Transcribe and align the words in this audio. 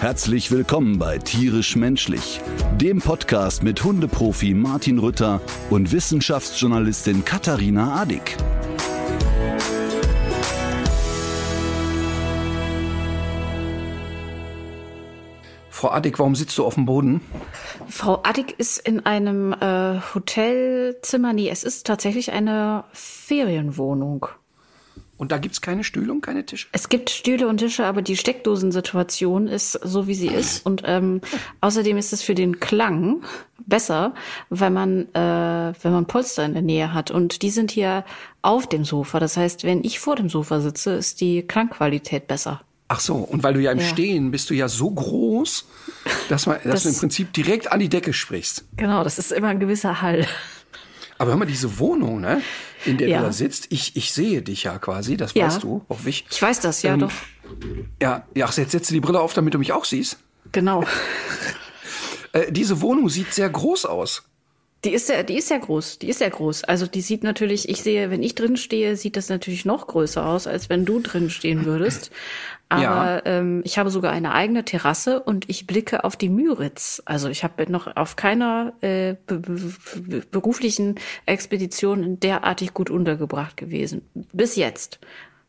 Herzlich 0.00 0.50
willkommen 0.50 0.98
bei 0.98 1.18
Tierisch 1.18 1.76
Menschlich, 1.76 2.40
dem 2.76 3.02
Podcast 3.02 3.62
mit 3.62 3.84
Hundeprofi 3.84 4.54
Martin 4.54 4.98
Rütter 4.98 5.42
und 5.68 5.92
Wissenschaftsjournalistin 5.92 7.22
Katharina 7.22 8.00
Adick. 8.00 8.34
Frau 15.68 15.90
Adick, 15.90 16.18
warum 16.18 16.34
sitzt 16.34 16.56
du 16.56 16.64
auf 16.64 16.76
dem 16.76 16.86
Boden? 16.86 17.20
Frau 17.86 18.22
Adick 18.22 18.58
ist 18.58 18.78
in 18.78 19.04
einem 19.04 19.52
äh, 19.52 20.00
Hotelzimmer. 20.14 21.34
Nee, 21.34 21.50
es 21.50 21.62
ist 21.62 21.86
tatsächlich 21.86 22.32
eine 22.32 22.84
Ferienwohnung. 22.94 24.28
Und 25.20 25.32
da 25.32 25.36
gibt's 25.36 25.60
keine 25.60 25.84
Stühle 25.84 26.12
und 26.12 26.22
keine 26.22 26.46
Tische? 26.46 26.68
Es 26.72 26.88
gibt 26.88 27.10
Stühle 27.10 27.46
und 27.46 27.58
Tische, 27.58 27.84
aber 27.84 28.00
die 28.00 28.16
Steckdosensituation 28.16 29.48
ist 29.48 29.72
so, 29.72 30.06
wie 30.06 30.14
sie 30.14 30.28
ist. 30.28 30.64
Und 30.64 30.82
ähm, 30.86 31.20
außerdem 31.60 31.98
ist 31.98 32.14
es 32.14 32.22
für 32.22 32.34
den 32.34 32.58
Klang 32.58 33.22
besser, 33.66 34.14
weil 34.48 34.70
man, 34.70 35.02
äh, 35.14 35.74
wenn 35.82 35.92
man 35.92 36.06
Polster 36.06 36.46
in 36.46 36.54
der 36.54 36.62
Nähe 36.62 36.94
hat. 36.94 37.10
Und 37.10 37.42
die 37.42 37.50
sind 37.50 37.70
hier 37.70 38.06
auf 38.40 38.66
dem 38.66 38.86
Sofa. 38.86 39.20
Das 39.20 39.36
heißt, 39.36 39.62
wenn 39.64 39.84
ich 39.84 39.98
vor 40.00 40.16
dem 40.16 40.30
Sofa 40.30 40.60
sitze, 40.60 40.92
ist 40.92 41.20
die 41.20 41.42
Klangqualität 41.42 42.26
besser. 42.26 42.62
Ach 42.88 43.00
so, 43.00 43.16
und 43.16 43.42
weil 43.42 43.52
du 43.54 43.60
ja 43.60 43.72
im 43.72 43.78
Ja. 43.78 43.84
Stehen 43.84 44.30
bist 44.30 44.48
du 44.48 44.54
ja 44.54 44.68
so 44.68 44.90
groß, 44.90 45.66
dass, 46.30 46.46
man, 46.46 46.56
dass 46.64 46.72
Das- 46.72 46.82
du 46.84 46.88
im 46.88 46.94
Prinzip 46.96 47.32
direkt 47.34 47.70
an 47.70 47.78
die 47.78 47.90
Decke 47.90 48.14
sprichst. 48.14 48.64
Genau, 48.76 49.04
das 49.04 49.18
ist 49.18 49.32
immer 49.32 49.48
ein 49.48 49.60
gewisser 49.60 50.00
Hall. 50.00 50.26
Aber 51.20 51.32
hör 51.32 51.36
mal, 51.36 51.44
diese 51.44 51.78
Wohnung, 51.78 52.22
ne, 52.22 52.40
in 52.86 52.96
der 52.96 53.08
Ja. 53.08 53.18
du 53.18 53.26
da 53.26 53.32
sitzt, 53.32 53.66
ich, 53.68 53.94
ich 53.94 54.14
sehe 54.14 54.40
dich 54.40 54.62
ja 54.64 54.78
quasi, 54.78 55.18
das 55.18 55.34
Ja. 55.34 55.46
weißt 55.48 55.62
du, 55.62 55.84
hoffe 55.90 56.08
ich. 56.08 56.24
Ich 56.30 56.40
weiß 56.40 56.60
das, 56.60 56.80
ja 56.82 56.94
Ähm, 56.94 57.00
doch. 57.00 57.12
Ja, 58.00 58.24
ja, 58.34 58.46
ach, 58.46 58.56
jetzt 58.56 58.70
setze 58.72 58.94
die 58.94 59.00
Brille 59.00 59.20
auf, 59.20 59.34
damit 59.34 59.52
du 59.52 59.58
mich 59.58 59.72
auch 59.72 59.84
siehst. 59.84 60.16
Genau. 60.52 60.82
Äh, 62.32 62.52
diese 62.52 62.80
Wohnung 62.80 63.08
sieht 63.08 63.34
sehr 63.34 63.50
groß 63.50 63.86
aus. 63.86 64.22
Die 64.84 64.90
ist 64.92 65.08
ja, 65.08 65.24
die 65.24 65.36
ist 65.36 65.50
ja 65.50 65.58
groß. 65.58 65.98
Die 65.98 66.08
ist 66.08 66.20
ja 66.20 66.28
groß. 66.28 66.62
Also 66.62 66.86
die 66.86 67.00
sieht 67.00 67.24
natürlich, 67.24 67.68
ich 67.68 67.82
sehe, 67.82 68.08
wenn 68.10 68.22
ich 68.22 68.36
drin 68.36 68.56
stehe, 68.56 68.96
sieht 68.96 69.16
das 69.16 69.28
natürlich 69.28 69.64
noch 69.64 69.88
größer 69.88 70.24
aus, 70.24 70.46
als 70.46 70.68
wenn 70.70 70.84
du 70.84 71.00
drin 71.00 71.28
stehen 71.28 71.64
würdest. 71.66 72.12
Aber 72.70 72.82
Ja. 72.82 73.22
ähm, 73.26 73.60
ich 73.64 73.78
habe 73.78 73.90
sogar 73.90 74.12
eine 74.12 74.32
eigene 74.32 74.64
Terrasse 74.64 75.20
und 75.20 75.50
ich 75.50 75.66
blicke 75.66 76.04
auf 76.04 76.16
die 76.16 76.28
Müritz. 76.28 77.02
Also 77.04 77.28
ich 77.28 77.42
habe 77.44 77.70
noch 77.70 77.94
auf 77.96 78.14
keiner 78.16 78.72
äh, 78.80 79.16
be 79.26 79.40
be 79.40 80.22
beruflichen 80.30 80.94
Expedition 81.26 82.18
derartig 82.20 82.72
gut 82.72 82.88
untergebracht 82.88 83.56
gewesen. 83.56 84.02
Bis 84.32 84.54
jetzt. 84.56 85.00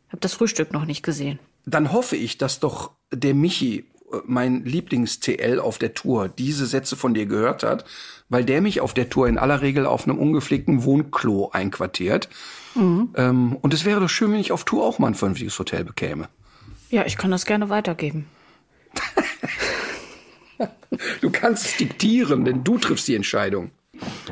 Habe 0.08 0.20
das 0.20 0.34
Frühstück 0.34 0.72
noch 0.72 0.84
nicht 0.84 1.02
gesehen. 1.02 1.38
Dann 1.64 1.92
hoffe 1.92 2.16
ich, 2.16 2.38
dass 2.38 2.58
doch 2.60 2.90
der 3.12 3.34
Michi, 3.34 3.86
äh, 4.12 4.16
mein 4.26 4.64
Lieblings-TL 4.64 5.60
auf 5.60 5.78
der 5.78 5.94
Tour, 5.94 6.28
diese 6.28 6.66
Sätze 6.66 6.96
von 6.96 7.14
dir 7.14 7.26
gehört 7.26 7.62
hat, 7.62 7.84
weil 8.28 8.44
der 8.44 8.60
mich 8.62 8.80
auf 8.80 8.94
der 8.94 9.08
Tour 9.10 9.28
in 9.28 9.38
aller 9.38 9.62
Regel 9.62 9.86
auf 9.86 10.08
einem 10.08 10.18
ungepflegten 10.18 10.82
Wohnklo 10.84 11.50
einquartiert. 11.52 12.28
Ähm, 12.74 13.56
und 13.60 13.74
es 13.74 13.84
wäre 13.84 14.00
doch 14.00 14.08
schön, 14.08 14.32
wenn 14.32 14.40
ich 14.40 14.50
auf 14.50 14.64
Tour 14.64 14.84
auch 14.84 14.98
mal 14.98 15.06
ein 15.08 15.14
vernünftiges 15.14 15.58
Hotel 15.58 15.84
bekäme. 15.84 16.28
Ja, 16.92 17.06
ich 17.06 17.16
kann 17.16 17.30
das 17.30 17.46
gerne 17.46 17.70
weitergeben. 17.70 18.26
Du 21.22 21.30
kannst 21.30 21.64
es 21.64 21.76
diktieren, 21.78 22.44
denn 22.44 22.62
du 22.62 22.78
triffst 22.78 23.08
die 23.08 23.16
Entscheidung. 23.16 23.70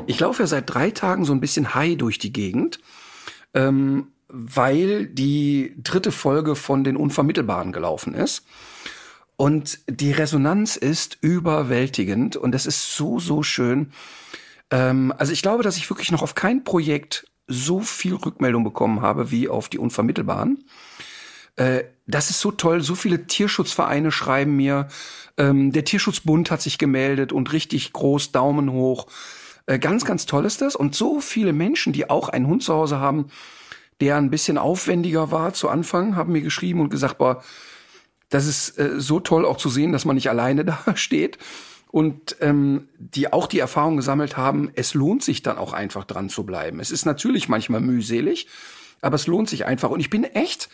Ich 0.05 0.19
laufe 0.19 0.43
ja 0.43 0.47
seit 0.47 0.71
drei 0.71 0.91
Tagen 0.91 1.25
so 1.25 1.33
ein 1.33 1.41
bisschen 1.41 1.73
high 1.73 1.97
durch 1.97 2.19
die 2.19 2.31
Gegend, 2.31 2.79
ähm, 3.55 4.07
weil 4.27 5.07
die 5.07 5.73
dritte 5.81 6.11
Folge 6.11 6.55
von 6.55 6.83
den 6.83 6.95
Unvermittelbaren 6.95 7.71
gelaufen 7.71 8.13
ist. 8.13 8.45
Und 9.35 9.79
die 9.89 10.11
Resonanz 10.11 10.77
ist 10.77 11.17
überwältigend 11.21 12.37
und 12.37 12.51
das 12.53 12.67
ist 12.67 12.95
so, 12.95 13.19
so 13.19 13.41
schön. 13.41 13.91
Ähm, 14.69 15.11
also 15.17 15.33
ich 15.33 15.41
glaube, 15.41 15.63
dass 15.63 15.77
ich 15.77 15.89
wirklich 15.89 16.11
noch 16.11 16.21
auf 16.21 16.35
kein 16.35 16.63
Projekt 16.63 17.25
so 17.47 17.81
viel 17.81 18.13
Rückmeldung 18.13 18.63
bekommen 18.63 19.01
habe 19.01 19.31
wie 19.31 19.49
auf 19.49 19.67
die 19.67 19.79
Unvermittelbaren. 19.79 20.63
Äh, 21.61 21.83
das 22.07 22.29
ist 22.31 22.39
so 22.39 22.51
toll. 22.51 22.81
So 22.81 22.95
viele 22.95 23.27
Tierschutzvereine 23.27 24.11
schreiben 24.11 24.55
mir. 24.55 24.87
Ähm, 25.37 25.71
der 25.71 25.85
Tierschutzbund 25.85 26.49
hat 26.49 26.61
sich 26.61 26.77
gemeldet 26.77 27.31
und 27.31 27.53
richtig 27.53 27.93
groß 27.93 28.31
Daumen 28.31 28.71
hoch. 28.71 29.07
Äh, 29.67 29.77
ganz, 29.77 30.03
ganz 30.03 30.25
toll 30.25 30.45
ist 30.45 30.61
das. 30.61 30.75
Und 30.75 30.95
so 30.95 31.19
viele 31.19 31.53
Menschen, 31.53 31.93
die 31.93 32.09
auch 32.09 32.29
einen 32.29 32.47
Hund 32.47 32.63
zu 32.63 32.73
Hause 32.73 32.99
haben, 32.99 33.27
der 34.01 34.17
ein 34.17 34.31
bisschen 34.31 34.57
aufwendiger 34.57 35.29
war 35.29 35.53
zu 35.53 35.69
Anfang, 35.69 36.15
haben 36.15 36.31
mir 36.31 36.41
geschrieben 36.41 36.79
und 36.79 36.89
gesagt, 36.89 37.19
boah, 37.19 37.43
das 38.29 38.47
ist 38.47 38.79
äh, 38.79 38.99
so 38.99 39.19
toll 39.19 39.45
auch 39.45 39.57
zu 39.57 39.69
sehen, 39.69 39.91
dass 39.91 40.05
man 40.05 40.15
nicht 40.15 40.29
alleine 40.29 40.65
da 40.85 40.95
steht. 40.95 41.37
Und 41.91 42.37
ähm, 42.39 42.87
die 42.97 43.31
auch 43.31 43.45
die 43.47 43.59
Erfahrung 43.59 43.97
gesammelt 43.97 44.35
haben, 44.35 44.71
es 44.73 44.95
lohnt 44.95 45.23
sich 45.23 45.43
dann 45.43 45.57
auch 45.57 45.73
einfach 45.73 46.05
dran 46.05 46.29
zu 46.29 46.45
bleiben. 46.45 46.79
Es 46.79 46.89
ist 46.89 47.05
natürlich 47.05 47.49
manchmal 47.49 47.81
mühselig, 47.81 48.47
aber 49.01 49.15
es 49.15 49.27
lohnt 49.27 49.49
sich 49.49 49.65
einfach. 49.65 49.89
Und 49.91 49.99
ich 49.99 50.09
bin 50.09 50.23
echt, 50.23 50.69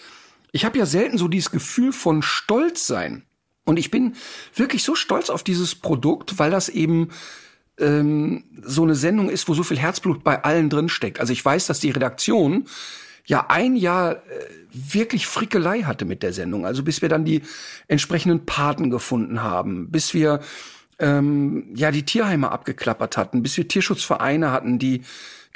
ich 0.51 0.65
habe 0.65 0.77
ja 0.77 0.85
selten 0.85 1.17
so 1.17 1.27
dieses 1.27 1.51
Gefühl 1.51 1.91
von 1.91 2.21
Stolz 2.21 2.87
sein. 2.87 3.23
Und 3.65 3.77
ich 3.77 3.91
bin 3.91 4.15
wirklich 4.55 4.83
so 4.83 4.95
stolz 4.95 5.29
auf 5.29 5.43
dieses 5.43 5.75
Produkt, 5.75 6.39
weil 6.39 6.51
das 6.51 6.69
eben 6.69 7.09
ähm, 7.79 8.45
so 8.61 8.83
eine 8.83 8.95
Sendung 8.95 9.29
ist, 9.29 9.49
wo 9.49 9.53
so 9.53 9.63
viel 9.63 9.77
Herzblut 9.77 10.23
bei 10.23 10.43
allen 10.43 10.69
drin 10.69 10.89
steckt. 10.89 11.19
Also 11.19 11.33
ich 11.33 11.43
weiß, 11.43 11.67
dass 11.67 11.79
die 11.79 11.91
Redaktion 11.91 12.65
ja 13.25 13.47
ein 13.49 13.75
Jahr 13.75 14.15
äh, 14.15 14.19
wirklich 14.71 15.27
Frickelei 15.27 15.81
hatte 15.81 16.05
mit 16.05 16.23
der 16.23 16.33
Sendung. 16.33 16.65
Also 16.65 16.81
bis 16.81 17.01
wir 17.01 17.09
dann 17.09 17.25
die 17.25 17.41
entsprechenden 17.87 18.45
Paten 18.45 18.89
gefunden 18.89 19.43
haben, 19.43 19.91
bis 19.91 20.13
wir 20.13 20.39
ähm, 20.99 21.73
ja 21.75 21.91
die 21.91 22.05
Tierheime 22.05 22.51
abgeklappert 22.51 23.17
hatten, 23.17 23.43
bis 23.43 23.57
wir 23.57 23.67
Tierschutzvereine 23.67 24.51
hatten, 24.51 24.79
die 24.79 25.01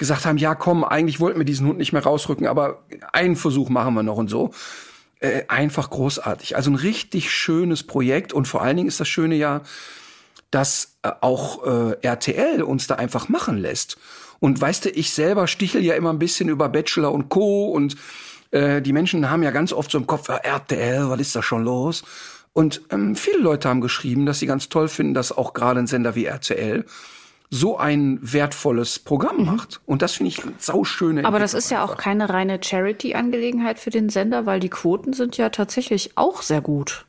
gesagt 0.01 0.25
haben, 0.25 0.37
ja 0.37 0.55
komm, 0.55 0.83
eigentlich 0.83 1.19
wollten 1.19 1.39
wir 1.39 1.45
diesen 1.45 1.67
Hund 1.67 1.77
nicht 1.77 1.93
mehr 1.93 2.01
rausrücken, 2.01 2.47
aber 2.47 2.83
einen 3.13 3.35
Versuch 3.35 3.69
machen 3.69 3.93
wir 3.93 4.01
noch 4.01 4.17
und 4.17 4.29
so. 4.29 4.51
Äh, 5.19 5.43
einfach 5.47 5.91
großartig. 5.91 6.55
Also 6.55 6.71
ein 6.71 6.75
richtig 6.75 7.31
schönes 7.31 7.83
Projekt 7.83 8.33
und 8.33 8.47
vor 8.47 8.63
allen 8.63 8.77
Dingen 8.77 8.87
ist 8.87 8.99
das 8.99 9.07
Schöne 9.07 9.35
ja, 9.35 9.61
dass 10.49 10.97
äh, 11.03 11.11
auch 11.21 11.63
äh, 11.65 11.97
RTL 12.01 12.63
uns 12.63 12.87
da 12.87 12.95
einfach 12.95 13.29
machen 13.29 13.59
lässt. 13.59 13.97
Und 14.39 14.59
weißt 14.59 14.85
du, 14.85 14.89
ich 14.89 15.13
selber 15.13 15.45
stichel 15.45 15.85
ja 15.85 15.93
immer 15.93 16.11
ein 16.11 16.17
bisschen 16.17 16.49
über 16.49 16.67
Bachelor 16.67 17.11
und 17.11 17.29
Co. 17.29 17.67
und 17.67 17.95
äh, 18.49 18.81
die 18.81 18.93
Menschen 18.93 19.29
haben 19.29 19.43
ja 19.43 19.51
ganz 19.51 19.71
oft 19.71 19.91
so 19.91 19.99
im 19.99 20.07
Kopf, 20.07 20.27
ja, 20.27 20.37
RTL, 20.37 21.09
was 21.09 21.21
ist 21.21 21.35
da 21.35 21.43
schon 21.43 21.63
los? 21.63 22.03
Und 22.51 22.81
ähm, 22.89 23.15
viele 23.15 23.37
Leute 23.37 23.69
haben 23.69 23.81
geschrieben, 23.81 24.25
dass 24.25 24.39
sie 24.39 24.47
ganz 24.47 24.69
toll 24.69 24.87
finden, 24.87 25.13
dass 25.13 25.31
auch 25.31 25.53
gerade 25.53 25.79
ein 25.79 25.87
Sender 25.87 26.15
wie 26.15 26.25
RTL 26.25 26.85
so 27.53 27.77
ein 27.77 28.17
wertvolles 28.21 28.97
Programm 28.99 29.43
macht. 29.45 29.81
Und 29.85 30.01
das 30.01 30.13
finde 30.13 30.29
ich 30.29 30.41
sauschöne 30.57 31.19
Mhm. 31.21 31.25
Aber 31.25 31.37
das 31.37 31.53
ist 31.53 31.69
ja 31.69 31.83
auch 31.83 31.97
keine 31.97 32.29
reine 32.29 32.59
Charity-Angelegenheit 32.63 33.77
für 33.77 33.89
den 33.89 34.07
Sender, 34.09 34.45
weil 34.45 34.61
die 34.61 34.69
Quoten 34.69 35.11
sind 35.11 35.35
ja 35.35 35.49
tatsächlich 35.49 36.11
auch 36.17 36.41
sehr 36.43 36.61
gut. 36.61 37.05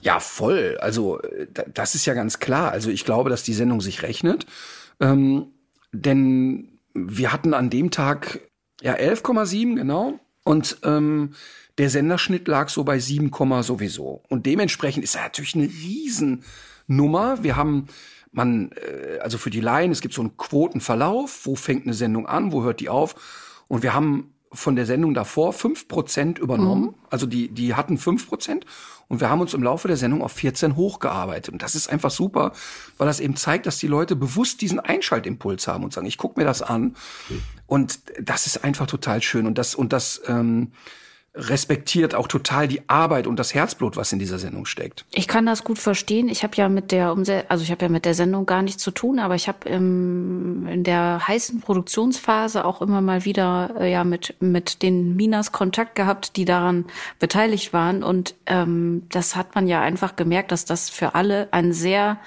Ja, 0.00 0.20
voll. 0.20 0.78
Also 0.80 1.20
da- 1.52 1.64
das 1.74 1.96
ist 1.96 2.06
ja 2.06 2.14
ganz 2.14 2.38
klar. 2.38 2.70
Also 2.70 2.88
ich 2.90 3.04
glaube, 3.04 3.28
dass 3.28 3.42
die 3.42 3.52
Sendung 3.54 3.80
sich 3.80 4.02
rechnet. 4.02 4.46
Ähm, 5.00 5.48
denn 5.92 6.78
wir 6.94 7.32
hatten 7.32 7.52
an 7.52 7.68
dem 7.68 7.90
Tag 7.90 8.40
ja 8.80 8.94
11,7 8.94 9.74
genau. 9.74 10.20
Und 10.44 10.78
ähm, 10.84 11.34
der 11.78 11.90
Senderschnitt 11.90 12.46
lag 12.46 12.68
so 12.68 12.84
bei 12.84 13.00
7, 13.00 13.30
sowieso. 13.62 14.22
Und 14.28 14.46
dementsprechend 14.46 15.02
ist 15.02 15.16
er 15.16 15.22
natürlich 15.24 15.56
eine 15.56 15.64
Riesennummer. 15.66 17.42
Wir 17.42 17.56
haben 17.56 17.88
man, 18.36 18.70
äh, 18.72 19.18
also 19.18 19.38
für 19.38 19.50
die 19.50 19.60
Laien, 19.60 19.90
es 19.90 20.00
gibt 20.00 20.14
so 20.14 20.20
einen 20.20 20.36
Quotenverlauf, 20.36 21.40
wo 21.44 21.56
fängt 21.56 21.84
eine 21.84 21.94
Sendung 21.94 22.26
an, 22.26 22.52
wo 22.52 22.62
hört 22.62 22.80
die 22.80 22.88
auf. 22.88 23.14
Und 23.68 23.82
wir 23.82 23.94
haben 23.94 24.32
von 24.52 24.76
der 24.76 24.86
Sendung 24.86 25.14
davor 25.14 25.52
5% 25.52 26.38
übernommen. 26.38 26.94
Also 27.10 27.26
die, 27.26 27.48
die 27.48 27.74
hatten 27.74 27.96
5%. 27.96 28.62
Und 29.08 29.20
wir 29.20 29.30
haben 29.30 29.40
uns 29.40 29.54
im 29.54 29.62
Laufe 29.62 29.88
der 29.88 29.96
Sendung 29.96 30.22
auf 30.22 30.32
14 30.32 30.76
hochgearbeitet. 30.76 31.52
Und 31.52 31.62
das 31.62 31.74
ist 31.74 31.88
einfach 31.88 32.10
super, 32.10 32.52
weil 32.98 33.06
das 33.06 33.20
eben 33.20 33.36
zeigt, 33.36 33.66
dass 33.66 33.78
die 33.78 33.86
Leute 33.86 34.16
bewusst 34.16 34.60
diesen 34.60 34.80
Einschaltimpuls 34.80 35.68
haben 35.68 35.84
und 35.84 35.92
sagen, 35.92 36.06
ich 36.06 36.18
gucke 36.18 36.40
mir 36.40 36.46
das 36.46 36.62
an. 36.62 36.96
Und 37.66 38.00
das 38.20 38.46
ist 38.46 38.64
einfach 38.64 38.86
total 38.86 39.22
schön. 39.22 39.46
Und 39.46 39.58
das, 39.58 39.74
und 39.74 39.92
das 39.92 40.22
ähm, 40.26 40.72
respektiert 41.36 42.14
auch 42.14 42.28
total 42.28 42.66
die 42.66 42.88
Arbeit 42.88 43.26
und 43.26 43.38
das 43.38 43.54
Herzblut, 43.54 43.96
was 43.96 44.12
in 44.12 44.18
dieser 44.18 44.38
Sendung 44.38 44.64
steckt. 44.64 45.04
Ich 45.12 45.28
kann 45.28 45.44
das 45.44 45.64
gut 45.64 45.78
verstehen. 45.78 46.28
Ich 46.28 46.42
habe 46.42 46.56
ja 46.56 46.68
mit 46.68 46.92
der 46.92 47.12
Umse 47.12 47.44
also 47.48 47.62
ich 47.62 47.70
habe 47.70 47.84
ja 47.84 47.88
mit 47.90 48.04
der 48.04 48.14
Sendung 48.14 48.46
gar 48.46 48.62
nichts 48.62 48.82
zu 48.82 48.90
tun, 48.90 49.18
aber 49.18 49.34
ich 49.34 49.46
habe 49.46 49.68
in 49.68 50.82
der 50.82 51.26
heißen 51.28 51.60
Produktionsphase 51.60 52.64
auch 52.64 52.80
immer 52.80 53.00
mal 53.00 53.24
wieder 53.24 53.74
äh, 53.78 53.92
ja 53.92 54.04
mit 54.04 54.34
mit 54.40 54.82
den 54.82 55.14
Minas 55.16 55.52
Kontakt 55.52 55.94
gehabt, 55.94 56.36
die 56.36 56.46
daran 56.46 56.86
beteiligt 57.18 57.72
waren 57.72 58.02
und 58.02 58.34
ähm, 58.46 59.02
das 59.10 59.36
hat 59.36 59.54
man 59.54 59.66
ja 59.66 59.82
einfach 59.82 60.16
gemerkt, 60.16 60.52
dass 60.52 60.64
das 60.64 60.88
für 60.88 61.14
alle 61.14 61.48
ein 61.52 61.72
sehr 61.72 62.18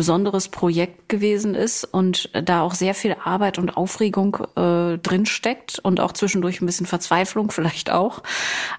besonderes 0.00 0.48
Projekt 0.48 1.10
gewesen 1.10 1.54
ist 1.54 1.84
und 1.84 2.30
da 2.32 2.62
auch 2.62 2.72
sehr 2.72 2.94
viel 2.94 3.14
Arbeit 3.22 3.58
und 3.58 3.76
Aufregung 3.76 4.38
äh, 4.56 4.96
drin 4.96 5.26
steckt 5.26 5.78
und 5.78 6.00
auch 6.00 6.12
zwischendurch 6.12 6.62
ein 6.62 6.66
bisschen 6.66 6.86
Verzweiflung 6.86 7.50
vielleicht 7.50 7.90
auch. 7.90 8.22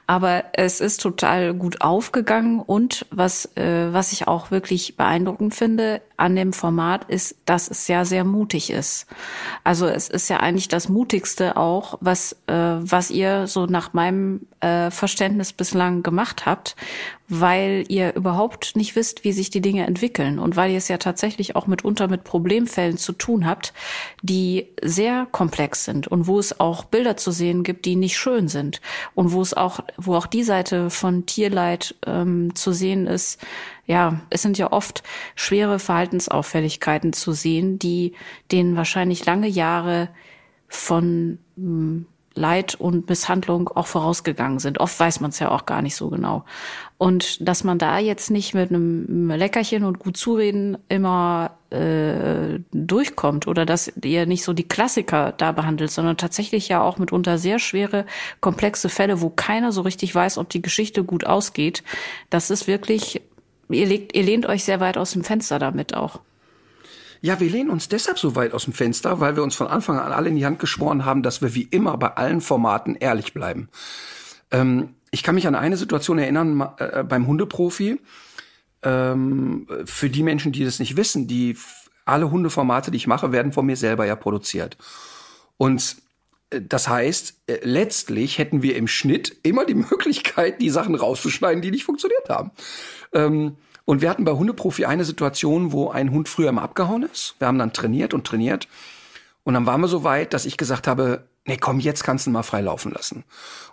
Aber 0.08 0.46
es 0.54 0.82
ist 0.82 1.00
total 1.00 1.54
gut 1.54 1.82
aufgegangen 1.82 2.60
und 2.60 3.06
was, 3.12 3.56
äh, 3.56 3.94
was 3.94 4.14
ich 4.14 4.28
auch 4.28 4.50
wirklich 4.50 4.98
beeindruckend 4.98 5.54
finde 5.54 6.02
an 6.22 6.36
dem 6.36 6.54
Format 6.54 7.06
ist, 7.10 7.36
dass 7.46 7.70
es 7.70 7.88
ja 7.88 8.06
sehr 8.06 8.24
mutig 8.24 8.70
ist. 8.70 9.08
Also 9.64 9.88
es 9.88 10.08
ist 10.08 10.30
ja 10.30 10.38
eigentlich 10.38 10.68
das 10.68 10.88
mutigste 10.88 11.58
auch, 11.58 11.98
was, 12.00 12.34
äh, 12.48 12.54
was 12.54 13.10
ihr 13.10 13.48
so 13.48 13.66
nach 13.66 13.94
meinem 13.94 14.42
äh, 14.60 14.92
Verständnis 14.92 15.52
bislang 15.52 16.04
gemacht 16.04 16.46
habt, 16.46 16.76
weil 17.28 17.86
ihr 17.88 18.14
überhaupt 18.14 18.76
nicht 18.76 18.96
wisst, 18.96 19.24
wie 19.24 19.32
sich 19.32 19.50
die 19.50 19.62
Dinge 19.62 19.88
entwickeln 19.88 20.38
und 20.38 20.56
weil 20.58 20.70
ihr 20.70 20.78
es 20.78 20.90
ja 20.90 20.98
tatsächlich 20.98 21.56
auch 21.56 21.66
mitunter 21.66 22.08
mit 22.08 22.24
Problemfällen 22.24 22.98
zu 22.98 23.14
tun 23.14 23.48
habt, 23.48 23.74
die 24.22 24.68
sehr 24.84 25.28
komplex 25.32 25.86
sind 25.86 26.08
und 26.08 26.28
wo 26.28 26.38
es 26.38 26.60
auch 26.60 26.84
Bilder 26.84 27.18
zu 27.18 27.32
sehen 27.32 27.64
gibt, 27.64 27.86
die 27.86 27.96
nicht 27.96 28.18
schön 28.18 28.48
sind 28.48 28.82
und 29.16 29.32
wo 29.32 29.42
es 29.42 29.54
auch, 29.54 29.80
wo 29.98 30.16
auch 30.16 30.28
die 30.28 30.44
Seite 30.44 30.90
von 30.90 31.26
Tierleid 31.26 31.96
ähm, 32.06 32.54
zu 32.54 32.74
sehen 32.74 33.08
ist. 33.08 33.40
Ja, 33.92 34.22
es 34.30 34.42
sind 34.42 34.58
ja 34.58 34.72
oft 34.72 35.04
schwere 35.36 35.78
Verhaltensauffälligkeiten 35.78 37.12
zu 37.12 37.34
sehen, 37.34 37.78
die 37.78 38.14
denen 38.50 38.78
wahrscheinlich 38.78 39.26
lange 39.26 39.50
Jahre 39.50 40.08
von 40.70 41.40
hm, 41.58 42.06
Leid 42.34 42.76
und 42.76 43.10
Misshandlung 43.10 43.68
auch 43.68 43.88
vorausgegangen 43.88 44.60
sind. 44.60 44.80
Oft 44.80 44.98
weiß 44.98 45.20
man 45.20 45.32
es 45.32 45.40
ja 45.40 45.52
auch 45.52 45.66
gar 45.66 45.82
nicht 45.82 45.98
so 45.98 46.10
genau. 46.10 46.46
Und 46.98 47.46
dass 47.46 47.66
man 47.66 47.80
da 47.80 48.00
jetzt 48.00 48.32
nicht 48.32 48.54
mit 48.54 48.70
einem 48.70 49.30
Leckerchen 49.30 49.84
und 49.84 50.00
gut 50.00 50.16
zureden 50.16 50.78
immer 50.88 51.58
äh, 51.70 52.60
durchkommt 52.72 53.48
oder 53.48 53.66
dass 53.66 53.92
ihr 54.04 54.26
nicht 54.26 54.46
so 54.46 54.54
die 54.54 54.68
Klassiker 54.68 55.34
da 55.34 55.52
behandelt, 55.52 55.92
sondern 55.92 56.16
tatsächlich 56.16 56.70
ja 56.70 56.82
auch 56.82 56.98
mitunter 56.98 57.38
sehr 57.38 57.60
schwere, 57.60 58.06
komplexe 58.40 58.88
Fälle, 58.88 59.20
wo 59.20 59.30
keiner 59.30 59.74
so 59.74 59.82
richtig 59.82 60.16
weiß, 60.16 60.38
ob 60.38 60.48
die 60.48 60.62
Geschichte 60.62 61.04
gut 61.04 61.26
ausgeht, 61.26 61.84
das 62.30 62.50
ist 62.50 62.68
wirklich, 62.68 63.22
ihr, 63.74 63.86
legt, 63.86 64.16
ihr 64.16 64.24
lehnt 64.24 64.46
euch 64.46 64.64
sehr 64.64 64.80
weit 64.80 64.98
aus 64.98 65.12
dem 65.12 65.24
Fenster 65.24 65.60
damit 65.60 65.94
auch. 65.94 66.22
Ja, 67.22 67.40
wir 67.40 67.50
lehnen 67.50 67.70
uns 67.70 67.88
deshalb 67.88 68.18
so 68.18 68.36
weit 68.36 68.54
aus 68.54 68.64
dem 68.64 68.74
Fenster, 68.74 69.20
weil 69.20 69.36
wir 69.36 69.44
uns 69.44 69.56
von 69.56 69.68
Anfang 69.68 70.00
an 70.00 70.12
alle 70.12 70.30
in 70.30 70.36
die 70.36 70.46
Hand 70.46 70.58
geschworen 70.60 71.06
haben, 71.06 71.22
dass 71.22 71.42
wir 71.42 71.54
wie 71.54 71.64
immer 71.64 71.96
bei 71.98 72.16
allen 72.16 72.42
Formaten 72.42 72.96
ehrlich 72.96 73.34
bleiben. 73.34 73.70
Ähm, 74.50 74.96
ich 75.12 75.22
kann 75.22 75.36
mich 75.36 75.46
an 75.46 75.56
eine 75.56 75.78
Situation 75.78 76.18
erinnern 76.18 76.68
äh, 76.78 77.04
beim 77.04 77.28
Hundeprofi. 77.28 78.00
Ähm, 78.82 79.68
für 79.86 80.10
die 80.10 80.24
Menschen, 80.24 80.52
die 80.52 80.66
das 80.66 80.80
nicht 80.80 80.98
wissen, 80.98 81.28
die 81.28 81.56
alle 82.06 82.32
Hundeformate, 82.32 82.90
die 82.90 82.98
ich 82.98 83.08
mache, 83.08 83.32
werden 83.32 83.52
von 83.52 83.68
mir 83.68 83.76
selber 83.76 84.06
ja 84.06 84.16
produziert. 84.16 84.78
Und 85.58 85.98
das 86.52 86.88
heißt, 86.88 87.42
äh, 87.48 87.60
letztlich 87.64 88.38
hätten 88.38 88.62
wir 88.62 88.76
im 88.76 88.88
Schnitt 88.88 89.38
immer 89.44 89.66
die 89.66 89.74
Möglichkeit, 89.92 90.62
die 90.62 90.70
Sachen 90.70 90.96
rauszuschneiden, 90.96 91.62
die 91.62 91.72
nicht 91.72 91.86
funktioniert 91.86 92.30
haben. 92.30 92.52
Ähm, 93.14 93.58
und 93.86 94.02
wir 94.02 94.10
hatten 94.10 94.26
bei 94.26 94.34
Hundeprofi 94.34 94.86
eine 94.86 95.06
Situation, 95.06 95.72
wo 95.72 95.90
ein 95.90 96.12
Hund 96.12 96.30
früher 96.30 96.50
immer 96.50 96.62
abgehauen 96.62 97.04
ist. 97.04 97.36
Wir 97.40 97.48
haben 97.48 97.58
dann 97.58 97.74
trainiert 97.74 98.14
und 98.14 98.26
trainiert. 98.26 98.68
Und 99.44 99.56
dann 99.56 99.66
waren 99.66 99.82
wir 99.82 99.88
so 99.88 100.04
weit, 100.04 100.34
dass 100.34 100.46
ich 100.46 100.56
gesagt 100.56 100.88
habe, 100.88 101.28
nee, 101.46 101.58
komm, 101.58 101.80
jetzt 101.80 102.04
kannst 102.04 102.26
du 102.26 102.30
ihn 102.30 102.34
mal 102.34 102.44
frei 102.44 102.62
laufen 102.62 102.92
lassen. 102.92 103.24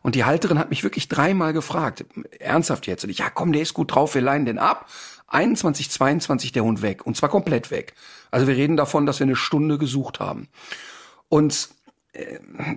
Und 0.03 0.15
die 0.15 0.25
Halterin 0.25 0.59
hat 0.59 0.71
mich 0.71 0.83
wirklich 0.83 1.09
dreimal 1.09 1.53
gefragt, 1.53 2.07
ernsthaft 2.39 2.87
jetzt. 2.87 3.05
Und 3.05 3.11
ich, 3.11 3.19
ja, 3.19 3.29
komm, 3.29 3.53
der 3.53 3.63
ist 3.63 3.75
gut 3.75 3.95
drauf, 3.95 4.15
wir 4.15 4.23
leihen 4.23 4.47
den 4.47 4.59
ab. 4.59 4.89
21, 5.27 5.91
22 5.91 6.53
der 6.53 6.65
Hund 6.65 6.81
weg. 6.81 7.07
Und 7.07 7.17
zwar 7.17 7.29
komplett 7.29 7.71
weg. 7.71 7.93
Also 8.31 8.47
wir 8.47 8.57
reden 8.57 8.79
davon, 8.79 9.05
dass 9.05 9.19
wir 9.21 9.27
eine 9.27 9.37
Stunde 9.37 9.77
gesucht 9.77 10.21
haben. 10.21 10.49
Und 11.29 11.69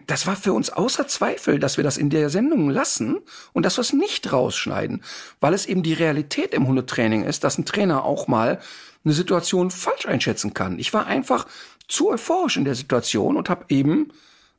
das 0.07 0.28
war 0.28 0.36
für 0.36 0.54
uns 0.54 0.69
außer 0.69 1.07
Zweifel, 1.07 1.57
dass 1.57 1.78
wir 1.78 1.83
das 1.83 1.98
in 1.98 2.10
der 2.10 2.30
Sendung 2.30 2.69
lassen 2.69 3.19
und 3.54 3.66
dass 3.66 3.78
wir 3.78 3.81
es 3.81 3.94
nicht 3.94 4.31
rausschneiden, 4.31 5.04
weil 5.39 5.54
es 5.54 5.66
eben 5.66 5.83
die 5.83 5.94
Realität 5.94 6.54
im 6.54 6.68
Hundetraining 6.68 7.24
ist, 7.24 7.44
dass 7.44 7.57
ein 7.57 7.66
Trainer 7.66 8.04
auch 8.04 8.28
mal 8.28 8.60
eine 9.04 9.13
Situation 9.13 9.72
falsch 9.72 10.06
einschätzen 10.06 10.54
kann. 10.54 10.78
Ich 10.80 10.94
war 10.94 11.07
einfach 11.07 11.48
zu 11.88 12.10
euphorisch 12.10 12.57
in 12.57 12.66
der 12.66 12.75
Situation 12.75 13.38
und 13.38 13.50
habe 13.50 13.66
eben 13.69 14.10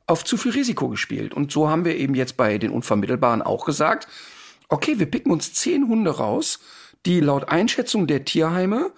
auf 0.05 0.25
zu 0.25 0.37
viel 0.37 0.51
Risiko 0.51 0.89
gespielt. 0.89 1.33
Und 1.33 1.51
so 1.51 1.69
haben 1.69 1.85
wir 1.85 1.95
eben 1.95 2.15
jetzt 2.15 2.35
bei 2.35 2.57
den 2.57 2.71
Unvermittelbaren 2.71 3.41
auch 3.41 3.65
gesagt, 3.65 4.07
okay, 4.69 4.99
wir 4.99 5.09
picken 5.09 5.31
uns 5.31 5.53
zehn 5.53 5.87
Hunde 5.87 6.11
raus, 6.17 6.59
die 7.05 7.19
laut 7.19 7.49
Einschätzung 7.49 8.07
der 8.07 8.25
Tierheime 8.25 8.91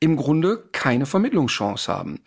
im 0.00 0.16
Grunde 0.16 0.68
keine 0.72 1.06
Vermittlungschance 1.06 1.92
haben. 1.92 2.20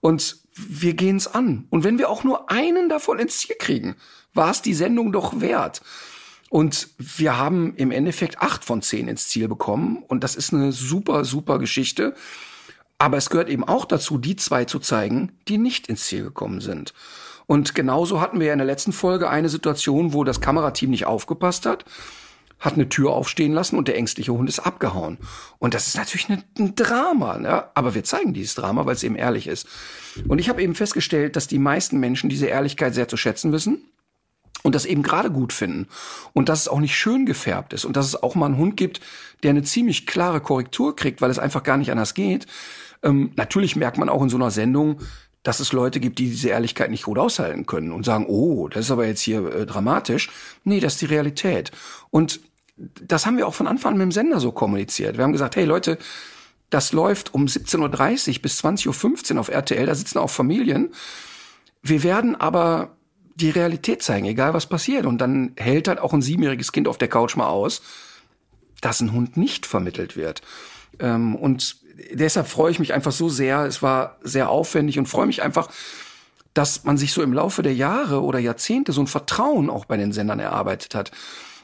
Und 0.00 0.38
wir 0.68 0.94
gehen's 0.94 1.26
an. 1.26 1.66
Und 1.70 1.84
wenn 1.84 1.98
wir 1.98 2.08
auch 2.08 2.24
nur 2.24 2.50
einen 2.50 2.88
davon 2.88 3.18
ins 3.18 3.38
Ziel 3.38 3.56
kriegen, 3.58 3.96
war 4.34 4.50
es 4.50 4.62
die 4.62 4.74
Sendung 4.74 5.12
doch 5.12 5.40
wert. 5.40 5.82
Und 6.48 6.88
wir 6.98 7.38
haben 7.38 7.74
im 7.76 7.92
Endeffekt 7.92 8.42
acht 8.42 8.64
von 8.64 8.82
zehn 8.82 9.08
ins 9.08 9.28
Ziel 9.28 9.48
bekommen. 9.48 10.02
Und 10.08 10.24
das 10.24 10.34
ist 10.34 10.52
eine 10.52 10.72
super, 10.72 11.24
super 11.24 11.58
Geschichte. 11.58 12.14
Aber 12.98 13.16
es 13.16 13.30
gehört 13.30 13.48
eben 13.48 13.64
auch 13.64 13.84
dazu, 13.84 14.18
die 14.18 14.36
zwei 14.36 14.64
zu 14.64 14.78
zeigen, 14.78 15.32
die 15.48 15.58
nicht 15.58 15.86
ins 15.86 16.04
Ziel 16.04 16.24
gekommen 16.24 16.60
sind. 16.60 16.92
Und 17.46 17.74
genauso 17.74 18.20
hatten 18.20 18.40
wir 18.40 18.48
ja 18.48 18.52
in 18.52 18.58
der 18.58 18.66
letzten 18.66 18.92
Folge 18.92 19.28
eine 19.28 19.48
Situation, 19.48 20.12
wo 20.12 20.24
das 20.24 20.40
Kamerateam 20.40 20.90
nicht 20.90 21.06
aufgepasst 21.06 21.66
hat 21.66 21.84
hat 22.60 22.74
eine 22.74 22.88
Tür 22.88 23.12
aufstehen 23.12 23.52
lassen 23.52 23.76
und 23.76 23.88
der 23.88 23.96
ängstliche 23.96 24.32
Hund 24.32 24.48
ist 24.48 24.60
abgehauen. 24.60 25.18
Und 25.58 25.74
das 25.74 25.88
ist 25.88 25.96
natürlich 25.96 26.28
ein 26.28 26.74
Drama, 26.76 27.38
ne? 27.38 27.64
aber 27.74 27.94
wir 27.94 28.04
zeigen 28.04 28.34
dieses 28.34 28.54
Drama, 28.54 28.86
weil 28.86 28.94
es 28.94 29.02
eben 29.02 29.16
ehrlich 29.16 29.46
ist. 29.46 29.66
Und 30.28 30.38
ich 30.38 30.48
habe 30.48 30.62
eben 30.62 30.74
festgestellt, 30.74 31.36
dass 31.36 31.48
die 31.48 31.58
meisten 31.58 31.98
Menschen 31.98 32.28
diese 32.28 32.46
Ehrlichkeit 32.46 32.94
sehr 32.94 33.08
zu 33.08 33.16
schätzen 33.16 33.52
wissen 33.52 33.82
und 34.62 34.74
das 34.74 34.84
eben 34.84 35.02
gerade 35.02 35.30
gut 35.30 35.52
finden 35.52 35.88
und 36.32 36.48
dass 36.48 36.62
es 36.62 36.68
auch 36.68 36.80
nicht 36.80 36.96
schön 36.96 37.24
gefärbt 37.24 37.72
ist 37.72 37.84
und 37.84 37.96
dass 37.96 38.06
es 38.06 38.22
auch 38.22 38.34
mal 38.34 38.46
einen 38.46 38.58
Hund 38.58 38.76
gibt, 38.76 39.00
der 39.42 39.50
eine 39.50 39.62
ziemlich 39.62 40.06
klare 40.06 40.40
Korrektur 40.40 40.94
kriegt, 40.94 41.22
weil 41.22 41.30
es 41.30 41.38
einfach 41.38 41.62
gar 41.62 41.78
nicht 41.78 41.90
anders 41.90 42.14
geht. 42.14 42.46
Ähm, 43.02 43.32
natürlich 43.36 43.76
merkt 43.76 43.96
man 43.96 44.10
auch 44.10 44.22
in 44.22 44.28
so 44.28 44.36
einer 44.36 44.50
Sendung, 44.50 45.00
dass 45.42 45.60
es 45.60 45.72
Leute 45.72 46.00
gibt, 46.00 46.18
die 46.18 46.28
diese 46.28 46.50
Ehrlichkeit 46.50 46.90
nicht 46.90 47.04
gut 47.04 47.18
aushalten 47.18 47.64
können 47.64 47.92
und 47.92 48.04
sagen, 48.04 48.26
oh, 48.28 48.68
das 48.68 48.86
ist 48.86 48.90
aber 48.90 49.06
jetzt 49.06 49.22
hier 49.22 49.46
äh, 49.54 49.66
dramatisch. 49.66 50.30
Nee, 50.64 50.80
das 50.80 50.94
ist 50.94 51.02
die 51.02 51.06
Realität. 51.06 51.70
Und 52.10 52.40
das 53.06 53.26
haben 53.26 53.36
wir 53.36 53.46
auch 53.46 53.54
von 53.54 53.66
Anfang 53.66 53.92
an 53.92 53.98
mit 53.98 54.04
dem 54.06 54.12
Sender 54.12 54.40
so 54.40 54.52
kommuniziert. 54.52 55.16
Wir 55.16 55.24
haben 55.24 55.32
gesagt, 55.32 55.56
hey 55.56 55.64
Leute, 55.64 55.98
das 56.70 56.92
läuft 56.92 57.34
um 57.34 57.46
17.30 57.46 58.36
Uhr 58.36 58.42
bis 58.42 58.64
20.15 58.64 59.34
Uhr 59.34 59.40
auf 59.40 59.48
RTL, 59.48 59.86
da 59.86 59.94
sitzen 59.94 60.18
auch 60.18 60.30
Familien. 60.30 60.90
Wir 61.82 62.02
werden 62.02 62.36
aber 62.36 62.96
die 63.34 63.50
Realität 63.50 64.02
zeigen, 64.02 64.26
egal 64.26 64.54
was 64.54 64.66
passiert. 64.66 65.06
Und 65.06 65.18
dann 65.18 65.52
hält 65.56 65.88
halt 65.88 65.98
auch 65.98 66.12
ein 66.12 66.22
siebenjähriges 66.22 66.72
Kind 66.72 66.88
auf 66.88 66.98
der 66.98 67.08
Couch 67.08 67.36
mal 67.36 67.48
aus, 67.48 67.82
dass 68.80 69.00
ein 69.00 69.12
Hund 69.12 69.36
nicht 69.36 69.66
vermittelt 69.66 70.16
wird. 70.16 70.42
Ähm, 70.98 71.34
und 71.34 71.76
deshalb 72.12 72.48
freue 72.48 72.70
ich 72.70 72.78
mich 72.78 72.92
einfach 72.92 73.12
so 73.12 73.28
sehr. 73.28 73.64
Es 73.64 73.82
war 73.82 74.18
sehr 74.22 74.50
aufwendig 74.50 74.98
und 74.98 75.06
freue 75.06 75.26
mich 75.26 75.42
einfach, 75.42 75.70
dass 76.54 76.84
man 76.84 76.98
sich 76.98 77.12
so 77.12 77.22
im 77.22 77.32
Laufe 77.32 77.62
der 77.62 77.74
Jahre 77.74 78.22
oder 78.22 78.38
Jahrzehnte 78.38 78.92
so 78.92 79.00
ein 79.00 79.06
Vertrauen 79.06 79.70
auch 79.70 79.84
bei 79.84 79.96
den 79.96 80.12
Sendern 80.12 80.40
erarbeitet 80.40 80.94
hat. 80.94 81.10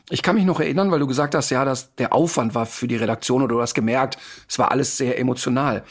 Ich 0.08 0.22
kann 0.22 0.36
mich 0.36 0.44
noch 0.44 0.60
erinnern, 0.60 0.90
weil 0.92 1.00
du 1.00 1.06
gesagt 1.06 1.34
hast, 1.34 1.50
ja, 1.50 1.64
dass 1.64 1.94
der 1.96 2.12
Aufwand 2.12 2.54
war 2.54 2.66
für 2.66 2.86
die 2.86 2.96
Redaktion 2.96 3.42
oder 3.42 3.56
du 3.56 3.60
hast 3.60 3.75
gemerkt, 3.75 4.18
es 4.48 4.58
war 4.58 4.70
alles 4.70 4.96
sehr 4.96 5.18
emotional. 5.18 5.84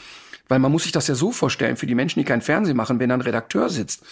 Weil 0.48 0.58
man 0.58 0.72
muss 0.72 0.84
sich 0.84 0.92
das 0.92 1.08
ja 1.08 1.14
so 1.14 1.32
vorstellen, 1.32 1.76
für 1.76 1.86
die 1.86 1.94
Menschen, 1.94 2.20
die 2.20 2.24
kein 2.24 2.40
Fernsehen 2.40 2.76
machen, 2.76 2.98
wenn 2.98 3.10
da 3.10 3.14
ein 3.16 3.20
Redakteur 3.20 3.68
sitzt, 3.68 4.04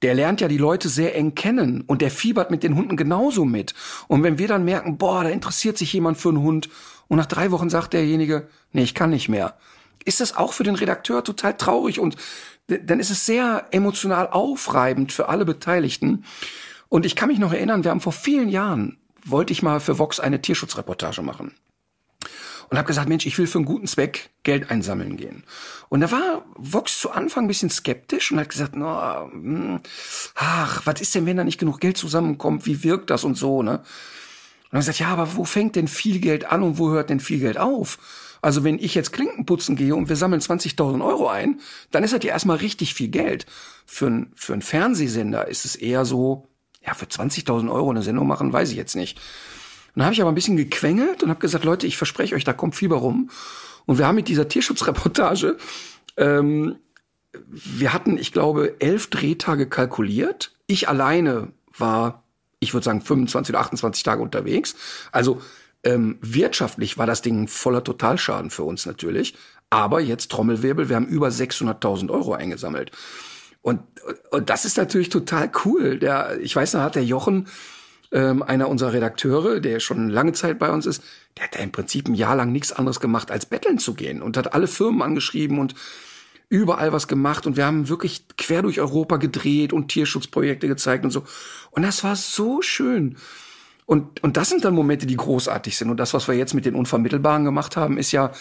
der 0.00 0.14
lernt 0.14 0.40
ja 0.40 0.48
die 0.48 0.58
Leute 0.58 0.88
sehr 0.88 1.14
eng 1.14 1.34
kennen 1.34 1.82
und 1.82 2.02
der 2.02 2.10
fiebert 2.10 2.50
mit 2.50 2.62
den 2.62 2.74
Hunden 2.74 2.96
genauso 2.96 3.44
mit. 3.44 3.74
Und 4.08 4.22
wenn 4.22 4.38
wir 4.38 4.48
dann 4.48 4.64
merken, 4.64 4.98
boah, 4.98 5.24
da 5.24 5.30
interessiert 5.30 5.78
sich 5.78 5.92
jemand 5.92 6.18
für 6.18 6.30
einen 6.30 6.42
Hund 6.42 6.68
und 7.08 7.18
nach 7.18 7.26
drei 7.26 7.50
Wochen 7.50 7.70
sagt 7.70 7.92
derjenige, 7.92 8.48
nee, 8.72 8.82
ich 8.82 8.94
kann 8.94 9.10
nicht 9.10 9.28
mehr, 9.28 9.56
ist 10.04 10.20
das 10.20 10.36
auch 10.36 10.52
für 10.52 10.64
den 10.64 10.74
Redakteur 10.74 11.22
total 11.22 11.56
traurig 11.56 12.00
und 12.00 12.16
dann 12.66 13.00
ist 13.00 13.10
es 13.10 13.26
sehr 13.26 13.66
emotional 13.70 14.28
aufreibend 14.28 15.12
für 15.12 15.28
alle 15.28 15.44
Beteiligten. 15.44 16.24
Und 16.88 17.06
ich 17.06 17.16
kann 17.16 17.28
mich 17.28 17.38
noch 17.38 17.52
erinnern, 17.52 17.84
wir 17.84 17.90
haben 17.90 18.00
vor 18.00 18.12
vielen 18.12 18.48
Jahren 18.48 18.98
wollte 19.24 19.52
ich 19.52 19.62
mal 19.62 19.80
für 19.80 19.98
Vox 19.98 20.20
eine 20.20 20.40
Tierschutzreportage 20.42 21.22
machen. 21.22 21.54
und 22.70 22.78
habe 22.78 22.86
gesagt, 22.86 23.08
Mensch, 23.08 23.26
ich 23.26 23.36
will 23.36 23.46
für 23.46 23.58
einen 23.58 23.66
guten 23.66 23.86
Zweck 23.86 24.30
Geld 24.44 24.70
einsammeln 24.70 25.18
gehen. 25.18 25.44
Und 25.90 26.00
da 26.00 26.10
war 26.10 26.46
Vox 26.56 26.98
zu 27.00 27.10
Anfang 27.10 27.44
ein 27.44 27.48
bisschen 27.48 27.68
skeptisch 27.68 28.32
und 28.32 28.40
hat 28.40 28.48
gesagt, 28.48 28.74
no, 28.74 29.30
hm, 29.30 29.80
ach, 30.36 30.80
was 30.86 31.00
ist 31.02 31.14
denn, 31.14 31.26
wenn 31.26 31.36
da 31.36 31.44
nicht 31.44 31.60
genug 31.60 31.80
Geld 31.80 31.98
zusammenkommt? 31.98 32.64
Wie 32.64 32.82
wirkt 32.82 33.10
das 33.10 33.24
und 33.24 33.36
so, 33.36 33.62
ne? 33.62 33.78
Und 33.78 34.76
dann 34.76 34.80
gesagt, 34.80 35.00
ja, 35.00 35.08
aber 35.08 35.36
wo 35.36 35.44
fängt 35.44 35.76
denn 35.76 35.86
viel 35.86 36.18
Geld 36.18 36.46
an 36.46 36.62
und 36.62 36.78
wo 36.78 36.88
hört 36.90 37.10
denn 37.10 37.20
viel 37.20 37.40
Geld 37.40 37.58
auf? 37.58 37.98
Also 38.40 38.64
wenn 38.64 38.78
ich 38.78 38.94
jetzt 38.94 39.12
Klinken 39.12 39.44
putzen 39.44 39.76
gehe 39.76 39.94
und 39.94 40.08
wir 40.08 40.16
sammeln 40.16 40.40
20.000 40.40 41.04
Euro 41.04 41.28
ein, 41.28 41.60
dann 41.90 42.02
ist 42.02 42.14
das 42.14 42.24
ja 42.24 42.30
erstmal 42.30 42.56
richtig 42.56 42.94
viel 42.94 43.08
Geld. 43.08 43.44
Für, 43.84 44.06
ein, 44.06 44.32
für 44.34 44.54
einen 44.54 44.62
Fernsehsender 44.62 45.46
ist 45.46 45.64
es 45.66 45.76
eher 45.76 46.04
so, 46.04 46.48
ja, 46.84 46.94
für 46.94 47.06
20.000 47.06 47.70
Euro 47.70 47.90
eine 47.90 48.02
Sendung 48.02 48.26
machen, 48.26 48.52
weiß 48.52 48.70
ich 48.70 48.76
jetzt 48.76 48.96
nicht. 48.96 49.20
Dann 49.94 50.04
habe 50.04 50.14
ich 50.14 50.20
aber 50.20 50.32
ein 50.32 50.34
bisschen 50.34 50.56
gequengelt 50.56 51.22
und 51.22 51.28
habe 51.28 51.40
gesagt, 51.40 51.64
Leute, 51.64 51.86
ich 51.86 51.96
verspreche 51.96 52.34
euch, 52.34 52.44
da 52.44 52.52
kommt 52.52 52.74
Fieber 52.74 52.96
rum. 52.96 53.30
Und 53.84 53.98
wir 53.98 54.06
haben 54.06 54.14
mit 54.14 54.28
dieser 54.28 54.48
Tierschutzreportage, 54.48 55.56
ähm, 56.16 56.76
wir 57.48 57.92
hatten, 57.92 58.18
ich 58.18 58.32
glaube, 58.32 58.76
elf 58.80 59.08
Drehtage 59.08 59.66
kalkuliert. 59.66 60.54
Ich 60.66 60.88
alleine 60.88 61.52
war, 61.76 62.24
ich 62.60 62.74
würde 62.74 62.84
sagen, 62.84 63.00
25 63.00 63.54
oder 63.54 63.60
28 63.60 64.02
Tage 64.02 64.22
unterwegs. 64.22 64.74
Also 65.12 65.40
ähm, 65.82 66.18
wirtschaftlich 66.20 66.98
war 66.98 67.06
das 67.06 67.22
Ding 67.22 67.48
voller 67.48 67.82
Totalschaden 67.82 68.50
für 68.50 68.64
uns 68.64 68.86
natürlich. 68.86 69.34
Aber 69.70 70.00
jetzt 70.00 70.30
Trommelwirbel, 70.30 70.88
wir 70.88 70.96
haben 70.96 71.06
über 71.06 71.28
600.000 71.28 72.10
Euro 72.10 72.34
eingesammelt. 72.34 72.90
Und, 73.62 73.80
und 74.30 74.50
das 74.50 74.64
ist 74.64 74.76
natürlich 74.76 75.08
total 75.08 75.50
cool. 75.64 75.98
Der, 75.98 76.38
ich 76.40 76.54
weiß, 76.54 76.72
da 76.72 76.82
hat 76.82 76.96
der 76.96 77.04
Jochen, 77.04 77.46
ähm, 78.12 78.42
einer 78.42 78.68
unserer 78.68 78.92
Redakteure, 78.92 79.60
der 79.60 79.80
schon 79.80 80.08
lange 80.08 80.32
Zeit 80.32 80.58
bei 80.58 80.70
uns 80.70 80.84
ist, 80.84 81.02
der 81.36 81.44
hat 81.44 81.54
ja 81.54 81.62
im 81.62 81.72
Prinzip 81.72 82.08
ein 82.08 82.14
Jahr 82.14 82.36
lang 82.36 82.52
nichts 82.52 82.72
anderes 82.72 83.00
gemacht, 83.00 83.30
als 83.30 83.46
betteln 83.46 83.78
zu 83.78 83.94
gehen 83.94 84.20
und 84.20 84.36
hat 84.36 84.52
alle 84.52 84.66
Firmen 84.66 85.02
angeschrieben 85.02 85.58
und 85.58 85.74
überall 86.50 86.92
was 86.92 87.08
gemacht 87.08 87.46
und 87.46 87.56
wir 87.56 87.64
haben 87.64 87.88
wirklich 87.88 88.26
quer 88.36 88.60
durch 88.60 88.78
Europa 88.78 89.16
gedreht 89.16 89.72
und 89.72 89.88
Tierschutzprojekte 89.88 90.68
gezeigt 90.68 91.04
und 91.04 91.10
so. 91.10 91.24
Und 91.70 91.82
das 91.82 92.04
war 92.04 92.14
so 92.14 92.60
schön. 92.60 93.16
Und, 93.86 94.22
und 94.22 94.36
das 94.36 94.50
sind 94.50 94.64
dann 94.64 94.74
Momente, 94.74 95.06
die 95.06 95.16
großartig 95.16 95.76
sind. 95.76 95.88
Und 95.90 95.96
das, 95.96 96.12
was 96.12 96.28
wir 96.28 96.34
jetzt 96.34 96.52
mit 96.52 96.66
den 96.66 96.74
Unvermittelbaren 96.74 97.44
gemacht 97.44 97.76
haben, 97.76 97.96
ist 97.96 98.12
ja 98.12 98.32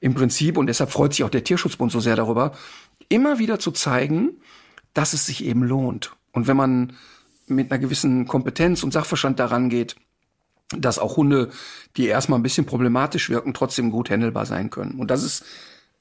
im 0.00 0.14
Prinzip, 0.14 0.58
und 0.58 0.66
deshalb 0.66 0.90
freut 0.90 1.14
sich 1.14 1.24
auch 1.24 1.30
der 1.30 1.42
Tierschutzbund 1.42 1.90
so 1.90 2.00
sehr 2.00 2.16
darüber, 2.16 2.52
immer 3.08 3.38
wieder 3.38 3.58
zu 3.58 3.72
zeigen, 3.72 4.40
dass 4.98 5.12
es 5.12 5.26
sich 5.26 5.44
eben 5.44 5.62
lohnt. 5.62 6.10
Und 6.32 6.48
wenn 6.48 6.56
man 6.56 6.92
mit 7.46 7.70
einer 7.70 7.78
gewissen 7.78 8.26
Kompetenz 8.26 8.82
und 8.82 8.92
Sachverstand 8.92 9.38
daran 9.38 9.68
geht, 9.68 9.94
dass 10.76 10.98
auch 10.98 11.16
Hunde, 11.16 11.50
die 11.96 12.06
erstmal 12.06 12.36
ein 12.36 12.42
bisschen 12.42 12.66
problematisch 12.66 13.30
wirken, 13.30 13.54
trotzdem 13.54 13.92
gut 13.92 14.10
handelbar 14.10 14.44
sein 14.44 14.70
können. 14.70 14.98
Und 14.98 15.12
das 15.12 15.22
ist 15.22 15.44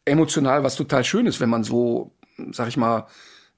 emotional 0.03 0.63
was 0.63 0.75
total 0.75 1.03
Schönes, 1.03 1.39
wenn 1.39 1.49
man 1.49 1.63
so, 1.63 2.11
sag 2.49 2.69
ich 2.69 2.77
mal, 2.77 3.05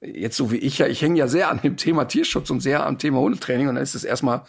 jetzt 0.02 0.36
so 0.36 0.52
wie 0.52 0.58
ich 0.58 0.76
ja, 0.76 0.86
ich 0.88 1.00
hänge 1.00 1.18
ja 1.18 1.26
sehr 1.26 1.50
an 1.50 1.62
dem 1.62 1.78
Thema 1.78 2.04
Tierschutz 2.04 2.50
und 2.50 2.60
sehr 2.60 2.84
am 2.84 2.98
Thema 2.98 3.20
Hundetraining 3.20 3.68
und 3.68 3.76
dann 3.76 3.82
ist 3.82 3.94
es 3.94 4.04
erstmal 4.04 4.42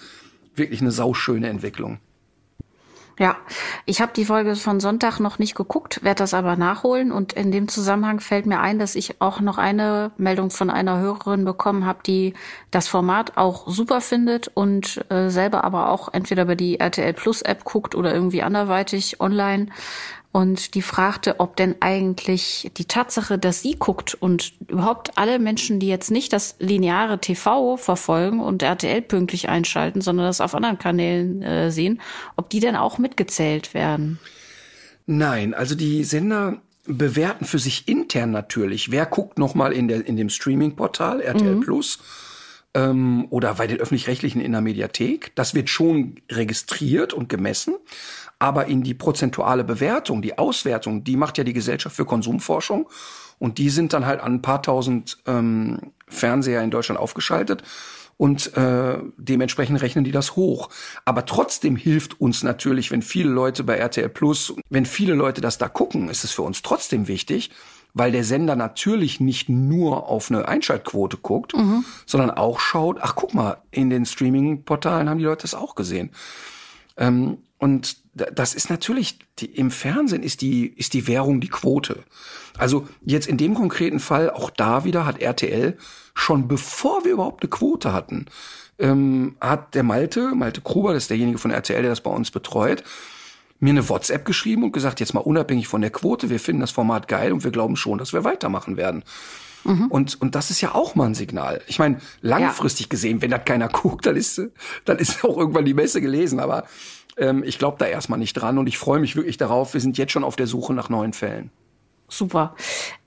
wirklich 0.56 0.82
eine 0.82 0.92
sauschöne 0.92 1.48
Entwicklung. 1.48 2.02
Ja, 3.22 3.38
ich 3.86 4.02
habe 4.02 4.14
die 4.16 4.26
Folge 4.26 4.56
von 4.56 4.80
Sonntag 4.80 5.20
noch 5.20 5.38
nicht 5.38 5.54
geguckt, 5.54 6.04
werde 6.04 6.18
das 6.18 6.34
aber 6.34 6.56
nachholen. 6.56 7.12
Und 7.12 7.34
in 7.34 7.52
dem 7.52 7.68
Zusammenhang 7.68 8.20
fällt 8.20 8.48
mir 8.48 8.62
ein, 8.62 8.80
dass 8.80 8.96
ich 8.96 9.22
auch 9.22 9.42
noch 9.42 9.60
eine 9.60 10.10
Meldung 10.18 10.50
von 10.50 10.72
einer 10.72 10.98
Hörerin 10.98 11.46
bekommen 11.46 11.86
habe, 11.86 12.00
die 12.04 12.34
das 12.72 12.88
Format 12.88 13.38
auch 13.38 13.68
super 13.68 14.02
findet 14.02 14.48
und 14.48 15.06
äh, 15.12 15.30
selber 15.30 15.64
aber 15.64 15.90
auch 15.90 16.12
entweder 16.12 16.42
über 16.42 16.56
die 16.56 16.80
RTL 16.80 17.14
Plus 17.14 17.44
App 17.44 17.64
guckt 17.64 17.94
oder 17.94 18.12
irgendwie 18.12 18.42
anderweitig 18.42 19.22
online 19.22 19.68
und 20.32 20.76
die 20.76 20.82
fragte, 20.82 21.40
ob 21.42 21.58
denn 21.58 21.76
eigentlich 21.82 22.72
die 22.78 22.86
Tatsache, 22.86 23.38
dass 23.38 23.62
sie 23.62 23.76
guckt 23.78 24.14
und 24.14 24.54
überhaupt 24.68 25.18
alle 25.18 25.40
Menschen, 25.40 25.80
die 25.80 25.88
jetzt 25.88 26.10
nicht 26.10 26.32
das 26.32 26.56
lineare 26.60 27.20
TV 27.20 27.76
verfolgen 27.76 28.40
und 28.40 28.64
RTL 28.64 29.02
pünktlich 29.02 29.50
einschalten, 29.50 30.00
sondern 30.00 30.28
das 30.28 30.40
auf 30.40 30.56
anderen 30.56 30.80
Kanälen 30.80 31.42
äh, 31.42 31.70
sehen, 31.70 32.02
ob 32.38 32.50
die 32.50 32.62
denn 32.62 32.78
auch 32.78 32.98
mitgezählt 32.98 33.74
werden. 33.74 34.20
Nein, 35.06 35.54
also 35.54 35.76
die 35.76 36.06
Sender 36.06 36.62
bewerten 36.86 37.44
für 37.44 37.60
sich 37.60 37.88
intern 37.90 38.32
natürlich, 38.32 38.90
wer 38.90 39.06
guckt 39.06 39.38
noch 39.38 39.54
mal 39.54 39.74
in, 39.74 39.90
der, 39.90 40.06
in 40.06 40.16
dem 40.16 40.30
Streaming-Portal 40.30 41.22
RTL 41.22 41.56
mhm. 41.56 41.60
Plus 41.62 42.00
ähm, 42.74 43.28
oder 43.30 43.56
bei 43.56 43.68
den 43.68 43.80
öffentlich-rechtlichen 43.80 44.42
in 44.42 44.52
der 44.52 44.62
Mediathek. 44.62 45.36
Das 45.36 45.54
wird 45.54 45.70
schon 45.70 46.16
registriert 46.32 47.14
und 47.14 47.30
gemessen. 47.30 47.76
Aber 48.40 48.66
in 48.66 48.82
die 48.82 48.94
prozentuale 48.94 49.64
Bewertung, 49.64 50.22
die 50.22 50.38
Auswertung, 50.38 51.04
die 51.04 51.16
macht 51.16 51.38
ja 51.38 51.44
die 51.44 51.54
Gesellschaft 51.54 51.96
für 51.96 52.06
Konsumforschung. 52.06 52.90
Und 53.40 53.58
die 53.58 53.70
sind 53.70 53.94
dann 53.94 54.06
halt 54.06 54.22
an 54.22 54.36
ein 54.36 54.42
paar 54.42 54.62
tausend 54.62 55.18
ähm, 55.26 55.92
Fernseher 56.08 56.64
in 56.64 56.72
Deutschland 56.72 57.00
aufgeschaltet. 57.00 57.64
Und 58.18 58.56
äh, 58.56 59.00
dementsprechend 59.18 59.82
rechnen 59.82 60.04
die 60.04 60.12
das 60.12 60.36
hoch. 60.36 60.70
Aber 61.06 61.26
trotzdem 61.26 61.76
hilft 61.76 62.22
uns 62.22 62.44
natürlich, 62.44 62.92
wenn 62.92 63.02
viele 63.02 63.32
Leute 63.32 63.64
bei 63.64 63.78
RTL 63.78 64.10
Plus, 64.10 64.54
wenn 64.70 64.86
viele 64.86 65.16
Leute 65.16 65.42
das 65.42 65.58
da 65.58 65.68
gucken, 65.68 66.08
ist 66.08 66.24
es 66.24 66.32
für 66.32 66.44
uns 66.44 66.62
trotzdem 66.62 67.08
wichtig, 67.08 67.50
weil 67.94 68.12
der 68.12 68.24
Sender 68.24 68.56
natürlich 68.56 69.20
nicht 69.20 69.50
nur 69.50 70.08
auf 70.08 70.32
eine 70.32 70.48
Einschaltquote 70.48 71.18
guckt, 71.18 71.56
mhm. 71.56 71.86
sondern 72.06 72.32
auch 72.32 72.60
schaut, 72.60 72.98
ach 73.02 73.16
guck 73.16 73.34
mal, 73.34 73.58
in 73.72 73.90
den 73.90 74.06
Streaming-Portalen 74.06 75.10
haben 75.10 75.18
die 75.18 75.26
Leute 75.26 75.44
das 75.44 75.56
auch 75.56 75.76
gesehen. 75.76 76.12
Ähm, 76.98 77.40
und 77.58 77.98
das 78.14 78.56
ist 78.56 78.70
natürlich, 78.70 79.20
die, 79.40 79.46
im 79.46 79.72
Fernsehen 79.72 80.24
ist 80.24 80.42
die, 80.42 80.68
ist 80.68 80.94
die 80.94 81.08
Währung 81.08 81.40
die 81.42 81.48
Quote. 81.48 82.04
Also 82.58 82.88
jetzt 83.06 83.28
in 83.28 83.38
dem 83.38 83.54
konkreten 83.54 84.00
Fall, 84.00 84.30
auch 84.30 84.50
da 84.50 84.84
wieder 84.84 85.06
hat 85.06 85.22
RTL 85.22 85.78
schon 86.14 86.48
bevor 86.48 87.06
wir 87.06 87.14
überhaupt 87.14 87.44
eine 87.44 87.50
Quote 87.50 87.94
hatten, 87.94 88.26
ähm, 88.80 89.36
hat 89.40 89.76
der 89.76 89.84
Malte, 89.84 90.34
Malte 90.36 90.62
Kruber, 90.62 90.94
das 90.94 91.04
ist 91.04 91.10
derjenige 91.10 91.38
von 91.38 91.52
RTL, 91.52 91.82
der 91.82 91.92
das 91.92 92.02
bei 92.02 92.12
uns 92.12 92.32
betreut, 92.32 92.84
mir 93.62 93.70
eine 93.70 93.88
WhatsApp 93.88 94.26
geschrieben 94.26 94.64
und 94.64 94.74
gesagt, 94.74 95.00
jetzt 95.00 95.14
mal 95.14 95.22
unabhängig 95.22 95.68
von 95.68 95.82
der 95.82 95.92
Quote, 95.92 96.30
wir 96.30 96.40
finden 96.40 96.62
das 96.62 96.72
Format 96.72 97.08
geil 97.08 97.32
und 97.32 97.44
wir 97.44 97.52
glauben 97.52 97.78
schon, 97.78 97.98
dass 97.98 98.12
wir 98.12 98.24
weitermachen 98.24 98.76
werden. 98.76 99.04
Mhm. 99.64 99.88
Und, 99.88 100.20
und 100.20 100.34
das 100.36 100.50
ist 100.50 100.62
ja 100.62 100.74
auch 100.74 100.96
mal 100.96 101.06
ein 101.06 101.14
Signal. 101.14 101.62
Ich 101.68 101.78
meine, 101.78 102.00
langfristig 102.22 102.88
ja. 102.88 102.90
gesehen, 102.90 103.22
wenn 103.22 103.32
das 103.32 103.46
keiner 103.46 103.68
guckt, 103.70 104.06
dann 104.08 104.16
ist, 104.16 104.42
dann 104.86 104.98
ist 104.98 105.24
auch 105.24 105.38
irgendwann 105.38 105.66
die 105.66 105.76
Messe 105.76 106.02
gelesen. 106.02 106.40
Aber 106.40 106.66
ähm, 107.18 107.44
ich 107.44 107.60
glaube 107.60 107.78
da 107.78 107.86
erstmal 107.86 108.20
nicht 108.20 108.34
dran 108.34 108.58
und 108.58 108.68
ich 108.68 108.80
freue 108.80 109.00
mich 109.00 109.16
wirklich 109.16 109.38
darauf. 109.38 109.74
Wir 109.74 109.82
sind 109.82 109.98
jetzt 109.98 110.12
schon 110.12 110.24
auf 110.24 110.36
der 110.36 110.48
Suche 110.48 110.74
nach 110.74 110.90
neuen 110.90 111.14
Fällen. 111.14 111.52
Super. 112.14 112.56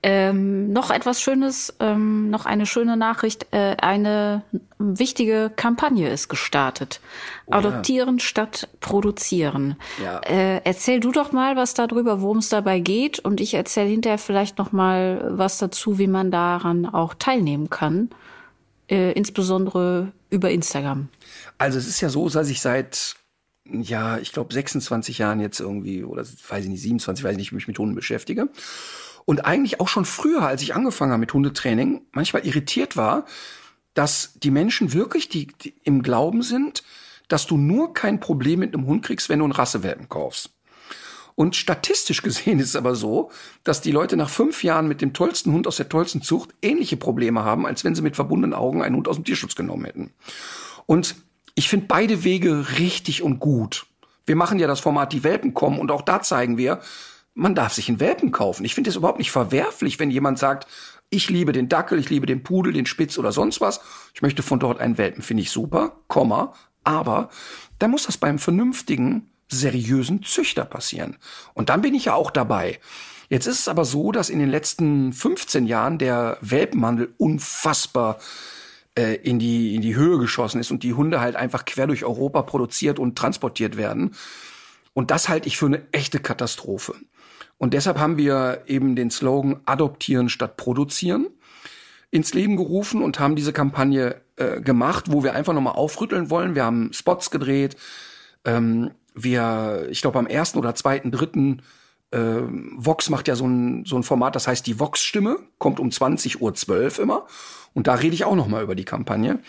Ähm, 0.01 0.73
noch 0.73 0.89
etwas 0.89 1.21
Schönes, 1.21 1.75
ähm, 1.79 2.31
noch 2.31 2.47
eine 2.47 2.65
schöne 2.65 2.97
Nachricht. 2.97 3.45
Äh, 3.51 3.77
eine 3.79 4.41
wichtige 4.79 5.51
Kampagne 5.55 6.09
ist 6.09 6.27
gestartet. 6.27 7.01
Oh, 7.45 7.53
Adoptieren 7.53 8.17
ja. 8.17 8.23
statt 8.23 8.67
produzieren. 8.79 9.75
Ja. 10.03 10.21
Äh, 10.21 10.61
erzähl 10.63 10.99
du 11.01 11.11
doch 11.11 11.31
mal 11.31 11.55
was 11.55 11.75
darüber, 11.75 12.21
worum 12.21 12.39
es 12.39 12.49
dabei 12.49 12.79
geht, 12.79 13.19
und 13.19 13.39
ich 13.41 13.53
erzähle 13.53 13.89
hinterher 13.89 14.17
vielleicht 14.17 14.57
noch 14.57 14.71
mal 14.71 15.23
was 15.37 15.59
dazu, 15.59 15.99
wie 15.99 16.07
man 16.07 16.31
daran 16.31 16.87
auch 16.87 17.13
teilnehmen 17.13 17.69
kann, 17.69 18.09
äh, 18.89 19.11
insbesondere 19.11 20.13
über 20.31 20.49
Instagram. 20.49 21.09
Also 21.59 21.77
es 21.77 21.87
ist 21.87 22.01
ja 22.01 22.09
so, 22.09 22.27
dass 22.27 22.49
ich 22.49 22.59
seit 22.59 23.17
ja, 23.71 24.17
ich 24.17 24.31
glaube 24.31 24.53
26 24.53 25.17
Jahren 25.17 25.39
jetzt 25.39 25.59
irgendwie, 25.59 26.03
oder 26.03 26.23
weiß 26.23 26.63
ich 26.63 26.69
nicht, 26.69 26.81
27, 26.81 27.23
weiß 27.23 27.31
ich 27.33 27.37
nicht, 27.37 27.51
mich 27.51 27.67
mit 27.67 27.79
Hunden 27.79 27.95
beschäftige. 27.95 28.49
Und 29.25 29.45
eigentlich 29.45 29.79
auch 29.79 29.87
schon 29.87 30.05
früher, 30.05 30.43
als 30.43 30.61
ich 30.61 30.75
angefangen 30.75 31.11
habe 31.11 31.19
mit 31.19 31.33
Hundetraining, 31.33 32.01
manchmal 32.11 32.45
irritiert 32.45 32.95
war, 32.95 33.25
dass 33.95 34.33
die 34.35 34.51
Menschen 34.51 34.93
wirklich 34.93 35.29
die, 35.29 35.47
die 35.47 35.73
im 35.83 36.03
Glauben 36.03 36.43
sind, 36.43 36.83
dass 37.27 37.47
du 37.47 37.57
nur 37.57 37.93
kein 37.93 38.19
Problem 38.19 38.59
mit 38.59 38.75
einem 38.75 38.85
Hund 38.85 39.03
kriegst, 39.03 39.29
wenn 39.29 39.39
du 39.39 39.45
einen 39.45 39.53
Rassewelpen 39.53 40.09
kaufst. 40.09 40.51
Und 41.33 41.55
statistisch 41.55 42.21
gesehen 42.21 42.59
ist 42.59 42.69
es 42.69 42.75
aber 42.75 42.95
so, 42.95 43.31
dass 43.63 43.81
die 43.81 43.91
Leute 43.91 44.15
nach 44.15 44.29
fünf 44.29 44.63
Jahren 44.63 44.87
mit 44.87 45.01
dem 45.01 45.13
tollsten 45.13 45.51
Hund 45.51 45.67
aus 45.67 45.77
der 45.77 45.89
tollsten 45.89 46.21
Zucht 46.21 46.53
ähnliche 46.61 46.97
Probleme 46.97 47.43
haben, 47.43 47.65
als 47.65 47.83
wenn 47.83 47.95
sie 47.95 48.01
mit 48.01 48.15
verbundenen 48.15 48.53
Augen 48.53 48.83
einen 48.83 48.95
Hund 48.95 49.07
aus 49.07 49.15
dem 49.15 49.25
Tierschutz 49.25 49.55
genommen 49.55 49.85
hätten. 49.85 50.13
Und 50.85 51.15
ich 51.55 51.69
finde 51.69 51.87
beide 51.87 52.23
Wege 52.23 52.77
richtig 52.77 53.23
und 53.23 53.39
gut. 53.39 53.87
Wir 54.25 54.35
machen 54.35 54.59
ja 54.59 54.67
das 54.67 54.81
Format 54.81 55.13
Die 55.13 55.23
Welpen 55.23 55.53
kommen 55.53 55.79
und 55.79 55.91
auch 55.91 56.01
da 56.01 56.21
zeigen 56.21 56.57
wir, 56.57 56.81
man 57.33 57.55
darf 57.55 57.73
sich 57.73 57.89
einen 57.89 57.99
Welpen 57.99 58.31
kaufen. 58.31 58.65
Ich 58.65 58.75
finde 58.75 58.89
es 58.89 58.95
überhaupt 58.95 59.19
nicht 59.19 59.31
verwerflich, 59.31 59.99
wenn 59.99 60.11
jemand 60.11 60.39
sagt, 60.39 60.67
ich 61.09 61.29
liebe 61.29 61.51
den 61.51 61.69
Dackel, 61.69 61.99
ich 61.99 62.09
liebe 62.09 62.25
den 62.25 62.43
Pudel, 62.43 62.73
den 62.73 62.85
Spitz 62.85 63.17
oder 63.17 63.31
sonst 63.31 63.61
was. 63.61 63.81
Ich 64.13 64.21
möchte 64.21 64.43
von 64.43 64.59
dort 64.59 64.79
einen 64.79 64.97
Welpen, 64.97 65.21
finde 65.21 65.43
ich 65.43 65.51
super, 65.51 65.97
Komma. 66.07 66.53
Aber 66.83 67.29
da 67.79 67.87
muss 67.87 68.05
das 68.05 68.17
beim 68.17 68.39
vernünftigen, 68.39 69.29
seriösen 69.47 70.23
Züchter 70.23 70.65
passieren. 70.65 71.17
Und 71.53 71.69
dann 71.69 71.81
bin 71.81 71.93
ich 71.93 72.05
ja 72.05 72.15
auch 72.15 72.31
dabei. 72.31 72.79
Jetzt 73.29 73.47
ist 73.47 73.59
es 73.59 73.67
aber 73.67 73.85
so, 73.85 74.11
dass 74.11 74.29
in 74.29 74.39
den 74.39 74.49
letzten 74.49 75.13
15 75.13 75.65
Jahren 75.65 75.97
der 75.97 76.37
Welpenhandel 76.41 77.13
unfassbar 77.17 78.19
äh, 78.97 79.15
in, 79.15 79.39
die, 79.39 79.75
in 79.75 79.81
die 79.81 79.95
Höhe 79.95 80.17
geschossen 80.17 80.59
ist 80.59 80.71
und 80.71 80.83
die 80.83 80.93
Hunde 80.93 81.19
halt 81.19 81.35
einfach 81.35 81.65
quer 81.65 81.87
durch 81.87 82.03
Europa 82.05 82.41
produziert 82.43 82.99
und 82.99 83.17
transportiert 83.17 83.77
werden. 83.77 84.15
Und 84.93 85.11
das 85.11 85.29
halte 85.29 85.47
ich 85.47 85.57
für 85.57 85.65
eine 85.65 85.81
echte 85.91 86.19
Katastrophe. 86.19 86.95
Und 87.57 87.73
deshalb 87.73 87.99
haben 87.99 88.17
wir 88.17 88.63
eben 88.67 88.95
den 88.95 89.11
Slogan 89.11 89.61
Adoptieren 89.65 90.29
statt 90.29 90.57
Produzieren 90.57 91.27
ins 92.11 92.33
Leben 92.33 92.55
gerufen 92.55 93.01
und 93.01 93.19
haben 93.19 93.35
diese 93.35 93.51
Kampagne 93.53 94.21
äh, 94.37 94.61
gemacht, 94.61 95.05
wo 95.09 95.23
wir 95.23 95.33
einfach 95.33 95.53
nochmal 95.53 95.73
aufrütteln 95.73 96.29
wollen. 96.29 96.55
Wir 96.55 96.63
haben 96.63 96.93
Spots 96.93 97.31
gedreht. 97.31 97.75
Ähm, 98.45 98.91
wir, 99.13 99.87
ich 99.89 100.01
glaube, 100.01 100.19
am 100.19 100.27
ersten 100.27 100.59
oder 100.59 100.75
zweiten, 100.75 101.11
dritten 101.11 101.61
äh, 102.15 102.41
Vox 102.77 103.09
macht 103.09 103.27
ja 103.27 103.35
so 103.35 103.45
ein, 103.47 103.85
so 103.85 103.95
ein 103.95 104.03
Format, 104.03 104.35
das 104.35 104.47
heißt 104.47 104.65
die 104.65 104.79
Vox-Stimme, 104.79 105.37
kommt 105.57 105.79
um 105.79 105.89
20.12 105.89 106.39
Uhr 106.39 107.03
immer. 107.03 107.27
Und 107.73 107.87
da 107.87 107.95
rede 107.95 108.15
ich 108.15 108.23
auch 108.23 108.35
nochmal 108.35 108.63
über 108.63 108.75
die 108.75 108.85
Kampagne. 108.85 109.39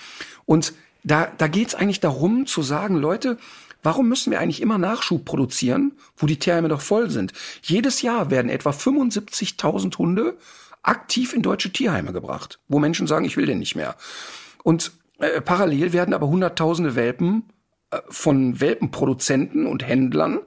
Und 0.45 0.75
da, 1.05 1.31
da 1.39 1.47
geht 1.47 1.69
es 1.69 1.75
eigentlich 1.75 2.01
darum 2.01 2.47
zu 2.47 2.63
sagen, 2.63 2.97
Leute, 2.97 3.39
Warum 3.87 4.09
müssen 4.09 4.33
wir 4.33 4.41
eigentlich 4.41 4.63
immer 4.63 4.79
Nachschub 4.79 5.25
produzieren, 5.25 5.93
wo 6.17 6.27
die 6.27 6.41
Tierheime 6.41 6.67
doch 6.67 6.81
voll 6.81 7.09
sind? 7.09 7.33
Jedes 7.63 8.03
Jahr 8.03 8.33
werden 8.33 8.51
etwa 8.51 8.71
75.000 8.71 9.97
Hunde 9.97 10.37
aktiv 10.83 11.33
in 11.33 11.43
deutsche 11.43 11.73
Tierheime 11.73 12.13
gebracht, 12.13 12.59
wo 12.67 12.81
Menschen 12.81 13.07
sagen, 13.07 13.25
ich 13.25 13.37
will 13.37 13.47
den 13.47 13.61
nicht 13.61 13.77
mehr. 13.77 13.95
Und 14.65 14.91
äh, 15.21 15.41
parallel 15.41 15.93
werden 15.93 16.15
aber 16.15 16.27
hunderttausende 16.27 16.97
Welpen 16.97 17.45
äh, 17.93 18.01
von 18.09 18.61
Welpenproduzenten 18.61 19.67
und 19.67 19.87
Händlern 19.87 20.41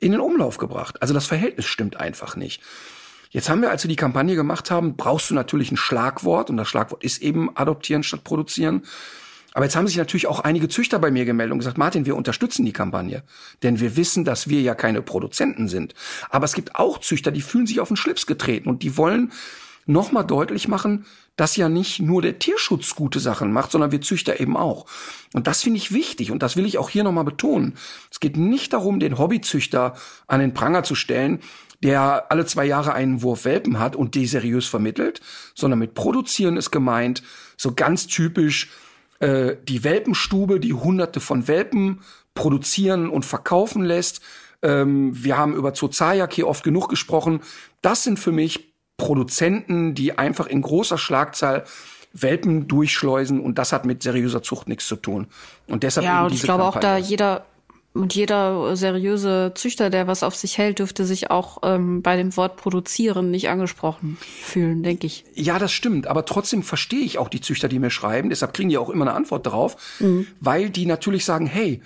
in 0.00 0.12
den 0.12 0.20
Umlauf 0.20 0.58
gebracht. 0.58 1.00
Also 1.00 1.14
das 1.14 1.26
Verhältnis 1.26 1.66
stimmt 1.66 1.98
einfach 1.98 2.36
nicht. 2.36 2.62
Jetzt 3.30 3.48
haben 3.48 3.62
wir, 3.62 3.70
als 3.70 3.84
wir 3.84 3.88
die 3.88 3.96
Kampagne 3.96 4.34
gemacht 4.34 4.70
haben, 4.70 4.96
brauchst 4.96 5.30
du 5.30 5.34
natürlich 5.34 5.70
ein 5.70 5.76
Schlagwort 5.76 6.50
und 6.50 6.56
das 6.56 6.68
Schlagwort 6.68 7.04
ist 7.04 7.22
eben 7.22 7.56
adoptieren 7.56 8.02
statt 8.02 8.24
produzieren. 8.24 8.82
Aber 9.52 9.64
jetzt 9.64 9.76
haben 9.76 9.86
sich 9.86 9.96
natürlich 9.96 10.26
auch 10.26 10.40
einige 10.40 10.68
Züchter 10.68 10.98
bei 10.98 11.10
mir 11.10 11.24
gemeldet 11.24 11.52
und 11.52 11.58
gesagt, 11.58 11.78
Martin, 11.78 12.06
wir 12.06 12.16
unterstützen 12.16 12.64
die 12.64 12.72
Kampagne. 12.72 13.22
Denn 13.62 13.80
wir 13.80 13.96
wissen, 13.96 14.24
dass 14.24 14.48
wir 14.48 14.60
ja 14.60 14.74
keine 14.74 15.02
Produzenten 15.02 15.68
sind. 15.68 15.94
Aber 16.28 16.44
es 16.44 16.54
gibt 16.54 16.76
auch 16.76 16.98
Züchter, 16.98 17.30
die 17.30 17.40
fühlen 17.40 17.66
sich 17.66 17.80
auf 17.80 17.88
den 17.88 17.96
Schlips 17.96 18.26
getreten 18.26 18.68
und 18.68 18.82
die 18.82 18.96
wollen 18.96 19.32
nochmal 19.86 20.24
deutlich 20.24 20.68
machen, 20.68 21.04
dass 21.40 21.56
ja 21.56 21.70
nicht 21.70 22.00
nur 22.00 22.20
der 22.20 22.38
Tierschutz 22.38 22.94
gute 22.94 23.18
Sachen 23.18 23.50
macht, 23.50 23.70
sondern 23.70 23.92
wir 23.92 24.02
Züchter 24.02 24.40
eben 24.40 24.58
auch. 24.58 24.84
Und 25.32 25.46
das 25.46 25.62
finde 25.62 25.78
ich 25.78 25.90
wichtig 25.90 26.30
und 26.32 26.42
das 26.42 26.54
will 26.54 26.66
ich 26.66 26.76
auch 26.76 26.90
hier 26.90 27.02
nochmal 27.02 27.24
betonen. 27.24 27.78
Es 28.10 28.20
geht 28.20 28.36
nicht 28.36 28.74
darum, 28.74 29.00
den 29.00 29.16
Hobbyzüchter 29.16 29.94
an 30.26 30.40
den 30.40 30.52
Pranger 30.52 30.82
zu 30.82 30.94
stellen, 30.94 31.40
der 31.82 32.30
alle 32.30 32.44
zwei 32.44 32.66
Jahre 32.66 32.92
einen 32.92 33.22
Wurf 33.22 33.46
Welpen 33.46 33.78
hat 33.78 33.96
und 33.96 34.16
die 34.16 34.26
seriös 34.26 34.66
vermittelt, 34.66 35.22
sondern 35.54 35.78
mit 35.78 35.94
Produzieren 35.94 36.58
ist 36.58 36.72
gemeint, 36.72 37.22
so 37.56 37.72
ganz 37.74 38.06
typisch, 38.06 38.68
äh, 39.20 39.56
die 39.66 39.82
Welpenstube, 39.82 40.60
die 40.60 40.74
hunderte 40.74 41.20
von 41.20 41.48
Welpen 41.48 42.02
produzieren 42.34 43.08
und 43.08 43.24
verkaufen 43.24 43.82
lässt. 43.82 44.20
Ähm, 44.60 45.12
wir 45.14 45.38
haben 45.38 45.54
über 45.54 45.72
Zozajak 45.72 46.34
hier 46.34 46.48
oft 46.48 46.64
genug 46.64 46.90
gesprochen. 46.90 47.40
Das 47.80 48.04
sind 48.04 48.18
für 48.18 48.30
mich 48.30 48.69
Produzenten, 49.00 49.94
die 49.94 50.18
einfach 50.18 50.46
in 50.46 50.62
großer 50.62 50.98
Schlagzahl 50.98 51.64
Welpen 52.12 52.66
durchschleusen 52.66 53.40
und 53.40 53.58
das 53.58 53.72
hat 53.72 53.84
mit 53.84 54.02
seriöser 54.02 54.42
Zucht 54.42 54.68
nichts 54.68 54.86
zu 54.86 54.96
tun. 54.96 55.28
Und 55.68 55.84
deshalb 55.84 56.04
ja, 56.04 56.24
und 56.24 56.34
ich 56.34 56.42
glaube 56.42 56.64
Kampagne. 56.64 56.88
auch 56.88 56.98
da 57.00 57.06
jeder 57.06 57.46
und 57.92 58.14
jeder 58.14 58.76
seriöse 58.76 59.52
Züchter, 59.56 59.90
der 59.90 60.06
was 60.06 60.22
auf 60.22 60.36
sich 60.36 60.58
hält, 60.58 60.78
dürfte 60.78 61.04
sich 61.04 61.30
auch 61.30 61.58
ähm, 61.64 62.02
bei 62.02 62.16
dem 62.16 62.36
Wort 62.36 62.56
produzieren 62.56 63.32
nicht 63.32 63.48
angesprochen 63.48 64.16
fühlen, 64.20 64.84
denke 64.84 65.06
ich. 65.06 65.24
Ja, 65.34 65.58
das 65.58 65.72
stimmt. 65.72 66.06
Aber 66.06 66.24
trotzdem 66.24 66.62
verstehe 66.62 67.00
ich 67.00 67.18
auch 67.18 67.28
die 67.28 67.40
Züchter, 67.40 67.68
die 67.68 67.80
mir 67.80 67.90
schreiben. 67.90 68.30
Deshalb 68.30 68.54
kriegen 68.54 68.68
die 68.68 68.78
auch 68.78 68.90
immer 68.90 69.06
eine 69.06 69.14
Antwort 69.14 69.44
darauf, 69.44 69.76
mhm. 69.98 70.28
weil 70.40 70.70
die 70.70 70.86
natürlich 70.86 71.24
sagen, 71.24 71.46
hey, 71.46 71.82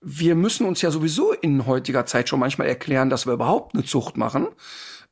wir 0.00 0.36
müssen 0.36 0.66
uns 0.66 0.82
ja 0.82 0.90
sowieso 0.90 1.32
in 1.32 1.66
heutiger 1.66 2.06
Zeit 2.06 2.28
schon 2.28 2.40
manchmal 2.40 2.68
erklären, 2.68 3.10
dass 3.10 3.26
wir 3.26 3.32
überhaupt 3.32 3.74
eine 3.74 3.84
Zucht 3.84 4.16
machen, 4.16 4.46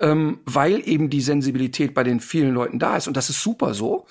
ähm, 0.00 0.40
weil 0.45 0.87
eben 0.88 1.11
die 1.11 1.21
Sensibilität 1.21 1.95
bei 1.95 2.05
den 2.05 2.21
vielen 2.21 2.55
Leuten 2.55 2.78
da 2.78 2.97
ist. 2.97 3.09
Und 3.09 3.17
das 3.17 3.31
ist 3.31 3.43
super 3.43 3.75
so. 3.75 4.07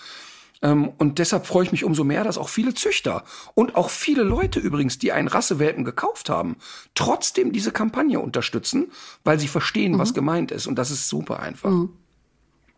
Ähm, 0.62 0.91
und 0.98 1.20
deshalb 1.20 1.46
freue 1.46 1.65
ich 1.65 1.72
mich 1.72 1.84
umso 1.84 2.03
mehr, 2.03 2.24
dass 2.24 2.38
auch 2.38 2.50
viele 2.50 2.74
Züchter 2.74 3.24
und 3.53 3.75
auch 3.75 3.89
viele 3.89 4.24
Leute 4.24 4.60
übrigens, 4.60 4.98
die 4.98 5.12
einen 5.12 5.27
Rassewelpen 5.27 5.86
gekauft 5.86 6.29
haben, 6.29 6.58
trotzdem 6.96 7.51
diese 7.51 7.72
Kampagne 7.72 8.20
unterstützen, 8.20 8.91
weil 9.24 9.39
sie 9.39 9.48
verstehen, 9.48 9.94
mhm. 9.94 10.00
was 10.00 10.13
gemeint 10.13 10.51
ist. 10.51 10.67
Und 10.67 10.75
das 10.75 10.91
ist 10.91 11.10
super 11.10 11.39
einfach. 11.39 11.70
Mhm. 11.70 11.89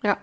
Ja. 0.04 0.18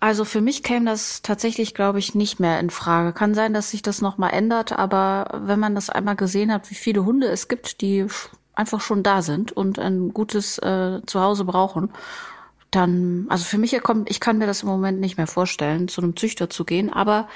Also 0.00 0.24
für 0.24 0.40
mich 0.40 0.62
käme 0.62 0.86
das 0.86 1.22
tatsächlich, 1.22 1.74
glaube 1.74 1.98
ich, 1.98 2.14
nicht 2.14 2.38
mehr 2.38 2.60
in 2.60 2.70
Frage. 2.70 3.12
Kann 3.12 3.34
sein, 3.34 3.52
dass 3.52 3.72
sich 3.72 3.82
das 3.82 4.00
nochmal 4.00 4.32
ändert, 4.32 4.72
aber 4.72 5.40
wenn 5.42 5.58
man 5.58 5.74
das 5.74 5.90
einmal 5.90 6.14
gesehen 6.14 6.52
hat, 6.52 6.70
wie 6.70 6.76
viele 6.76 7.04
Hunde 7.04 7.26
es 7.26 7.48
gibt, 7.48 7.80
die 7.80 8.06
einfach 8.58 8.80
schon 8.80 9.02
da 9.02 9.22
sind 9.22 9.52
und 9.52 9.78
ein 9.78 10.12
gutes 10.12 10.58
äh, 10.58 11.00
Zuhause 11.06 11.44
brauchen 11.44 11.90
dann, 12.70 13.26
also 13.28 13.44
für 13.44 13.58
mich 13.58 13.80
kommt, 13.82 14.10
ich 14.10 14.20
kann 14.20 14.38
mir 14.38 14.46
das 14.46 14.62
im 14.62 14.68
Moment 14.68 15.00
nicht 15.00 15.16
mehr 15.16 15.26
vorstellen, 15.26 15.88
zu 15.88 16.02
einem 16.02 16.16
Züchter 16.16 16.50
zu 16.50 16.64
gehen, 16.64 16.92
aber 16.92 17.28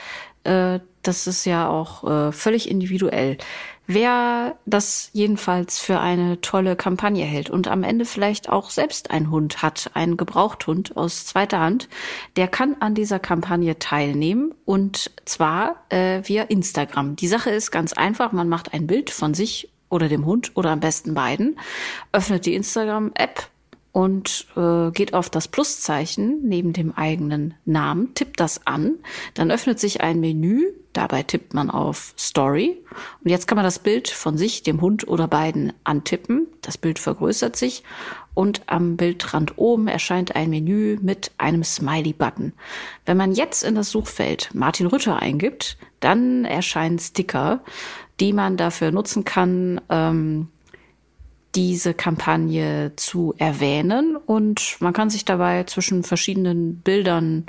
äh, 0.44 0.80
das 1.02 1.26
ist 1.26 1.44
ja 1.46 1.68
auch 1.68 2.04
äh, 2.04 2.32
völlig 2.32 2.70
individuell. 2.70 3.38
Wer 3.86 4.56
das 4.64 5.10
jedenfalls 5.12 5.80
für 5.80 5.98
eine 5.98 6.40
tolle 6.40 6.76
Kampagne 6.76 7.24
hält 7.24 7.50
und 7.50 7.66
am 7.66 7.82
Ende 7.82 8.04
vielleicht 8.04 8.48
auch 8.48 8.70
selbst 8.70 9.10
einen 9.10 9.30
Hund 9.30 9.62
hat, 9.62 9.90
einen 9.94 10.16
Gebrauchthund 10.16 10.96
aus 10.96 11.26
zweiter 11.26 11.58
Hand, 11.58 11.88
der 12.36 12.46
kann 12.46 12.76
an 12.78 12.94
dieser 12.94 13.18
Kampagne 13.18 13.78
teilnehmen 13.78 14.54
und 14.64 15.10
zwar 15.24 15.76
äh, 15.88 16.20
via 16.24 16.44
Instagram. 16.44 17.16
Die 17.16 17.28
Sache 17.28 17.50
ist 17.50 17.70
ganz 17.70 17.92
einfach, 17.92 18.32
man 18.32 18.48
macht 18.48 18.72
ein 18.72 18.86
Bild 18.86 19.10
von 19.10 19.34
sich 19.34 19.68
oder 19.92 20.08
dem 20.08 20.26
Hund 20.26 20.52
oder 20.54 20.70
am 20.70 20.80
besten 20.80 21.14
beiden, 21.14 21.58
öffnet 22.12 22.46
die 22.46 22.54
Instagram-App, 22.54 23.48
und 23.92 24.46
äh, 24.56 24.90
geht 24.90 25.12
auf 25.12 25.28
das 25.28 25.48
Pluszeichen 25.48 26.40
neben 26.42 26.72
dem 26.72 26.92
eigenen 26.92 27.54
Namen, 27.66 28.14
tippt 28.14 28.40
das 28.40 28.66
an, 28.66 28.94
dann 29.34 29.50
öffnet 29.50 29.78
sich 29.78 30.00
ein 30.00 30.18
Menü, 30.18 30.72
dabei 30.94 31.22
tippt 31.22 31.52
man 31.52 31.70
auf 31.70 32.14
Story 32.18 32.82
und 33.22 33.30
jetzt 33.30 33.46
kann 33.46 33.56
man 33.56 33.64
das 33.64 33.78
Bild 33.78 34.08
von 34.08 34.38
sich, 34.38 34.62
dem 34.62 34.80
Hund 34.80 35.06
oder 35.06 35.28
beiden 35.28 35.72
antippen. 35.84 36.46
Das 36.62 36.78
Bild 36.78 36.98
vergrößert 36.98 37.56
sich 37.56 37.82
und 38.34 38.62
am 38.66 38.96
Bildrand 38.96 39.58
oben 39.58 39.88
erscheint 39.88 40.34
ein 40.36 40.50
Menü 40.50 40.98
mit 41.02 41.30
einem 41.36 41.62
Smiley-Button. 41.62 42.54
Wenn 43.04 43.16
man 43.16 43.32
jetzt 43.32 43.62
in 43.62 43.74
das 43.74 43.90
Suchfeld 43.90 44.50
Martin 44.54 44.86
Rütter 44.86 45.18
eingibt, 45.18 45.76
dann 46.00 46.44
erscheinen 46.44 46.98
Sticker, 46.98 47.60
die 48.20 48.32
man 48.32 48.56
dafür 48.56 48.90
nutzen 48.90 49.24
kann, 49.24 49.80
ähm, 49.90 50.48
diese 51.54 51.94
Kampagne 51.94 52.92
zu 52.96 53.34
erwähnen. 53.38 54.16
Und 54.16 54.76
man 54.80 54.92
kann 54.92 55.10
sich 55.10 55.24
dabei 55.24 55.64
zwischen 55.64 56.02
verschiedenen 56.02 56.76
Bildern 56.76 57.46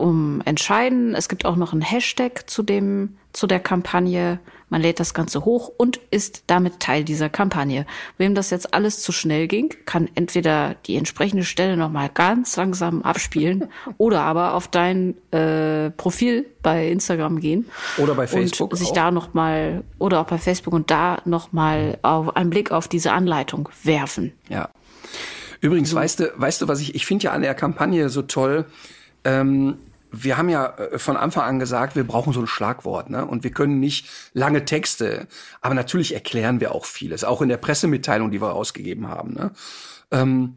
um 0.00 0.42
entscheiden. 0.44 1.14
Es 1.14 1.28
gibt 1.28 1.44
auch 1.44 1.56
noch 1.56 1.72
einen 1.72 1.82
Hashtag 1.82 2.48
zu 2.48 2.62
dem, 2.62 3.16
zu 3.32 3.46
der 3.46 3.60
Kampagne. 3.60 4.40
Man 4.70 4.80
lädt 4.80 5.00
das 5.00 5.14
Ganze 5.14 5.44
hoch 5.44 5.70
und 5.76 5.98
ist 6.10 6.44
damit 6.46 6.80
Teil 6.80 7.02
dieser 7.04 7.28
Kampagne. 7.28 7.86
Wem 8.18 8.34
das 8.34 8.50
jetzt 8.50 8.72
alles 8.72 9.02
zu 9.02 9.10
schnell 9.10 9.48
ging, 9.48 9.74
kann 9.84 10.08
entweder 10.14 10.76
die 10.86 10.96
entsprechende 10.96 11.44
Stelle 11.44 11.76
nochmal 11.76 12.08
ganz 12.12 12.56
langsam 12.56 13.02
abspielen 13.02 13.68
oder 13.98 14.22
aber 14.22 14.54
auf 14.54 14.68
dein 14.68 15.16
äh, 15.32 15.90
Profil 15.90 16.46
bei 16.62 16.88
Instagram 16.88 17.40
gehen. 17.40 17.66
Oder 17.98 18.14
bei 18.14 18.26
Facebook. 18.26 18.72
Und 18.72 18.78
sich 18.78 18.90
auch. 18.90 18.94
da 18.94 19.10
nochmal, 19.10 19.82
oder 19.98 20.20
auch 20.20 20.26
bei 20.26 20.38
Facebook 20.38 20.72
und 20.72 20.90
da 20.90 21.18
nochmal 21.24 21.98
einen 22.02 22.50
Blick 22.50 22.70
auf 22.70 22.86
diese 22.86 23.12
Anleitung 23.12 23.68
werfen. 23.82 24.32
Ja. 24.48 24.70
Übrigens, 25.60 25.90
so. 25.90 25.96
weißt 25.96 26.20
du, 26.20 26.32
weißt 26.36 26.62
du, 26.62 26.68
was 26.68 26.80
ich, 26.80 26.94
ich 26.94 27.06
finde 27.06 27.24
ja 27.24 27.32
an 27.32 27.42
der 27.42 27.54
Kampagne 27.54 28.08
so 28.08 28.22
toll, 28.22 28.66
ähm, 29.24 29.76
wir 30.12 30.36
haben 30.36 30.48
ja 30.48 30.76
äh, 30.76 30.98
von 30.98 31.16
Anfang 31.16 31.44
an 31.44 31.58
gesagt, 31.58 31.96
wir 31.96 32.04
brauchen 32.04 32.32
so 32.32 32.40
ein 32.40 32.46
Schlagwort, 32.46 33.10
ne? 33.10 33.24
Und 33.24 33.44
wir 33.44 33.50
können 33.50 33.80
nicht 33.80 34.08
lange 34.32 34.64
Texte, 34.64 35.26
aber 35.60 35.74
natürlich 35.74 36.14
erklären 36.14 36.60
wir 36.60 36.74
auch 36.74 36.84
vieles, 36.84 37.24
auch 37.24 37.42
in 37.42 37.48
der 37.48 37.56
Pressemitteilung, 37.56 38.30
die 38.30 38.40
wir 38.40 38.54
ausgegeben 38.54 39.08
haben. 39.08 39.34
Ne? 39.34 39.52
Ähm, 40.10 40.56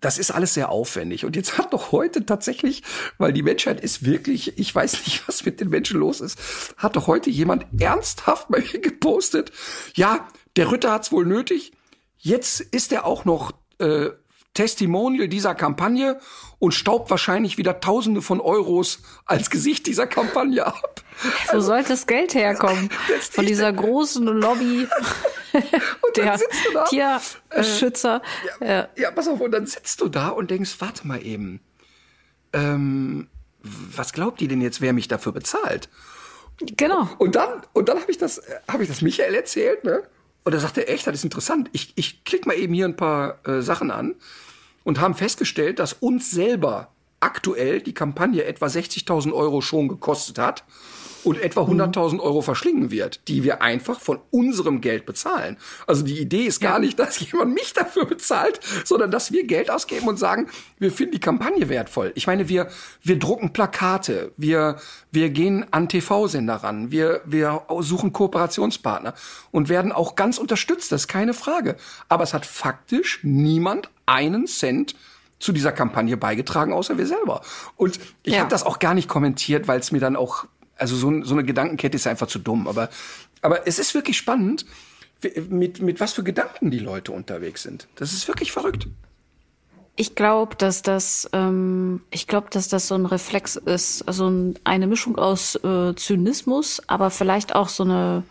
das 0.00 0.18
ist 0.18 0.30
alles 0.30 0.54
sehr 0.54 0.70
aufwendig. 0.70 1.24
Und 1.24 1.36
jetzt 1.36 1.58
hat 1.58 1.72
doch 1.72 1.92
heute 1.92 2.24
tatsächlich, 2.24 2.82
weil 3.18 3.32
die 3.32 3.42
Menschheit 3.42 3.80
ist 3.80 4.04
wirklich, 4.04 4.58
ich 4.58 4.74
weiß 4.74 4.92
nicht, 5.06 5.26
was 5.28 5.44
mit 5.44 5.60
den 5.60 5.68
Menschen 5.68 6.00
los 6.00 6.20
ist, 6.20 6.38
hat 6.76 6.96
doch 6.96 7.06
heute 7.06 7.30
jemand 7.30 7.66
ernsthaft 7.78 8.48
bei 8.48 8.60
mir 8.60 8.80
gepostet, 8.80 9.52
ja, 9.94 10.26
der 10.56 10.72
Ritter 10.72 10.92
hat's 10.92 11.12
wohl 11.12 11.26
nötig. 11.26 11.72
Jetzt 12.16 12.60
ist 12.60 12.92
er 12.92 13.06
auch 13.06 13.24
noch 13.24 13.52
äh, 13.78 14.10
Testimonial 14.54 15.28
dieser 15.28 15.54
Kampagne 15.54 16.18
und 16.58 16.72
staubt 16.72 17.10
wahrscheinlich 17.10 17.56
wieder 17.56 17.80
Tausende 17.80 18.20
von 18.20 18.40
Euros 18.40 19.00
als 19.24 19.48
Gesicht 19.48 19.86
dieser 19.86 20.06
Kampagne 20.06 20.66
ab. 20.66 21.02
Wo 21.46 21.52
also, 21.52 21.68
soll 21.68 21.84
das 21.84 22.06
Geld 22.06 22.34
herkommen? 22.34 22.90
Von 23.30 23.46
dieser 23.46 23.72
großen 23.72 24.26
Lobby 24.26 24.88
der 26.16 26.40
Tierschützer. 26.88 28.22
Äh, 28.60 28.66
ja, 28.66 28.88
ja, 28.96 29.10
pass 29.10 29.28
auf, 29.28 29.40
und 29.40 29.52
dann 29.52 29.66
sitzt 29.66 30.00
du 30.00 30.08
da 30.08 30.28
und 30.28 30.50
denkst, 30.50 30.76
warte 30.80 31.06
mal 31.06 31.24
eben, 31.24 31.60
ähm, 32.52 33.28
was 33.62 34.12
glaubt 34.12 34.40
ihr 34.40 34.48
denn 34.48 34.60
jetzt, 34.60 34.80
wer 34.80 34.92
mich 34.92 35.08
dafür 35.08 35.32
bezahlt? 35.32 35.88
Genau. 36.76 37.08
Und 37.18 37.36
dann, 37.36 37.62
und 37.72 37.88
dann 37.88 38.00
habe 38.00 38.10
ich 38.10 38.18
das, 38.18 38.42
habe 38.68 38.82
ich 38.82 38.88
das 38.88 39.02
Michael 39.02 39.34
erzählt, 39.34 39.84
ne? 39.84 40.02
Und 40.44 40.54
da 40.54 40.58
sagt 40.58 40.78
er, 40.78 40.88
echt, 40.88 41.06
das 41.06 41.14
ist 41.14 41.24
interessant. 41.24 41.68
Ich, 41.72 41.92
ich 41.96 42.24
klicke 42.24 42.48
mal 42.48 42.56
eben 42.56 42.74
hier 42.74 42.86
ein 42.86 42.96
paar 42.96 43.46
äh, 43.46 43.60
Sachen 43.60 43.90
an 43.90 44.14
und 44.84 45.00
haben 45.00 45.14
festgestellt, 45.14 45.78
dass 45.78 45.92
uns 45.92 46.30
selber 46.30 46.92
aktuell 47.20 47.82
die 47.82 47.94
Kampagne 47.94 48.44
etwa 48.44 48.66
60.000 48.66 49.32
Euro 49.32 49.60
schon 49.60 49.88
gekostet 49.88 50.38
hat 50.38 50.64
und 51.24 51.40
etwa 51.40 51.62
100.000 51.62 52.14
mhm. 52.14 52.20
Euro 52.20 52.42
verschlingen 52.42 52.90
wird, 52.90 53.28
die 53.28 53.44
wir 53.44 53.62
einfach 53.62 54.00
von 54.00 54.20
unserem 54.30 54.80
Geld 54.80 55.06
bezahlen. 55.06 55.56
Also 55.86 56.04
die 56.04 56.18
Idee 56.20 56.44
ist 56.44 56.60
gar 56.60 56.78
nicht, 56.78 56.98
dass 56.98 57.18
jemand 57.20 57.54
mich 57.54 57.72
dafür 57.72 58.06
bezahlt, 58.06 58.60
sondern 58.84 59.10
dass 59.10 59.32
wir 59.32 59.46
Geld 59.46 59.70
ausgeben 59.70 60.08
und 60.08 60.18
sagen, 60.18 60.48
wir 60.78 60.92
finden 60.92 61.12
die 61.12 61.20
Kampagne 61.20 61.68
wertvoll. 61.68 62.12
Ich 62.14 62.26
meine, 62.26 62.48
wir, 62.48 62.68
wir 63.02 63.18
drucken 63.18 63.52
Plakate, 63.52 64.32
wir, 64.36 64.76
wir 65.10 65.30
gehen 65.30 65.66
an 65.70 65.88
TV-Sender 65.88 66.56
ran, 66.56 66.90
wir, 66.90 67.22
wir 67.24 67.62
suchen 67.80 68.12
Kooperationspartner 68.12 69.14
und 69.50 69.68
werden 69.68 69.92
auch 69.92 70.14
ganz 70.14 70.38
unterstützt, 70.38 70.92
das 70.92 71.02
ist 71.02 71.08
keine 71.08 71.34
Frage. 71.34 71.76
Aber 72.08 72.24
es 72.24 72.34
hat 72.34 72.46
faktisch 72.46 73.20
niemand 73.22 73.90
einen 74.06 74.46
Cent 74.46 74.94
zu 75.38 75.52
dieser 75.52 75.72
Kampagne 75.72 76.16
beigetragen, 76.16 76.72
außer 76.72 76.98
wir 76.98 77.06
selber. 77.06 77.40
Und 77.76 77.98
ich 78.22 78.34
ja. 78.34 78.40
habe 78.40 78.50
das 78.50 78.62
auch 78.64 78.78
gar 78.78 78.94
nicht 78.94 79.08
kommentiert, 79.08 79.66
weil 79.66 79.80
es 79.80 79.90
mir 79.90 80.00
dann 80.00 80.14
auch 80.14 80.44
also 80.80 80.96
so, 80.96 81.22
so 81.22 81.34
eine 81.34 81.44
Gedankenkette 81.44 81.96
ist 81.96 82.06
einfach 82.06 82.26
zu 82.26 82.38
dumm. 82.38 82.66
Aber, 82.66 82.88
aber 83.42 83.66
es 83.66 83.78
ist 83.78 83.94
wirklich 83.94 84.16
spannend, 84.16 84.64
mit, 85.48 85.82
mit 85.82 86.00
was 86.00 86.14
für 86.14 86.22
Gedanken 86.22 86.70
die 86.70 86.78
Leute 86.78 87.12
unterwegs 87.12 87.62
sind. 87.62 87.88
Das 87.96 88.12
ist 88.12 88.26
wirklich 88.26 88.52
verrückt. 88.52 88.86
Ich 89.96 90.14
glaube, 90.14 90.56
dass 90.56 90.80
das, 90.80 91.28
ähm, 91.32 92.00
ich 92.10 92.26
glaube, 92.26 92.48
dass 92.50 92.68
das 92.68 92.88
so 92.88 92.94
ein 92.94 93.04
Reflex 93.04 93.56
ist, 93.56 94.02
also 94.08 94.54
eine 94.64 94.86
Mischung 94.86 95.18
aus 95.18 95.56
äh, 95.56 95.94
Zynismus, 95.94 96.80
aber 96.86 97.10
vielleicht 97.10 97.54
auch 97.54 97.68
so 97.68 97.82
eine 97.82 98.22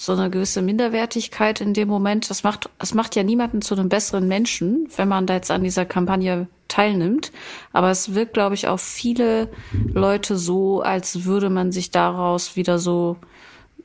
so 0.00 0.12
eine 0.12 0.30
gewisse 0.30 0.62
Minderwertigkeit 0.62 1.60
in 1.60 1.74
dem 1.74 1.88
Moment. 1.88 2.30
Das 2.30 2.44
macht, 2.44 2.70
das 2.78 2.94
macht 2.94 3.16
ja 3.16 3.24
niemanden 3.24 3.60
zu 3.62 3.74
einem 3.74 3.88
besseren 3.88 4.28
Menschen, 4.28 4.88
wenn 4.96 5.08
man 5.08 5.26
da 5.26 5.34
jetzt 5.34 5.50
an 5.50 5.64
dieser 5.64 5.84
Kampagne 5.84 6.46
teilnimmt. 6.68 7.32
Aber 7.72 7.90
es 7.90 8.14
wirkt, 8.14 8.32
glaube 8.32 8.54
ich, 8.54 8.68
auf 8.68 8.80
viele 8.80 9.48
Leute 9.92 10.38
so, 10.38 10.82
als 10.82 11.24
würde 11.24 11.50
man 11.50 11.72
sich 11.72 11.90
daraus 11.90 12.54
wieder 12.54 12.78
so 12.78 13.16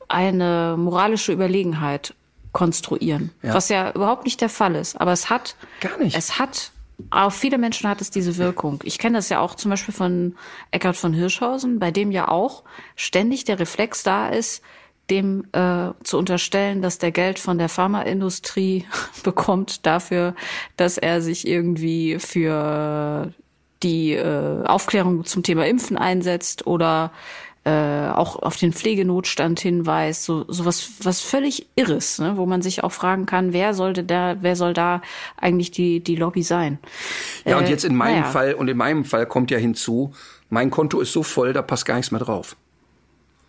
eine 0.08 0.76
moralische 0.78 1.34
Überlegenheit 1.34 2.14
konstruieren. 2.52 3.32
Ja. 3.42 3.56
Was 3.56 3.70
ja 3.70 3.92
überhaupt 3.92 4.26
nicht 4.26 4.40
der 4.40 4.50
Fall 4.50 4.76
ist. 4.76 5.02
Aber 5.02 5.14
es 5.14 5.32
hat, 5.32 5.56
gar 5.80 5.98
nicht. 5.98 6.16
Es 6.16 6.38
hat 6.38 6.72
auf 7.10 7.34
viele 7.34 7.58
Menschen 7.58 7.90
hat 7.90 8.02
es 8.02 8.12
diese 8.12 8.38
Wirkung. 8.38 8.80
Ich 8.84 9.00
kenne 9.00 9.18
das 9.18 9.30
ja 9.30 9.40
auch 9.40 9.56
zum 9.56 9.72
Beispiel 9.72 9.96
von 9.96 10.36
Eckhard 10.70 10.96
von 10.96 11.12
Hirschhausen, 11.12 11.80
bei 11.80 11.90
dem 11.90 12.12
ja 12.12 12.28
auch 12.28 12.64
ständig 12.96 13.46
der 13.46 13.60
Reflex 13.60 14.04
da 14.04 14.30
ist, 14.30 14.62
dem 15.10 15.46
äh, 15.52 15.92
zu 16.04 16.18
unterstellen, 16.18 16.82
dass 16.82 16.98
der 16.98 17.12
Geld 17.12 17.40
von 17.40 17.58
der 17.58 17.70
Pharmaindustrie 17.70 18.86
bekommt 19.24 19.86
dafür, 19.86 20.36
dass 20.78 20.98
er 20.98 21.22
sich 21.22 21.48
irgendwie 21.48 22.20
für 22.20 23.34
die 23.84 24.14
äh, 24.14 24.64
Aufklärung 24.66 25.26
zum 25.26 25.44
Thema 25.44 25.68
Impfen 25.68 25.98
einsetzt 25.98 26.66
oder 26.66 27.12
äh, 27.66 28.10
auch 28.10 28.42
auf 28.42 28.58
den 28.58 28.74
Pflegenotstand 28.74 29.60
hinweist, 29.60 30.24
so, 30.24 30.46
so 30.50 30.66
was, 30.66 30.92
was 31.02 31.22
völlig 31.22 31.68
Irres, 31.76 32.20
ne? 32.20 32.34
wo 32.36 32.46
man 32.46 32.62
sich 32.62 32.84
auch 32.84 32.92
fragen 32.92 33.26
kann, 33.26 33.54
wer 33.54 33.74
sollte 33.74 34.04
da, 34.04 34.36
wer 34.42 34.56
soll 34.56 34.74
da 34.74 35.02
eigentlich 35.38 35.72
die, 35.72 36.02
die 36.02 36.18
Lobby 36.18 36.44
sein? 36.44 36.80
Ja, 37.46 37.58
und 37.58 37.66
äh, 37.66 37.70
jetzt 37.70 37.86
in 37.86 37.96
meinem 37.96 38.22
naja. 38.22 38.32
Fall 38.32 38.54
und 38.54 38.68
in 38.70 38.76
meinem 38.76 39.06
Fall 39.06 39.26
kommt 39.26 39.50
ja 39.50 39.58
hinzu, 39.58 40.14
mein 40.50 40.72
Konto 40.72 41.00
ist 41.00 41.14
so 41.14 41.24
voll, 41.24 41.54
da 41.54 41.62
passt 41.62 41.86
gar 41.86 41.96
nichts 41.96 42.12
mehr 42.12 42.20
drauf. 42.20 42.58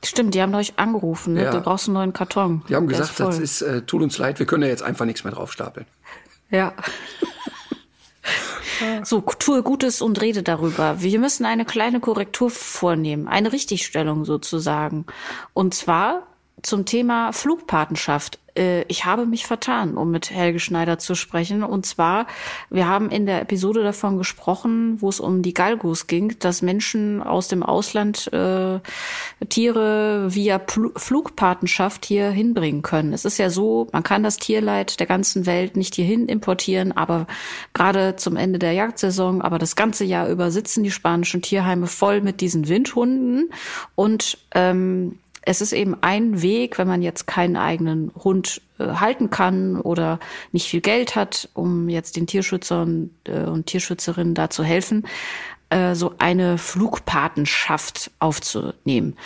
Stimmt, 0.04 0.34
die 0.34 0.42
haben 0.42 0.54
euch 0.54 0.74
angerufen, 0.78 1.34
ne? 1.34 1.44
Ja. 1.44 1.50
du 1.50 1.60
brauchst 1.60 1.88
einen 1.88 1.94
neuen 1.94 2.12
Karton. 2.12 2.62
Die 2.68 2.76
haben 2.76 2.86
gesagt, 2.86 3.10
ist 3.10 3.20
das 3.20 3.38
ist, 3.38 3.62
äh, 3.62 3.82
tut 3.82 4.02
uns 4.02 4.18
leid, 4.18 4.38
wir 4.38 4.46
können 4.46 4.62
ja 4.62 4.68
jetzt 4.68 4.82
einfach 4.82 5.04
nichts 5.04 5.24
mehr 5.24 5.32
draufstapeln. 5.32 5.86
Ja. 6.50 6.72
so, 9.02 9.20
tue 9.20 9.62
Gutes 9.62 10.02
und 10.02 10.20
rede 10.20 10.42
darüber. 10.42 11.00
Wir 11.00 11.18
müssen 11.18 11.44
eine 11.44 11.64
kleine 11.64 12.00
Korrektur 12.00 12.50
vornehmen, 12.50 13.28
eine 13.28 13.52
Richtigstellung 13.52 14.24
sozusagen. 14.24 15.06
Und 15.52 15.74
zwar 15.74 16.26
zum 16.64 16.85
Thema 16.87 17.33
Flugpatenschaft. 17.33 18.38
Äh, 18.57 18.83
ich 18.85 19.05
habe 19.05 19.27
mich 19.27 19.46
vertan, 19.46 19.96
um 19.96 20.11
mit 20.11 20.31
Helge 20.31 20.61
Schneider 20.61 20.98
zu 20.98 21.14
sprechen. 21.14 21.62
Und 21.62 21.87
zwar, 21.87 22.27
wir 22.70 22.88
haben 22.88 23.11
in 23.11 23.27
der 23.27 23.42
Episode 23.42 23.83
davon 23.83 24.16
gesprochen, 24.18 25.00
wo 25.00 25.09
es 25.09 25.20
um 25.20 25.42
die 25.42 25.55
Galgos 25.55 26.07
ging, 26.07 26.37
dass 26.38 26.62
Menschen 26.62 27.22
aus 27.22 27.48
dem 27.48 27.62
Ausland 27.62 28.33
äh, 28.33 28.81
Tiere 29.48 30.35
via 30.35 30.59
Pl 30.59 30.92
Flugpatenschaft 30.96 32.05
hier 32.07 32.31
hinbringen 32.31 32.83
können. 32.83 33.12
Es 33.12 33.24
ist 33.24 33.38
ja 33.38 33.50
so, 33.50 33.88
man 33.92 34.03
kann 34.03 34.22
das 34.22 34.38
Tierleid 34.38 35.00
der 35.00 35.07
ganzen 35.07 35.46
Welt 35.46 35.77
nicht 35.77 35.94
hierhin 35.94 36.29
importieren, 36.29 36.92
aber 36.92 37.27
gerade 37.72 38.16
zum 38.16 38.37
Ende 38.37 38.59
der 38.59 38.72
Jagdsaison, 38.72 39.42
aber 39.42 39.59
das 39.59 39.77
ganze 39.77 40.05
Jahr 40.05 40.29
über 40.29 40.50
sitzen 40.50 40.83
die 40.83 40.90
spanischen 40.90 41.42
Tierheime 41.42 41.87
voll 41.87 42.20
mit 42.20 42.40
diesen 42.40 42.68
Windhunden 42.68 43.50
und 43.94 44.38
ähm, 44.55 45.18
es 45.46 45.61
ist 45.61 45.72
eben 45.72 45.96
ein 46.00 46.42
Weg, 46.42 46.78
wenn 46.78 46.88
man 46.88 47.02
jetzt 47.02 47.26
keinen 47.26 47.57
eigenen 47.57 48.11
Hund 48.22 48.62
äh, 48.78 48.87
halten 48.87 49.30
kann 49.30 49.80
oder 49.80 50.18
nicht 50.52 50.68
viel 50.68 50.80
Geld 50.80 51.16
hat, 51.16 51.48
um 51.54 51.88
jetzt 51.88 52.16
den 52.16 52.26
Tierschützern 52.26 53.11
äh, 53.24 53.44
und 53.44 53.66
Tierschützerinnen 53.66 54.35
da 54.35 54.48
zu 54.50 54.64
helfen, 54.64 55.07
äh, 55.70 55.94
so 55.94 56.14
eine 56.18 56.59
Flugpatenschaft 56.59 58.11
aufzunehmen. 58.18 59.16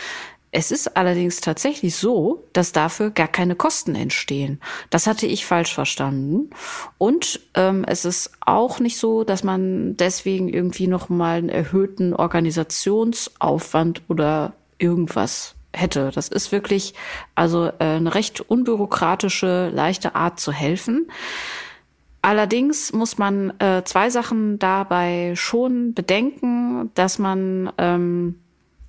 Es 0.50 0.70
ist 0.70 0.96
allerdings 0.96 1.40
tatsächlich 1.40 1.94
so, 1.94 2.42
dass 2.54 2.72
dafür 2.72 3.10
gar 3.10 3.28
keine 3.28 3.54
Kosten 3.54 3.94
entstehen. 3.94 4.60
Das 4.88 5.06
hatte 5.06 5.26
ich 5.26 5.44
falsch 5.44 5.74
verstanden. 5.74 6.50
Und 6.96 7.40
ähm, 7.52 7.84
es 7.86 8.06
ist 8.06 8.32
auch 8.40 8.80
nicht 8.80 8.96
so, 8.96 9.24
dass 9.24 9.44
man 9.44 9.98
deswegen 9.98 10.48
irgendwie 10.48 10.86
noch 10.86 11.10
mal 11.10 11.36
einen 11.36 11.50
erhöhten 11.50 12.14
Organisationsaufwand 12.14 14.02
oder 14.08 14.54
irgendwas 14.78 15.54
hätte. 15.72 16.10
Das 16.14 16.28
ist 16.28 16.52
wirklich 16.52 16.94
also 17.34 17.66
äh, 17.66 17.72
eine 17.78 18.14
recht 18.14 18.40
unbürokratische, 18.40 19.70
leichte 19.72 20.14
Art 20.14 20.40
zu 20.40 20.52
helfen. 20.52 21.10
Allerdings 22.22 22.92
muss 22.92 23.16
man 23.16 23.58
äh, 23.60 23.84
zwei 23.84 24.10
Sachen 24.10 24.58
dabei 24.58 25.34
schon 25.36 25.94
bedenken, 25.94 26.90
dass 26.94 27.18
man 27.18 27.72
ähm, 27.78 28.40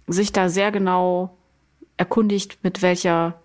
sich 0.08 0.34
da 0.34 0.50
sehr 0.50 0.72
genau 0.72 1.38
erkundigt, 1.98 2.60
mit 2.63 2.82
welcher, 2.82 3.39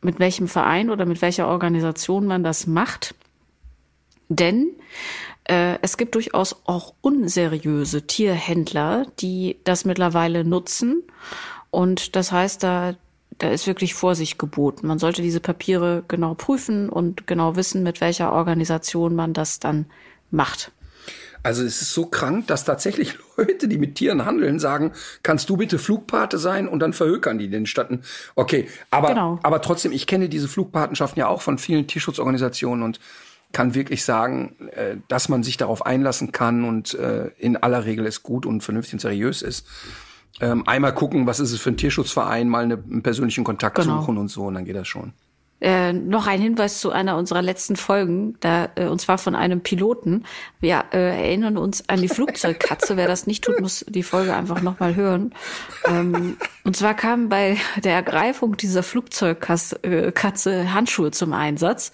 mit 0.00 0.18
welchem 0.18 0.48
Verein 0.48 0.90
oder 0.90 1.04
mit 1.04 1.20
welcher 1.20 1.48
Organisation 1.48 2.26
man 2.26 2.42
das 2.42 2.66
macht. 2.66 3.14
Denn 4.28 4.70
äh, 5.44 5.78
es 5.82 5.96
gibt 5.96 6.14
durchaus 6.14 6.56
auch 6.64 6.94
unseriöse 7.00 8.06
Tierhändler, 8.06 9.06
die 9.20 9.58
das 9.64 9.84
mittlerweile 9.84 10.44
nutzen 10.44 11.02
und 11.76 12.16
das 12.16 12.32
heißt, 12.32 12.62
da, 12.62 12.94
da 13.36 13.50
ist 13.50 13.66
wirklich 13.66 13.92
Vorsicht 13.92 14.38
geboten. 14.38 14.86
Man 14.86 14.98
sollte 14.98 15.20
diese 15.20 15.40
Papiere 15.40 16.04
genau 16.08 16.32
prüfen 16.32 16.88
und 16.88 17.26
genau 17.26 17.54
wissen, 17.54 17.82
mit 17.82 18.00
welcher 18.00 18.32
Organisation 18.32 19.14
man 19.14 19.34
das 19.34 19.60
dann 19.60 19.84
macht. 20.30 20.72
Also 21.42 21.64
es 21.64 21.82
ist 21.82 21.92
so 21.92 22.06
krank, 22.06 22.46
dass 22.46 22.64
tatsächlich 22.64 23.18
Leute, 23.36 23.68
die 23.68 23.76
mit 23.76 23.96
Tieren 23.96 24.24
handeln, 24.24 24.58
sagen, 24.58 24.92
kannst 25.22 25.50
du 25.50 25.58
bitte 25.58 25.78
Flugpate 25.78 26.38
sein 26.38 26.66
und 26.66 26.78
dann 26.78 26.94
verhökern 26.94 27.36
die 27.36 27.50
den 27.50 27.66
Statten. 27.66 28.00
Okay, 28.36 28.70
aber, 28.90 29.08
genau. 29.08 29.38
aber 29.42 29.60
trotzdem, 29.60 29.92
ich 29.92 30.06
kenne 30.06 30.30
diese 30.30 30.48
Flugpatenschaften 30.48 31.20
ja 31.20 31.28
auch 31.28 31.42
von 31.42 31.58
vielen 31.58 31.86
Tierschutzorganisationen 31.86 32.82
und 32.82 33.00
kann 33.52 33.74
wirklich 33.74 34.02
sagen, 34.02 34.56
äh, 34.72 34.96
dass 35.08 35.28
man 35.28 35.42
sich 35.42 35.58
darauf 35.58 35.84
einlassen 35.84 36.32
kann 36.32 36.64
und 36.64 36.94
äh, 36.94 37.32
in 37.36 37.58
aller 37.58 37.84
Regel 37.84 38.06
es 38.06 38.22
gut 38.22 38.46
und 38.46 38.62
vernünftig 38.62 38.94
und 38.94 39.00
seriös 39.00 39.42
ist 39.42 39.66
ähm, 40.40 40.66
einmal 40.66 40.94
gucken, 40.94 41.26
was 41.26 41.40
ist 41.40 41.52
es 41.52 41.60
für 41.60 41.70
ein 41.70 41.76
Tierschutzverein, 41.76 42.48
mal 42.48 42.64
eine, 42.64 42.74
einen 42.74 43.02
persönlichen 43.02 43.44
Kontakt 43.44 43.76
genau. 43.76 44.00
suchen 44.00 44.18
und 44.18 44.28
so, 44.28 44.44
und 44.44 44.54
dann 44.54 44.64
geht 44.64 44.76
das 44.76 44.88
schon. 44.88 45.12
Äh, 45.58 45.94
noch 45.94 46.26
ein 46.26 46.40
Hinweis 46.42 46.80
zu 46.80 46.90
einer 46.90 47.16
unserer 47.16 47.40
letzten 47.40 47.76
Folgen, 47.76 48.36
da, 48.40 48.68
äh, 48.74 48.88
und 48.88 49.00
zwar 49.00 49.16
von 49.16 49.34
einem 49.34 49.62
Piloten. 49.62 50.24
Wir 50.60 50.84
äh, 50.92 51.28
erinnern 51.28 51.56
uns 51.56 51.88
an 51.88 52.02
die 52.02 52.08
Flugzeugkatze. 52.08 52.98
Wer 52.98 53.08
das 53.08 53.26
nicht 53.26 53.42
tut, 53.42 53.58
muss 53.60 53.82
die 53.88 54.02
Folge 54.02 54.36
einfach 54.36 54.60
nochmal 54.60 54.96
hören. 54.96 55.34
Ähm, 55.86 56.36
und 56.64 56.76
zwar 56.76 56.92
kamen 56.92 57.30
bei 57.30 57.56
der 57.82 57.94
Ergreifung 57.94 58.58
dieser 58.58 58.82
Flugzeugkatze 58.82 59.80
äh, 59.82 60.66
Handschuhe 60.66 61.10
zum 61.10 61.32
Einsatz. 61.32 61.90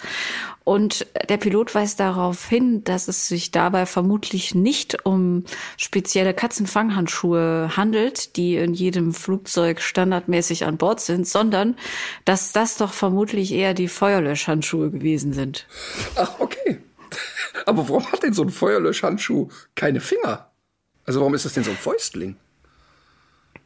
Und 0.65 1.07
der 1.29 1.39
Pilot 1.39 1.75
weist 1.75 1.99
darauf 1.99 2.47
hin, 2.47 2.85
dass 2.85 3.09
es 3.09 3.29
sich 3.29 3.51
dabei 3.51 3.87
vermutlich 3.87 4.55
nicht 4.55 5.05
um 5.05 5.45
spezielle 5.77 6.35
Katzenfanghandschuhe 6.35 7.77
handelt, 7.77 8.37
die 8.37 8.57
in 8.57 8.73
jedem 8.75 9.13
Flugzeug 9.13 9.81
standardmäßig 9.81 10.65
an 10.65 10.79
Bord 10.79 11.01
sind, 11.01 11.27
sondern 11.27 11.77
dass 12.25 12.53
das 12.53 12.77
doch 12.77 12.93
vermutlich 12.93 13.53
eher 13.53 13.75
die 13.75 13.89
Feuerlöschhandschuhe 13.89 14.91
gewesen 14.91 15.33
sind. 15.33 15.67
Ach, 16.17 16.39
okay. 16.39 16.79
Aber 17.67 17.89
warum 17.89 18.11
hat 18.11 18.23
denn 18.23 18.33
so 18.33 18.43
ein 18.43 18.51
Feuerlöschhandschuh 18.51 19.49
keine 19.75 20.01
Finger? 20.01 20.51
Also 21.05 21.21
warum 21.21 21.35
ist 21.35 21.45
das 21.45 21.55
denn 21.55 21.65
so 21.65 21.71
ein 21.71 21.77
Fäustling? 21.77 22.37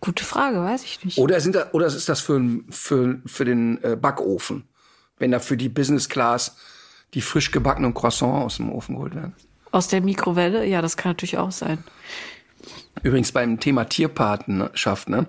Gute 0.01 0.25
Frage, 0.25 0.61
weiß 0.61 0.85
ich 0.85 1.05
nicht. 1.05 1.19
Oder 1.19 1.41
sind 1.41 1.55
da, 1.55 1.71
oder 1.73 1.87
ist 1.87 2.09
das 2.09 2.21
für, 2.21 2.41
für, 2.71 3.21
für 3.27 3.45
den 3.45 3.83
äh, 3.83 3.97
Backofen? 3.97 4.69
wenn 5.19 5.31
da 5.31 5.41
für 5.41 5.57
die 5.57 5.69
Business 5.69 6.09
Class 6.09 6.57
die 7.17 7.23
frisch 7.23 7.51
gebackenen 7.51 7.95
Croissants 7.95 8.45
aus 8.45 8.57
dem 8.59 8.71
Ofen 8.71 8.95
geholt 8.95 9.15
werden. 9.15 9.33
Aus 9.73 9.89
der 9.89 10.03
Mikrowelle? 10.03 10.67
Ja, 10.67 10.83
das 10.83 10.99
kann 10.99 11.11
natürlich 11.11 11.39
auch 11.39 11.51
sein. 11.51 11.83
Übrigens 13.03 13.33
beim 13.33 13.59
Thema 13.59 13.85
Tierpatenschaft, 13.85 15.09
ne? 15.09 15.27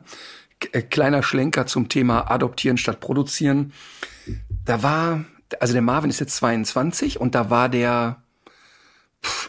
Äh, 0.74 0.82
kleiner 0.82 1.24
Schlenker 1.24 1.66
zum 1.66 1.88
Thema 1.88 2.30
Adoptieren 2.30 2.78
statt 2.78 3.00
Produzieren. 3.00 3.72
Da 4.66 4.84
war, 4.84 5.24
also 5.62 5.72
der 5.72 5.82
Marvin 5.82 6.10
ist 6.10 6.20
jetzt 6.20 6.36
22 6.36 7.22
und 7.22 7.36
da 7.36 7.50
war 7.50 7.70
der, 7.70 8.22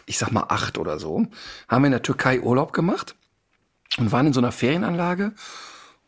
ich 0.05 0.17
sag 0.17 0.31
mal 0.31 0.45
acht 0.47 0.77
oder 0.77 0.97
so, 0.97 1.27
haben 1.67 1.81
wir 1.81 1.87
in 1.87 1.91
der 1.91 2.03
Türkei 2.03 2.39
Urlaub 2.39 2.71
gemacht 2.71 3.15
und 3.97 4.13
waren 4.13 4.27
in 4.27 4.33
so 4.33 4.39
einer 4.39 4.53
Ferienanlage 4.53 5.33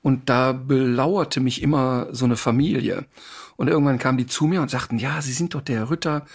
und 0.01 0.29
da 0.29 0.51
belauerte 0.51 1.39
mich 1.39 1.61
immer 1.61 2.07
so 2.11 2.25
eine 2.25 2.37
Familie. 2.37 3.05
Und 3.55 3.67
irgendwann 3.67 3.99
kamen 3.99 4.17
die 4.17 4.27
zu 4.27 4.45
mir 4.45 4.61
und 4.61 4.71
sagten, 4.71 4.97
ja, 4.97 5.21
Sie 5.21 5.33
sind 5.33 5.53
doch 5.53 5.61
der 5.61 5.91
Ritter. 5.91 6.25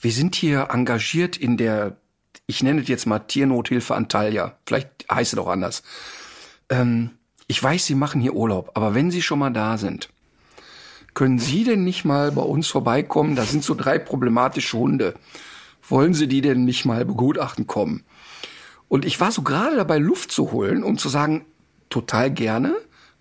Wir 0.00 0.12
sind 0.12 0.34
hier 0.34 0.68
engagiert 0.70 1.36
in 1.36 1.56
der, 1.56 1.96
ich 2.46 2.62
nenne 2.62 2.82
es 2.82 2.88
jetzt 2.88 3.06
mal 3.06 3.20
Tiernothilfe 3.20 3.94
Antalya. 3.94 4.56
Vielleicht 4.66 5.06
heißt 5.10 5.32
es 5.32 5.38
auch 5.38 5.48
anders. 5.48 5.82
Ähm, 6.68 7.10
ich 7.46 7.62
weiß, 7.62 7.86
Sie 7.86 7.94
machen 7.94 8.20
hier 8.20 8.34
Urlaub, 8.34 8.72
aber 8.74 8.94
wenn 8.94 9.10
Sie 9.10 9.22
schon 9.22 9.38
mal 9.38 9.50
da 9.50 9.78
sind, 9.78 10.10
können 11.14 11.38
Sie 11.38 11.64
denn 11.64 11.84
nicht 11.84 12.04
mal 12.04 12.32
bei 12.32 12.42
uns 12.42 12.68
vorbeikommen? 12.68 13.36
Da 13.36 13.44
sind 13.44 13.64
so 13.64 13.74
drei 13.74 13.98
problematische 13.98 14.76
Hunde. 14.76 15.14
Wollen 15.88 16.12
Sie 16.12 16.28
die 16.28 16.42
denn 16.42 16.66
nicht 16.66 16.84
mal 16.84 17.06
begutachten 17.06 17.66
kommen? 17.66 18.04
Und 18.88 19.06
ich 19.06 19.18
war 19.18 19.32
so 19.32 19.40
gerade 19.40 19.76
dabei, 19.76 19.96
Luft 19.96 20.30
zu 20.30 20.52
holen, 20.52 20.84
um 20.84 20.98
zu 20.98 21.08
sagen, 21.08 21.46
total 21.88 22.30
gerne, 22.30 22.76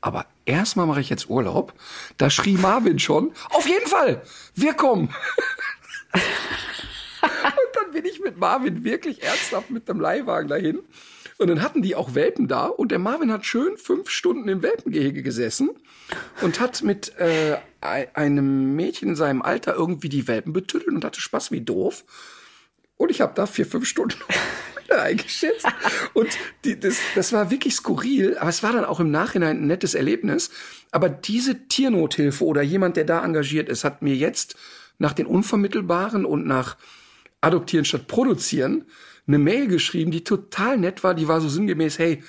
aber 0.06 0.28
erstmal 0.46 0.86
mache 0.86 1.02
ich 1.02 1.10
jetzt 1.10 1.32
Urlaub. 1.32 1.74
Da 2.18 2.30
schrie 2.30 2.58
Marvin 2.58 3.00
schon, 3.00 3.34
auf 3.50 3.68
jeden 3.68 3.88
Fall, 3.88 4.22
wir 4.54 4.76
kommen. 4.76 5.10
Und 7.24 7.74
dann 7.74 7.92
bin 7.92 8.06
ich 8.06 8.20
mit 8.20 8.38
Marvin 8.38 8.84
wirklich 8.84 9.24
ernsthaft 9.24 9.72
mit 9.72 9.90
dem 9.90 10.00
Leihwagen 10.00 10.48
dahin. 10.48 10.82
Und 11.40 11.48
dann 11.48 11.64
hatten 11.64 11.82
die 11.82 11.96
auch 11.96 12.14
Welpen 12.14 12.48
da 12.48 12.68
und 12.68 12.92
der 12.92 13.00
Marvin 13.00 13.32
hat 13.32 13.46
schön 13.46 13.78
fünf 13.78 14.10
Stunden 14.10 14.48
im 14.48 14.62
Welpengehege 14.62 15.24
gesessen 15.24 15.72
und 16.42 16.60
hat 16.60 16.84
mit 16.84 17.18
äh, 17.18 17.58
einem 17.82 18.76
Mädchen 18.76 19.10
in 19.10 19.16
seinem 19.16 19.42
Alter 19.42 19.74
irgendwie 19.74 20.08
die 20.08 20.28
Welpen 20.28 20.54
betüttelt 20.54 20.96
und 20.96 21.04
hatte 21.04 21.20
Spaß 21.20 21.52
wie 21.52 21.62
doof. 21.62 22.06
Und 22.96 23.10
ich 23.10 23.22
habe 23.22 23.34
da 23.36 23.48
vier, 23.48 23.66
fünf 23.66 23.86
Stunden 23.88 24.20
eingeschätzt. 24.92 25.66
Und 26.14 26.30
die, 26.64 26.80
das, 26.80 26.98
das 27.16 27.34
war 27.34 27.52
wirklich 27.52 27.76
skurril, 27.76 28.38
aber 28.38 28.50
es 28.50 28.64
war 28.64 28.74
dann 28.74 28.86
auch 28.86 29.00
im 29.00 29.12
Nachhinein 29.12 29.58
ein 29.58 29.68
nettes 29.68 29.94
Erlebnis. 29.96 30.52
Aber 30.92 31.10
diese 31.10 31.68
Tiernothilfe 31.68 32.44
oder 32.44 32.62
jemand, 32.62 32.98
der 32.98 33.06
da 33.06 33.24
engagiert 33.24 33.70
ist, 33.70 33.84
hat 33.84 34.02
mir 34.02 34.16
jetzt 34.16 34.56
nach 34.98 35.14
den 35.14 35.26
Unvermittelbaren 35.26 36.26
und 36.26 36.46
nach 36.46 36.78
Adoptieren 37.42 37.86
statt 37.86 38.08
Produzieren 38.08 38.86
eine 39.28 39.40
Mail 39.40 39.68
geschrieben, 39.68 40.12
die 40.12 40.24
total 40.24 40.78
nett 40.78 41.04
war. 41.04 41.14
Die 41.14 41.28
war 41.28 41.42
so 41.42 41.50
sinngemäß, 41.50 42.00
hey, 42.00 42.24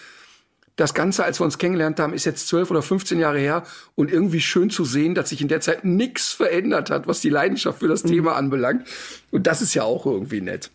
das 0.76 0.92
Ganze, 0.92 1.24
als 1.24 1.40
wir 1.40 1.44
uns 1.44 1.56
kennengelernt 1.56 1.98
haben, 1.98 2.12
ist 2.12 2.26
jetzt 2.26 2.48
zwölf 2.48 2.70
oder 2.70 2.82
15 2.82 3.18
Jahre 3.18 3.38
her 3.38 3.62
und 3.94 4.10
irgendwie 4.10 4.40
schön 4.40 4.68
zu 4.68 4.84
sehen, 4.84 5.14
dass 5.14 5.30
sich 5.30 5.40
in 5.40 5.48
der 5.48 5.62
Zeit 5.62 5.84
nichts 5.84 6.32
verändert 6.32 6.90
hat, 6.90 7.06
was 7.06 7.20
die 7.20 7.30
Leidenschaft 7.30 7.78
für 7.78 7.88
das 7.88 8.04
mhm. 8.04 8.08
Thema 8.08 8.36
anbelangt. 8.36 8.86
Und 9.30 9.46
das 9.46 9.62
ist 9.62 9.74
ja 9.74 9.84
auch 9.84 10.04
irgendwie 10.04 10.42
nett. 10.42 10.70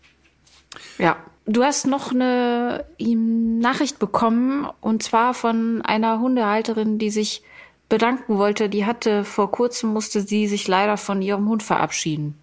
Ja, 0.98 1.24
du 1.46 1.62
hast 1.62 1.86
noch 1.86 2.12
eine 2.12 2.84
Nachricht 2.98 3.98
bekommen 3.98 4.68
und 4.80 5.02
zwar 5.02 5.34
von 5.34 5.82
einer 5.82 6.20
Hundehalterin, 6.20 6.98
die 6.98 7.10
sich 7.10 7.42
bedanken 7.88 8.38
wollte. 8.38 8.68
Die 8.68 8.86
hatte 8.86 9.24
vor 9.24 9.50
kurzem 9.50 9.92
musste 9.92 10.22
sie 10.22 10.46
sich 10.46 10.66
leider 10.68 10.96
von 10.96 11.22
ihrem 11.22 11.48
Hund 11.48 11.62
verabschieden. 11.62 12.38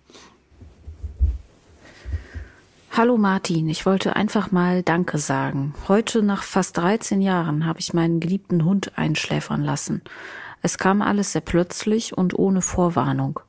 Hallo 2.91 3.17
Martin, 3.17 3.69
ich 3.69 3.85
wollte 3.85 4.15
einfach 4.15 4.51
mal 4.51 4.83
Danke 4.83 5.19
sagen. 5.19 5.73
Heute 5.87 6.21
nach 6.21 6.43
fast 6.43 6.77
13 6.77 7.21
Jahren 7.21 7.65
habe 7.65 7.79
ich 7.79 7.93
meinen 7.93 8.19
geliebten 8.19 8.65
Hund 8.65 8.97
einschläfern 8.97 9.63
lassen. 9.63 10.01
Es 10.61 10.77
kam 10.77 11.01
alles 11.01 11.31
sehr 11.31 11.41
plötzlich 11.41 12.17
und 12.17 12.37
ohne 12.37 12.61
Vorwarnung. 12.61 13.39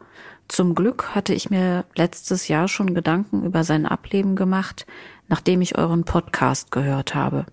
Zum 0.47 0.75
Glück 0.75 1.15
hatte 1.15 1.35
ich 1.35 1.51
mir 1.51 1.85
letztes 1.97 2.49
Jahr 2.49 2.69
schon 2.69 2.95
Gedanken 2.95 3.45
über 3.45 3.65
sein 3.65 3.87
Ableben 3.87 4.37
gemacht, 4.37 4.87
nachdem 5.31 5.63
ich 5.63 5.79
euren 5.79 6.05
Podcast 6.05 6.71
gehört 6.71 7.15
habe. 7.15 7.47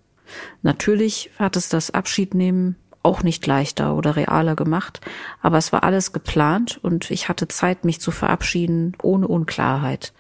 Natürlich 0.62 1.32
hat 1.40 1.56
es 1.56 1.70
das 1.70 1.92
Abschiednehmen 1.92 2.76
auch 3.04 3.24
nicht 3.24 3.48
leichter 3.48 3.96
oder 3.96 4.18
realer 4.18 4.56
gemacht, 4.56 5.00
aber 5.42 5.58
es 5.58 5.72
war 5.72 5.84
alles 5.84 6.12
geplant 6.12 6.78
und 6.84 7.10
ich 7.10 7.30
hatte 7.30 7.48
Zeit, 7.48 7.86
mich 7.86 8.02
zu 8.02 8.12
verabschieden, 8.12 8.98
ohne 9.02 9.30
Unklarheit. 9.30 10.12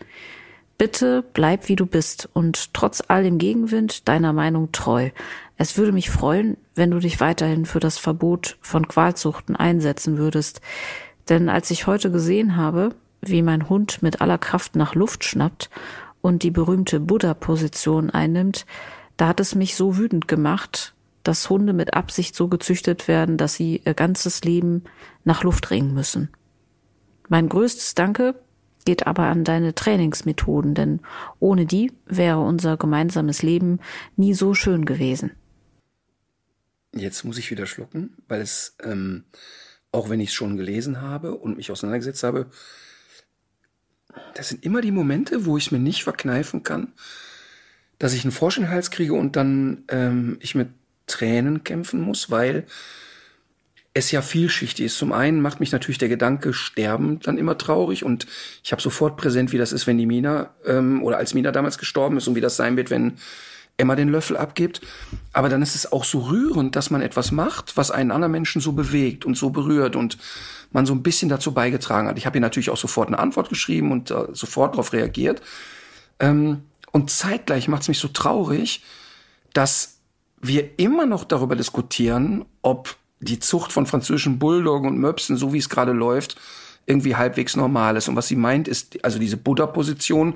Bitte 0.77 1.23
bleib 1.33 1.67
wie 1.67 1.75
du 1.75 1.87
bist 1.87 2.29
und 2.33 2.73
trotz 2.73 3.03
all 3.07 3.23
dem 3.23 3.39
Gegenwind 3.39 4.07
deiner 4.07 4.31
Meinung 4.31 4.71
treu. 4.71 5.09
Es 5.57 5.77
würde 5.77 5.91
mich 5.91 6.11
freuen, 6.11 6.55
wenn 6.75 6.91
du 6.91 6.99
dich 6.99 7.19
weiterhin 7.19 7.65
für 7.65 7.79
das 7.79 7.97
Verbot 7.97 8.57
von 8.61 8.87
Qualzuchten 8.87 9.55
einsetzen 9.55 10.19
würdest. 10.19 10.61
Denn 11.29 11.49
als 11.49 11.71
ich 11.71 11.87
heute 11.87 12.11
gesehen 12.11 12.55
habe, 12.55 12.91
wie 13.21 13.41
mein 13.41 13.67
Hund 13.67 14.03
mit 14.03 14.21
aller 14.21 14.37
Kraft 14.37 14.75
nach 14.75 14.93
Luft 14.93 15.23
schnappt 15.23 15.71
und 16.21 16.43
die 16.43 16.51
berühmte 16.51 16.99
Buddha-Position 16.99 18.09
einnimmt, 18.09 18.65
da 19.17 19.27
hat 19.29 19.39
es 19.39 19.55
mich 19.55 19.75
so 19.75 19.97
wütend 19.97 20.27
gemacht, 20.27 20.93
dass 21.23 21.49
Hunde 21.49 21.73
mit 21.73 21.93
Absicht 21.93 22.35
so 22.35 22.47
gezüchtet 22.47 23.07
werden, 23.07 23.37
dass 23.37 23.55
sie 23.55 23.81
ihr 23.83 23.93
ganzes 23.93 24.43
Leben 24.43 24.83
nach 25.25 25.43
Luft 25.43 25.71
ringen 25.71 25.93
müssen. 25.93 26.29
Mein 27.27 27.49
größtes 27.49 27.95
Danke 27.95 28.35
geht 28.85 29.05
aber 29.05 29.23
an 29.23 29.43
deine 29.43 29.75
Trainingsmethoden, 29.75 30.73
denn 30.73 31.01
ohne 31.39 31.65
die 31.65 31.91
wäre 32.05 32.39
unser 32.39 32.77
gemeinsames 32.77 33.43
Leben 33.43 33.79
nie 34.15 34.33
so 34.33 34.53
schön 34.53 34.85
gewesen. 34.85 35.31
Jetzt 36.95 37.25
muss 37.25 37.37
ich 37.37 37.51
wieder 37.51 37.65
schlucken, 37.65 38.15
weil 38.29 38.39
es, 38.39 38.77
ähm, 38.81 39.25
auch 39.91 40.09
wenn 40.09 40.21
ich 40.21 40.29
es 40.29 40.35
schon 40.35 40.55
gelesen 40.55 41.01
habe 41.01 41.35
und 41.35 41.57
mich 41.57 41.69
auseinandergesetzt 41.69 42.23
habe, 42.23 42.49
das 44.35 44.49
sind 44.49 44.63
immer 44.63 44.81
die 44.81 44.91
Momente, 44.91 45.45
wo 45.45 45.57
ich 45.57 45.71
mir 45.71 45.79
nicht 45.79 46.03
verkneifen 46.03 46.63
kann, 46.63 46.93
dass 47.99 48.13
ich 48.13 48.23
einen 48.23 48.31
Frosch 48.31 48.57
in 48.57 48.63
den 48.63 48.71
Hals 48.71 48.91
kriege 48.91 49.13
und 49.13 49.35
dann 49.35 49.83
ähm, 49.89 50.37
ich 50.41 50.55
mit 50.55 50.69
Tränen 51.07 51.63
kämpfen 51.63 52.01
muss, 52.01 52.29
weil 52.29 52.65
es 53.93 54.11
ja 54.11 54.21
vielschichtig 54.21 54.85
ist. 54.85 54.97
Zum 54.97 55.11
einen 55.11 55.41
macht 55.41 55.59
mich 55.59 55.71
natürlich 55.71 55.97
der 55.97 56.09
Gedanke 56.09 56.53
Sterben 56.53 57.19
dann 57.21 57.37
immer 57.37 57.57
traurig 57.57 58.03
und 58.03 58.27
ich 58.63 58.71
habe 58.71 58.81
sofort 58.81 59.17
präsent, 59.17 59.51
wie 59.51 59.57
das 59.57 59.71
ist, 59.71 59.87
wenn 59.87 59.97
die 59.97 60.05
Mina 60.05 60.53
ähm, 60.65 61.03
oder 61.03 61.17
als 61.17 61.33
Mina 61.33 61.51
damals 61.51 61.77
gestorben 61.77 62.17
ist 62.17 62.27
und 62.27 62.35
wie 62.35 62.41
das 62.41 62.55
sein 62.55 62.77
wird, 62.77 62.91
wenn 62.91 63.13
Emma 63.77 63.95
den 63.95 64.09
Löffel 64.09 64.37
abgibt. 64.37 64.81
Aber 65.33 65.49
dann 65.49 65.61
ist 65.61 65.75
es 65.75 65.91
auch 65.91 66.03
so 66.03 66.19
rührend, 66.19 66.75
dass 66.75 66.89
man 66.89 67.01
etwas 67.01 67.31
macht, 67.31 67.77
was 67.77 67.91
einen 67.91 68.11
anderen 68.11 68.31
Menschen 68.31 68.59
so 68.61 68.71
bewegt 68.71 69.25
und 69.25 69.37
so 69.37 69.51
berührt 69.51 69.95
und 69.95 70.17
man 70.71 70.85
so 70.85 70.93
ein 70.93 71.03
bisschen 71.03 71.29
dazu 71.29 71.53
beigetragen 71.53 72.07
hat. 72.07 72.17
Ich 72.17 72.25
habe 72.25 72.37
ihr 72.37 72.41
natürlich 72.41 72.69
auch 72.69 72.77
sofort 72.77 73.07
eine 73.07 73.19
Antwort 73.19 73.49
geschrieben 73.49 73.91
und 73.91 74.11
äh, 74.11 74.25
sofort 74.33 74.73
darauf 74.73 74.93
reagiert. 74.93 75.41
Ähm, 76.19 76.63
und 76.91 77.11
zeitgleich 77.11 77.67
macht 77.67 77.83
es 77.83 77.87
mich 77.87 77.99
so 77.99 78.07
traurig, 78.07 78.83
dass 79.53 79.97
wir 80.41 80.79
immer 80.79 81.05
noch 81.05 81.23
darüber 81.23 81.55
diskutieren, 81.55 82.45
ob 82.61 82.95
die 83.19 83.39
Zucht 83.39 83.71
von 83.71 83.85
französischen 83.85 84.39
Bulldoggen 84.39 84.89
und 84.89 84.99
Möpsen, 84.99 85.37
so 85.37 85.53
wie 85.53 85.57
es 85.57 85.69
gerade 85.69 85.91
läuft, 85.91 86.37
irgendwie 86.85 87.15
halbwegs 87.15 87.55
normal 87.55 87.97
ist. 87.97 88.07
Und 88.07 88.15
was 88.15 88.27
sie 88.27 88.35
meint, 88.35 88.67
ist, 88.67 89.03
also 89.03 89.19
diese 89.19 89.37
Buddha-Position, 89.37 90.35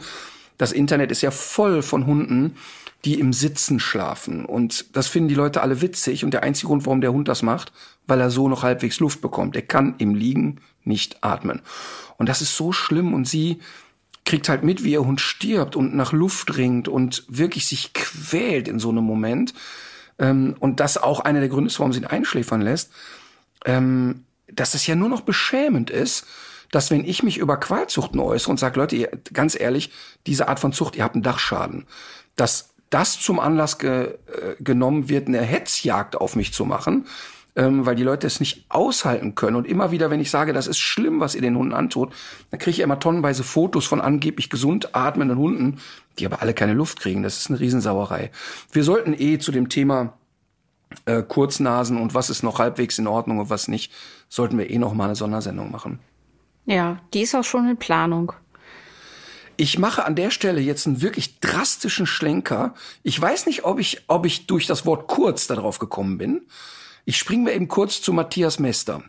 das 0.57 0.71
Internet 0.71 1.11
ist 1.11 1.21
ja 1.21 1.31
voll 1.31 1.81
von 1.81 2.05
Hunden, 2.05 2.55
die 3.05 3.19
im 3.19 3.33
Sitzen 3.33 3.79
schlafen. 3.79 4.45
Und 4.45 4.95
das 4.95 5.07
finden 5.07 5.29
die 5.29 5.35
Leute 5.35 5.61
alle 5.61 5.81
witzig. 5.81 6.23
Und 6.23 6.31
der 6.31 6.43
einzige 6.43 6.67
Grund, 6.67 6.85
warum 6.85 7.01
der 7.01 7.13
Hund 7.13 7.27
das 7.27 7.41
macht, 7.41 7.71
weil 8.07 8.19
er 8.19 8.29
so 8.29 8.47
noch 8.47 8.63
halbwegs 8.63 8.99
Luft 8.99 9.21
bekommt. 9.21 9.55
Er 9.55 9.63
kann 9.63 9.95
im 9.97 10.15
Liegen 10.15 10.61
nicht 10.83 11.23
atmen. 11.23 11.61
Und 12.17 12.29
das 12.29 12.41
ist 12.41 12.55
so 12.55 12.71
schlimm. 12.71 13.13
Und 13.13 13.27
sie 13.27 13.59
kriegt 14.25 14.49
halt 14.49 14.63
mit, 14.63 14.83
wie 14.83 14.91
ihr 14.91 15.05
Hund 15.05 15.19
stirbt 15.19 15.75
und 15.75 15.95
nach 15.95 16.11
Luft 16.11 16.57
ringt 16.57 16.87
und 16.87 17.23
wirklich 17.27 17.65
sich 17.65 17.93
quält 17.93 18.67
in 18.67 18.79
so 18.79 18.89
einem 18.89 19.03
Moment 19.03 19.53
ähm, 20.19 20.55
und 20.59 20.79
das 20.79 20.97
auch 20.97 21.19
einer 21.19 21.39
der 21.39 21.49
Gründe 21.49 21.67
ist, 21.67 21.79
warum 21.79 21.91
sie 21.91 21.99
ihn 21.99 22.05
einschläfern 22.05 22.61
lässt, 22.61 22.91
ähm, 23.65 24.25
dass 24.47 24.73
es 24.73 24.85
ja 24.85 24.95
nur 24.95 25.09
noch 25.09 25.21
beschämend 25.21 25.89
ist, 25.89 26.25
dass 26.71 26.91
wenn 26.91 27.03
ich 27.03 27.23
mich 27.23 27.37
über 27.37 27.57
Qualzuchten 27.57 28.19
äußere 28.19 28.51
und 28.51 28.57
sage, 28.57 28.79
Leute, 28.79 29.09
ganz 29.33 29.59
ehrlich, 29.59 29.91
diese 30.27 30.47
Art 30.47 30.59
von 30.59 30.71
Zucht, 30.71 30.95
ihr 30.95 31.03
habt 31.03 31.15
einen 31.15 31.23
Dachschaden, 31.23 31.85
dass 32.35 32.70
das 32.91 33.19
zum 33.19 33.39
Anlass 33.39 33.79
ge, 33.79 34.03
äh, 34.03 34.15
genommen 34.59 35.09
wird, 35.09 35.27
eine 35.27 35.41
Hetzjagd 35.41 36.15
auf 36.15 36.35
mich 36.35 36.53
zu 36.53 36.65
machen, 36.65 37.07
ähm, 37.55 37.85
weil 37.85 37.95
die 37.95 38.03
Leute 38.03 38.27
es 38.27 38.39
nicht 38.39 38.65
aushalten 38.69 39.33
können. 39.33 39.55
Und 39.55 39.67
immer 39.67 39.91
wieder, 39.91 40.11
wenn 40.11 40.19
ich 40.19 40.29
sage, 40.29 40.53
das 40.53 40.67
ist 40.67 40.77
schlimm, 40.77 41.19
was 41.19 41.33
ihr 41.33 41.41
den 41.41 41.57
Hunden 41.57 41.73
antut, 41.73 42.13
dann 42.51 42.59
kriege 42.59 42.71
ich 42.71 42.79
immer 42.79 42.99
tonnenweise 42.99 43.43
Fotos 43.43 43.85
von 43.85 43.99
angeblich 43.99 44.49
gesund 44.49 44.95
atmenden 44.95 45.37
Hunden, 45.37 45.79
die 46.19 46.25
aber 46.25 46.41
alle 46.41 46.53
keine 46.53 46.73
Luft 46.73 46.99
kriegen. 46.99 47.23
Das 47.23 47.37
ist 47.37 47.49
eine 47.49 47.59
Riesensauerei. 47.59 48.31
Wir 48.71 48.83
sollten 48.83 49.15
eh 49.17 49.39
zu 49.39 49.51
dem 49.51 49.69
Thema 49.69 50.13
äh, 51.05 51.23
Kurznasen 51.23 51.97
und 51.97 52.13
was 52.13 52.29
ist 52.29 52.43
noch 52.43 52.59
halbwegs 52.59 52.99
in 52.99 53.07
Ordnung 53.07 53.39
und 53.39 53.49
was 53.49 53.67
nicht, 53.67 53.91
sollten 54.29 54.57
wir 54.57 54.69
eh 54.69 54.77
noch 54.77 54.93
mal 54.93 55.05
eine 55.05 55.15
Sondersendung 55.15 55.71
machen. 55.71 55.99
Ja, 56.65 56.99
die 57.13 57.21
ist 57.21 57.35
auch 57.35 57.43
schon 57.43 57.67
in 57.69 57.77
Planung. 57.77 58.33
Ich 59.61 59.77
mache 59.77 60.05
an 60.05 60.15
der 60.15 60.31
Stelle 60.31 60.59
jetzt 60.59 60.87
einen 60.87 61.03
wirklich 61.03 61.39
drastischen 61.39 62.07
Schlenker. 62.07 62.73
Ich 63.03 63.21
weiß 63.21 63.45
nicht, 63.45 63.63
ob 63.63 63.79
ich, 63.79 64.01
ob 64.07 64.25
ich 64.25 64.47
durch 64.47 64.65
das 64.65 64.87
Wort 64.87 65.05
kurz 65.07 65.45
darauf 65.45 65.77
gekommen 65.77 66.17
bin. 66.17 66.47
Ich 67.05 67.15
springe 67.15 67.43
mir 67.43 67.53
eben 67.53 67.67
kurz 67.67 68.01
zu 68.01 68.11
Matthias 68.11 68.57
Mester. 68.57 69.03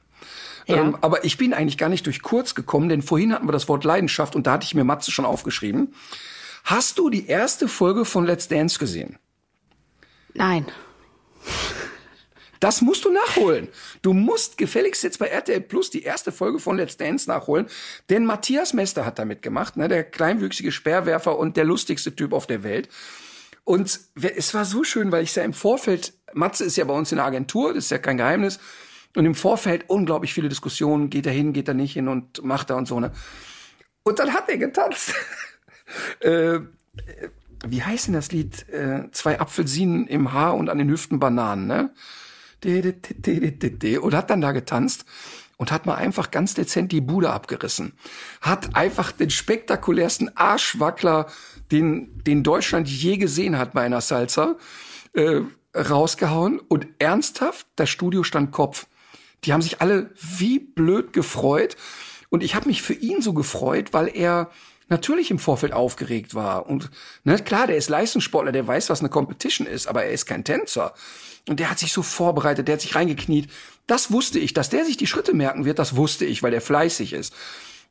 Ja. 0.67 0.77
Ähm, 0.77 0.99
aber 1.01 1.25
ich 1.25 1.39
bin 1.39 1.55
eigentlich 1.55 1.79
gar 1.79 1.89
nicht 1.89 2.05
durch 2.05 2.21
kurz 2.21 2.55
gekommen, 2.55 2.91
denn 2.91 3.01
vorhin 3.01 3.33
hatten 3.33 3.49
wir 3.49 3.53
das 3.53 3.67
Wort 3.67 3.85
Leidenschaft 3.85 4.37
und 4.37 4.47
da 4.47 4.53
hatte 4.53 4.67
ich 4.67 4.75
mir 4.75 4.85
Matze 4.85 5.11
schon 5.11 5.25
aufgeschrieben. 5.25 5.95
Hast 6.65 6.99
du 6.99 7.09
die 7.09 7.29
erste 7.29 7.67
Folge 7.67 8.05
von 8.05 8.27
Let's 8.27 8.47
Dance 8.47 8.79
gesehen? 8.79 9.19
Nein. 10.35 10.67
Das 12.63 12.81
musst 12.81 13.05
du 13.05 13.11
nachholen. 13.11 13.67
Du 14.03 14.13
musst 14.13 14.57
gefälligst 14.57 15.03
jetzt 15.03 15.19
bei 15.19 15.27
RTL 15.27 15.61
Plus 15.63 15.91
die 15.91 16.05
erste 16.05 16.31
Folge 16.31 16.61
von 16.61 16.77
Let's 16.77 16.97
Dance 16.97 17.29
nachholen, 17.29 17.67
denn 18.09 18.25
Matthias 18.25 18.73
Mester 18.73 19.05
hat 19.05 19.19
damit 19.19 19.43
gemacht, 19.43 19.77
ne, 19.77 19.89
der 19.89 20.05
kleinwüchsige 20.05 20.71
Speerwerfer 20.71 21.37
und 21.37 21.57
der 21.57 21.65
lustigste 21.65 22.15
Typ 22.15 22.33
auf 22.33 22.47
der 22.47 22.63
Welt. 22.63 22.89
Und 23.65 23.99
es 24.15 24.55
war 24.55 24.65
so 24.65 24.85
schön, 24.85 25.11
weil 25.11 25.25
ich 25.25 25.35
ja 25.35 25.43
im 25.43 25.55
Vorfeld, 25.55 26.13
Matze 26.35 26.63
ist 26.63 26.77
ja 26.77 26.85
bei 26.85 26.95
uns 26.95 27.11
in 27.11 27.17
der 27.17 27.25
Agentur, 27.25 27.75
das 27.75 27.87
ist 27.87 27.91
ja 27.91 27.99
kein 27.99 28.17
Geheimnis, 28.17 28.61
und 29.17 29.27
im 29.27 29.35
Vorfeld 29.35 29.91
unglaublich 29.91 30.33
viele 30.33 30.49
Diskussionen, 30.49 31.11
geht 31.11 31.27
er 31.27 31.33
hin, 31.33 31.53
geht 31.53 31.67
er 31.67 31.75
nicht 31.75 31.95
hin 31.95 32.07
und 32.07 32.45
macht 32.45 32.71
er 32.71 32.77
und 32.77 32.87
so, 32.87 33.01
ne. 33.01 33.11
Und 34.05 34.21
dann 34.21 34.33
hat 34.33 34.49
er 34.49 34.59
getanzt. 34.59 35.15
äh, 36.21 36.61
wie 37.67 37.83
heißt 37.83 38.07
denn 38.07 38.15
das 38.15 38.31
Lied? 38.31 38.69
Äh, 38.69 39.11
zwei 39.11 39.41
Apfelsinen 39.41 40.07
im 40.07 40.33
Haar 40.33 40.55
und 40.55 40.69
an 40.69 40.79
den 40.79 40.89
Hüften 40.89 41.19
Bananen, 41.19 41.67
ne? 41.67 41.91
Und 42.65 44.15
hat 44.15 44.31
dann 44.31 44.41
da 44.41 44.53
getanzt 44.53 45.05
und 45.57 45.71
hat 45.71 45.87
mal 45.87 45.95
einfach 45.95 46.31
ganz 46.31 46.55
dezent 46.55 46.93
die 46.93 47.01
Bude 47.01 47.31
abgerissen. 47.31 47.93
Hat 48.41 48.75
einfach 48.75 49.13
den 49.13 49.31
spektakulärsten 49.31 50.37
Arschwackler, 50.37 51.27
den, 51.71 52.19
den 52.25 52.43
Deutschland 52.43 52.89
je 52.89 53.17
gesehen 53.17 53.59
hat 53.59 53.73
bei 53.73 53.83
einer 53.83 54.01
Salsa, 54.01 54.57
äh, 55.13 55.43
rausgehauen 55.77 56.59
und 56.59 56.87
ernsthaft, 56.99 57.67
das 57.77 57.91
Studio 57.91 58.25
stand 58.25 58.51
Kopf. 58.51 58.87
Die 59.45 59.53
haben 59.53 59.63
sich 59.63 59.81
alle 59.81 60.11
wie 60.21 60.59
blöd 60.59 61.13
gefreut 61.13 61.77
und 62.29 62.43
ich 62.43 62.55
habe 62.55 62.69
mich 62.69 62.83
für 62.83 62.95
ihn 62.95 63.23
so 63.23 63.33
gefreut, 63.33 63.93
weil 63.93 64.09
er 64.09 64.51
natürlich 64.93 65.31
im 65.33 65.41
Vorfeld 65.41 65.73
aufgeregt 65.73 66.35
war 66.35 66.69
und 66.69 66.91
ne, 67.25 67.39
klar, 67.39 67.67
der 67.67 67.77
ist 67.77 67.89
Leistungssportler, 67.89 68.53
der 68.53 68.67
weiß, 68.67 68.91
was 68.91 69.01
eine 69.01 69.09
Competition 69.09 69.67
ist, 69.67 69.89
aber 69.89 70.05
er 70.05 70.13
ist 70.13 70.27
kein 70.27 70.45
Tänzer. 70.45 70.95
Und 71.49 71.59
der 71.59 71.71
hat 71.71 71.81
sich 71.81 71.93
so 71.93 72.03
vorbereitet, 72.03 72.69
der 72.69 72.75
hat 72.75 72.83
sich 72.83 72.95
reingekniet. 72.95 73.51
Das 73.89 74.13
wusste 74.13 74.39
ich, 74.39 74.55
dass 74.55 74.71
der 74.71 74.85
sich 74.85 74.97
die 74.97 75.09
Schritte 75.09 75.35
merken 75.35 75.65
wird, 75.65 75.81
das 75.81 75.97
wusste 75.97 76.25
ich, 76.25 76.45
weil 76.45 76.53
der 76.53 76.61
fleißig 76.61 77.15
ist. 77.15 77.35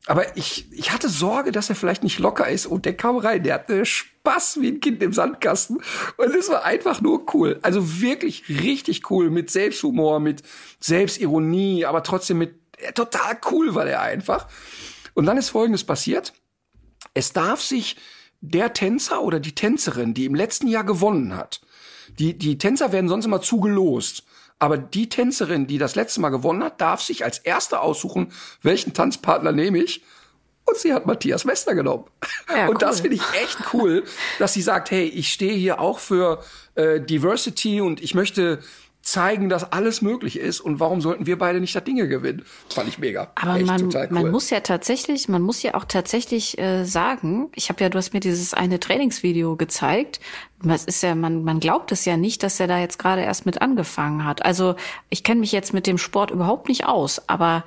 Aber 0.06 0.36
ich, 0.36 0.66
ich 0.72 0.90
hatte 0.90 1.08
Sorge, 1.08 1.52
dass 1.52 1.68
er 1.68 1.76
vielleicht 1.76 2.02
nicht 2.02 2.18
locker 2.18 2.48
ist. 2.48 2.66
Und 2.66 2.86
der 2.86 2.96
kam 2.96 3.18
rein, 3.18 3.42
der 3.44 3.54
hatte 3.54 3.84
Spaß 3.84 4.58
wie 4.60 4.68
ein 4.68 4.80
Kind 4.80 5.02
im 5.02 5.12
Sandkasten. 5.12 5.80
Und 6.16 6.34
es 6.34 6.48
war 6.48 6.64
einfach 6.64 7.00
nur 7.00 7.26
cool. 7.34 7.60
Also 7.62 8.00
wirklich 8.00 8.48
richtig 8.48 9.10
cool 9.10 9.30
mit 9.30 9.50
Selbsthumor, 9.50 10.18
mit 10.18 10.42
Selbstironie, 10.80 11.84
aber 11.84 12.02
trotzdem 12.02 12.38
mit, 12.38 12.54
total 12.94 13.38
cool 13.50 13.74
war 13.74 13.84
der 13.84 14.00
einfach. 14.00 14.48
Und 15.14 15.26
dann 15.26 15.36
ist 15.36 15.50
Folgendes 15.50 15.84
passiert. 15.84 16.32
Es 17.14 17.32
darf 17.32 17.60
sich 17.60 17.96
der 18.40 18.72
Tänzer 18.72 19.22
oder 19.22 19.40
die 19.40 19.54
Tänzerin, 19.54 20.14
die 20.14 20.24
im 20.24 20.34
letzten 20.34 20.66
Jahr 20.66 20.84
gewonnen 20.84 21.36
hat, 21.36 21.60
die, 22.18 22.36
die 22.36 22.58
Tänzer 22.58 22.92
werden 22.92 23.08
sonst 23.08 23.24
immer 23.24 23.40
zugelost. 23.40 24.24
Aber 24.58 24.78
die 24.78 25.08
Tänzerin, 25.08 25.66
die 25.66 25.78
das 25.78 25.94
letzte 25.96 26.20
Mal 26.20 26.28
gewonnen 26.28 26.62
hat, 26.62 26.80
darf 26.80 27.00
sich 27.00 27.24
als 27.24 27.38
erste 27.38 27.80
aussuchen, 27.80 28.32
welchen 28.62 28.92
Tanzpartner 28.92 29.52
nehme 29.52 29.78
ich. 29.78 30.04
Und 30.64 30.76
sie 30.76 30.92
hat 30.92 31.06
Matthias 31.06 31.44
Mester 31.44 31.74
genommen. 31.74 32.04
Ja, 32.48 32.68
und 32.68 32.74
cool. 32.74 32.78
das 32.78 33.00
finde 33.00 33.16
ich 33.16 33.22
echt 33.42 33.58
cool, 33.72 34.04
dass 34.38 34.52
sie 34.52 34.62
sagt, 34.62 34.90
hey, 34.92 35.06
ich 35.06 35.32
stehe 35.32 35.54
hier 35.54 35.80
auch 35.80 35.98
für 35.98 36.44
äh, 36.76 37.00
Diversity 37.00 37.80
und 37.80 38.00
ich 38.00 38.14
möchte 38.14 38.60
zeigen, 39.02 39.48
dass 39.48 39.72
alles 39.72 40.00
möglich 40.00 40.38
ist 40.38 40.60
und 40.60 40.78
warum 40.80 41.00
sollten 41.00 41.26
wir 41.26 41.36
beide 41.36 41.60
nicht 41.60 41.74
das 41.74 41.84
Dinge 41.84 42.08
gewinnen? 42.08 42.44
Fand 42.68 42.88
ich 42.88 42.98
mega. 42.98 43.32
Aber 43.34 43.56
Echt 43.56 43.66
man, 43.66 43.92
cool. 43.92 44.08
man 44.10 44.30
muss 44.30 44.50
ja 44.50 44.60
tatsächlich, 44.60 45.28
man 45.28 45.42
muss 45.42 45.62
ja 45.62 45.74
auch 45.74 45.84
tatsächlich 45.84 46.58
äh, 46.58 46.84
sagen, 46.84 47.50
ich 47.54 47.68
habe 47.68 47.82
ja, 47.82 47.88
du 47.88 47.98
hast 47.98 48.14
mir 48.14 48.20
dieses 48.20 48.54
eine 48.54 48.78
Trainingsvideo 48.78 49.56
gezeigt. 49.56 50.20
Es 50.64 50.84
ist 50.84 51.02
ja, 51.02 51.16
man, 51.16 51.42
man 51.42 51.58
glaubt 51.58 51.90
es 51.90 52.04
ja 52.04 52.16
nicht, 52.16 52.44
dass 52.44 52.60
er 52.60 52.68
da 52.68 52.78
jetzt 52.78 52.98
gerade 52.98 53.22
erst 53.22 53.44
mit 53.44 53.60
angefangen 53.60 54.24
hat. 54.24 54.44
Also 54.44 54.76
ich 55.10 55.24
kenne 55.24 55.40
mich 55.40 55.50
jetzt 55.50 55.74
mit 55.74 55.88
dem 55.88 55.98
Sport 55.98 56.30
überhaupt 56.30 56.68
nicht 56.68 56.86
aus, 56.86 57.28
aber 57.28 57.64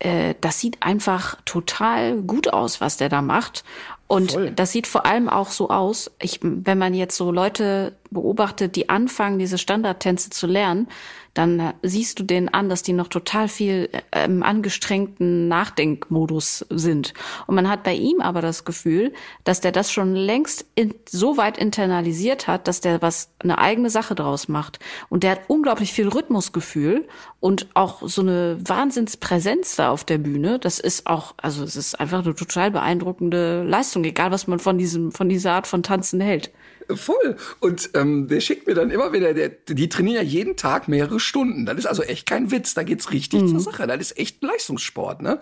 äh, 0.00 0.34
das 0.40 0.60
sieht 0.60 0.82
einfach 0.82 1.38
total 1.46 2.20
gut 2.20 2.52
aus, 2.52 2.82
was 2.82 2.98
der 2.98 3.08
da 3.08 3.22
macht. 3.22 3.64
Und 4.06 4.32
Voll. 4.32 4.50
das 4.50 4.72
sieht 4.72 4.86
vor 4.86 5.06
allem 5.06 5.28
auch 5.28 5.48
so 5.48 5.70
aus, 5.70 6.10
ich, 6.20 6.40
wenn 6.42 6.78
man 6.78 6.92
jetzt 6.94 7.16
so 7.16 7.32
Leute 7.32 7.96
beobachtet, 8.10 8.76
die 8.76 8.88
anfangen, 8.88 9.38
diese 9.38 9.58
Standardtänze 9.58 10.30
zu 10.30 10.46
lernen, 10.46 10.88
dann 11.34 11.60
äh, 11.60 11.72
siehst 11.82 12.18
du 12.18 12.22
denen 12.22 12.48
an, 12.48 12.68
dass 12.68 12.82
die 12.82 12.92
noch 12.92 13.08
total 13.08 13.48
viel 13.48 13.90
im 14.24 14.42
angestrengten 14.42 15.48
Nachdenkmodus 15.48 16.64
sind. 16.70 17.14
Und 17.46 17.56
man 17.56 17.68
hat 17.68 17.82
bei 17.82 17.94
ihm 17.94 18.20
aber 18.20 18.40
das 18.40 18.64
Gefühl, 18.64 19.12
dass 19.42 19.60
der 19.60 19.72
das 19.72 19.92
schon 19.92 20.14
längst 20.14 20.66
in, 20.74 20.94
so 21.08 21.36
weit 21.36 21.58
internalisiert 21.58 22.46
hat, 22.46 22.68
dass 22.68 22.80
der 22.80 23.02
was 23.02 23.30
eine 23.40 23.58
eigene 23.58 23.90
Sache 23.90 24.14
draus 24.14 24.48
macht. 24.48 24.78
Und 25.08 25.22
der 25.22 25.32
hat 25.32 25.40
unglaublich 25.48 25.92
viel 25.92 26.08
Rhythmusgefühl 26.08 27.06
und 27.40 27.68
auch 27.74 28.02
so 28.06 28.22
eine 28.22 28.56
Wahnsinnspräsenz 28.64 29.76
da 29.76 29.90
auf 29.90 30.04
der 30.04 30.18
Bühne. 30.18 30.58
Das 30.58 30.78
ist 30.78 31.06
auch, 31.06 31.34
also 31.36 31.64
es 31.64 31.76
ist 31.76 31.98
einfach 32.00 32.24
eine 32.24 32.34
total 32.34 32.70
beeindruckende 32.70 33.64
Leistung, 33.64 34.04
egal 34.04 34.30
was 34.30 34.46
man 34.46 34.58
von 34.58 34.78
diesem, 34.78 35.12
von 35.12 35.28
dieser 35.28 35.52
Art 35.52 35.66
von 35.66 35.82
Tanzen 35.82 36.20
hält. 36.20 36.52
Voll. 36.94 37.36
Und 37.60 37.90
ähm, 37.94 38.28
der 38.28 38.40
schickt 38.40 38.66
mir 38.66 38.74
dann 38.74 38.90
immer 38.90 39.12
wieder, 39.12 39.34
der, 39.34 39.48
die 39.48 39.88
trainieren 39.88 40.16
ja 40.16 40.22
jeden 40.22 40.56
Tag 40.56 40.88
mehrere 40.88 41.20
Stunden. 41.20 41.66
Das 41.66 41.76
ist 41.76 41.86
also 41.86 42.02
echt 42.02 42.26
kein 42.26 42.50
Witz. 42.50 42.74
Da 42.74 42.82
geht's 42.82 43.12
richtig 43.12 43.42
mhm. 43.42 43.48
zur 43.48 43.60
Sache. 43.60 43.86
Das 43.86 44.00
ist 44.00 44.18
echt 44.18 44.42
Leistungssport, 44.42 45.22
ne? 45.22 45.40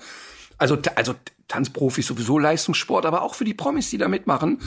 Also, 0.59 0.79
also 0.95 1.15
Tanzprofis 1.49 2.07
sowieso 2.07 2.39
Leistungssport, 2.39 3.05
aber 3.05 3.23
auch 3.23 3.35
für 3.35 3.45
die 3.45 3.55
Promis, 3.55 3.91
die 3.91 3.99
da 3.99 4.09
mitmachen, 4.09 4.61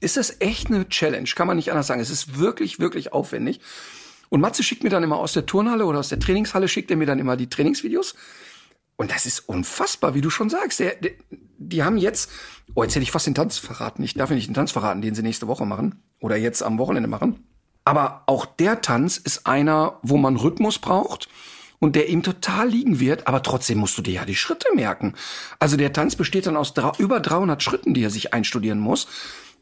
ist 0.00 0.16
das 0.16 0.36
echt 0.40 0.68
eine 0.68 0.88
Challenge. 0.88 1.28
Kann 1.34 1.46
man 1.46 1.56
nicht 1.56 1.70
anders 1.70 1.86
sagen. 1.86 2.00
Es 2.00 2.10
ist 2.10 2.38
wirklich, 2.38 2.78
wirklich 2.78 3.12
aufwendig. 3.12 3.60
Und 4.28 4.40
Matze 4.40 4.62
schickt 4.62 4.84
mir 4.84 4.90
dann 4.90 5.02
immer 5.02 5.18
aus 5.18 5.32
der 5.32 5.44
Turnhalle 5.44 5.84
oder 5.84 5.98
aus 5.98 6.08
der 6.08 6.20
Trainingshalle, 6.20 6.68
schickt 6.68 6.90
er 6.90 6.96
mir 6.96 7.06
dann 7.06 7.18
immer 7.18 7.36
die 7.36 7.50
Trainingsvideos. 7.50 8.14
Und 9.00 9.10
das 9.12 9.24
ist 9.24 9.48
unfassbar, 9.48 10.12
wie 10.12 10.20
du 10.20 10.28
schon 10.28 10.50
sagst. 10.50 10.78
Der, 10.78 10.94
der, 10.94 11.12
die 11.56 11.82
haben 11.82 11.96
jetzt, 11.96 12.30
oh, 12.74 12.82
jetzt 12.82 12.94
hätte 12.94 13.02
ich 13.02 13.10
fast 13.10 13.26
den 13.26 13.34
Tanz 13.34 13.56
verraten. 13.56 14.02
Ich 14.02 14.12
darf 14.12 14.28
ja 14.28 14.36
nicht 14.36 14.48
den 14.48 14.54
Tanz 14.54 14.72
verraten, 14.72 15.00
den 15.00 15.14
sie 15.14 15.22
nächste 15.22 15.46
Woche 15.46 15.64
machen 15.64 16.02
oder 16.20 16.36
jetzt 16.36 16.62
am 16.62 16.76
Wochenende 16.76 17.08
machen. 17.08 17.42
Aber 17.82 18.24
auch 18.26 18.44
der 18.44 18.82
Tanz 18.82 19.16
ist 19.16 19.46
einer, 19.46 19.98
wo 20.02 20.18
man 20.18 20.36
Rhythmus 20.36 20.78
braucht 20.78 21.30
und 21.78 21.96
der 21.96 22.10
ihm 22.10 22.22
total 22.22 22.68
liegen 22.68 23.00
wird, 23.00 23.26
aber 23.26 23.42
trotzdem 23.42 23.78
musst 23.78 23.96
du 23.96 24.02
dir 24.02 24.12
ja 24.12 24.26
die 24.26 24.36
Schritte 24.36 24.68
merken. 24.74 25.14
Also 25.58 25.78
der 25.78 25.94
Tanz 25.94 26.14
besteht 26.14 26.44
dann 26.44 26.58
aus 26.58 26.74
über 26.98 27.20
300 27.20 27.62
Schritten, 27.62 27.94
die 27.94 28.02
er 28.02 28.10
sich 28.10 28.34
einstudieren 28.34 28.80
muss. 28.80 29.08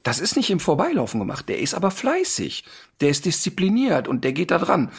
Das 0.09 0.21
ist 0.21 0.37
nicht 0.37 0.49
im 0.49 0.59
Vorbeilaufen 0.59 1.21
gemacht. 1.21 1.51
Der 1.51 1.59
ist 1.59 1.75
aber 1.75 1.90
fleißig. 1.90 2.64
Der 3.03 3.11
ist 3.11 3.27
diszipliniert 3.27 4.09
und 4.09 4.25
der 4.25 4.33
geht 4.33 4.51
da 4.51 4.57
dran. 4.57 4.90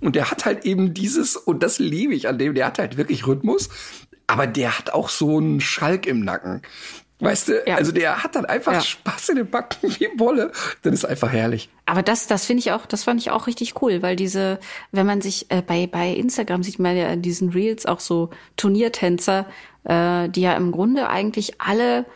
Und 0.00 0.16
der 0.16 0.30
hat 0.30 0.46
halt 0.46 0.64
eben 0.64 0.94
dieses, 0.94 1.36
und 1.36 1.62
das 1.62 1.78
liebe 1.78 2.14
ich 2.14 2.28
an 2.28 2.38
dem, 2.38 2.54
der 2.54 2.64
hat 2.64 2.78
halt 2.78 2.96
wirklich 2.96 3.26
Rhythmus, 3.26 3.68
aber 4.26 4.46
der 4.46 4.78
hat 4.78 4.88
auch 4.88 5.10
so 5.10 5.36
einen 5.36 5.60
Schalk 5.60 6.06
im 6.06 6.20
Nacken. 6.20 6.62
Weißt 7.20 7.48
du, 7.48 7.62
ja. 7.66 7.76
also 7.76 7.92
der 7.92 8.24
hat 8.24 8.36
dann 8.36 8.46
einfach 8.46 8.72
ja. 8.72 8.80
Spaß 8.80 9.28
in 9.28 9.36
den 9.36 9.50
Backen 9.50 9.94
wie 9.98 10.08
Wolle. 10.16 10.50
Das 10.80 10.94
ist 10.94 11.04
einfach 11.04 11.30
herrlich. 11.30 11.68
Aber 11.84 12.02
das, 12.02 12.26
das 12.26 12.46
finde 12.46 12.60
ich 12.60 12.72
auch, 12.72 12.86
das 12.86 13.04
fand 13.04 13.20
ich 13.20 13.30
auch 13.32 13.46
richtig 13.46 13.82
cool, 13.82 14.00
weil 14.00 14.16
diese, 14.16 14.58
wenn 14.92 15.04
man 15.04 15.20
sich 15.20 15.50
äh, 15.50 15.60
bei 15.60 15.86
bei 15.86 16.08
Instagram 16.08 16.62
sieht 16.62 16.78
man 16.78 16.96
ja 16.96 17.08
in 17.08 17.20
diesen 17.20 17.50
Reels 17.50 17.84
auch 17.84 18.00
so 18.00 18.30
Turniertänzer, 18.56 19.44
äh, 19.84 20.30
die 20.30 20.40
ja 20.40 20.54
im 20.54 20.72
Grunde 20.72 21.10
eigentlich 21.10 21.60
alle 21.60 22.06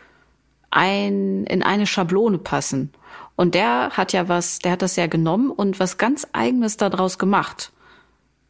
ein, 0.70 1.44
in 1.44 1.62
eine 1.62 1.86
Schablone 1.86 2.38
passen. 2.38 2.92
Und 3.36 3.54
der 3.54 3.90
hat 3.90 4.12
ja 4.12 4.28
was, 4.28 4.58
der 4.58 4.72
hat 4.72 4.82
das 4.82 4.96
ja 4.96 5.06
genommen 5.06 5.50
und 5.50 5.78
was 5.78 5.98
ganz 5.98 6.26
eigenes 6.32 6.76
daraus 6.76 7.18
gemacht. 7.18 7.72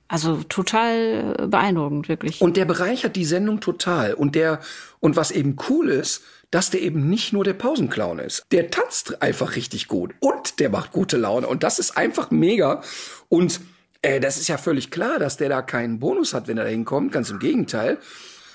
Also 0.08 0.42
total 0.48 1.34
beeindruckend, 1.48 2.08
wirklich. 2.08 2.40
Und 2.40 2.56
der 2.56 2.64
bereichert 2.64 3.14
die 3.14 3.26
Sendung 3.26 3.60
total. 3.60 4.14
Und 4.14 4.34
der, 4.34 4.60
und 5.00 5.16
was 5.16 5.30
eben 5.30 5.56
cool 5.68 5.90
ist, 5.90 6.22
dass 6.50 6.70
der 6.70 6.80
eben 6.80 7.10
nicht 7.10 7.34
nur 7.34 7.44
der 7.44 7.52
Pausenclown 7.52 8.18
ist. 8.18 8.46
Der 8.50 8.70
tanzt 8.70 9.20
einfach 9.20 9.54
richtig 9.54 9.86
gut 9.86 10.14
und 10.20 10.60
der 10.60 10.70
macht 10.70 10.92
gute 10.92 11.18
Laune. 11.18 11.46
Und 11.46 11.62
das 11.62 11.78
ist 11.78 11.98
einfach 11.98 12.30
mega. 12.30 12.80
Und 13.28 13.60
äh, 14.00 14.18
das 14.18 14.38
ist 14.38 14.48
ja 14.48 14.56
völlig 14.56 14.90
klar, 14.90 15.18
dass 15.18 15.36
der 15.36 15.50
da 15.50 15.60
keinen 15.60 15.98
Bonus 15.98 16.32
hat, 16.32 16.48
wenn 16.48 16.56
er 16.56 16.64
da 16.64 16.70
hinkommt. 16.70 17.12
Ganz 17.12 17.28
im 17.28 17.38
Gegenteil. 17.38 17.98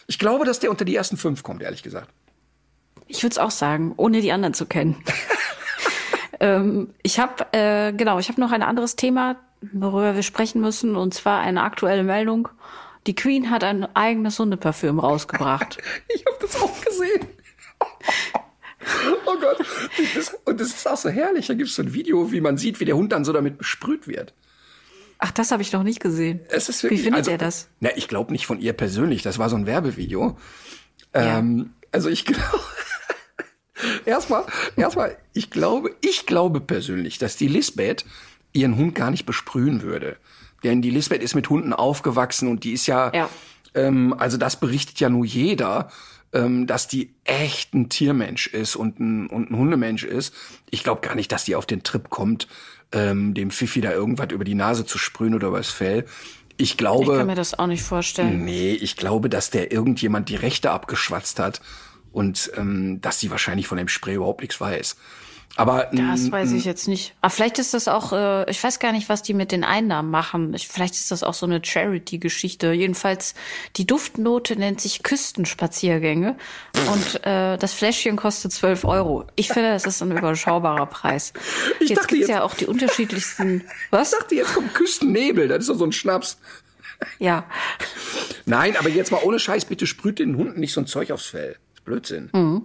Ich 0.07 0.17
glaube, 0.17 0.45
dass 0.45 0.59
der 0.59 0.71
unter 0.71 0.85
die 0.85 0.95
ersten 0.95 1.17
fünf 1.17 1.43
kommt, 1.43 1.61
ehrlich 1.61 1.83
gesagt. 1.83 2.09
Ich 3.13 3.21
würde 3.21 3.33
es 3.33 3.37
auch 3.37 3.51
sagen, 3.51 3.93
ohne 3.95 4.21
die 4.21 4.31
anderen 4.31 4.55
zu 4.55 4.65
kennen. 4.65 4.95
ähm, 6.39 6.89
ich 7.03 7.19
habe 7.19 7.45
äh, 7.51 7.93
genau, 7.93 8.17
ich 8.17 8.27
habe 8.27 8.41
noch 8.41 8.51
ein 8.51 8.63
anderes 8.63 8.95
Thema, 8.95 9.35
worüber 9.71 10.15
wir 10.15 10.23
sprechen 10.23 10.61
müssen, 10.61 10.95
und 10.95 11.13
zwar 11.13 11.39
eine 11.41 11.61
aktuelle 11.61 12.03
Meldung, 12.03 12.49
Die 13.05 13.13
Queen 13.15 13.51
hat 13.51 13.63
ein 13.63 13.83
eigenes 13.95 14.39
Hundeparfüm 14.39 14.97
rausgebracht. 14.97 15.77
ich 16.07 16.25
habe 16.25 16.37
das 16.41 16.59
auch 16.59 16.81
gesehen. 16.81 17.27
oh 19.27 19.37
Gott. 19.39 19.63
Das, 20.15 20.35
und 20.45 20.59
das 20.59 20.69
ist 20.69 20.87
auch 20.87 20.97
so 20.97 21.09
herrlich. 21.09 21.47
Da 21.47 21.53
gibt 21.53 21.69
es 21.69 21.75
so 21.75 21.83
ein 21.83 21.93
Video, 21.93 22.31
wie 22.31 22.41
man 22.41 22.57
sieht, 22.57 22.79
wie 22.79 22.85
der 22.85 22.95
Hund 22.95 23.11
dann 23.11 23.25
so 23.25 23.33
damit 23.33 23.59
besprüht 23.59 24.07
wird. 24.07 24.33
Ach, 25.19 25.31
das 25.31 25.51
habe 25.51 25.61
ich 25.61 25.71
noch 25.71 25.83
nicht 25.83 25.99
gesehen. 25.99 26.39
Es 26.49 26.67
ist 26.67 26.81
Wie 26.81 26.85
wirklich, 26.85 27.03
findet 27.03 27.19
also, 27.19 27.31
er 27.31 27.37
das? 27.37 27.69
Na, 27.79 27.89
ich 27.95 28.07
glaube 28.07 28.31
nicht 28.31 28.47
von 28.47 28.59
ihr 28.59 28.73
persönlich. 28.73 29.21
Das 29.21 29.37
war 29.37 29.49
so 29.49 29.55
ein 29.55 29.67
Werbevideo. 29.67 30.37
Ja. 31.13 31.37
Ähm, 31.37 31.73
also 31.91 32.09
ich 32.09 32.25
glaube, 32.25 32.59
erstmal, 34.05 34.43
erstmal, 34.75 35.17
ich 35.33 35.49
glaube, 35.49 35.95
ich 36.01 36.25
glaube 36.25 36.59
persönlich, 36.61 37.17
dass 37.17 37.35
die 37.35 37.47
Lisbeth 37.47 38.05
ihren 38.53 38.75
Hund 38.77 38.95
gar 38.95 39.11
nicht 39.11 39.25
besprühen 39.25 39.81
würde. 39.81 40.17
Denn 40.63 40.81
die 40.81 40.91
Lisbeth 40.91 41.21
ist 41.23 41.35
mit 41.35 41.49
Hunden 41.49 41.73
aufgewachsen 41.73 42.47
und 42.47 42.63
die 42.63 42.73
ist 42.73 42.87
ja, 42.87 43.11
Ja. 43.13 43.29
ähm, 43.73 44.13
also 44.17 44.37
das 44.37 44.59
berichtet 44.59 44.99
ja 44.99 45.09
nur 45.09 45.25
jeder, 45.25 45.89
ähm, 46.31 46.67
dass 46.67 46.87
die 46.87 47.13
echt 47.25 47.73
ein 47.73 47.89
Tiermensch 47.89 48.47
ist 48.47 48.75
und 48.75 48.99
ein, 48.99 49.27
und 49.27 49.51
ein 49.51 49.57
Hundemensch 49.57 50.03
ist. 50.03 50.33
Ich 50.71 50.83
glaube 50.83 51.01
gar 51.01 51.15
nicht, 51.15 51.31
dass 51.31 51.43
die 51.45 51.55
auf 51.55 51.65
den 51.65 51.83
Trip 51.83 52.09
kommt, 52.09 52.47
ähm, 52.91 53.33
dem 53.33 53.51
Pfiffi 53.51 53.81
da 53.81 53.91
irgendwas 53.91 54.31
über 54.31 54.43
die 54.43 54.55
Nase 54.55 54.85
zu 54.85 54.97
sprühen 54.97 55.35
oder 55.35 55.49
übers 55.49 55.69
Fell. 55.69 56.05
Ich 56.57 56.71
Ich 56.71 56.77
glaube. 56.77 57.17
kann 57.17 57.27
mir 57.27 57.35
das 57.35 57.57
auch 57.57 57.67
nicht 57.67 57.81
vorstellen. 57.83 58.45
Nee, 58.45 58.73
ich 58.73 58.95
glaube, 58.95 59.27
dass 59.29 59.49
der 59.49 59.71
irgendjemand 59.71 60.29
die 60.29 60.35
Rechte 60.35 60.69
abgeschwatzt 60.71 61.39
hat 61.39 61.61
und 62.13 62.51
ähm, 62.55 63.01
dass 63.01 63.19
sie 63.19 63.29
wahrscheinlich 63.31 63.67
von 63.67 63.77
dem 63.77 63.89
Spray 63.89 64.15
überhaupt 64.15 64.41
nichts 64.41 64.59
weiß. 64.61 64.95
Aber 65.55 65.91
Das 65.91 66.21
mm, 66.21 66.31
weiß 66.31 66.51
ich 66.53 66.65
jetzt 66.65 66.87
nicht. 66.87 67.13
Aber 67.21 67.29
vielleicht 67.29 67.59
ist 67.59 67.75
das 67.75 67.87
auch, 67.87 68.11
äh, 68.11 68.49
ich 68.49 68.63
weiß 68.63 68.79
gar 68.79 68.91
nicht, 68.91 69.07
was 69.07 69.21
die 69.21 69.35
mit 69.35 69.51
den 69.51 69.63
Einnahmen 69.63 70.09
machen. 70.09 70.51
Ich, 70.55 70.67
vielleicht 70.67 70.95
ist 70.95 71.11
das 71.11 71.21
auch 71.21 71.35
so 71.35 71.45
eine 71.45 71.63
Charity-Geschichte. 71.63 72.71
Jedenfalls, 72.73 73.35
die 73.75 73.85
Duftnote 73.85 74.55
nennt 74.55 74.81
sich 74.81 75.03
Küstenspaziergänge 75.03 76.37
und 76.91 77.23
äh, 77.23 77.57
das 77.59 77.73
Fläschchen 77.73 78.15
kostet 78.15 78.51
12 78.51 78.83
Euro. 78.85 79.25
Ich 79.35 79.49
finde, 79.49 79.69
das 79.73 79.85
ist 79.85 80.01
ein 80.01 80.11
überschaubarer 80.17 80.87
Preis. 80.87 81.33
Ich 81.79 81.89
jetzt 81.89 82.07
gibt's 82.07 82.21
jetzt- 82.21 82.29
ja 82.29 82.41
auch 82.43 82.55
die 82.55 82.65
unterschiedlichsten. 82.65 83.63
Was? 83.91 84.11
ich 84.13 84.19
dachte, 84.19 84.35
jetzt 84.35 84.53
kommt 84.55 84.73
Küstennebel, 84.73 85.47
das 85.49 85.59
ist 85.59 85.69
doch 85.69 85.77
so 85.77 85.85
ein 85.85 85.91
Schnaps. 85.91 86.39
Ja. 87.19 87.45
Nein, 88.45 88.75
aber 88.77 88.89
jetzt 88.89 89.11
mal 89.11 89.21
ohne 89.23 89.37
Scheiß, 89.37 89.65
bitte 89.65 89.85
sprüht 89.85 90.17
den 90.19 90.35
Hunden 90.37 90.59
nicht 90.59 90.73
so 90.73 90.81
ein 90.81 90.87
Zeug 90.87 91.11
aufs 91.11 91.27
Fell. 91.27 91.57
Blödsinn. 91.85 92.29
Hm. 92.33 92.63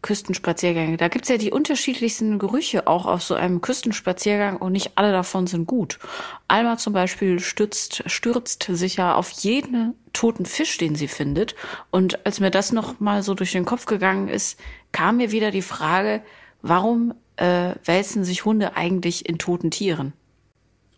Küstenspaziergänge. 0.00 0.96
Da 0.96 1.08
gibt's 1.08 1.28
ja 1.28 1.38
die 1.38 1.50
unterschiedlichsten 1.50 2.38
Gerüche 2.38 2.86
auch 2.86 3.04
auf 3.06 3.22
so 3.22 3.34
einem 3.34 3.60
Küstenspaziergang 3.60 4.56
und 4.56 4.72
nicht 4.72 4.92
alle 4.94 5.10
davon 5.10 5.48
sind 5.48 5.66
gut. 5.66 5.98
Alma 6.46 6.78
zum 6.78 6.92
Beispiel 6.92 7.40
stürzt, 7.40 8.04
stürzt 8.06 8.62
sich 8.70 8.96
ja 8.96 9.16
auf 9.16 9.30
jeden 9.30 9.94
toten 10.12 10.46
Fisch, 10.46 10.78
den 10.78 10.94
sie 10.94 11.08
findet. 11.08 11.56
Und 11.90 12.24
als 12.24 12.38
mir 12.38 12.50
das 12.52 12.70
noch 12.72 13.00
mal 13.00 13.24
so 13.24 13.34
durch 13.34 13.50
den 13.52 13.64
Kopf 13.64 13.86
gegangen 13.86 14.28
ist, 14.28 14.58
kam 14.92 15.16
mir 15.16 15.32
wieder 15.32 15.50
die 15.50 15.62
Frage, 15.62 16.22
warum 16.62 17.12
äh, 17.36 17.74
wälzen 17.84 18.22
sich 18.24 18.44
Hunde 18.44 18.76
eigentlich 18.76 19.28
in 19.28 19.38
toten 19.38 19.72
Tieren? 19.72 20.12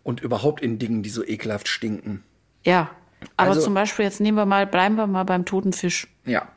Und 0.02 0.20
überhaupt 0.20 0.60
in 0.62 0.78
Dingen, 0.78 1.02
die 1.02 1.10
so 1.10 1.24
ekelhaft 1.24 1.68
stinken. 1.68 2.22
Ja. 2.64 2.90
Aber 3.36 3.50
Also- 3.50 3.62
zum 3.62 3.74
Beispiel, 3.74 4.04
jetzt 4.04 4.20
nehmen 4.20 4.36
wir 4.36 4.46
mal, 4.46 4.66
bleiben 4.66 4.96
wir 4.96 5.06
mal 5.06 5.24
beim 5.24 5.46
toten 5.46 5.72
Fisch. 5.72 6.06
Ja. 6.26 6.48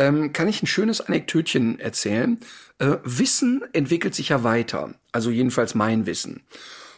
Ähm, 0.00 0.32
kann 0.32 0.48
ich 0.48 0.62
ein 0.62 0.66
schönes 0.66 1.02
Anekdötchen 1.02 1.78
erzählen? 1.78 2.38
Äh, 2.78 2.96
Wissen 3.04 3.62
entwickelt 3.74 4.14
sich 4.14 4.30
ja 4.30 4.42
weiter. 4.42 4.94
Also 5.12 5.30
jedenfalls 5.30 5.74
mein 5.74 6.06
Wissen. 6.06 6.42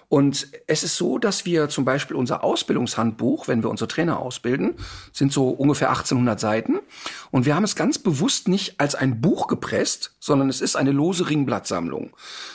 Und 0.09 0.47
es 0.69 0.85
ist 0.85 0.97
so, 0.97 1.19
dass 1.19 1.45
wir 1.45 1.69
zum 1.69 1.85
Beispiel 1.85 2.17
unser 2.17 2.45
Ausbildungshandbuch, 2.45 3.49
wenn 3.49 3.65
wir 3.65 3.71
unsere 3.71 3.89
Trainer 3.89 4.21
ausbilden, 4.21 4.75
sind 5.13 5.33
so 5.33 5.49
ungefähr 5.49 5.89
1800 5.89 6.39
Seiten. 6.39 6.79
Und 7.33 7.45
wir 7.45 7.57
haben 7.57 7.65
es 7.65 7.75
ganz 7.75 7.99
bewusst 7.99 8.47
nicht 8.47 8.79
als 8.79 8.95
ein 8.95 9.21
Buch 9.21 9.49
gepresst, 9.49 10.15
sondern 10.21 10.49
es 10.49 10.61
ist 10.61 10.77
eine 10.77 10.93
lose 10.93 11.29
Ringblattsammlung. 11.29 12.15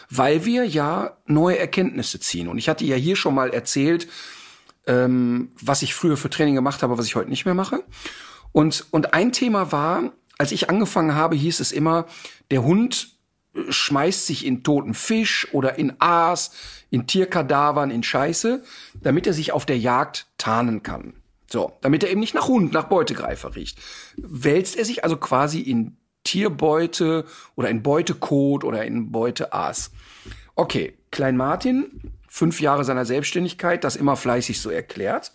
Weil 0.10 0.46
wir 0.46 0.64
ja 0.66 1.18
neue 1.26 1.60
Erkenntnisse 1.60 2.22
ziehen. 2.22 2.48
Und 2.48 2.58
ich 2.58 2.70
hatte 2.70 2.86
ja 2.86 2.96
hier 2.96 3.18
schon 3.18 3.36
mal 3.36 3.50
erzählt, 3.50 4.08
ähm, 4.86 5.52
was 5.62 5.82
ich 5.82 5.94
früher 5.94 6.16
für 6.16 6.30
Training 6.30 6.56
gemacht 6.56 6.84
habe, 6.84 6.98
was 6.98 7.08
ich 7.08 7.16
heute 7.16 7.32
nicht 7.32 7.44
mehr 7.44 7.56
mache. 7.56 7.84
Und, 8.54 8.86
und 8.92 9.14
ein 9.14 9.34
Thema 9.34 9.74
war, 9.74 10.14
als 10.38 10.52
ich 10.52 10.70
angefangen 10.70 11.16
habe, 11.16 11.36
hieß 11.36 11.60
es 11.60 11.72
immer, 11.72 12.06
der 12.52 12.64
Hund 12.64 13.18
äh, 13.56 13.72
schmeißt 13.72 14.26
sich 14.26 14.46
in 14.46 14.64
toten 14.64 14.94
Fisch 14.94 15.48
oder 15.52 15.78
in 15.78 15.94
Aas, 16.00 16.52
in 16.90 17.08
Tierkadavern, 17.08 17.92
in 17.92 18.04
Scheiße, 18.04 18.64
damit 19.02 19.28
er 19.28 19.34
sich 19.34 19.52
auf 19.52 19.66
der 19.66 19.78
Jagd 19.78 20.28
tarnen 20.38 20.84
kann. 20.84 21.14
So, 21.50 21.78
damit 21.82 22.04
er 22.04 22.12
eben 22.12 22.20
nicht 22.20 22.36
nach 22.36 22.48
Hund, 22.48 22.74
nach 22.74 22.86
Beutegreifer 22.86 23.56
riecht. 23.56 23.80
Wälzt 24.18 24.76
er 24.76 24.86
sich 24.86 25.04
also 25.04 25.16
quasi 25.18 25.62
in 25.62 25.98
Tierbeute 26.24 27.24
oder 27.56 27.70
in 27.70 27.84
Beutekot 27.84 28.66
oder 28.66 28.84
in 28.84 29.12
Beuteaas. 29.12 29.92
Okay, 30.56 30.98
Klein 31.12 31.38
Martin, 31.38 32.12
fünf 32.28 32.60
Jahre 32.60 32.84
seiner 32.84 33.06
Selbstständigkeit, 33.06 33.84
das 33.84 33.96
immer 33.96 34.18
fleißig 34.18 34.60
so 34.60 34.70
erklärt, 34.70 35.32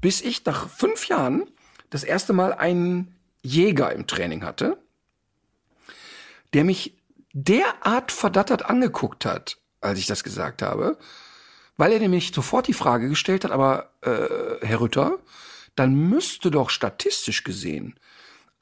bis 0.00 0.20
ich 0.20 0.44
nach 0.44 0.68
fünf 0.68 1.06
Jahren 1.08 1.44
das 1.90 2.02
erste 2.02 2.32
Mal 2.32 2.52
einen 2.52 3.13
Jäger 3.44 3.92
im 3.92 4.06
Training 4.06 4.44
hatte, 4.44 4.78
der 6.52 6.64
mich 6.64 6.96
derart 7.32 8.10
verdattert 8.10 8.64
angeguckt 8.64 9.24
hat, 9.24 9.58
als 9.80 9.98
ich 9.98 10.06
das 10.06 10.24
gesagt 10.24 10.62
habe, 10.62 10.98
weil 11.76 11.92
er 11.92 11.98
nämlich 11.98 12.32
sofort 12.34 12.66
die 12.68 12.72
Frage 12.72 13.08
gestellt 13.08 13.44
hat, 13.44 13.50
aber 13.50 13.90
äh, 14.02 14.64
Herr 14.66 14.80
Rütter, 14.80 15.18
dann 15.76 15.94
müsste 15.94 16.50
doch 16.50 16.70
statistisch 16.70 17.44
gesehen 17.44 17.98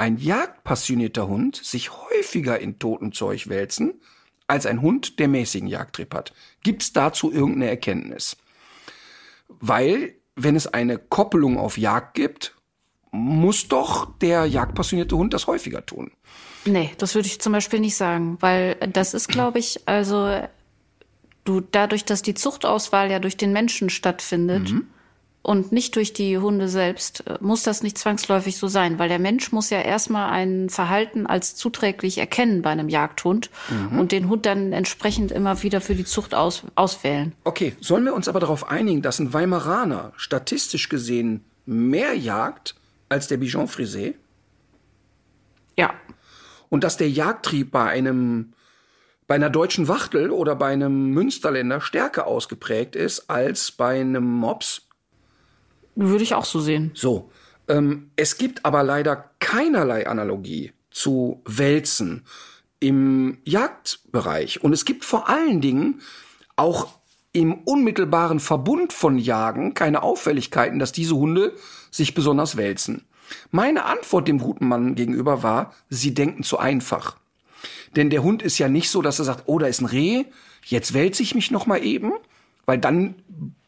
ein 0.03 0.17
jagdpassionierter 0.17 1.29
Hund 1.29 1.57
sich 1.57 1.93
häufiger 1.93 2.59
in 2.59 2.81
totem 2.81 3.13
Zeug 3.13 3.49
wälzen 3.49 4.01
als 4.49 4.67
ein 4.67 4.83
Hund, 4.83 5.21
der 5.21 5.29
mäßigen 5.29 5.69
Jagdtrip 5.69 6.13
hat. 6.13 6.33
Gibt 6.63 6.83
es 6.83 6.93
dazu 6.93 7.33
irgendeine 7.33 7.69
Erkenntnis? 7.69 8.37
Weil, 9.49 10.17
wenn 10.35 10.57
es 10.57 10.67
eine 10.67 10.99
Koppelung 10.99 11.57
auf 11.57 11.79
Jagd 11.79 12.15
gibt, 12.15 12.57
muss 13.13 13.69
doch 13.69 14.09
der 14.21 14.47
jagdpassionierte 14.47 15.17
Hund 15.17 15.35
das 15.35 15.47
häufiger 15.47 15.87
tun. 15.87 16.11
Nee, 16.65 16.91
das 16.99 17.15
würde 17.15 17.29
ich 17.29 17.41
zum 17.41 17.53
Beispiel 17.53 17.79
nicht 17.79 17.97
sagen, 17.97 18.39
weil 18.41 18.77
das 18.93 19.15
ist, 19.15 19.29
glaube 19.29 19.59
ich, 19.59 19.81
also 19.87 20.41
du 21.45 21.61
dadurch, 21.61 22.05
dass 22.05 22.23
die 22.23 22.35
Zuchtauswahl 22.35 23.11
ja 23.11 23.19
durch 23.19 23.37
den 23.37 23.53
Menschen 23.53 23.91
stattfindet 23.91 24.73
und 25.43 25.73
nicht 25.73 25.97
durch 25.97 26.13
die 26.13 26.39
Hunde 26.39 26.69
selbst, 26.69 27.25
muss 27.41 27.65
das 27.65 27.83
nicht 27.83 27.99
zwangsläufig 27.99 28.57
so 28.57 28.69
sein, 28.69 29.01
weil 29.01 29.09
der 29.09 29.19
Mensch 29.19 29.51
muss 29.51 29.71
ja 29.71 29.81
erstmal 29.81 30.31
ein 30.31 30.71
Verhalten 30.71 31.27
als 31.27 31.57
zuträglich 31.57 32.19
erkennen 32.19 32.63
bei 32.63 32.71
einem 32.71 32.89
Jagdhund 32.89 33.51
und 33.99 34.13
den 34.13 34.29
Hund 34.29 34.47
dann 34.47 34.73
entsprechend 34.73 35.33
immer 35.33 35.63
wieder 35.65 35.81
für 35.81 35.97
die 35.97 36.05
Zucht 36.05 36.35
aus, 36.35 36.63
auswählen. 36.77 37.33
Okay, 37.45 37.75
sollen 37.81 38.05
wir 38.05 38.15
uns 38.15 38.29
aber 38.29 38.41
darauf 38.41 38.71
einigen, 38.71 39.03
dass 39.03 39.19
ein 39.19 39.35
Weimaraner 39.35 40.13
statistisch 40.17 40.89
gesehen 40.89 41.45
mehr 41.67 42.15
jagt 42.15 42.77
als 43.13 43.29
der 43.29 43.37
Bichon 43.37 43.69
Frisé 43.69 44.15
Ja, 45.77 45.95
und 46.69 46.85
dass 46.85 46.97
der 46.97 47.11
Jagdtrieb 47.11 47.71
bei 47.71 47.85
einem 47.85 48.55
bei 49.29 49.37
einer 49.37 49.51
deutschen 49.51 49.89
Wachtel 49.89 50.31
oder 50.31 50.57
bei 50.57 50.73
einem 50.73 51.11
Münsterländer 51.11 51.81
stärker 51.81 52.27
ausgeprägt 52.27 52.97
ist 52.97 53.31
als 53.31 53.71
bei 53.71 54.01
einem 54.01 54.25
Mops? 54.25 54.89
würde 55.95 56.25
ich 56.25 56.35
auch 56.35 56.45
so 56.45 56.61
sehen. 56.61 56.91
So, 56.95 57.31
ähm, 57.69 58.11
es 58.17 58.39
gibt 58.39 58.65
aber 58.65 58.83
leider 58.83 59.31
keinerlei 59.39 60.07
Analogie 60.07 60.73
zu 60.91 61.43
Wälzen 61.45 62.25
im 62.81 63.39
Jagdbereich. 63.45 64.63
Und 64.63 64.73
es 64.73 64.85
gibt 64.85 65.05
vor 65.05 65.29
allen 65.29 65.61
Dingen 65.61 66.01
auch 66.57 66.99
im 67.33 67.55
unmittelbaren 67.65 68.41
Verbund 68.41 68.93
von 68.93 69.19
Jagen 69.19 69.75
keine 69.75 70.03
Auffälligkeiten, 70.03 70.79
dass 70.79 70.93
diese 70.93 71.17
Hunde 71.17 71.55
sich 71.91 72.15
besonders 72.15 72.57
wälzen. 72.57 73.07
Meine 73.51 73.85
Antwort 73.85 74.29
dem 74.29 74.39
guten 74.39 74.69
Mann 74.69 74.95
gegenüber 74.95 75.43
war, 75.43 75.73
sie 75.89 76.13
denken 76.13 76.43
zu 76.43 76.59
einfach. 76.59 77.17
Denn 77.97 78.11
der 78.11 78.23
Hund 78.23 78.43
ist 78.43 78.59
ja 78.59 78.69
nicht 78.69 78.91
so, 78.91 79.03
dass 79.03 79.19
er 79.19 79.25
sagt, 79.25 79.45
oh, 79.47 79.59
da 79.59 79.67
ist 79.67 79.81
ein 79.81 79.87
Reh, 79.87 80.25
jetzt 80.65 80.95
wälze 80.95 81.23
ich 81.23 81.35
mich 81.35 81.51
noch 81.51 81.67
mal 81.67 81.83
eben, 81.83 82.13
weil 82.67 82.79
dann 82.79 83.15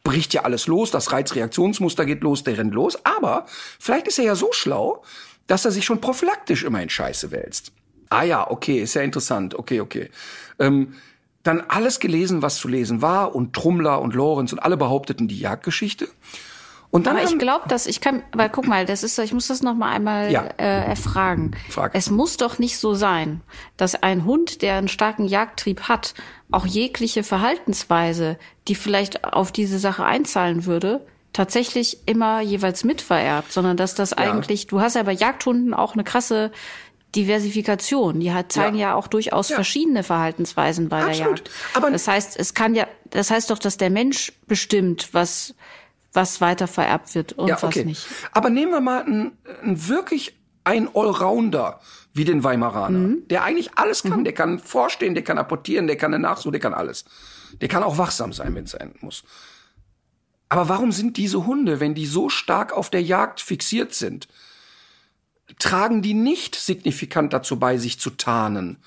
bricht 0.03 0.33
ja 0.33 0.43
alles 0.43 0.67
los, 0.67 0.91
das 0.91 1.11
Reizreaktionsmuster 1.11 2.05
geht 2.05 2.21
los, 2.21 2.43
der 2.43 2.57
rennt 2.57 2.73
los. 2.73 3.03
Aber 3.05 3.45
vielleicht 3.79 4.07
ist 4.07 4.19
er 4.19 4.25
ja 4.25 4.35
so 4.35 4.51
schlau, 4.51 5.03
dass 5.47 5.65
er 5.65 5.71
sich 5.71 5.85
schon 5.85 6.01
prophylaktisch 6.01 6.63
immer 6.63 6.81
in 6.81 6.89
Scheiße 6.89 7.31
wälzt. 7.31 7.71
Ah 8.09 8.23
ja, 8.23 8.49
okay, 8.49 8.81
ist 8.81 8.93
ja 8.93 9.01
interessant. 9.01 9.55
Okay, 9.55 9.81
okay. 9.81 10.09
Ähm, 10.59 10.93
dann 11.45 11.61
alles 11.67 11.99
gelesen, 11.99 12.41
was 12.41 12.57
zu 12.57 12.67
lesen 12.67 13.01
war 13.01 13.35
und 13.35 13.53
Trummler 13.53 14.01
und 14.01 14.13
Lorenz 14.13 14.51
und 14.51 14.59
alle 14.59 14.75
behaupteten 14.77 15.27
die 15.27 15.39
Jagdgeschichte. 15.39 16.07
Und 16.91 17.07
dann 17.07 17.17
Aber 17.17 17.25
ich 17.25 17.37
glaube, 17.37 17.67
dass 17.67 17.87
ich 17.87 17.99
kann, 17.99 18.23
aber 18.31 18.47
guck 18.47 18.67
mal, 18.67 18.85
das 18.85 19.03
ist, 19.03 19.19
ich 19.19 19.33
muss 19.33 19.47
das 19.47 19.61
noch 19.61 19.75
mal 19.75 19.91
einmal 19.91 20.31
Ja. 20.31 20.43
äh, 20.57 20.85
erfragen. 20.85 21.51
Frag. 21.69 21.91
Es 21.93 22.09
muss 22.09 22.37
doch 22.37 22.57
nicht 22.57 22.77
so 22.79 22.93
sein, 22.93 23.41
dass 23.75 24.01
ein 24.01 24.23
Hund, 24.23 24.61
der 24.61 24.75
einen 24.75 24.87
starken 24.87 25.25
Jagdtrieb 25.25 25.81
hat, 25.81 26.13
auch 26.51 26.65
jegliche 26.65 27.23
Verhaltensweise, 27.23 28.37
die 28.67 28.75
vielleicht 28.75 29.25
auf 29.25 29.51
diese 29.51 29.77
Sache 29.77 30.05
einzahlen 30.05 30.65
würde, 30.65 31.05
tatsächlich 31.33 31.99
immer 32.05 32.39
jeweils 32.39 32.85
mitvererbt, 32.85 33.51
sondern 33.51 33.75
dass 33.75 33.93
das 33.93 34.13
eigentlich, 34.13 34.67
du 34.67 34.79
hast 34.79 34.95
ja 34.95 35.03
bei 35.03 35.11
Jagdhunden 35.11 35.73
auch 35.73 35.93
eine 35.93 36.05
krasse 36.05 36.51
Diversifikation. 37.15 38.19
Die 38.19 38.31
hat, 38.33 38.51
zeigen 38.51 38.77
ja. 38.77 38.89
Ja. 38.89 38.95
auch 38.95 39.07
durchaus 39.07 39.49
Ja. 39.49 39.55
verschiedene 39.55 40.03
Verhaltensweisen 40.03 40.89
bei 40.89 40.97
Absolut. 41.03 41.19
der 41.19 41.27
Jagd. 41.27 41.51
Aber- 41.73 41.91
das 41.91 42.07
heißt, 42.07 42.37
es 42.39 42.53
kann 42.53 42.75
ja, 42.75 42.87
das 43.09 43.31
heißt 43.31 43.49
doch, 43.49 43.59
dass 43.59 43.77
der 43.77 43.89
Mensch 43.89 44.33
bestimmt, 44.47 45.09
was, 45.13 45.55
was 46.13 46.41
weiter 46.41 46.67
vererbt 46.67 47.13
wird 47.15 47.33
und 47.33 47.47
ja, 47.49 47.55
okay. 47.55 47.79
was 47.79 47.85
nicht. 47.85 48.07
Aber 48.31 48.49
nehmen 48.49 48.71
wir 48.71 48.81
mal 48.81 49.03
einen, 49.03 49.37
einen 49.63 49.87
wirklich 49.87 50.35
ein 50.63 50.89
Allrounder 50.95 51.79
wie 52.13 52.23
den 52.25 52.43
Weimaraner, 52.43 52.97
Mhm. 52.97 53.27
der 53.27 53.43
eigentlich 53.43 53.77
alles 53.77 54.03
kann. 54.03 54.23
Der 54.23 54.33
kann 54.33 54.57
vorstehen, 54.59 55.13
der 55.13 55.23
kann 55.23 55.37
apportieren, 55.37 55.85
der 55.87 55.97
kann 55.97 56.13
eine 56.13 56.21
Nachsuche, 56.21 56.51
der 56.51 56.61
kann 56.61 56.73
alles. 56.73 57.05
Der 57.61 57.67
kann 57.67 57.83
auch 57.83 57.97
wachsam 57.97 58.33
sein, 58.33 58.55
wenn 58.55 58.63
es 58.63 58.71
sein 58.71 58.95
muss. 59.01 59.23
Aber 60.49 60.69
warum 60.69 60.91
sind 60.91 61.17
diese 61.17 61.45
Hunde, 61.45 61.79
wenn 61.79 61.93
die 61.93 62.05
so 62.05 62.29
stark 62.29 62.71
auf 62.71 62.89
der 62.89 63.01
Jagd 63.03 63.41
fixiert 63.41 63.93
sind, 63.93 64.27
tragen 65.59 66.01
die 66.01 66.13
nicht 66.13 66.55
signifikant 66.55 67.33
dazu 67.33 67.57
bei, 67.59 67.77
sich 67.77 67.99
zu 67.99 68.09
tarnen? 68.11 68.77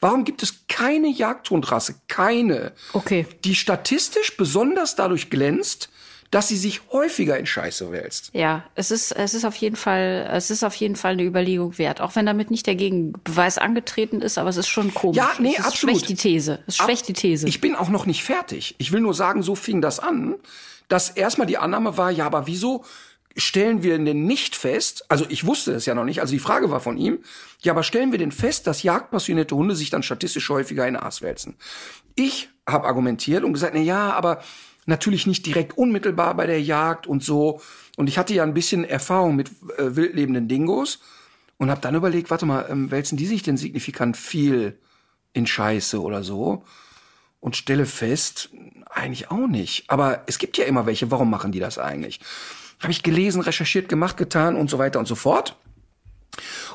Warum 0.00 0.24
gibt 0.24 0.42
es 0.42 0.66
keine 0.68 1.08
Jagdhundrasse, 1.08 1.96
keine, 2.06 2.72
Okay. 2.92 3.26
die 3.44 3.54
statistisch 3.56 4.36
besonders 4.36 4.94
dadurch 4.94 5.28
glänzt, 5.28 5.90
dass 6.30 6.46
sie 6.46 6.56
sich 6.58 6.82
häufiger 6.92 7.38
in 7.38 7.46
Scheiße 7.46 7.90
wälzt? 7.90 8.30
Ja, 8.34 8.62
es 8.76 8.90
ist, 8.92 9.12
es 9.12 9.34
ist 9.34 9.44
auf 9.44 9.56
jeden 9.56 9.74
Fall, 9.76 10.28
es 10.32 10.50
ist 10.50 10.62
auf 10.62 10.74
jeden 10.76 10.94
Fall 10.94 11.12
eine 11.14 11.24
Überlegung 11.24 11.78
wert. 11.78 12.00
Auch 12.00 12.14
wenn 12.14 12.26
damit 12.26 12.50
nicht 12.50 12.66
der 12.66 12.76
Gegenbeweis 12.76 13.58
angetreten 13.58 14.20
ist, 14.20 14.38
aber 14.38 14.50
es 14.50 14.56
ist 14.58 14.68
schon 14.68 14.92
komisch. 14.94 15.16
Ja, 15.16 15.30
nee, 15.38 15.54
es 15.58 15.64
absolut. 15.64 15.96
schwächt 15.96 16.08
die 16.10 16.14
These. 16.14 16.60
Es 16.66 16.76
schwächt 16.76 17.08
die 17.08 17.14
These. 17.14 17.48
Ich 17.48 17.60
bin 17.60 17.74
auch 17.74 17.88
noch 17.88 18.06
nicht 18.06 18.22
fertig. 18.22 18.74
Ich 18.78 18.92
will 18.92 19.00
nur 19.00 19.14
sagen, 19.14 19.42
so 19.42 19.54
fing 19.56 19.80
das 19.80 19.98
an, 19.98 20.34
dass 20.88 21.10
erstmal 21.10 21.46
die 21.46 21.58
Annahme 21.58 21.96
war, 21.96 22.10
ja, 22.10 22.26
aber 22.26 22.46
wieso 22.46 22.84
stellen 23.38 23.82
wir 23.82 23.98
denn 23.98 24.24
nicht 24.24 24.56
fest, 24.56 25.04
also 25.08 25.24
ich 25.28 25.46
wusste 25.46 25.72
es 25.72 25.86
ja 25.86 25.94
noch 25.94 26.04
nicht, 26.04 26.20
also 26.20 26.32
die 26.32 26.38
Frage 26.38 26.70
war 26.70 26.80
von 26.80 26.96
ihm, 26.96 27.20
ja, 27.60 27.72
aber 27.72 27.82
stellen 27.82 28.12
wir 28.12 28.18
denn 28.18 28.32
fest, 28.32 28.66
dass 28.66 28.82
jagdpassionierte 28.82 29.54
Hunde 29.54 29.74
sich 29.74 29.90
dann 29.90 30.02
statistisch 30.02 30.48
häufiger 30.48 30.86
in 30.86 30.96
Aas 30.96 31.22
wälzen? 31.22 31.56
Ich 32.14 32.50
habe 32.66 32.86
argumentiert 32.86 33.44
und 33.44 33.52
gesagt, 33.52 33.74
na 33.74 33.80
ja, 33.80 34.12
aber 34.12 34.42
natürlich 34.86 35.26
nicht 35.26 35.46
direkt 35.46 35.78
unmittelbar 35.78 36.34
bei 36.34 36.46
der 36.46 36.60
Jagd 36.60 37.06
und 37.06 37.22
so. 37.22 37.60
Und 37.96 38.08
ich 38.08 38.18
hatte 38.18 38.34
ja 38.34 38.42
ein 38.42 38.54
bisschen 38.54 38.84
Erfahrung 38.84 39.36
mit 39.36 39.50
äh, 39.76 39.96
wildlebenden 39.96 40.48
Dingos 40.48 41.00
und 41.56 41.70
habe 41.70 41.80
dann 41.80 41.94
überlegt, 41.94 42.30
warte 42.30 42.46
mal, 42.46 42.66
ähm, 42.68 42.90
wälzen 42.90 43.16
die 43.16 43.26
sich 43.26 43.42
denn 43.42 43.56
signifikant 43.56 44.16
viel 44.16 44.78
in 45.32 45.46
Scheiße 45.46 46.00
oder 46.00 46.22
so? 46.22 46.64
und 47.40 47.56
stelle 47.56 47.86
fest, 47.86 48.50
eigentlich 48.90 49.30
auch 49.30 49.46
nicht. 49.46 49.84
Aber 49.88 50.24
es 50.26 50.38
gibt 50.38 50.56
ja 50.58 50.64
immer 50.64 50.86
welche, 50.86 51.10
warum 51.10 51.30
machen 51.30 51.52
die 51.52 51.60
das 51.60 51.78
eigentlich? 51.78 52.20
Habe 52.80 52.92
ich 52.92 53.02
gelesen, 53.02 53.40
recherchiert, 53.40 53.88
gemacht, 53.88 54.16
getan 54.16 54.56
und 54.56 54.70
so 54.70 54.78
weiter 54.78 54.98
und 54.98 55.06
so 55.06 55.14
fort. 55.14 55.56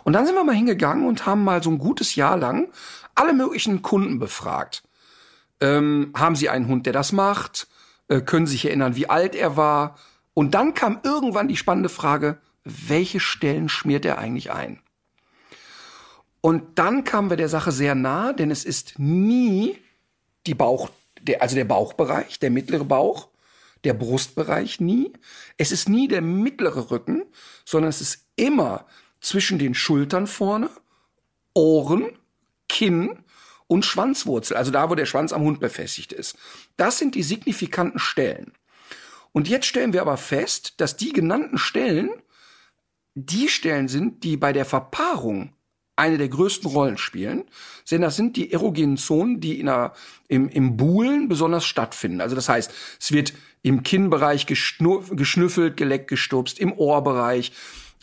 Und 0.03 0.13
dann 0.13 0.25
sind 0.25 0.35
wir 0.35 0.43
mal 0.43 0.55
hingegangen 0.55 1.07
und 1.07 1.25
haben 1.25 1.43
mal 1.43 1.63
so 1.63 1.69
ein 1.69 1.77
gutes 1.77 2.15
Jahr 2.15 2.37
lang 2.37 2.69
alle 3.15 3.33
möglichen 3.33 3.81
Kunden 3.81 4.19
befragt. 4.19 4.83
Ähm, 5.61 6.11
haben 6.15 6.35
sie 6.35 6.49
einen 6.49 6.67
Hund, 6.67 6.85
der 6.85 6.93
das 6.93 7.11
macht? 7.11 7.67
Äh, 8.07 8.21
können 8.21 8.47
sich 8.47 8.65
erinnern, 8.65 8.95
wie 8.95 9.09
alt 9.09 9.35
er 9.35 9.55
war? 9.55 9.97
Und 10.33 10.55
dann 10.55 10.73
kam 10.73 10.99
irgendwann 11.03 11.47
die 11.47 11.57
spannende 11.57 11.89
Frage, 11.89 12.39
welche 12.63 13.19
Stellen 13.19 13.69
schmiert 13.69 14.05
er 14.05 14.17
eigentlich 14.17 14.51
ein? 14.51 14.79
Und 16.41 16.77
dann 16.77 17.03
kamen 17.03 17.29
wir 17.29 17.37
der 17.37 17.49
Sache 17.49 17.71
sehr 17.71 17.95
nah, 17.95 18.33
denn 18.33 18.51
es 18.51 18.65
ist 18.65 18.99
nie 18.99 19.77
die 20.45 20.55
Bauch, 20.55 20.89
der, 21.21 21.41
also 21.41 21.55
der 21.55 21.65
Bauchbereich, 21.65 22.39
der 22.39 22.51
mittlere 22.51 22.83
Bauch, 22.83 23.29
der 23.83 23.93
Brustbereich 23.93 24.79
nie. 24.79 25.13
Es 25.57 25.71
ist 25.71 25.89
nie 25.89 26.07
der 26.07 26.21
mittlere 26.21 26.91
Rücken, 26.91 27.25
sondern 27.65 27.89
es 27.89 28.01
ist 28.01 28.27
immer 28.35 28.87
zwischen 29.19 29.59
den 29.59 29.73
Schultern 29.73 30.27
vorne, 30.27 30.69
Ohren, 31.53 32.17
Kinn 32.67 33.19
und 33.67 33.85
Schwanzwurzel, 33.85 34.57
also 34.57 34.71
da, 34.71 34.89
wo 34.89 34.95
der 34.95 35.05
Schwanz 35.05 35.33
am 35.33 35.43
Hund 35.43 35.59
befestigt 35.59 36.11
ist. 36.13 36.37
Das 36.77 36.97
sind 36.97 37.15
die 37.15 37.23
signifikanten 37.23 37.99
Stellen. 37.99 38.53
Und 39.31 39.47
jetzt 39.47 39.65
stellen 39.65 39.93
wir 39.93 40.01
aber 40.01 40.17
fest, 40.17 40.75
dass 40.77 40.95
die 40.95 41.11
genannten 41.11 41.57
Stellen 41.57 42.11
die 43.15 43.47
Stellen 43.47 43.87
sind, 43.87 44.23
die 44.23 44.37
bei 44.37 44.53
der 44.53 44.65
Verpaarung 44.65 45.55
eine 45.95 46.17
der 46.17 46.29
größten 46.29 46.69
Rollen 46.69 46.97
spielen, 46.97 47.43
denn 47.91 48.01
das 48.01 48.15
sind 48.15 48.35
die 48.35 48.51
erogenen 48.51 48.97
Zonen, 48.97 49.39
die 49.39 49.59
in 49.59 49.67
der, 49.67 49.93
im, 50.27 50.49
im 50.49 50.75
Buhlen 50.77 51.27
besonders 51.27 51.65
stattfinden. 51.65 52.21
Also 52.21 52.35
das 52.35 52.49
heißt, 52.49 52.71
es 52.99 53.11
wird 53.11 53.33
im 53.61 53.83
Kinnbereich 53.83 54.45
geschnüffelt, 54.45 55.77
geleckt, 55.77 56.09
gestupst, 56.09 56.59
im 56.59 56.73
Ohrbereich. 56.73 57.51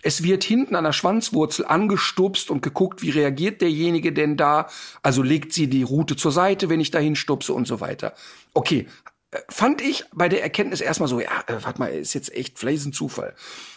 Es 0.02 0.22
wird 0.22 0.44
hinten 0.44 0.76
an 0.76 0.84
der 0.84 0.92
Schwanzwurzel 0.92 1.66
angestupst 1.66 2.50
und 2.50 2.62
geguckt, 2.62 3.02
wie 3.02 3.10
reagiert 3.10 3.60
derjenige 3.60 4.12
denn 4.12 4.36
da. 4.36 4.68
Also 5.02 5.22
legt 5.22 5.52
sie 5.52 5.66
die 5.66 5.82
Rute 5.82 6.16
zur 6.16 6.32
Seite, 6.32 6.70
wenn 6.70 6.80
ich 6.80 6.90
dahin 6.90 7.16
stupse 7.16 7.52
und 7.52 7.66
so 7.66 7.80
weiter. 7.80 8.14
Okay, 8.54 8.86
äh, 9.30 9.38
fand 9.48 9.82
ich 9.82 10.04
bei 10.12 10.28
der 10.28 10.42
Erkenntnis 10.42 10.80
erstmal 10.80 11.08
so, 11.08 11.20
ja, 11.20 11.44
äh, 11.46 11.56
warte 11.62 11.78
mal, 11.78 11.88
ist 11.88 12.14
jetzt 12.14 12.32
echt, 12.34 12.58
vielleicht 12.58 12.78
ist 12.78 12.86
ein 12.86 12.92
Zufall. 12.92 13.34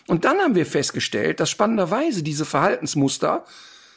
Und 0.08 0.24
dann 0.24 0.38
haben 0.40 0.56
wir 0.56 0.66
festgestellt, 0.66 1.42
dass 1.42 1.50
spannenderweise 1.50 2.24
diese 2.24 2.46
Verhaltensmuster 2.46 3.46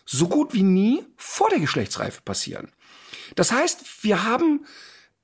so 0.07 0.29
gut 0.29 0.55
wie 0.55 0.63
nie 0.63 1.05
vor 1.17 1.51
der 1.51 1.61
Geschlechtsreife 1.61 2.23
passieren. 2.23 2.73
Das 3.35 3.53
heißt, 3.53 4.05
wir 4.05 4.25
haben, 4.25 4.65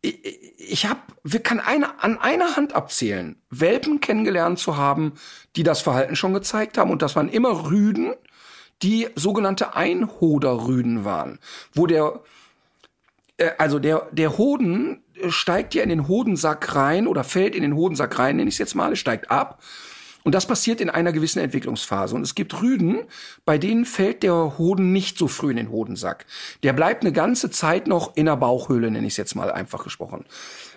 ich, 0.02 0.58
ich 0.58 0.86
habe, 0.86 1.00
wir 1.22 1.40
kann 1.40 1.60
eine, 1.60 2.02
an 2.02 2.18
einer 2.18 2.56
Hand 2.56 2.74
abzählen, 2.74 3.40
Welpen 3.48 4.00
kennengelernt 4.00 4.58
zu 4.58 4.76
haben, 4.76 5.14
die 5.56 5.62
das 5.62 5.80
Verhalten 5.80 6.16
schon 6.16 6.34
gezeigt 6.34 6.76
haben 6.76 6.90
und 6.90 7.00
das 7.00 7.16
waren 7.16 7.28
immer 7.28 7.70
Rüden, 7.70 8.14
die 8.82 9.08
sogenannte 9.14 9.76
Einhoderrüden 9.76 11.04
waren, 11.04 11.38
wo 11.72 11.86
der 11.86 12.20
äh, 13.36 13.52
also 13.58 13.78
der, 13.78 14.08
der 14.12 14.38
Hoden 14.38 15.02
steigt 15.28 15.74
ja 15.74 15.82
in 15.82 15.88
den 15.88 16.08
Hodensack 16.08 16.74
rein 16.74 17.06
oder 17.06 17.24
fällt 17.24 17.54
in 17.54 17.62
den 17.62 17.76
Hodensack 17.76 18.18
rein, 18.18 18.36
nenne 18.36 18.48
ich 18.48 18.56
es 18.56 18.58
jetzt 18.58 18.74
mal, 18.74 18.96
steigt 18.96 19.30
ab. 19.30 19.62
Und 20.24 20.34
das 20.34 20.46
passiert 20.46 20.80
in 20.80 20.90
einer 20.90 21.12
gewissen 21.12 21.40
Entwicklungsphase. 21.40 22.14
Und 22.14 22.22
es 22.22 22.34
gibt 22.34 22.60
Rüden, 22.62 23.00
bei 23.44 23.58
denen 23.58 23.84
fällt 23.84 24.22
der 24.22 24.58
Hoden 24.58 24.92
nicht 24.92 25.18
so 25.18 25.28
früh 25.28 25.50
in 25.50 25.56
den 25.56 25.70
Hodensack. 25.70 26.26
Der 26.62 26.72
bleibt 26.72 27.02
eine 27.02 27.12
ganze 27.12 27.50
Zeit 27.50 27.86
noch 27.86 28.16
in 28.16 28.26
der 28.26 28.36
Bauchhöhle, 28.36 28.90
nenne 28.90 29.06
ich 29.06 29.14
es 29.14 29.18
jetzt 29.18 29.34
mal 29.34 29.50
einfach 29.50 29.84
gesprochen. 29.84 30.24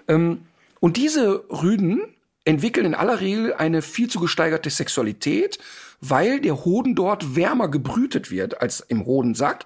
Ähm, 0.08 0.46
und 0.80 0.98
diese 0.98 1.44
Rüden 1.50 2.02
entwickeln 2.46 2.86
in 2.86 2.96
aller 2.96 3.22
Regel 3.22 3.54
eine 3.54 3.82
viel 3.82 4.10
zu 4.10 4.20
gesteigerte 4.20 4.70
Sexualität, 4.70 5.58
weil 6.00 6.40
der 6.40 6.64
Hoden 6.66 6.96
dort 6.96 7.36
wärmer 7.36 7.68
gebrütet 7.68 8.30
wird 8.32 8.62
als 8.62 8.82
im 8.82 9.06
Hodensack. 9.06 9.66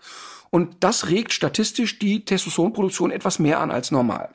Und 0.50 0.78
das 0.80 1.10
regt 1.10 1.34
statistisch 1.34 2.00
die 2.00 2.26
Testosteronproduktion 2.26 3.12
etwas 3.12 3.40
mehr 3.40 3.60
an 3.60 3.72
als 3.72 3.92
normal. 3.92 4.30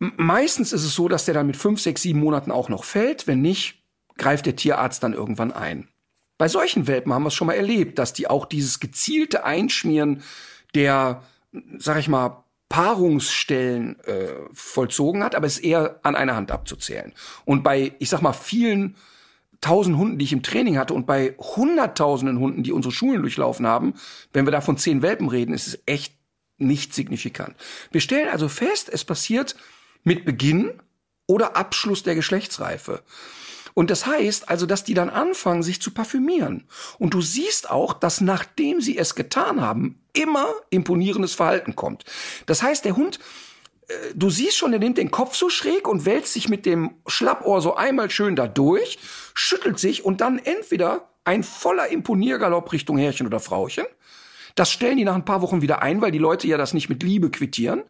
Meistens 0.00 0.72
ist 0.72 0.84
es 0.84 0.94
so, 0.94 1.08
dass 1.08 1.26
der 1.26 1.34
dann 1.34 1.46
mit 1.46 1.56
fünf, 1.56 1.80
sechs, 1.80 2.02
sieben 2.02 2.20
Monaten 2.20 2.50
auch 2.50 2.70
noch 2.70 2.84
fällt. 2.84 3.26
Wenn 3.26 3.42
nicht, 3.42 3.82
greift 4.16 4.46
der 4.46 4.56
Tierarzt 4.56 5.02
dann 5.02 5.12
irgendwann 5.12 5.52
ein. 5.52 5.88
Bei 6.38 6.48
solchen 6.48 6.86
Welpen 6.86 7.12
haben 7.12 7.22
wir 7.22 7.28
es 7.28 7.34
schon 7.34 7.48
mal 7.48 7.52
erlebt, 7.52 7.98
dass 7.98 8.14
die 8.14 8.26
auch 8.26 8.46
dieses 8.46 8.80
gezielte 8.80 9.44
Einschmieren 9.44 10.22
der, 10.74 11.22
sag 11.76 11.98
ich 11.98 12.08
mal, 12.08 12.44
Paarungsstellen 12.70 14.00
äh, 14.00 14.28
vollzogen 14.54 15.22
hat, 15.22 15.34
aber 15.34 15.46
es 15.46 15.58
ist 15.58 15.64
eher 15.64 16.00
an 16.02 16.16
einer 16.16 16.36
Hand 16.36 16.50
abzuzählen. 16.50 17.12
Und 17.44 17.62
bei, 17.62 17.92
ich 17.98 18.08
sag 18.08 18.22
mal, 18.22 18.32
vielen 18.32 18.96
tausend 19.60 19.98
Hunden, 19.98 20.18
die 20.18 20.24
ich 20.24 20.32
im 20.32 20.42
Training 20.42 20.78
hatte 20.78 20.94
und 20.94 21.04
bei 21.04 21.34
hunderttausenden 21.36 22.38
Hunden, 22.38 22.62
die 22.62 22.72
unsere 22.72 22.94
Schulen 22.94 23.20
durchlaufen 23.20 23.66
haben, 23.66 23.94
wenn 24.32 24.46
wir 24.46 24.52
da 24.52 24.60
von 24.60 24.78
zehn 24.78 25.02
Welpen 25.02 25.28
reden, 25.28 25.52
ist 25.52 25.66
es 25.66 25.82
echt 25.84 26.14
nicht 26.56 26.94
signifikant. 26.94 27.54
Wir 27.90 28.00
stellen 28.00 28.28
also 28.28 28.48
fest, 28.48 28.88
es 28.90 29.04
passiert 29.04 29.56
mit 30.04 30.24
Beginn 30.24 30.72
oder 31.26 31.56
Abschluss 31.56 32.02
der 32.02 32.14
Geschlechtsreife. 32.14 33.02
Und 33.74 33.90
das 33.90 34.06
heißt 34.06 34.48
also, 34.48 34.66
dass 34.66 34.84
die 34.84 34.94
dann 34.94 35.10
anfangen, 35.10 35.62
sich 35.62 35.80
zu 35.80 35.92
parfümieren. 35.92 36.66
Und 36.98 37.14
du 37.14 37.20
siehst 37.20 37.70
auch, 37.70 37.94
dass 37.94 38.20
nachdem 38.20 38.80
sie 38.80 38.98
es 38.98 39.14
getan 39.14 39.60
haben, 39.60 40.00
immer 40.12 40.48
imponierendes 40.70 41.34
Verhalten 41.34 41.76
kommt. 41.76 42.04
Das 42.46 42.62
heißt, 42.62 42.84
der 42.84 42.96
Hund, 42.96 43.20
äh, 43.88 43.94
du 44.14 44.28
siehst 44.30 44.56
schon, 44.56 44.72
der 44.72 44.80
nimmt 44.80 44.98
den 44.98 45.10
Kopf 45.10 45.36
so 45.36 45.48
schräg 45.48 45.86
und 45.86 46.04
wälzt 46.04 46.32
sich 46.32 46.48
mit 46.48 46.66
dem 46.66 46.94
Schlappohr 47.06 47.60
so 47.60 47.76
einmal 47.76 48.10
schön 48.10 48.36
da 48.36 48.48
durch, 48.48 48.98
schüttelt 49.34 49.78
sich 49.78 50.04
und 50.04 50.20
dann 50.20 50.38
entweder 50.38 51.08
ein 51.24 51.44
voller 51.44 51.88
Imponiergalopp 51.88 52.72
Richtung 52.72 52.98
Herrchen 52.98 53.26
oder 53.26 53.40
Frauchen. 53.40 53.84
Das 54.56 54.70
stellen 54.70 54.96
die 54.96 55.04
nach 55.04 55.14
ein 55.14 55.24
paar 55.24 55.42
Wochen 55.42 55.62
wieder 55.62 55.80
ein, 55.82 56.00
weil 56.00 56.10
die 56.10 56.18
Leute 56.18 56.48
ja 56.48 56.56
das 56.56 56.74
nicht 56.74 56.88
mit 56.88 57.02
Liebe 57.02 57.30
quittieren. 57.30 57.84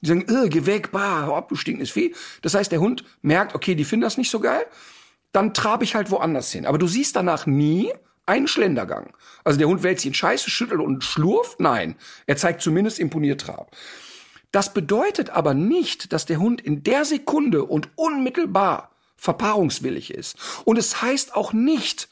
Die 0.00 0.08
sagen, 0.08 0.26
äh, 0.28 0.48
geh 0.48 0.66
weg, 0.66 0.92
bah, 0.92 1.26
hör 1.26 1.36
ab, 1.36 1.48
du 1.48 1.56
stinkendes 1.56 1.90
Vieh. 1.90 2.14
Das 2.42 2.54
heißt, 2.54 2.70
der 2.70 2.80
Hund 2.80 3.04
merkt, 3.22 3.54
okay, 3.54 3.74
die 3.74 3.84
finden 3.84 4.02
das 4.02 4.18
nicht 4.18 4.30
so 4.30 4.40
geil. 4.40 4.66
Dann 5.32 5.54
trabe 5.54 5.84
ich 5.84 5.94
halt 5.94 6.10
woanders 6.10 6.52
hin. 6.52 6.66
Aber 6.66 6.78
du 6.78 6.86
siehst 6.86 7.16
danach 7.16 7.46
nie 7.46 7.92
einen 8.26 8.48
Schlendergang. 8.48 9.12
Also 9.44 9.58
der 9.58 9.68
Hund 9.68 9.82
wälzt 9.82 10.02
sich 10.02 10.08
in 10.08 10.14
Scheiße, 10.14 10.50
schüttelt 10.50 10.80
und 10.80 11.04
schlurft. 11.04 11.60
Nein, 11.60 11.96
er 12.26 12.36
zeigt 12.36 12.60
zumindest 12.60 12.98
imponiert 12.98 13.40
Trab. 13.40 13.74
Das 14.52 14.72
bedeutet 14.72 15.30
aber 15.30 15.54
nicht, 15.54 16.12
dass 16.12 16.26
der 16.26 16.38
Hund 16.38 16.60
in 16.60 16.82
der 16.82 17.04
Sekunde 17.04 17.64
und 17.64 17.88
unmittelbar 17.96 18.90
verpaarungswillig 19.16 20.12
ist. 20.12 20.36
Und 20.64 20.76
es 20.76 21.02
heißt 21.02 21.34
auch 21.34 21.52
nicht, 21.52 22.08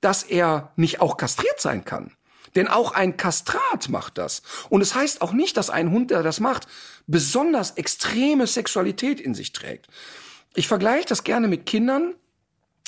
dass 0.00 0.22
er 0.22 0.72
nicht 0.76 1.00
auch 1.00 1.16
kastriert 1.16 1.60
sein 1.60 1.84
kann. 1.84 2.12
Denn 2.56 2.68
auch 2.68 2.92
ein 2.92 3.16
Kastrat 3.16 3.88
macht 3.88 4.18
das. 4.18 4.42
Und 4.68 4.80
es 4.80 4.94
heißt 4.94 5.22
auch 5.22 5.32
nicht, 5.32 5.56
dass 5.56 5.70
ein 5.70 5.90
Hund, 5.90 6.10
der 6.10 6.22
das 6.22 6.40
macht, 6.40 6.66
besonders 7.06 7.72
extreme 7.72 8.46
Sexualität 8.46 9.20
in 9.20 9.34
sich 9.34 9.52
trägt. 9.52 9.86
Ich 10.54 10.66
vergleiche 10.66 11.06
das 11.06 11.22
gerne 11.22 11.48
mit 11.48 11.66
Kindern. 11.66 12.14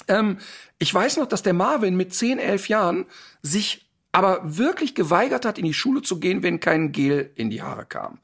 Ähm, 0.08 0.38
ich 0.78 0.92
weiß 0.92 1.18
noch, 1.18 1.26
dass 1.26 1.42
der 1.42 1.52
Marvin 1.52 1.96
mit 1.96 2.14
10, 2.14 2.38
11 2.38 2.68
Jahren 2.68 3.06
sich 3.42 3.88
aber 4.10 4.40
wirklich 4.42 4.94
geweigert 4.94 5.44
hat, 5.44 5.58
in 5.58 5.66
die 5.66 5.74
Schule 5.74 6.02
zu 6.02 6.18
gehen, 6.18 6.42
wenn 6.42 6.60
kein 6.60 6.92
Gel 6.92 7.30
in 7.34 7.50
die 7.50 7.62
Haare 7.62 7.84
kam. 7.84 8.18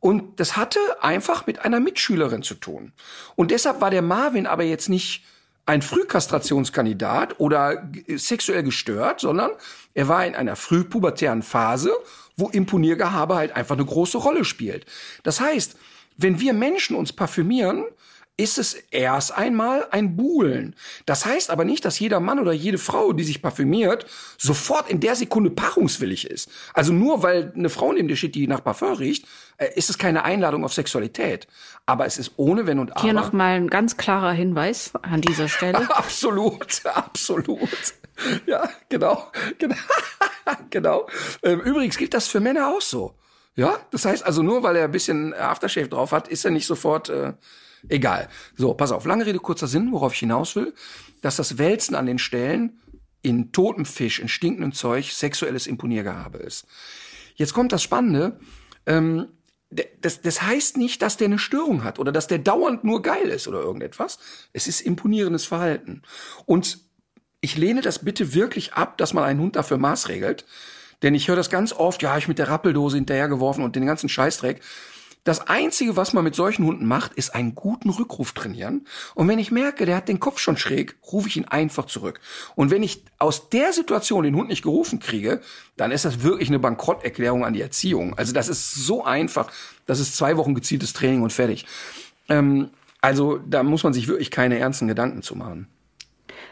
Und 0.00 0.40
das 0.40 0.56
hatte 0.56 0.80
einfach 1.02 1.46
mit 1.46 1.58
einer 1.58 1.78
Mitschülerin 1.78 2.42
zu 2.42 2.54
tun. 2.54 2.92
Und 3.36 3.50
deshalb 3.50 3.82
war 3.82 3.90
der 3.90 4.00
Marvin 4.00 4.46
aber 4.46 4.64
jetzt 4.64 4.88
nicht 4.88 5.24
ein 5.66 5.82
Frühkastrationskandidat 5.82 7.38
oder 7.38 7.88
sexuell 8.08 8.62
gestört, 8.62 9.20
sondern 9.20 9.52
er 9.94 10.08
war 10.08 10.26
in 10.26 10.34
einer 10.34 10.56
frühpubertären 10.56 11.42
Phase, 11.42 11.92
wo 12.36 12.48
Imponiergehabe 12.48 13.36
halt 13.36 13.56
einfach 13.56 13.76
eine 13.76 13.84
große 13.84 14.18
Rolle 14.18 14.44
spielt. 14.44 14.86
Das 15.22 15.40
heißt, 15.40 15.76
wenn 16.16 16.40
wir 16.40 16.52
Menschen 16.52 16.96
uns 16.96 17.12
parfümieren, 17.12 17.84
ist 18.40 18.56
es 18.56 18.72
erst 18.90 19.36
einmal 19.36 19.86
ein 19.90 20.16
Buhlen. 20.16 20.74
Das 21.04 21.26
heißt 21.26 21.50
aber 21.50 21.66
nicht, 21.66 21.84
dass 21.84 21.98
jeder 21.98 22.20
Mann 22.20 22.38
oder 22.38 22.52
jede 22.52 22.78
Frau, 22.78 23.12
die 23.12 23.22
sich 23.22 23.42
parfümiert, 23.42 24.06
sofort 24.38 24.88
in 24.88 24.98
der 24.98 25.14
Sekunde 25.14 25.50
paarungswillig 25.50 26.26
ist. 26.26 26.50
Also 26.72 26.94
nur 26.94 27.22
weil 27.22 27.52
eine 27.54 27.68
Frau 27.68 27.92
neben 27.92 28.08
dir 28.08 28.16
steht, 28.16 28.34
die 28.34 28.46
nach 28.46 28.64
Parfum 28.64 28.94
riecht, 28.94 29.26
äh, 29.58 29.68
ist 29.74 29.90
es 29.90 29.98
keine 29.98 30.24
Einladung 30.24 30.64
auf 30.64 30.72
Sexualität. 30.72 31.48
Aber 31.84 32.06
es 32.06 32.16
ist 32.16 32.32
ohne 32.36 32.66
Wenn 32.66 32.78
und 32.78 32.92
Aber. 32.92 33.02
Hier 33.02 33.12
nochmal 33.12 33.56
ein 33.56 33.68
ganz 33.68 33.98
klarer 33.98 34.32
Hinweis 34.32 34.92
an 35.02 35.20
dieser 35.20 35.48
Stelle. 35.48 35.94
absolut, 35.94 36.80
absolut. 36.86 37.68
Ja, 38.46 38.70
genau, 38.88 39.30
genau, 39.58 39.76
genau. 40.70 41.06
Ähm, 41.42 41.60
übrigens 41.60 41.98
gilt 41.98 42.14
das 42.14 42.26
für 42.26 42.40
Männer 42.40 42.68
auch 42.68 42.80
so. 42.80 43.14
Ja, 43.54 43.78
das 43.90 44.06
heißt 44.06 44.24
also 44.24 44.42
nur, 44.42 44.62
weil 44.62 44.76
er 44.76 44.84
ein 44.84 44.92
bisschen 44.92 45.34
Aftershave 45.34 45.88
drauf 45.88 46.12
hat, 46.12 46.28
ist 46.28 46.46
er 46.46 46.50
nicht 46.50 46.66
sofort 46.66 47.10
äh, 47.10 47.34
Egal. 47.88 48.28
So, 48.56 48.74
pass 48.74 48.92
auf. 48.92 49.04
Lange 49.04 49.26
Rede, 49.26 49.38
kurzer 49.38 49.66
Sinn, 49.66 49.92
worauf 49.92 50.14
ich 50.14 50.20
hinaus 50.20 50.56
will, 50.56 50.74
dass 51.22 51.36
das 51.36 51.58
Wälzen 51.58 51.94
an 51.94 52.06
den 52.06 52.18
Stellen 52.18 52.80
in 53.22 53.52
totem 53.52 53.84
Fisch, 53.84 54.18
in 54.18 54.28
stinkendem 54.28 54.72
Zeug 54.72 55.12
sexuelles 55.12 55.66
Imponiergehabe 55.66 56.38
ist. 56.38 56.66
Jetzt 57.34 57.54
kommt 57.54 57.72
das 57.72 57.82
Spannende. 57.82 58.38
Ähm, 58.86 59.28
das, 60.00 60.20
das 60.20 60.42
heißt 60.42 60.76
nicht, 60.78 61.00
dass 61.00 61.16
der 61.16 61.26
eine 61.26 61.38
Störung 61.38 61.84
hat 61.84 61.98
oder 61.98 62.10
dass 62.10 62.26
der 62.26 62.38
dauernd 62.38 62.82
nur 62.82 63.02
geil 63.02 63.28
ist 63.28 63.46
oder 63.46 63.60
irgendetwas. 63.60 64.18
Es 64.52 64.66
ist 64.66 64.80
imponierendes 64.80 65.44
Verhalten. 65.44 66.02
Und 66.44 66.78
ich 67.40 67.56
lehne 67.56 67.80
das 67.80 68.00
bitte 68.00 68.34
wirklich 68.34 68.74
ab, 68.74 68.98
dass 68.98 69.14
man 69.14 69.24
einen 69.24 69.40
Hund 69.40 69.56
dafür 69.56 69.78
maßregelt. 69.78 70.44
Denn 71.02 71.14
ich 71.14 71.28
höre 71.28 71.36
das 71.36 71.50
ganz 71.50 71.72
oft, 71.72 72.02
ja, 72.02 72.18
ich 72.18 72.28
mit 72.28 72.38
der 72.38 72.48
Rappeldose 72.48 72.96
hinterhergeworfen 72.96 73.64
und 73.64 73.76
den 73.76 73.86
ganzen 73.86 74.08
Scheißdreck. 74.08 74.60
Das 75.24 75.48
Einzige, 75.48 75.96
was 75.96 76.12
man 76.12 76.24
mit 76.24 76.34
solchen 76.34 76.64
Hunden 76.64 76.86
macht, 76.86 77.12
ist 77.14 77.34
einen 77.34 77.54
guten 77.54 77.90
Rückruf 77.90 78.32
trainieren. 78.32 78.86
Und 79.14 79.28
wenn 79.28 79.38
ich 79.38 79.50
merke, 79.50 79.84
der 79.84 79.96
hat 79.96 80.08
den 80.08 80.18
Kopf 80.18 80.38
schon 80.38 80.56
schräg, 80.56 80.96
rufe 81.12 81.28
ich 81.28 81.36
ihn 81.36 81.44
einfach 81.44 81.84
zurück. 81.86 82.20
Und 82.54 82.70
wenn 82.70 82.82
ich 82.82 83.04
aus 83.18 83.50
der 83.50 83.72
Situation 83.72 84.24
den 84.24 84.34
Hund 84.34 84.48
nicht 84.48 84.62
gerufen 84.62 84.98
kriege, 84.98 85.42
dann 85.76 85.90
ist 85.90 86.06
das 86.06 86.22
wirklich 86.22 86.48
eine 86.48 86.58
Bankrotterklärung 86.58 87.44
an 87.44 87.52
die 87.52 87.60
Erziehung. 87.60 88.16
Also 88.16 88.32
das 88.32 88.48
ist 88.48 88.74
so 88.74 89.04
einfach. 89.04 89.52
Das 89.84 90.00
ist 90.00 90.16
zwei 90.16 90.36
Wochen 90.38 90.54
gezieltes 90.54 90.94
Training 90.94 91.22
und 91.22 91.32
fertig. 91.32 91.66
Ähm, 92.28 92.70
also 93.02 93.38
da 93.38 93.62
muss 93.62 93.84
man 93.84 93.92
sich 93.92 94.08
wirklich 94.08 94.30
keine 94.30 94.58
ernsten 94.58 94.88
Gedanken 94.88 95.22
zu 95.22 95.36
machen. 95.36 95.68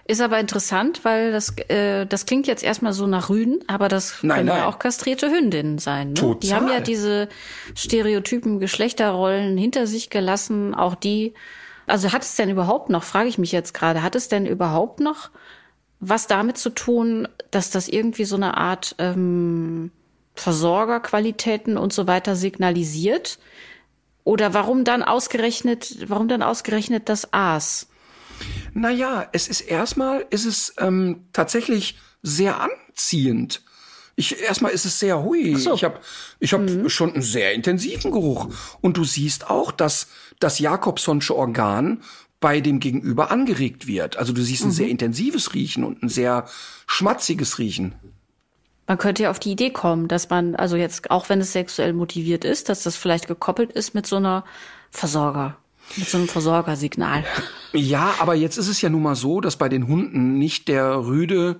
Ist 0.06 0.20
aber 0.20 0.38
interessant, 0.40 1.04
weil 1.04 1.32
das, 1.32 1.56
äh, 1.68 2.06
das 2.06 2.26
klingt 2.26 2.46
jetzt 2.46 2.62
erstmal 2.62 2.92
so 2.92 3.06
nach 3.06 3.30
Rüden, 3.30 3.60
aber 3.66 3.88
das 3.88 4.22
nein, 4.22 4.38
können 4.38 4.48
nein. 4.48 4.58
ja 4.58 4.66
auch 4.66 4.78
kastrierte 4.78 5.30
Hündinnen 5.30 5.78
sein. 5.78 6.08
Ne? 6.08 6.14
Total. 6.14 6.40
Die 6.40 6.54
haben 6.54 6.68
ja 6.68 6.80
diese 6.80 7.28
stereotypen 7.74 8.58
Geschlechterrollen 8.60 9.56
hinter 9.56 9.86
sich 9.86 10.10
gelassen. 10.10 10.74
Auch 10.74 10.94
die, 10.94 11.34
also 11.86 12.12
hat 12.12 12.22
es 12.22 12.36
denn 12.36 12.48
überhaupt 12.48 12.90
noch, 12.90 13.02
frage 13.02 13.28
ich 13.28 13.38
mich 13.38 13.52
jetzt 13.52 13.74
gerade, 13.74 14.02
hat 14.02 14.16
es 14.16 14.28
denn 14.28 14.46
überhaupt 14.46 15.00
noch 15.00 15.30
was 16.00 16.26
damit 16.26 16.58
zu 16.58 16.70
tun, 16.70 17.28
dass 17.50 17.70
das 17.70 17.88
irgendwie 17.88 18.24
so 18.24 18.36
eine 18.36 18.56
Art 18.56 18.94
ähm, 18.98 19.90
Versorgerqualitäten 20.34 21.76
und 21.76 21.92
so 21.92 22.06
weiter 22.06 22.36
signalisiert? 22.36 23.38
Oder 24.24 24.54
warum 24.54 24.84
dann 24.84 25.02
ausgerechnet, 25.02 26.08
warum 26.08 26.28
dann 26.28 26.42
ausgerechnet 26.42 27.08
das 27.08 27.32
Aas? 27.32 27.88
Naja, 28.74 29.28
es 29.32 29.48
ist 29.48 29.60
erstmal, 29.60 30.26
ist 30.30 30.44
es 30.44 30.74
ähm, 30.78 31.26
tatsächlich 31.32 31.98
sehr 32.22 32.60
anziehend. 32.60 33.62
Ich, 34.16 34.40
erstmal 34.42 34.72
ist 34.72 34.84
es 34.84 34.98
sehr 34.98 35.22
hui. 35.22 35.54
so. 35.54 35.74
Ich 35.74 35.84
habe 35.84 36.00
ich 36.40 36.52
hab 36.52 36.68
schon 36.90 37.12
einen 37.12 37.22
sehr 37.22 37.54
intensiven 37.54 38.10
Geruch. 38.10 38.48
Und 38.80 38.96
du 38.96 39.04
siehst 39.04 39.48
auch, 39.48 39.70
dass 39.70 40.08
das 40.40 40.58
Jakobsonsche 40.58 41.36
Organ 41.36 42.02
bei 42.40 42.60
dem 42.60 42.80
Gegenüber 42.80 43.30
angeregt 43.30 43.86
wird. 43.86 44.16
Also 44.16 44.32
du 44.32 44.42
siehst 44.42 44.64
ein 44.64 44.70
sehr 44.70 44.88
intensives 44.88 45.54
Riechen 45.54 45.84
und 45.84 46.02
ein 46.02 46.08
sehr 46.08 46.46
schmatziges 46.86 47.58
Riechen. 47.58 47.94
Man 48.88 48.98
könnte 48.98 49.24
ja 49.24 49.30
auf 49.30 49.38
die 49.38 49.52
Idee 49.52 49.70
kommen, 49.70 50.08
dass 50.08 50.30
man, 50.30 50.56
also 50.56 50.76
jetzt, 50.76 51.10
auch 51.10 51.28
wenn 51.28 51.40
es 51.40 51.52
sexuell 51.52 51.92
motiviert 51.92 52.44
ist, 52.44 52.68
dass 52.68 52.84
das 52.84 52.96
vielleicht 52.96 53.26
gekoppelt 53.26 53.70
ist 53.70 53.94
mit 53.94 54.06
so 54.06 54.16
einer 54.16 54.44
Versorger, 54.90 55.58
mit 55.96 56.08
so 56.08 56.18
einem 56.18 56.28
Versorgersignal. 56.28 57.24
Ja, 57.72 58.14
aber 58.18 58.34
jetzt 58.34 58.56
ist 58.56 58.68
es 58.68 58.80
ja 58.80 58.88
nun 58.88 59.02
mal 59.02 59.14
so, 59.14 59.40
dass 59.40 59.56
bei 59.56 59.68
den 59.68 59.86
Hunden 59.86 60.38
nicht 60.38 60.68
der 60.68 61.04
Rüde 61.04 61.56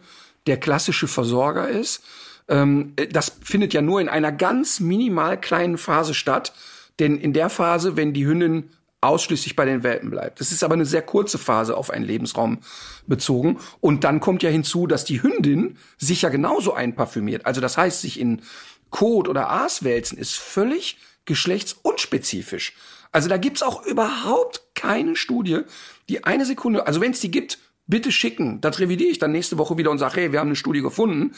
der 0.47 0.59
klassische 0.59 1.09
Versorger 1.09 1.68
ist. 1.68 2.03
Ähm, 2.49 2.95
das 3.11 3.37
findet 3.43 3.74
ja 3.74 3.83
nur 3.83 4.01
in 4.01 4.09
einer 4.09 4.33
ganz 4.33 4.81
minimal 4.81 5.41
kleinen 5.41 5.79
Phase 5.79 6.14
statt. 6.14 6.53
Denn 6.99 7.18
in 7.18 7.33
der 7.33 7.51
Phase, 7.51 7.97
wenn 7.97 8.12
die 8.12 8.26
Hündin 8.26 8.70
ausschließlich 9.01 9.55
bei 9.55 9.64
den 9.64 9.83
Welpen 9.85 10.11
bleibt. 10.11 10.41
Das 10.41 10.51
ist 10.51 10.64
aber 10.64 10.74
eine 10.74 10.87
sehr 10.87 11.03
kurze 11.03 11.39
Phase 11.39 11.76
auf 11.76 11.91
einen 11.91 12.05
Lebensraum 12.05 12.59
bezogen. 13.07 13.61
Und 13.81 14.03
dann 14.03 14.18
kommt 14.18 14.43
ja 14.43 14.51
hinzu, 14.51 14.87
dass 14.87 15.05
die 15.05 15.22
Hündin 15.22 15.76
sich 15.99 16.22
ja 16.22 16.31
genauso 16.31 16.74
einparfümiert. 16.74 17.47
Also 17.47 17.61
das 17.61 17.76
heißt, 17.76 18.01
sich 18.01 18.18
in 18.18 18.43
Kot 18.91 19.29
oder 19.29 19.51
Aas 19.51 19.85
wälzen 19.85 20.18
ist 20.18 20.37
völlig 20.37 20.99
geschlechtsunspezifisch. 21.26 22.74
Also 23.13 23.29
da 23.29 23.37
gibt's 23.37 23.63
auch 23.63 23.85
überhaupt 23.87 24.63
keine 24.75 25.17
Studie, 25.17 25.61
die 26.09 26.25
eine 26.25 26.45
Sekunde, 26.45 26.87
also 26.87 27.01
wenn 27.01 27.13
es 27.13 27.21
die 27.21 27.31
gibt, 27.31 27.59
bitte 27.87 28.13
schicken. 28.13 28.61
Das 28.61 28.79
revidiere 28.79 29.11
ich 29.11 29.19
dann 29.19 29.33
nächste 29.33 29.59
Woche 29.59 29.79
wieder 29.79 29.91
und 29.91 29.99
sage, 29.99 30.21
hey, 30.21 30.33
wir 30.33 30.41
haben 30.41 30.49
eine 30.49 30.57
Studie 30.57 30.83
gefunden. 30.83 31.35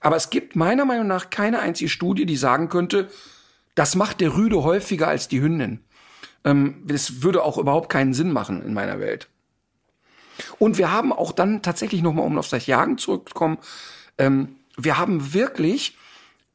Aber 0.00 0.16
es 0.16 0.30
gibt 0.30 0.54
meiner 0.54 0.84
Meinung 0.84 1.06
nach 1.06 1.30
keine 1.30 1.60
einzige 1.60 1.88
Studie, 1.88 2.26
die 2.26 2.36
sagen 2.36 2.68
könnte, 2.68 3.08
das 3.74 3.96
macht 3.96 4.20
der 4.20 4.36
Rüde 4.36 4.62
häufiger 4.62 5.08
als 5.08 5.28
die 5.28 5.40
Hündin. 5.40 5.80
Ähm, 6.44 6.82
das 6.84 7.22
würde 7.22 7.42
auch 7.42 7.58
überhaupt 7.58 7.88
keinen 7.88 8.14
Sinn 8.14 8.30
machen 8.30 8.62
in 8.62 8.74
meiner 8.74 9.00
Welt. 9.00 9.28
Und 10.58 10.78
wir 10.78 10.90
haben 10.90 11.12
auch 11.12 11.32
dann 11.32 11.62
tatsächlich 11.62 12.02
nochmal, 12.02 12.26
um 12.26 12.38
auf 12.38 12.48
das 12.48 12.66
Jagen 12.66 12.98
zurückzukommen, 12.98 13.58
ähm, 14.18 14.56
wir 14.76 14.98
haben 14.98 15.32
wirklich 15.32 15.96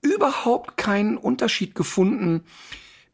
überhaupt 0.02 0.78
keinen 0.78 1.18
Unterschied 1.18 1.76
gefunden, 1.76 2.44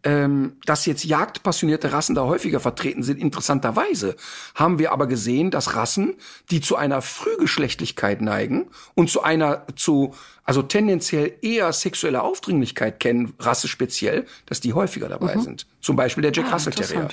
ähm, 0.06 0.58
dass 0.66 0.86
jetzt 0.86 1.04
jagdpassionierte 1.04 1.92
Rassen 1.92 2.16
da 2.16 2.24
häufiger 2.24 2.60
vertreten 2.60 3.02
sind. 3.02 3.20
Interessanterweise 3.20 4.16
haben 4.54 4.78
wir 4.80 4.92
aber 4.92 5.08
gesehen, 5.08 5.50
dass 5.50 5.76
Rassen, 5.76 6.16
die 6.52 6.62
zu 6.62 6.76
einer 6.76 7.02
Frühgeschlechtlichkeit 7.02 8.22
neigen 8.22 8.68
und 8.94 9.10
zu 9.10 9.24
einer 9.24 9.66
zu 9.76 10.14
also 10.44 10.62
tendenziell 10.62 11.34
eher 11.42 11.74
sexuelle 11.74 12.22
Aufdringlichkeit 12.22 13.00
kennen, 13.00 13.34
Rasse 13.40 13.68
speziell, 13.68 14.28
dass 14.46 14.62
die 14.62 14.74
häufiger 14.74 15.10
dabei 15.10 15.40
sind. 15.40 15.66
Zum 15.82 15.96
Beispiel 15.96 16.22
der 16.22 16.32
Jack 16.34 16.46
Ah, 16.50 16.54
Russell 16.54 16.74
Terrier. 16.74 17.10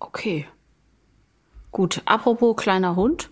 Okay. 0.00 0.48
Gut, 1.70 2.02
apropos 2.04 2.56
kleiner 2.56 2.96
Hund. 2.96 3.30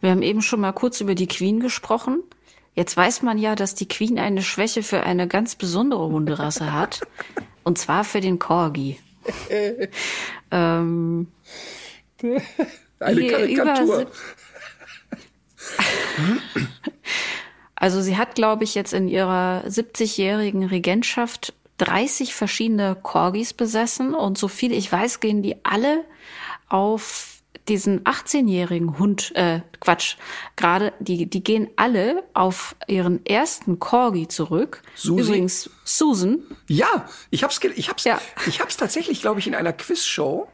Wir 0.00 0.10
haben 0.10 0.22
eben 0.22 0.42
schon 0.42 0.60
mal 0.60 0.72
kurz 0.72 1.00
über 1.00 1.16
die 1.16 1.26
Queen 1.26 1.58
gesprochen. 1.58 2.22
Jetzt 2.74 2.96
weiß 2.96 3.22
man 3.22 3.38
ja, 3.38 3.54
dass 3.54 3.74
die 3.74 3.88
Queen 3.88 4.18
eine 4.18 4.42
Schwäche 4.42 4.82
für 4.82 5.02
eine 5.02 5.26
ganz 5.26 5.54
besondere 5.54 6.08
Hunderasse 6.08 6.72
hat. 6.72 7.00
Und 7.64 7.78
zwar 7.78 8.04
für 8.04 8.20
den 8.20 8.38
Corgi. 8.38 8.98
ähm, 10.50 11.26
Eine 13.00 13.26
Karikatur. 13.26 14.06
Also 17.74 18.02
sie 18.02 18.16
hat, 18.16 18.34
glaube 18.34 18.64
ich, 18.64 18.74
jetzt 18.74 18.92
in 18.92 19.08
ihrer 19.08 19.64
70-jährigen 19.66 20.64
Regentschaft 20.64 21.54
30 21.78 22.34
verschiedene 22.34 22.94
Corgis 22.94 23.54
besessen 23.54 24.14
und 24.14 24.36
so 24.36 24.48
viel 24.48 24.72
ich 24.72 24.92
weiß, 24.92 25.20
gehen 25.20 25.42
die 25.42 25.64
alle 25.64 26.04
auf 26.68 27.39
diesen 27.68 28.04
18-jährigen 28.04 28.98
Hund, 28.98 29.32
äh, 29.36 29.60
Quatsch, 29.80 30.16
gerade, 30.56 30.92
die, 30.98 31.26
die 31.28 31.42
gehen 31.44 31.68
alle 31.76 32.24
auf 32.34 32.74
ihren 32.86 33.24
ersten 33.26 33.78
Corgi 33.78 34.28
zurück. 34.28 34.82
Susi? 34.94 35.22
Übrigens, 35.22 35.70
Susan, 35.84 36.40
Ja, 36.66 37.08
ich 37.30 37.44
hab's, 37.44 37.60
ich 37.76 37.88
hab's, 37.88 38.04
Ja. 38.04 38.20
ich 38.46 38.60
hab's 38.60 38.76
tatsächlich, 38.76 39.20
glaube 39.20 39.40
ich, 39.40 39.46
in 39.46 39.54
einer 39.54 39.72
Quizshow. 39.72 40.48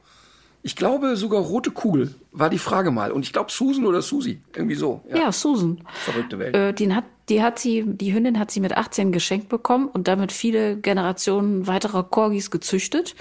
Ich 0.67 0.75
glaube 0.75 1.14
sogar 1.14 1.43
rote 1.43 1.71
Kugel 1.71 2.12
war 2.33 2.51
die 2.51 2.59
Frage 2.59 2.91
mal. 2.91 3.12
Und 3.12 3.23
ich 3.23 3.33
glaube 3.33 3.53
Susan 3.53 3.87
oder 3.87 4.03
Susi. 4.03 4.41
Irgendwie 4.53 4.75
so. 4.75 5.01
Ja, 5.14 5.31
Susan. 5.31 5.81
Verrückte 6.05 6.41
Welt. 6.41 6.57
Äh, 6.57 6.75
den 6.75 6.97
hat, 6.97 7.05
die 7.29 7.41
hat 7.41 7.61
sie, 7.61 7.85
die 7.87 8.12
Hündin 8.12 8.37
hat 8.37 8.51
sie 8.51 8.59
mit 8.59 8.77
18 8.77 9.12
geschenkt 9.12 9.49
bekommen 9.49 9.87
und 9.87 10.09
damit 10.09 10.33
viele 10.33 10.77
Generationen 10.77 11.69
weiterer 11.69 12.03
Corgis 12.03 12.51
gezüchtet. 12.51 13.14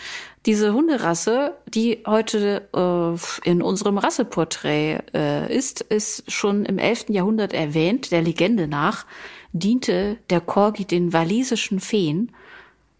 Diese 0.47 0.73
Hunderasse, 0.73 1.53
die 1.67 1.99
heute 2.07 2.67
äh, 2.75 3.47
in 3.47 3.61
unserem 3.61 3.99
Rasseporträt 3.99 5.03
äh, 5.13 5.55
ist, 5.55 5.81
ist 5.81 6.31
schon 6.31 6.65
im 6.65 6.79
11. 6.79 7.09
Jahrhundert 7.09 7.53
erwähnt, 7.53 8.11
der 8.11 8.23
Legende 8.23 8.67
nach, 8.67 9.05
diente 9.53 10.17
der 10.31 10.41
Corgi 10.41 10.85
den 10.85 11.13
walisischen 11.13 11.79
Feen 11.79 12.31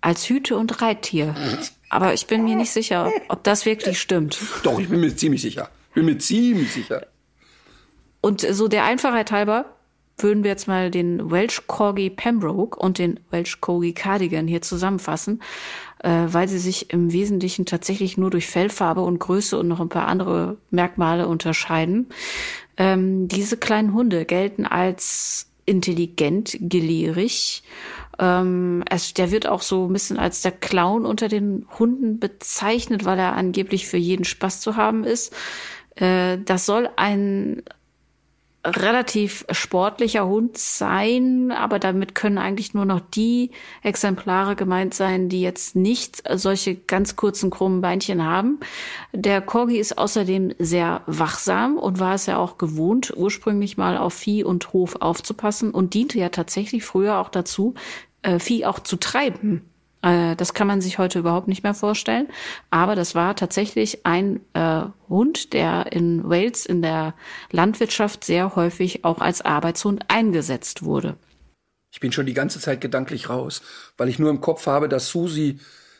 als 0.01 0.29
Hüte- 0.29 0.55
und 0.55 0.83
Reittier. 0.83 1.33
Aber 1.95 2.13
ich 2.13 2.27
bin 2.27 2.43
mir 2.43 2.57
nicht 2.57 2.71
sicher, 2.71 3.09
ob, 3.29 3.43
das 3.45 3.65
wirklich 3.65 4.01
stimmt. 4.01 4.37
Doch, 4.63 4.79
ich 4.79 4.89
bin 4.89 4.99
mir 4.99 5.15
ziemlich 5.15 5.41
sicher. 5.41 5.69
Bin 5.93 6.05
mir 6.05 6.17
ziemlich 6.17 6.73
sicher. 6.73 7.07
Und 8.19 8.41
so 8.41 8.67
der 8.67 8.83
Einfachheit 8.83 9.31
halber 9.31 9.77
würden 10.17 10.43
wir 10.43 10.51
jetzt 10.51 10.67
mal 10.67 10.91
den 10.91 11.31
Welsh 11.31 11.67
Corgi 11.67 12.09
Pembroke 12.09 12.77
und 12.77 12.97
den 12.97 13.21
Welsh 13.31 13.61
Corgi 13.61 13.93
Cardigan 13.93 14.45
hier 14.45 14.61
zusammenfassen, 14.61 15.41
äh, 15.99 16.09
weil 16.27 16.49
sie 16.49 16.59
sich 16.59 16.91
im 16.91 17.13
Wesentlichen 17.13 17.65
tatsächlich 17.65 18.17
nur 18.17 18.29
durch 18.29 18.47
Fellfarbe 18.47 19.01
und 19.01 19.19
Größe 19.19 19.57
und 19.57 19.69
noch 19.69 19.79
ein 19.79 19.89
paar 19.89 20.07
andere 20.07 20.57
Merkmale 20.71 21.27
unterscheiden. 21.29 22.07
Ähm, 22.75 23.29
diese 23.29 23.55
kleinen 23.55 23.93
Hunde 23.93 24.25
gelten 24.25 24.65
als 24.65 25.47
intelligent, 25.65 26.57
gelehrig. 26.59 27.63
Ähm, 28.19 28.83
es, 28.89 29.13
der 29.13 29.31
wird 29.31 29.47
auch 29.47 29.61
so 29.61 29.87
ein 29.87 29.93
bisschen 29.93 30.19
als 30.19 30.41
der 30.41 30.51
Clown 30.51 31.05
unter 31.05 31.27
den 31.27 31.67
Hunden 31.77 32.19
bezeichnet, 32.19 33.05
weil 33.05 33.19
er 33.19 33.33
angeblich 33.33 33.87
für 33.87 33.97
jeden 33.97 34.25
Spaß 34.25 34.61
zu 34.61 34.75
haben 34.75 35.03
ist. 35.03 35.33
Äh, 35.95 36.37
das 36.43 36.65
soll 36.65 36.89
ein 36.95 37.63
relativ 38.65 39.45
sportlicher 39.51 40.25
Hund 40.25 40.57
sein, 40.57 41.51
aber 41.51 41.79
damit 41.79 42.15
können 42.15 42.37
eigentlich 42.37 42.73
nur 42.73 42.85
noch 42.85 42.99
die 42.99 43.51
Exemplare 43.83 44.55
gemeint 44.55 44.93
sein, 44.93 45.29
die 45.29 45.41
jetzt 45.41 45.75
nicht 45.75 46.23
solche 46.33 46.75
ganz 46.75 47.15
kurzen 47.15 47.51
krummen 47.51 47.81
Beinchen 47.81 48.23
haben. 48.23 48.59
Der 49.13 49.41
Corgi 49.41 49.77
ist 49.77 49.97
außerdem 49.97 50.55
sehr 50.57 51.01
wachsam 51.05 51.77
und 51.77 51.99
war 51.99 52.15
es 52.15 52.25
ja 52.25 52.37
auch 52.37 52.57
gewohnt, 52.57 53.13
ursprünglich 53.15 53.77
mal 53.77 53.97
auf 53.97 54.13
Vieh 54.13 54.43
und 54.43 54.73
Hof 54.73 54.97
aufzupassen 54.99 55.71
und 55.71 55.93
diente 55.93 56.17
ja 56.17 56.29
tatsächlich 56.29 56.83
früher 56.83 57.19
auch 57.19 57.29
dazu, 57.29 57.75
äh, 58.23 58.39
Vieh 58.39 58.65
auch 58.65 58.79
zu 58.79 58.97
treiben. 58.97 59.69
Äh, 60.05 60.35
das 60.35 60.53
kann 60.53 60.67
man 60.67 60.81
sich 60.81 60.99
heute 60.99 61.19
überhaupt 61.19 61.47
nicht 61.47 61.63
mehr 61.63 61.73
vorstellen. 61.73 62.27
Aber 62.69 62.95
das 62.95 63.15
war 63.15 63.35
tatsächlich 63.35 64.05
ein 64.05 64.39
äh, 64.53 64.83
Hund, 65.09 65.53
der 65.53 65.91
in 65.91 66.23
Wales 66.29 66.65
in 66.65 66.81
der 66.81 67.15
Landwirtschaft 67.51 68.23
sehr 68.23 68.55
häufig 68.55 69.03
auch 69.03 69.19
als 69.19 69.41
Arbeitshund 69.41 70.05
eingesetzt 70.07 70.83
wurde. 70.83 71.17
Ich 71.91 71.99
bin 71.99 72.11
schon 72.11 72.25
die 72.25 72.33
ganze 72.33 72.59
Zeit 72.59 72.81
gedanklich 72.81 73.29
raus, 73.29 73.61
weil 73.97 74.09
ich 74.09 74.19
nur 74.19 74.29
im 74.29 74.41
Kopf 74.41 74.67
habe, 74.67 74.87
dass 74.89 75.09
Susi, 75.09 75.59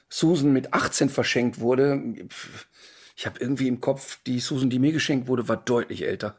Susan 0.10 0.53
mit 0.53 0.74
18 0.74 1.10
verschenkt 1.10 1.60
wurde. 1.60 2.28
Ich 3.16 3.26
habe 3.26 3.39
irgendwie 3.39 3.68
im 3.68 3.80
Kopf, 3.80 4.20
die 4.28 4.39
Susan, 4.39 4.70
die 4.70 4.80
mir 4.80 4.91
geschenkt 4.91 5.28
wurde, 5.28 5.47
war 5.47 5.58
deutlich 5.58 6.06
älter. 6.06 6.38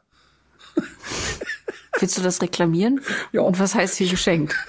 Willst 1.99 2.19
du 2.19 2.23
das 2.23 2.43
reklamieren? 2.43 3.01
Ja. 3.33 3.41
Und 3.41 3.59
was 3.59 3.75
heißt 3.75 3.97
hier 3.97 4.09
geschenkt? 4.11 4.55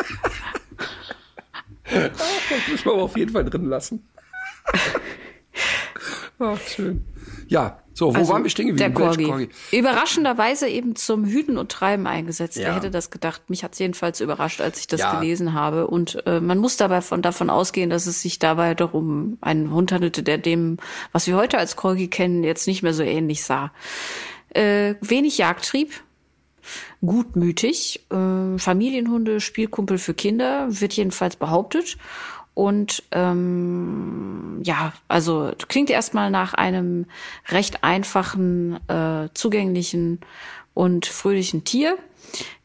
Das 1.92 2.68
müssen 2.70 2.86
wir 2.86 2.94
aber 2.94 3.04
auf 3.04 3.18
jeden 3.18 3.32
Fall 3.32 3.46
drin 3.46 3.66
lassen. 3.66 4.08
Ach, 6.40 6.60
schön. 6.68 7.04
Ja, 7.48 7.80
so, 7.94 8.14
wo 8.14 8.20
Also, 8.20 8.32
waren 8.34 8.44
wir 8.44 8.50
stehen 8.52 8.76
Der 8.78 8.90
geblieben? 8.92 9.18
Welch 9.18 9.28
Corgi. 9.28 9.50
Überraschenderweise 9.72 10.68
eben 10.68 10.96
zum 10.96 11.26
Hüten 11.26 11.58
und 11.58 11.72
Treiben 11.72 12.06
eingesetzt. 12.06 12.58
Ja. 12.58 12.68
Wer 12.68 12.76
hätte 12.76 12.92
das 12.92 13.10
gedacht? 13.10 13.50
Mich 13.50 13.64
hat 13.64 13.74
es 13.74 13.80
jedenfalls 13.80 14.22
überrascht, 14.22 14.62
als 14.62 14.80
ich 14.80 14.86
das 14.88 15.00
Ja. 15.00 15.20
gelesen 15.20 15.54
habe. 15.54 15.88
Und 15.88 16.22
äh, 16.28 16.40
man 16.40 16.60
muss 16.60 16.78
dabei 16.78 17.02
von, 17.02 17.24
davon 17.24 17.50
ausgehen, 17.50 17.90
dass 17.90 18.06
es 18.06 18.22
sich 18.22 18.38
dabei 18.38 18.76
doch 18.76 18.94
um 18.94 19.38
einen 19.42 19.72
Hund 19.72 19.92
handelte, 19.92 20.22
der 20.22 20.38
dem, 20.38 20.78
was 21.12 21.26
wir 21.26 21.36
heute 21.38 21.58
als 21.58 21.76
Corgi 21.76 22.08
kennen, 22.08 22.44
jetzt 22.44 22.68
nicht 22.68 22.84
mehr 22.84 22.94
so 22.94 23.02
ähnlich 23.02 23.44
sah. 23.44 23.72
Äh, 24.50 24.96
wenig 25.02 25.40
Jagdtrieb, 25.40 25.92
gutmütig, 27.06 28.06
äh, 28.12 28.58
Familienhunde, 28.58 29.40
Spielkumpel 29.40 29.98
für 29.98 30.14
Kinder, 30.14 30.68
wird 30.70 30.94
jedenfalls 30.94 31.36
behauptet. 31.36 31.98
Und 32.54 33.04
ähm, 33.12 34.62
ja, 34.64 34.94
also 35.08 35.52
klingt 35.68 35.92
erstmal 35.92 36.32
nach 36.32 36.56
einem 36.56 37.06
recht 37.50 37.84
einfachen, 37.84 38.80
äh, 38.88 39.30
zugänglichen 39.36 40.22
und 40.74 41.06
fröhlichen 41.06 41.66
Tier. 41.66 41.98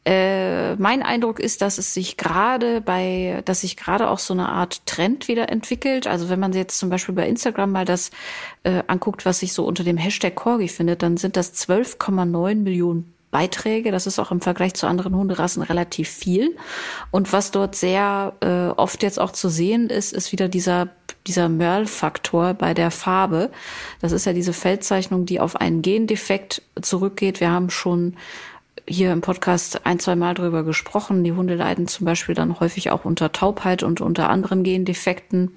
Äh, 0.05 0.75
mein 0.75 1.01
Eindruck 1.01 1.39
ist, 1.39 1.61
dass 1.61 1.77
es 1.77 1.93
sich 1.93 2.17
gerade 2.17 2.81
bei, 2.81 3.41
dass 3.45 3.61
sich 3.61 3.77
gerade 3.77 4.09
auch 4.09 4.19
so 4.19 4.33
eine 4.33 4.49
Art 4.49 4.85
Trend 4.85 5.27
wieder 5.27 5.49
entwickelt. 5.49 6.07
Also 6.07 6.27
wenn 6.27 6.39
man 6.39 6.53
jetzt 6.53 6.77
zum 6.77 6.89
Beispiel 6.89 7.15
bei 7.15 7.27
Instagram 7.27 7.71
mal 7.71 7.85
das 7.85 8.11
äh, 8.63 8.83
anguckt, 8.87 9.25
was 9.25 9.39
sich 9.39 9.53
so 9.53 9.63
unter 9.65 9.83
dem 9.83 9.97
Hashtag 9.97 10.35
Corgi 10.35 10.67
findet, 10.67 11.03
dann 11.03 11.17
sind 11.17 11.37
das 11.37 11.53
12,9 11.53 12.55
Millionen 12.55 13.13
Beiträge. 13.33 13.91
Das 13.91 14.07
ist 14.07 14.19
auch 14.19 14.31
im 14.31 14.39
Vergleich 14.39 14.75
zu 14.75 14.87
anderen 14.87 15.13
Hunderassen 15.13 15.61
relativ 15.61 16.07
viel. 16.07 16.55
Und 17.11 17.33
was 17.33 17.51
dort 17.51 17.75
sehr 17.75 18.33
äh, 18.39 18.79
oft 18.79 19.03
jetzt 19.03 19.19
auch 19.19 19.31
zu 19.31 19.49
sehen 19.49 19.89
ist, 19.89 20.13
ist 20.13 20.31
wieder 20.31 20.47
dieser 20.47 20.87
dieser 21.27 21.47
Merle-Faktor 21.47 22.53
bei 22.53 22.73
der 22.73 22.91
Farbe. 22.91 23.49
Das 24.01 24.11
ist 24.11 24.25
ja 24.25 24.33
diese 24.33 24.51
Feldzeichnung, 24.51 25.25
die 25.25 25.39
auf 25.39 25.55
einen 25.55 25.81
Gendefekt 25.81 26.61
zurückgeht. 26.81 27.39
Wir 27.39 27.49
haben 27.49 27.69
schon 27.69 28.15
hier 28.87 29.13
im 29.13 29.21
Podcast 29.21 29.85
ein, 29.85 29.99
zwei 29.99 30.15
Mal 30.15 30.33
drüber 30.33 30.63
gesprochen. 30.63 31.23
Die 31.23 31.31
Hunde 31.31 31.55
leiden 31.55 31.87
zum 31.87 32.05
Beispiel 32.05 32.35
dann 32.35 32.59
häufig 32.59 32.91
auch 32.91 33.05
unter 33.05 33.31
Taubheit 33.31 33.83
und 33.83 34.01
unter 34.01 34.29
anderen 34.29 34.63
Gendefekten. 34.63 35.55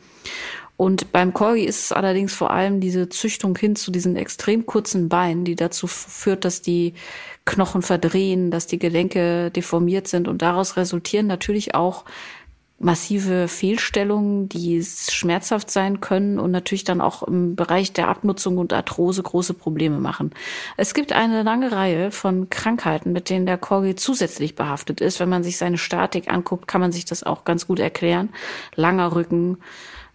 Und 0.77 1.12
beim 1.12 1.33
Corgi 1.33 1.64
ist 1.64 1.85
es 1.85 1.93
allerdings 1.93 2.35
vor 2.35 2.51
allem 2.51 2.81
diese 2.81 3.09
Züchtung 3.09 3.57
hin 3.57 3.77
zu 3.77 3.91
diesen 3.91 4.16
extrem 4.16 4.66
kurzen 4.66 5.09
Beinen, 5.09 5.45
die 5.45 5.57
dazu 5.57 5.87
führt, 5.87 6.45
dass 6.45 6.61
die 6.61 6.95
Knochen 7.47 7.83
verdrehen, 7.83 8.51
dass 8.51 8.66
die 8.66 8.79
Gelenke 8.79 9.51
deformiert 9.51 10.07
sind 10.09 10.29
und 10.29 10.43
daraus 10.43 10.77
resultieren 10.77 11.27
natürlich 11.27 11.74
auch 11.74 12.05
massive 12.79 13.49
Fehlstellungen, 13.49 14.49
die 14.51 14.85
schmerzhaft 14.85 15.70
sein 15.70 16.01
können 16.01 16.39
und 16.39 16.51
natürlich 16.51 16.85
dann 16.85 17.01
auch 17.01 17.22
im 17.22 17.57
Bereich 17.57 17.93
der 17.95 18.09
Abnutzung 18.09 18.59
und 18.59 18.72
Arthrose 18.72 19.22
große 19.22 19.55
Probleme 19.55 19.99
machen. 19.99 20.33
Es 20.77 20.93
gibt 20.93 21.12
eine 21.12 21.43
lange 21.43 21.72
Reihe 21.72 22.11
von 22.11 22.51
Krankheiten, 22.51 23.12
mit 23.12 23.31
denen 23.31 23.47
der 23.47 23.57
Corgi 23.57 23.95
zusätzlich 23.95 24.57
behaftet 24.57 25.01
ist. 25.01 25.20
Wenn 25.20 25.31
man 25.31 25.43
sich 25.43 25.57
seine 25.57 25.79
Statik 25.79 26.31
anguckt, 26.31 26.68
kann 26.68 26.83
man 26.83 26.93
sich 26.93 27.07
das 27.07 27.22
auch 27.22 27.45
ganz 27.45 27.66
gut 27.66 27.79
erklären. 27.79 28.29
Langer 28.74 29.14
Rücken, 29.14 29.57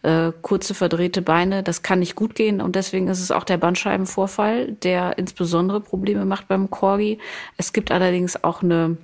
äh, 0.04 0.32
kurze 0.42 0.74
verdrehte 0.74 1.22
Beine, 1.22 1.64
das 1.64 1.84
kann 1.84 2.00
nicht 2.00 2.16
gut 2.16 2.36
gehen 2.36 2.62
und 2.62 2.76
deswegen 2.76 3.08
ist 3.08 3.22
es 3.22 3.32
auch 3.32 3.44
der 3.44 3.58
Bandscheibenvorfall, 3.58 4.72
der 4.72 5.18
insbesondere 5.18 5.82
Probleme 5.82 6.26
macht 6.26 6.48
beim 6.48 6.70
Corgi. 6.70 7.20
Es 7.58 7.74
gibt 7.74 7.92
allerdings 7.92 8.44
auch 8.44 8.64
eine 8.64 8.98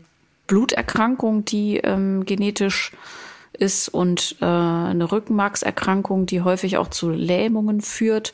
Bluterkrankung, 0.47 1.45
die 1.45 1.77
ähm, 1.77 2.25
genetisch 2.25 2.93
ist 3.53 3.89
und 3.89 4.37
äh, 4.41 4.45
eine 4.45 5.11
Rückenmarkserkrankung, 5.11 6.25
die 6.25 6.41
häufig 6.41 6.77
auch 6.77 6.89
zu 6.89 7.09
Lähmungen 7.09 7.81
führt. 7.81 8.33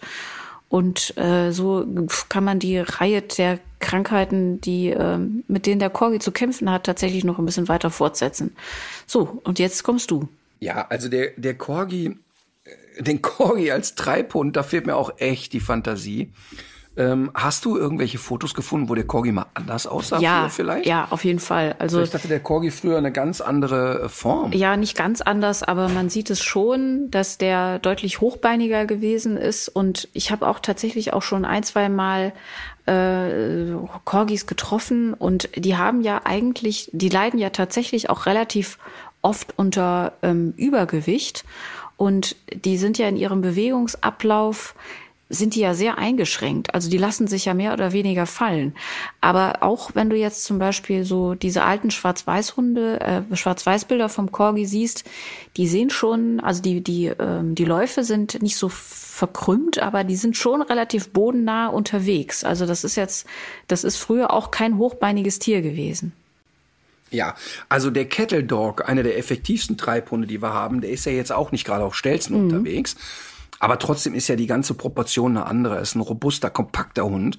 Und 0.70 1.16
äh, 1.18 1.52
so 1.52 1.86
kann 2.30 2.44
man 2.44 2.60
die 2.60 2.80
Reihe 2.80 3.22
der 3.22 3.60
Krankheiten, 3.80 4.60
die 4.60 4.90
äh, 4.90 5.20
mit 5.48 5.66
denen 5.66 5.80
der 5.80 5.92
Corgi 5.92 6.20
zu 6.20 6.32
kämpfen 6.32 6.72
hat, 6.72 6.86
tatsächlich 6.86 7.24
noch 7.24 7.38
ein 7.38 7.46
bisschen 7.46 7.68
weiter 7.68 7.92
fortsetzen. 7.92 8.56
So, 9.06 9.40
und 9.44 9.60
jetzt 9.60 9.84
kommst 9.84 10.10
du. 10.10 10.28
Ja, 10.60 10.88
also 10.90 11.10
der, 11.10 11.32
der 11.38 11.56
Corgi, 11.56 12.18
den 13.00 13.22
Corgi 13.22 13.72
als 13.72 13.96
Treibhund, 13.96 14.56
da 14.56 14.64
fehlt 14.64 14.86
mir 14.86 14.96
auch 14.96 15.14
echt 15.18 15.54
die 15.54 15.60
Fantasie. 15.60 16.32
Ähm, 16.96 17.32
hast 17.34 17.66
du 17.66 17.76
irgendwelche 17.76 18.20
Fotos 18.20 18.54
gefunden, 18.54 18.88
wo 18.88 18.94
der 18.94 19.08
Corgi 19.08 19.32
mal 19.32 19.48
anders 19.56 19.88
aussah 19.88 20.20
ja, 20.20 20.48
vielleicht? 20.50 20.86
ja, 20.86 21.08
auf 21.10 21.26
jeden 21.26 21.40
Fall. 21.40 21.76
Also 21.80 22.04
Ich 22.04 22.12
dachte, 22.12 22.28
der 22.28 22.40
Corgi 22.40 22.70
früher 22.70 23.00
eine 23.00 23.12
ganz 23.12 23.42
andere 23.42 24.04
äh, 24.04 24.10
Form. 24.10 24.52
Ja, 24.52 24.78
nicht 24.78 24.96
ganz 24.96 25.20
anders, 25.22 25.64
aber 25.64 25.90
man 25.90 26.10
sieht 26.10 26.30
es 26.30 26.44
schon, 26.44 27.10
dass 27.10 27.40
der 27.40 27.80
deutlich 27.80 28.22
hochbeiniger 28.22 28.86
gewesen 28.86 29.38
ist. 29.38 29.70
Und 29.70 30.08
ich 30.14 30.30
habe 30.30 30.48
auch 30.48 30.60
tatsächlich 30.60 31.14
auch 31.14 31.24
schon 31.24 31.46
ein, 31.46 31.64
zwei 31.64 31.90
Mal 31.90 32.32
äh, 32.86 33.74
Corgis 34.04 34.46
getroffen 34.46 35.16
und 35.16 35.50
die 35.56 35.76
haben 35.76 36.02
ja 36.02 36.22
eigentlich, 36.26 36.92
die 36.94 37.10
leiden 37.10 37.40
ja 37.40 37.50
tatsächlich 37.50 38.12
auch 38.12 38.28
relativ 38.28 38.78
oft 39.24 39.58
unter 39.58 40.14
ähm, 40.22 40.54
Übergewicht 40.58 41.44
und 41.98 42.36
die 42.54 42.78
sind 42.78 42.98
ja 42.98 43.08
in 43.08 43.18
ihrem 43.18 43.42
Bewegungsablauf 43.42 44.76
sind 45.34 45.56
die 45.56 45.62
ja 45.62 45.74
sehr 45.74 45.98
eingeschränkt. 45.98 46.74
Also 46.74 46.90
die 46.90 46.98
lassen 46.98 47.28
sich 47.28 47.46
ja 47.46 47.54
mehr 47.54 47.74
oder 47.74 47.92
weniger 47.92 48.26
fallen. 48.26 48.76
Aber 49.22 49.64
auch 49.64 49.92
wenn 49.96 50.10
du 50.10 50.16
jetzt 50.16 50.44
zum 50.44 50.60
Beispiel 50.60 51.06
so 51.06 51.34
diese 51.34 51.64
alten 51.64 51.92
Schwarz-Weiß-Hunde, 51.92 53.02
äh, 53.02 53.36
Schwarz-Weiß-Bilder 53.36 54.10
vom 54.10 54.32
Corgi 54.32 54.66
siehst, 54.66 55.06
die 55.58 55.68
sehen 55.68 55.90
schon, 55.90 56.40
also 56.40 56.62
die, 56.62 56.82
die, 56.82 57.08
ähm, 57.08 57.56
die 57.56 57.66
Läufe 57.66 58.04
sind 58.04 58.42
nicht 58.42 58.58
so 58.58 58.70
verkrümmt, 58.70 59.80
aber 59.80 60.04
die 60.04 60.16
sind 60.16 60.38
schon 60.38 60.62
relativ 60.62 61.10
bodennah 61.10 61.68
unterwegs. 61.68 62.44
Also 62.44 62.66
das 62.66 62.84
ist 62.84 62.96
jetzt, 62.96 63.26
das 63.68 63.84
ist 63.84 63.98
früher 63.98 64.32
auch 64.32 64.52
kein 64.52 64.78
hochbeiniges 64.78 65.40
Tier 65.40 65.62
gewesen. 65.62 66.14
Ja, 67.14 67.36
also 67.70 67.92
der 67.92 68.06
Kettle 68.06 68.44
Dog, 68.44 68.90
einer 68.90 69.04
der 69.04 69.18
effektivsten 69.18 69.78
Treibhunde, 69.78 70.28
die 70.28 70.42
wir 70.42 70.52
haben, 70.52 70.82
der 70.82 70.90
ist 70.90 71.06
ja 71.06 71.12
jetzt 71.12 71.32
auch 71.32 71.52
nicht 71.52 71.64
gerade 71.64 71.84
auf 71.84 71.96
Stelzen 71.96 72.36
mhm. 72.36 72.44
unterwegs. 72.44 72.96
Aber 73.60 73.78
trotzdem 73.80 74.16
ist 74.16 74.28
ja 74.28 74.36
die 74.36 74.48
ganze 74.48 74.74
Proportion 74.74 75.38
eine 75.38 75.46
andere. 75.46 75.76
Er 75.76 75.82
ist 75.82 75.96
ein 75.96 76.02
robuster, 76.02 76.50
kompakter 76.50 77.06
Hund. 77.06 77.38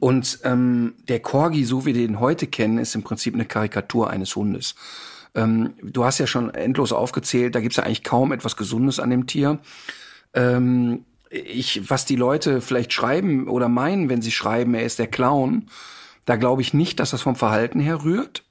Und 0.00 0.40
ähm, 0.42 0.94
der 1.08 1.20
Corgi, 1.20 1.64
so 1.64 1.86
wie 1.86 1.94
wir 1.94 2.06
den 2.06 2.18
heute 2.20 2.48
kennen, 2.48 2.78
ist 2.78 2.94
im 2.96 3.04
Prinzip 3.04 3.34
eine 3.34 3.46
Karikatur 3.46 4.10
eines 4.10 4.34
Hundes. 4.34 4.74
Ähm, 5.34 5.74
du 5.80 6.04
hast 6.04 6.18
ja 6.18 6.26
schon 6.26 6.52
endlos 6.52 6.92
aufgezählt, 6.92 7.54
da 7.54 7.60
gibt's 7.60 7.76
ja 7.76 7.84
eigentlich 7.84 8.04
kaum 8.04 8.32
etwas 8.32 8.56
Gesundes 8.56 8.98
an 8.98 9.10
dem 9.10 9.26
Tier. 9.26 9.60
Ähm, 10.34 11.04
ich, 11.30 11.88
was 11.88 12.04
die 12.04 12.16
Leute 12.16 12.60
vielleicht 12.60 12.92
schreiben 12.92 13.48
oder 13.48 13.68
meinen, 13.68 14.08
wenn 14.08 14.22
sie 14.22 14.32
schreiben, 14.32 14.74
er 14.74 14.84
ist 14.84 14.98
der 14.98 15.06
Clown, 15.06 15.68
da 16.26 16.36
glaube 16.36 16.62
ich 16.62 16.74
nicht, 16.74 17.00
dass 17.00 17.10
das 17.10 17.22
vom 17.22 17.36
Verhalten 17.36 17.80
her 17.80 18.04
rührt 18.04 18.44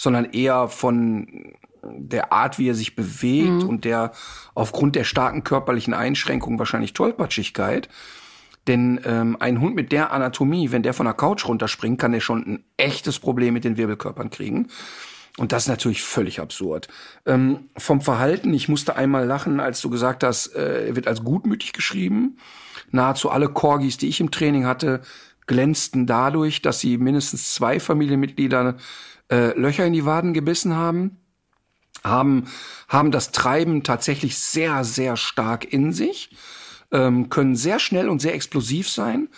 sondern 0.00 0.32
eher 0.32 0.68
von 0.68 1.52
der 1.82 2.32
Art, 2.32 2.58
wie 2.58 2.70
er 2.70 2.74
sich 2.74 2.96
bewegt 2.96 3.64
mhm. 3.64 3.68
und 3.68 3.84
der 3.84 4.12
aufgrund 4.54 4.96
der 4.96 5.04
starken 5.04 5.44
körperlichen 5.44 5.92
Einschränkungen 5.92 6.58
wahrscheinlich 6.58 6.94
Tollpatschigkeit. 6.94 7.90
Denn 8.66 8.98
ähm, 9.04 9.36
ein 9.40 9.60
Hund 9.60 9.74
mit 9.74 9.92
der 9.92 10.10
Anatomie, 10.10 10.72
wenn 10.72 10.82
der 10.82 10.94
von 10.94 11.04
der 11.04 11.12
Couch 11.12 11.46
runterspringt, 11.46 12.00
kann 12.00 12.12
der 12.12 12.20
schon 12.20 12.40
ein 12.46 12.64
echtes 12.78 13.18
Problem 13.18 13.52
mit 13.52 13.64
den 13.64 13.76
Wirbelkörpern 13.76 14.30
kriegen. 14.30 14.68
Und 15.36 15.52
das 15.52 15.64
ist 15.64 15.68
natürlich 15.68 16.02
völlig 16.02 16.40
absurd. 16.40 16.88
Ähm, 17.26 17.68
vom 17.76 18.00
Verhalten, 18.00 18.54
ich 18.54 18.70
musste 18.70 18.96
einmal 18.96 19.26
lachen, 19.26 19.60
als 19.60 19.82
du 19.82 19.90
gesagt 19.90 20.24
hast, 20.24 20.54
äh, 20.54 20.88
er 20.88 20.96
wird 20.96 21.08
als 21.08 21.24
gutmütig 21.24 21.74
geschrieben. 21.74 22.38
Nahezu 22.90 23.28
alle 23.28 23.50
Corgis, 23.50 23.98
die 23.98 24.08
ich 24.08 24.20
im 24.20 24.30
Training 24.30 24.64
hatte, 24.64 25.02
glänzten 25.46 26.06
dadurch, 26.06 26.62
dass 26.62 26.80
sie 26.80 26.96
mindestens 26.96 27.52
zwei 27.52 27.80
Familienmitglieder 27.80 28.76
äh, 29.30 29.58
Löcher 29.58 29.86
in 29.86 29.92
die 29.92 30.04
Waden 30.04 30.34
gebissen 30.34 30.74
haben, 30.74 31.18
haben, 32.04 32.46
haben 32.88 33.10
das 33.10 33.32
Treiben 33.32 33.82
tatsächlich 33.82 34.38
sehr, 34.38 34.84
sehr 34.84 35.16
stark 35.16 35.72
in 35.72 35.92
sich, 35.92 36.30
ähm, 36.92 37.28
können 37.30 37.56
sehr 37.56 37.78
schnell 37.78 38.08
und 38.08 38.20
sehr 38.20 38.34
explosiv 38.34 38.88
sein, 38.88 39.28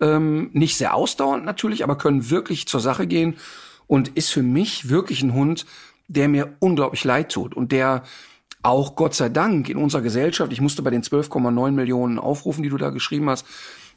ähm, 0.00 0.50
nicht 0.52 0.76
sehr 0.76 0.94
ausdauernd 0.94 1.44
natürlich, 1.44 1.84
aber 1.84 1.96
können 1.96 2.30
wirklich 2.30 2.66
zur 2.66 2.80
Sache 2.80 3.06
gehen 3.06 3.36
und 3.86 4.08
ist 4.08 4.30
für 4.30 4.42
mich 4.42 4.88
wirklich 4.88 5.22
ein 5.22 5.34
Hund, 5.34 5.66
der 6.08 6.28
mir 6.28 6.56
unglaublich 6.60 7.04
leid 7.04 7.32
tut 7.32 7.54
und 7.54 7.72
der 7.72 8.02
auch 8.62 8.94
Gott 8.94 9.14
sei 9.14 9.28
Dank 9.30 9.68
in 9.68 9.78
unserer 9.78 10.02
Gesellschaft, 10.02 10.52
ich 10.52 10.60
musste 10.60 10.82
bei 10.82 10.90
den 10.90 11.02
12,9 11.02 11.70
Millionen 11.70 12.18
Aufrufen, 12.18 12.62
die 12.62 12.68
du 12.68 12.76
da 12.76 12.90
geschrieben 12.90 13.30
hast, 13.30 13.46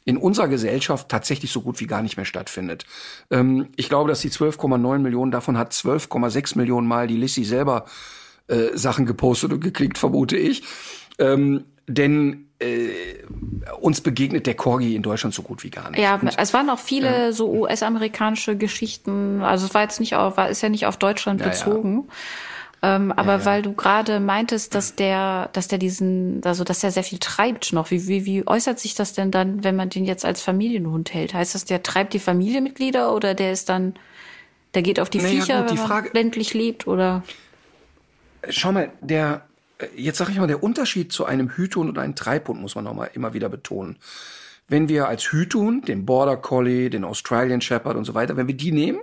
in 0.04 0.16
unserer 0.16 0.48
Gesellschaft 0.48 1.08
tatsächlich 1.08 1.50
so 1.50 1.62
gut 1.62 1.80
wie 1.80 1.86
gar 1.86 2.02
nicht 2.02 2.16
mehr 2.16 2.26
stattfindet. 2.26 2.84
Ähm, 3.30 3.68
ich 3.76 3.88
glaube, 3.88 4.08
dass 4.08 4.20
die 4.20 4.30
12,9 4.30 4.98
Millionen, 4.98 5.30
davon 5.30 5.56
hat 5.56 5.72
12,6 5.72 6.58
Millionen 6.58 6.86
Mal 6.86 7.06
die 7.06 7.16
Lissy 7.16 7.44
selber 7.44 7.86
äh, 8.48 8.76
Sachen 8.76 9.06
gepostet 9.06 9.52
und 9.52 9.60
geklickt, 9.60 9.98
vermute 9.98 10.36
ich. 10.36 10.62
Ähm, 11.18 11.64
denn 11.86 12.48
äh, 12.58 12.90
uns 13.80 14.00
begegnet 14.00 14.46
der 14.46 14.54
Corgi 14.54 14.94
in 14.94 15.02
Deutschland 15.02 15.34
so 15.34 15.42
gut 15.42 15.64
wie 15.64 15.70
gar 15.70 15.90
nicht. 15.90 16.00
Ja, 16.00 16.16
und, 16.16 16.30
es 16.36 16.54
waren 16.54 16.70
auch 16.70 16.78
viele 16.78 17.26
ja. 17.26 17.32
so 17.32 17.50
US-amerikanische 17.50 18.56
Geschichten. 18.56 19.42
Also 19.42 19.66
es 19.66 19.74
war 19.74 19.82
jetzt 19.82 20.00
nicht 20.00 20.14
auf, 20.14 20.36
war, 20.36 20.48
ist 20.48 20.62
ja 20.62 20.68
nicht 20.68 20.86
auf 20.86 20.96
Deutschland 20.96 21.40
ja, 21.40 21.48
bezogen. 21.48 22.06
Ja. 22.06 22.14
Ähm, 22.84 23.12
aber 23.12 23.32
ja, 23.32 23.38
ja. 23.38 23.44
weil 23.46 23.62
du 23.62 23.72
gerade 23.72 24.20
meintest, 24.20 24.74
dass 24.74 24.94
der, 24.94 25.48
dass 25.54 25.68
der 25.68 25.78
diesen, 25.78 26.42
also 26.44 26.64
dass 26.64 26.84
er 26.84 26.90
sehr 26.90 27.02
viel 27.02 27.18
treibt 27.18 27.72
noch. 27.72 27.90
Wie, 27.90 28.06
wie, 28.08 28.26
wie 28.26 28.46
äußert 28.46 28.78
sich 28.78 28.94
das 28.94 29.14
denn 29.14 29.30
dann, 29.30 29.64
wenn 29.64 29.74
man 29.74 29.88
den 29.88 30.04
jetzt 30.04 30.26
als 30.26 30.42
Familienhund 30.42 31.14
hält? 31.14 31.32
Heißt 31.32 31.54
das, 31.54 31.64
der 31.64 31.82
treibt 31.82 32.12
die 32.12 32.18
Familienmitglieder 32.18 33.14
oder 33.14 33.32
der 33.32 33.52
ist 33.52 33.70
dann, 33.70 33.94
der 34.74 34.82
geht 34.82 35.00
auf 35.00 35.08
die 35.08 35.18
naja, 35.18 35.30
Viecher, 35.30 35.60
gut, 35.62 35.70
die 35.70 35.78
wenn 35.78 35.86
Frage, 35.86 36.10
man 36.12 36.14
ländlich 36.14 36.52
lebt 36.52 36.86
oder? 36.86 37.22
Schau 38.50 38.72
mal, 38.72 38.92
der, 39.00 39.46
jetzt 39.96 40.18
sage 40.18 40.32
ich 40.32 40.38
mal, 40.38 40.46
der 40.46 40.62
Unterschied 40.62 41.10
zu 41.10 41.24
einem 41.24 41.56
Hüthund 41.56 41.88
und 41.88 41.96
einem 41.96 42.14
Treibhund 42.14 42.60
muss 42.60 42.74
man 42.74 42.84
noch 42.84 42.92
mal 42.92 43.08
immer 43.14 43.32
wieder 43.32 43.48
betonen. 43.48 43.96
Wenn 44.68 44.90
wir 44.90 45.08
als 45.08 45.32
Hüthund 45.32 45.88
den 45.88 46.04
Border 46.04 46.36
Collie, 46.36 46.90
den 46.90 47.04
Australian 47.04 47.62
Shepherd 47.62 47.96
und 47.96 48.04
so 48.04 48.12
weiter, 48.12 48.36
wenn 48.36 48.46
wir 48.46 48.56
die 48.56 48.72
nehmen, 48.72 49.00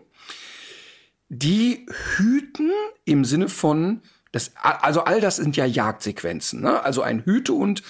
die 1.33 1.85
hüten 2.17 2.71
im 3.05 3.23
Sinne 3.23 3.47
von, 3.47 4.01
das, 4.33 4.51
also 4.57 5.05
all 5.05 5.21
das 5.21 5.37
sind 5.37 5.55
ja 5.55 5.65
Jagdsequenzen. 5.65 6.59
Ne? 6.59 6.83
Also 6.83 7.03
ein 7.03 7.23
Hütehund 7.23 7.83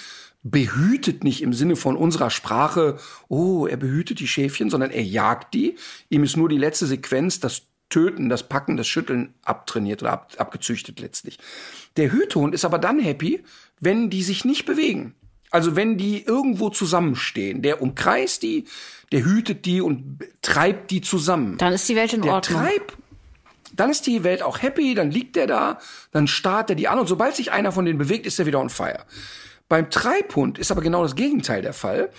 behütet 0.44 1.24
nicht 1.24 1.42
im 1.42 1.52
Sinne 1.52 1.76
von 1.76 1.98
unserer 1.98 2.30
Sprache, 2.30 2.98
oh, 3.30 3.66
er 3.66 3.78
behütet 3.78 4.20
die 4.20 4.28
Schäfchen, 4.28 4.70
sondern 4.70 4.92
er 4.92 5.02
jagt 5.02 5.56
die. 5.56 5.76
Ihm 6.10 6.24
ist 6.24 6.38
nur 6.38 6.50
die 6.50 6.60
letzte 6.60 6.86
Sequenz, 6.86 7.40
das 7.40 7.64
Töten, 7.90 8.30
das 8.30 8.48
Packen, 8.48 8.78
das 8.78 8.88
Schütteln 8.88 9.34
abtrainiert 9.44 10.04
oder 10.04 10.12
ab, 10.12 10.34
abgezüchtet 10.38 11.00
letztlich. 11.00 11.40
Der 11.98 12.12
Hütehund 12.12 12.54
ist 12.54 12.64
aber 12.64 12.78
dann 12.78 13.00
happy, 13.00 13.44
wenn 13.80 14.12
die 14.12 14.22
sich 14.22 14.46
nicht 14.46 14.66
bewegen. 14.66 15.16
Also 15.50 15.76
wenn 15.76 15.98
die 15.98 16.24
irgendwo 16.24 16.70
zusammenstehen, 16.70 17.64
der 17.64 17.82
umkreist 17.82 18.44
die, 18.44 18.66
der 19.12 19.26
hütet 19.26 19.66
die 19.66 19.82
und 19.82 20.20
treibt 20.44 20.92
die 20.92 21.02
zusammen. 21.02 21.58
Dann 21.58 21.74
ist 21.74 21.90
die 21.90 21.96
Welt 21.96 22.14
in 22.14 22.22
der 22.22 22.34
Ordnung. 22.34 22.62
Treib, 22.62 22.94
dann 23.74 23.90
ist 23.90 24.08
die 24.08 24.24
Welt 24.24 24.42
auch 24.42 24.62
happy, 24.62 24.94
dann 24.94 25.12
liegt 25.12 25.36
der 25.36 25.48
da, 25.48 25.80
dann 26.12 26.28
starrt 26.28 26.70
er 26.70 26.76
die 26.76 26.88
an 26.88 27.00
und 27.00 27.08
sobald 27.08 27.36
sich 27.36 27.52
einer 27.52 27.72
von 27.72 27.86
denen 27.86 28.00
bewegt, 28.00 28.26
ist 28.26 28.40
er 28.40 28.46
wieder 28.46 28.60
on 28.60 28.70
fire. 28.70 29.06
Beim 29.72 29.90
Treibhund 29.90 30.60
ist 30.60 30.72
aber 30.72 30.82
genau 30.82 31.04
das 31.04 31.16
Gegenteil 31.16 31.62
der 31.62 31.74
Fall. 31.74 32.10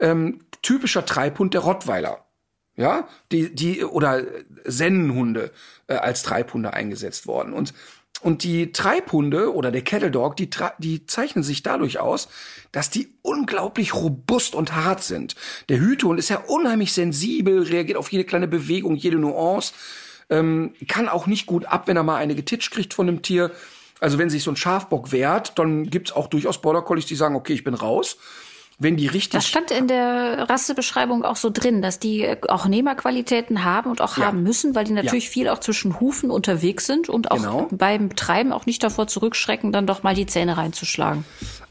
Ähm, 0.00 0.40
typischer 0.62 1.04
Treibhund 1.04 1.52
der 1.52 1.60
Rottweiler. 1.60 2.24
Ja, 2.76 3.06
die, 3.30 3.54
die, 3.54 3.84
oder 3.84 4.22
Sennenhunde 4.64 5.52
äh, 5.86 5.94
als 5.94 6.22
Treibhunde 6.22 6.72
eingesetzt 6.72 7.26
worden. 7.26 7.52
Und, 7.52 7.72
und 8.22 8.42
die 8.42 8.72
Treibhunde 8.72 9.54
oder 9.54 9.70
der 9.70 9.82
Kettle 9.82 10.10
Dog, 10.10 10.36
die, 10.36 10.48
die 10.78 11.06
zeichnen 11.06 11.44
sich 11.44 11.62
dadurch 11.62 12.00
aus, 12.00 12.28
dass 12.72 12.90
die 12.90 13.14
unglaublich 13.22 13.94
robust 13.94 14.54
und 14.54 14.74
hart 14.74 15.04
sind. 15.04 15.36
Der 15.68 15.78
Hütehund 15.78 16.18
ist 16.18 16.30
ja 16.30 16.38
unheimlich 16.38 16.92
sensibel, 16.92 17.62
reagiert 17.62 17.98
auf 17.98 18.10
jede 18.10 18.24
kleine 18.24 18.48
Bewegung, 18.48 18.96
jede 18.96 19.18
Nuance 19.18 19.74
ähm, 20.30 20.74
kann 20.88 21.08
auch 21.08 21.26
nicht 21.26 21.46
gut 21.46 21.66
ab, 21.66 21.86
wenn 21.86 21.96
er 21.96 22.02
mal 22.02 22.16
eine 22.16 22.34
getitscht 22.34 22.72
kriegt 22.72 22.94
von 22.94 23.08
einem 23.08 23.22
Tier. 23.22 23.50
Also 24.00 24.18
wenn 24.18 24.30
sich 24.30 24.42
so 24.42 24.50
ein 24.50 24.56
Schafbock 24.56 25.12
wehrt, 25.12 25.58
dann 25.58 25.90
gibt's 25.90 26.12
auch 26.12 26.26
durchaus 26.26 26.60
Border 26.60 26.82
Collies, 26.82 27.06
die 27.06 27.14
sagen, 27.14 27.36
okay, 27.36 27.52
ich 27.52 27.64
bin 27.64 27.74
raus. 27.74 28.16
Wenn 28.76 28.96
die 28.96 29.06
richtig. 29.06 29.38
Das 29.38 29.46
stand 29.46 29.70
in 29.70 29.86
der 29.86 30.48
Rassebeschreibung 30.50 31.24
auch 31.24 31.36
so 31.36 31.48
drin, 31.48 31.80
dass 31.80 32.00
die 32.00 32.34
auch 32.48 32.66
Nehmerqualitäten 32.66 33.62
haben 33.62 33.88
und 33.88 34.00
auch 34.00 34.18
ja. 34.18 34.26
haben 34.26 34.42
müssen, 34.42 34.74
weil 34.74 34.84
die 34.84 34.92
natürlich 34.92 35.26
ja. 35.26 35.30
viel 35.30 35.48
auch 35.48 35.60
zwischen 35.60 36.00
Hufen 36.00 36.28
unterwegs 36.28 36.86
sind 36.86 37.08
und 37.08 37.30
auch 37.30 37.36
genau. 37.36 37.68
beim 37.70 38.08
Betreiben 38.08 38.52
auch 38.52 38.66
nicht 38.66 38.82
davor 38.82 39.06
zurückschrecken, 39.06 39.70
dann 39.70 39.86
doch 39.86 40.02
mal 40.02 40.16
die 40.16 40.26
Zähne 40.26 40.56
reinzuschlagen. 40.56 41.24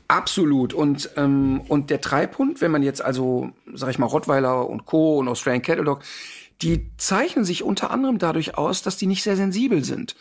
Absolut. 0.07 0.73
Und, 0.73 1.09
ähm, 1.17 1.61
und 1.67 1.89
der 1.89 1.99
Treibhund, 1.99 2.61
wenn 2.61 2.71
man 2.71 2.83
jetzt 2.83 3.03
also, 3.03 3.49
sag 3.73 3.89
ich 3.89 3.99
mal, 3.99 4.05
Rottweiler 4.05 4.69
und 4.69 4.85
Co. 4.85 5.17
und 5.17 5.27
Australian 5.27 5.61
Cattle 5.61 5.83
Dog, 5.83 6.03
die 6.63 6.91
zeichnen 6.97 7.45
sich 7.45 7.63
unter 7.63 7.91
anderem 7.91 8.17
dadurch 8.17 8.57
aus, 8.57 8.81
dass 8.81 8.97
die 8.97 9.07
nicht 9.07 9.23
sehr 9.23 9.35
sensibel 9.35 9.83
sind. 9.83 10.15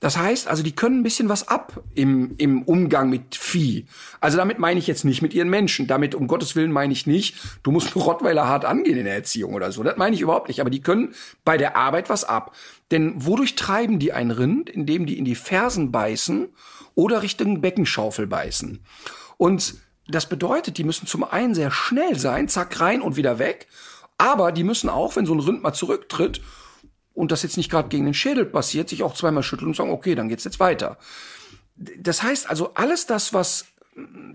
Das 0.00 0.18
heißt, 0.18 0.48
also 0.48 0.62
die 0.62 0.74
können 0.74 1.00
ein 1.00 1.02
bisschen 1.02 1.28
was 1.28 1.48
ab 1.48 1.82
im, 1.94 2.34
im 2.36 2.62
Umgang 2.62 3.08
mit 3.08 3.36
Vieh. 3.36 3.86
Also 4.20 4.36
damit 4.36 4.58
meine 4.58 4.78
ich 4.78 4.86
jetzt 4.86 5.04
nicht 5.04 5.22
mit 5.22 5.32
ihren 5.32 5.48
Menschen. 5.48 5.86
Damit, 5.86 6.14
um 6.14 6.26
Gottes 6.26 6.56
Willen, 6.56 6.72
meine 6.72 6.92
ich 6.92 7.06
nicht, 7.06 7.36
du 7.62 7.70
musst 7.70 7.94
Rottweiler 7.94 8.46
hart 8.46 8.64
angehen 8.64 8.98
in 8.98 9.04
der 9.04 9.14
Erziehung 9.14 9.54
oder 9.54 9.72
so. 9.72 9.82
Das 9.82 9.96
meine 9.96 10.14
ich 10.14 10.20
überhaupt 10.20 10.48
nicht. 10.48 10.60
Aber 10.60 10.68
die 10.68 10.82
können 10.82 11.14
bei 11.44 11.56
der 11.56 11.76
Arbeit 11.76 12.10
was 12.10 12.24
ab. 12.24 12.54
Denn 12.90 13.14
wodurch 13.24 13.54
treiben 13.54 13.98
die 13.98 14.12
ein 14.12 14.30
Rind? 14.30 14.68
Indem 14.68 15.06
die 15.06 15.16
in 15.16 15.24
die 15.24 15.36
Fersen 15.36 15.92
beißen 15.92 16.48
oder 16.94 17.22
Richtung 17.22 17.60
Beckenschaufel 17.60 18.26
beißen. 18.26 18.84
Und 19.36 19.76
das 20.06 20.28
bedeutet, 20.28 20.76
die 20.76 20.84
müssen 20.84 21.06
zum 21.06 21.24
einen 21.24 21.54
sehr 21.54 21.70
schnell 21.70 22.18
sein, 22.18 22.48
zack 22.48 22.78
rein 22.80 23.00
und 23.00 23.16
wieder 23.16 23.38
weg. 23.38 23.68
Aber 24.18 24.52
die 24.52 24.64
müssen 24.64 24.88
auch, 24.88 25.16
wenn 25.16 25.26
so 25.26 25.34
ein 25.34 25.40
Rind 25.40 25.62
mal 25.62 25.72
zurücktritt 25.72 26.40
und 27.14 27.32
das 27.32 27.42
jetzt 27.42 27.56
nicht 27.56 27.70
gerade 27.70 27.88
gegen 27.88 28.04
den 28.04 28.14
Schädel 28.14 28.44
passiert, 28.44 28.88
sich 28.88 29.02
auch 29.02 29.14
zweimal 29.14 29.42
schütteln 29.42 29.68
und 29.68 29.76
sagen, 29.76 29.90
okay, 29.90 30.14
dann 30.14 30.28
geht's 30.28 30.44
jetzt 30.44 30.60
weiter. 30.60 30.98
Das 31.76 32.22
heißt 32.22 32.48
also, 32.48 32.74
alles 32.74 33.06
das, 33.06 33.32
was 33.32 33.66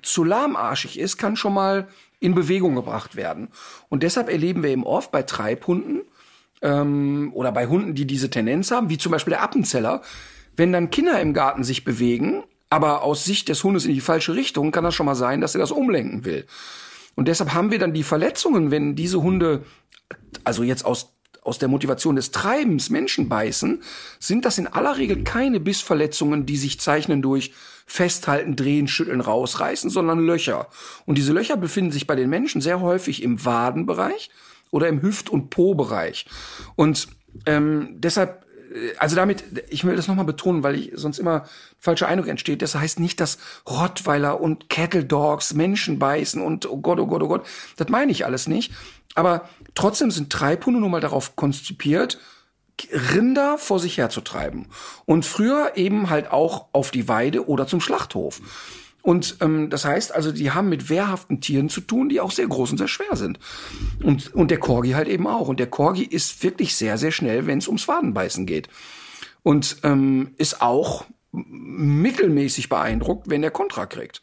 zu 0.02 0.24
lahmarschig 0.24 1.00
ist, 1.00 1.18
kann 1.18 1.36
schon 1.36 1.54
mal 1.54 1.88
in 2.20 2.36
Bewegung 2.36 2.76
gebracht 2.76 3.16
werden. 3.16 3.50
Und 3.90 4.04
deshalb 4.04 4.30
erleben 4.30 4.64
wir 4.64 4.70
eben 4.70 4.86
oft 4.86 5.12
bei 5.12 5.24
Treibhunden 5.24 6.02
ähm, 6.62 7.32
oder 7.34 7.52
bei 7.52 7.68
Hunden, 7.68 7.96
die 7.96 8.06
diese 8.06 8.30
Tendenz 8.30 8.72
haben, 8.72 8.90
wie 8.90 8.98
zum 8.98 9.12
Beispiel 9.12 9.32
der 9.32 9.44
Appenzeller, 9.44 10.02
wenn 10.56 10.74
dann 10.74 10.90
Kinder 10.90 11.20
im 11.22 11.34
Garten 11.34 11.64
sich 11.64 11.86
bewegen, 11.86 12.44
aber 12.70 13.04
aus 13.04 13.26
Sicht 13.26 13.50
des 13.50 13.64
Hundes 13.64 13.86
in 13.86 13.94
die 13.94 14.02
falsche 14.02 14.36
Richtung, 14.36 14.72
kann 14.72 14.84
das 14.84 14.96
schon 14.96 15.06
mal 15.06 15.16
sein, 15.16 15.42
dass 15.42 15.56
er 15.56 15.62
das 15.62 15.72
umlenken 15.72 16.26
will. 16.26 16.46
Und 17.20 17.28
deshalb 17.28 17.54
haben 17.54 17.70
wir 17.70 17.80
dann 17.80 17.92
die 17.92 18.04
Verletzungen, 18.04 18.72
wenn 18.72 18.96
diese 18.96 19.22
Hunde, 19.22 19.66
also 20.46 20.64
jetzt 20.64 20.86
aus 20.86 21.18
aus 21.42 21.58
der 21.58 21.68
Motivation 21.68 22.16
des 22.16 22.32
Treibens 22.32 22.90
Menschen 22.90 23.28
beißen, 23.28 23.82
sind 24.20 24.46
das 24.46 24.58
in 24.58 24.68
aller 24.68 24.98
Regel 24.98 25.24
keine 25.24 25.60
Bissverletzungen, 25.60 26.46
die 26.46 26.58
sich 26.58 26.80
zeichnen 26.80 27.22
durch 27.22 27.54
Festhalten, 27.86 28.56
Drehen, 28.56 28.88
Schütteln, 28.88 29.20
Rausreißen, 29.20 29.90
sondern 29.90 30.20
Löcher. 30.20 30.68
Und 31.06 31.18
diese 31.18 31.34
Löcher 31.34 31.58
befinden 31.58 31.92
sich 31.92 32.08
bei 32.08 32.16
den 32.16 32.30
Menschen 32.30 32.62
sehr 32.62 32.80
häufig 32.82 33.22
im 33.24 33.44
Wadenbereich 33.44 34.30
oder 34.70 34.88
im 34.88 35.02
Hüft- 35.02 35.30
und 35.30 35.50
Po-Bereich. 35.50 36.26
Und 36.76 37.08
ähm, 37.46 37.96
deshalb 37.98 38.46
also 38.98 39.16
damit, 39.16 39.44
ich 39.70 39.84
will 39.84 39.96
das 39.96 40.08
nochmal 40.08 40.26
betonen, 40.26 40.64
weil 40.64 40.76
ich 40.76 40.92
sonst 40.94 41.20
immer 41.20 41.46
falscher 41.80 42.08
Eindruck 42.08 42.30
entsteht. 42.30 42.62
Das 42.62 42.76
heißt 42.76 43.00
nicht, 43.00 43.20
dass 43.20 43.38
Rottweiler 43.68 44.40
und 44.40 44.70
Cattle 44.70 45.06
Dogs 45.06 45.54
Menschen 45.54 46.00
beißen 46.00 46.42
und 46.42 46.70
oh 46.70 46.78
Gott, 46.78 47.00
oh 47.00 47.08
Gott, 47.08 47.24
oh 47.24 47.28
Gott. 47.28 47.46
Das 47.78 47.90
meine 47.90 48.12
ich 48.12 48.26
alles 48.26 48.48
nicht. 48.48 48.74
Aber 49.16 49.50
trotzdem 49.76 50.12
sind 50.12 50.32
Treibhunde 50.32 50.80
nun 50.80 50.92
mal 50.92 51.02
darauf 51.02 51.36
konzipiert, 51.36 52.20
Rinder 53.14 53.58
vor 53.58 53.80
sich 53.80 53.98
herzutreiben. 53.98 54.68
Und 55.06 55.26
früher 55.26 55.74
eben 55.76 56.10
halt 56.10 56.32
auch 56.32 56.68
auf 56.72 56.92
die 56.92 57.08
Weide 57.08 57.48
oder 57.48 57.68
zum 57.68 57.82
Schlachthof. 57.82 58.40
Und 59.10 59.38
ähm, 59.42 59.72
das 59.72 59.86
heißt 59.86 60.14
also, 60.14 60.32
die 60.32 60.52
haben 60.52 60.70
mit 60.70 60.88
wehrhaften 60.88 61.42
Tieren 61.42 61.68
zu 61.68 61.82
tun, 61.82 62.10
die 62.10 62.22
auch 62.22 62.30
sehr 62.30 62.46
groß 62.46 62.70
und 62.70 62.78
sehr 62.78 62.88
schwer 62.88 63.16
sind. 63.16 63.40
Und, 64.04 64.36
und 64.36 64.52
der 64.52 64.60
Corgi 64.60 64.92
halt 64.92 65.08
eben 65.08 65.26
auch. 65.26 65.48
Und 65.48 65.60
der 65.60 65.66
Corgi 65.66 66.04
ist 66.04 66.44
wirklich 66.44 66.76
sehr, 66.76 66.96
sehr 67.00 67.10
schnell, 67.10 67.48
wenn 67.48 67.58
es 67.58 67.68
ums 67.68 67.88
Wadenbeißen 67.88 68.46
geht. 68.46 68.70
Und 69.42 69.78
ähm, 69.82 70.36
ist 70.38 70.62
auch 70.62 71.06
mittelmäßig 71.32 72.70
beeindruckt, 72.70 73.32
wenn 73.32 73.42
er 73.42 73.50
Kontra 73.50 73.88
kriegt. 73.88 74.22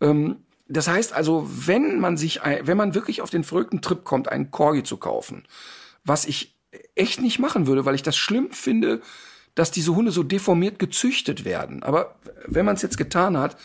Ähm, 0.00 0.36
das 0.68 0.86
heißt 0.86 1.12
also, 1.14 1.50
wenn 1.50 1.98
man 1.98 2.16
sich, 2.16 2.42
wenn 2.62 2.76
man 2.76 2.94
wirklich 2.94 3.22
auf 3.22 3.30
den 3.30 3.42
verrückten 3.42 3.82
Trip 3.82 4.04
kommt, 4.04 4.28
einen 4.28 4.52
Corgi 4.52 4.84
zu 4.84 4.98
kaufen, 4.98 5.48
was 6.04 6.26
ich 6.26 6.56
echt 6.94 7.20
nicht 7.20 7.40
machen 7.40 7.66
würde, 7.66 7.86
weil 7.86 7.96
ich 7.96 8.04
das 8.04 8.16
schlimm 8.16 8.52
finde, 8.52 9.00
dass 9.56 9.72
diese 9.72 9.96
Hunde 9.96 10.12
so 10.12 10.22
deformiert 10.22 10.78
gezüchtet 10.78 11.44
werden. 11.44 11.82
Aber 11.82 12.14
wenn 12.46 12.64
man 12.64 12.76
es 12.76 12.82
jetzt 12.82 12.98
getan 12.98 13.36
hat, 13.36 13.56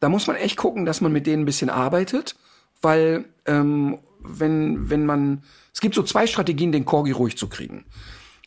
da 0.00 0.08
muss 0.08 0.26
man 0.26 0.36
echt 0.36 0.56
gucken, 0.56 0.84
dass 0.84 1.00
man 1.00 1.12
mit 1.12 1.26
denen 1.26 1.42
ein 1.42 1.46
bisschen 1.46 1.70
arbeitet, 1.70 2.36
weil 2.80 3.24
ähm, 3.46 3.98
wenn, 4.20 4.90
wenn 4.90 5.06
man, 5.06 5.42
es 5.72 5.80
gibt 5.80 5.94
so 5.94 6.02
zwei 6.02 6.26
Strategien, 6.26 6.72
den 6.72 6.84
Corgi 6.84 7.12
ruhig 7.12 7.36
zu 7.36 7.48
kriegen. 7.48 7.84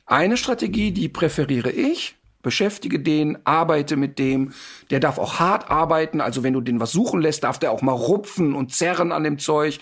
Eine 0.05 0.37
Strategie, 0.37 0.91
die 0.91 1.09
präferiere 1.09 1.71
ich, 1.71 2.15
beschäftige 2.41 2.99
den, 2.99 3.37
arbeite 3.45 3.95
mit 3.95 4.19
dem. 4.19 4.53
Der 4.89 4.99
darf 4.99 5.17
auch 5.17 5.39
hart 5.39 5.69
arbeiten. 5.69 6.21
Also 6.21 6.43
wenn 6.43 6.53
du 6.53 6.61
den 6.61 6.79
was 6.79 6.91
suchen 6.91 7.21
lässt, 7.21 7.43
darf 7.43 7.59
der 7.59 7.71
auch 7.71 7.81
mal 7.81 7.93
rupfen 7.93 8.53
und 8.53 8.73
zerren 8.73 9.11
an 9.11 9.23
dem 9.23 9.39
Zeug. 9.39 9.79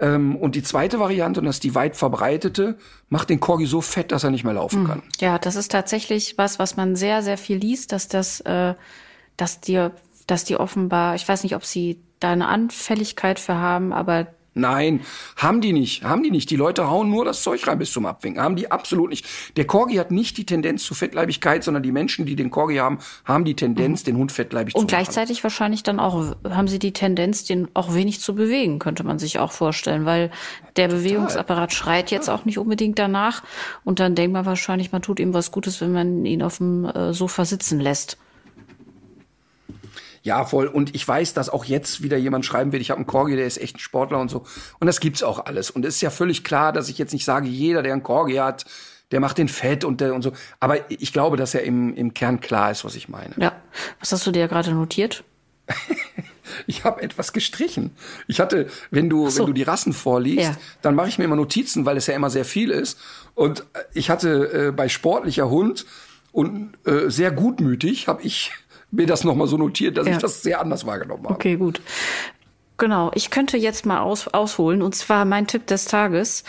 Ähm, 0.00 0.36
und 0.36 0.54
die 0.54 0.62
zweite 0.62 1.00
Variante, 1.00 1.40
und 1.40 1.46
das 1.46 1.56
ist 1.56 1.64
die 1.64 1.74
weit 1.74 1.96
verbreitete, 1.96 2.78
macht 3.08 3.30
den 3.30 3.40
Corgi 3.40 3.66
so 3.66 3.80
fett, 3.80 4.12
dass 4.12 4.24
er 4.24 4.30
nicht 4.30 4.44
mehr 4.44 4.54
laufen 4.54 4.80
hm. 4.80 4.86
kann. 4.86 5.02
Ja, 5.20 5.38
das 5.38 5.56
ist 5.56 5.72
tatsächlich 5.72 6.38
was, 6.38 6.58
was 6.58 6.76
man 6.76 6.96
sehr, 6.96 7.22
sehr 7.22 7.38
viel 7.38 7.56
liest, 7.58 7.92
dass 7.92 8.08
das, 8.08 8.40
äh, 8.40 8.74
dass 9.36 9.60
dir, 9.60 9.92
dass 10.28 10.44
die 10.44 10.56
offenbar, 10.56 11.16
ich 11.16 11.26
weiß 11.26 11.42
nicht, 11.42 11.56
ob 11.56 11.64
sie 11.64 12.00
da 12.20 12.30
eine 12.30 12.46
Anfälligkeit 12.46 13.40
für 13.40 13.56
haben, 13.56 13.92
aber 13.92 14.28
Nein, 14.58 15.00
haben 15.36 15.60
die 15.60 15.72
nicht. 15.72 16.02
Haben 16.02 16.22
die 16.22 16.30
nicht. 16.30 16.50
Die 16.50 16.56
Leute 16.56 16.90
hauen 16.90 17.10
nur 17.10 17.24
das 17.24 17.42
Zeug 17.42 17.66
rein 17.66 17.78
bis 17.78 17.92
zum 17.92 18.06
Abwinken. 18.06 18.42
Haben 18.42 18.56
die 18.56 18.70
absolut 18.70 19.10
nicht. 19.10 19.24
Der 19.56 19.66
Corgi 19.66 19.96
hat 19.96 20.10
nicht 20.10 20.36
die 20.36 20.44
Tendenz 20.44 20.82
zu 20.82 20.94
Fettleibigkeit, 20.94 21.62
sondern 21.62 21.82
die 21.82 21.92
Menschen, 21.92 22.26
die 22.26 22.34
den 22.34 22.50
Corgi 22.50 22.76
haben, 22.76 22.98
haben 23.24 23.44
die 23.44 23.54
Tendenz, 23.54 24.02
mhm. 24.02 24.06
den 24.06 24.16
Hund 24.16 24.32
fettleibig 24.32 24.74
Und 24.74 24.80
zu 24.80 24.84
machen. 24.86 25.02
Und 25.02 25.06
gleichzeitig 25.06 25.44
wahrscheinlich 25.44 25.84
dann 25.84 26.00
auch, 26.00 26.34
haben 26.44 26.66
sie 26.66 26.80
die 26.80 26.92
Tendenz, 26.92 27.44
den 27.44 27.68
auch 27.74 27.94
wenig 27.94 28.20
zu 28.20 28.34
bewegen, 28.34 28.80
könnte 28.80 29.04
man 29.04 29.20
sich 29.20 29.38
auch 29.38 29.52
vorstellen, 29.52 30.04
weil 30.04 30.30
der 30.76 30.88
Total. 30.88 31.02
Bewegungsapparat 31.02 31.72
schreit 31.72 32.10
jetzt 32.10 32.28
auch 32.28 32.44
nicht 32.44 32.58
unbedingt 32.58 32.98
danach. 32.98 33.44
Und 33.84 34.00
dann 34.00 34.16
denkt 34.16 34.32
man 34.32 34.44
wahrscheinlich, 34.44 34.90
man 34.90 35.02
tut 35.02 35.20
ihm 35.20 35.34
was 35.34 35.52
Gutes, 35.52 35.80
wenn 35.80 35.92
man 35.92 36.24
ihn 36.24 36.42
auf 36.42 36.58
dem 36.58 36.84
äh, 36.84 37.12
Sofa 37.12 37.44
sitzen 37.44 37.78
lässt. 37.78 38.18
Ja, 40.28 40.44
voll. 40.44 40.66
Und 40.66 40.94
ich 40.94 41.08
weiß, 41.08 41.32
dass 41.32 41.48
auch 41.48 41.64
jetzt 41.64 42.02
wieder 42.02 42.18
jemand 42.18 42.44
schreiben 42.44 42.70
wird, 42.70 42.82
ich 42.82 42.90
habe 42.90 42.98
einen 42.98 43.06
Corgi, 43.06 43.34
der 43.34 43.46
ist 43.46 43.56
echt 43.56 43.76
ein 43.76 43.78
Sportler 43.78 44.18
und 44.18 44.28
so. 44.28 44.44
Und 44.78 44.86
das 44.86 45.00
gibt's 45.00 45.22
auch 45.22 45.46
alles. 45.46 45.70
Und 45.70 45.86
es 45.86 45.94
ist 45.94 46.00
ja 46.02 46.10
völlig 46.10 46.44
klar, 46.44 46.74
dass 46.74 46.90
ich 46.90 46.98
jetzt 46.98 47.14
nicht 47.14 47.24
sage, 47.24 47.48
jeder, 47.48 47.82
der 47.82 47.94
einen 47.94 48.02
Corgi 48.02 48.34
hat, 48.34 48.66
der 49.10 49.20
macht 49.20 49.38
den 49.38 49.48
fett 49.48 49.84
und 49.84 50.02
der 50.02 50.12
und 50.14 50.20
so. 50.20 50.32
Aber 50.60 50.90
ich 50.90 51.14
glaube, 51.14 51.38
dass 51.38 51.54
er 51.54 51.62
im, 51.62 51.94
im 51.94 52.12
Kern 52.12 52.40
klar 52.40 52.70
ist, 52.70 52.84
was 52.84 52.94
ich 52.94 53.08
meine. 53.08 53.32
Ja. 53.38 53.54
Was 54.00 54.12
hast 54.12 54.26
du 54.26 54.30
dir 54.30 54.48
gerade 54.48 54.70
notiert? 54.72 55.24
ich 56.66 56.84
habe 56.84 57.00
etwas 57.00 57.32
gestrichen. 57.32 57.92
Ich 58.26 58.38
hatte, 58.38 58.68
wenn 58.90 59.08
du, 59.08 59.30
so. 59.30 59.38
wenn 59.38 59.46
du 59.46 59.52
die 59.54 59.62
Rassen 59.62 59.94
vorliest, 59.94 60.50
ja. 60.50 60.56
dann 60.82 60.94
mache 60.94 61.08
ich 61.08 61.16
mir 61.16 61.24
immer 61.24 61.36
Notizen, 61.36 61.86
weil 61.86 61.96
es 61.96 62.06
ja 62.06 62.14
immer 62.14 62.28
sehr 62.28 62.44
viel 62.44 62.70
ist. 62.70 62.98
Und 63.34 63.64
ich 63.94 64.10
hatte 64.10 64.66
äh, 64.66 64.72
bei 64.72 64.90
sportlicher 64.90 65.48
Hund 65.48 65.86
und 66.32 66.74
äh, 66.84 67.08
sehr 67.08 67.30
gutmütig 67.30 68.08
habe 68.08 68.20
ich 68.24 68.52
mir 68.90 69.06
das 69.06 69.24
nochmal 69.24 69.46
so 69.46 69.56
notiert, 69.56 69.96
dass 69.96 70.06
ja. 70.06 70.14
ich 70.14 70.18
das 70.18 70.42
sehr 70.42 70.60
anders 70.60 70.86
wahrgenommen 70.86 71.24
habe. 71.24 71.34
Okay, 71.34 71.56
gut. 71.56 71.80
Genau, 72.80 73.10
ich 73.16 73.30
könnte 73.30 73.56
jetzt 73.56 73.86
mal 73.86 73.98
aus, 73.98 74.28
ausholen. 74.28 74.82
Und 74.82 74.94
zwar 74.94 75.24
mein 75.24 75.48
Tipp 75.48 75.66
des 75.66 75.86
Tages 75.86 76.44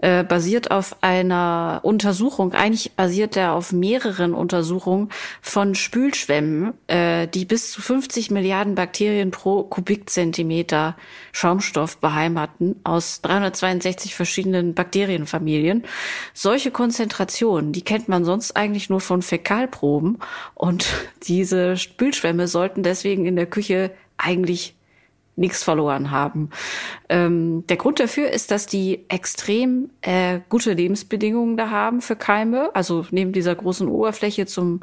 äh, 0.00 0.22
basiert 0.22 0.70
auf 0.70 0.96
einer 1.00 1.80
Untersuchung. 1.82 2.52
Eigentlich 2.52 2.92
basiert 2.92 3.36
er 3.36 3.54
auf 3.54 3.72
mehreren 3.72 4.32
Untersuchungen 4.32 5.08
von 5.40 5.74
Spülschwämmen, 5.74 6.74
äh, 6.86 7.26
die 7.26 7.44
bis 7.44 7.72
zu 7.72 7.82
50 7.82 8.30
Milliarden 8.30 8.76
Bakterien 8.76 9.32
pro 9.32 9.64
Kubikzentimeter 9.64 10.96
Schaumstoff 11.32 11.96
beheimaten 11.96 12.76
aus 12.84 13.20
362 13.22 14.14
verschiedenen 14.14 14.74
Bakterienfamilien. 14.74 15.82
Solche 16.32 16.70
Konzentrationen, 16.70 17.72
die 17.72 17.82
kennt 17.82 18.08
man 18.08 18.24
sonst 18.24 18.54
eigentlich 18.56 18.88
nur 18.88 19.00
von 19.00 19.20
Fäkalproben. 19.20 20.20
Und 20.54 20.86
diese 21.24 21.76
Spülschwämme 21.76 22.46
sollten 22.46 22.84
deswegen 22.84 23.26
in 23.26 23.34
der 23.34 23.46
Küche 23.46 23.90
eigentlich 24.16 24.76
nichts 25.36 25.62
verloren 25.62 26.10
haben. 26.10 26.50
Ähm, 27.08 27.64
der 27.68 27.76
Grund 27.76 28.00
dafür 28.00 28.30
ist, 28.30 28.50
dass 28.50 28.66
die 28.66 29.04
extrem 29.08 29.90
äh, 30.02 30.40
gute 30.48 30.72
Lebensbedingungen 30.72 31.56
da 31.56 31.70
haben 31.70 32.00
für 32.00 32.16
Keime. 32.16 32.70
Also 32.74 33.06
neben 33.10 33.32
dieser 33.32 33.54
großen 33.54 33.88
Oberfläche 33.88 34.46
zum 34.46 34.80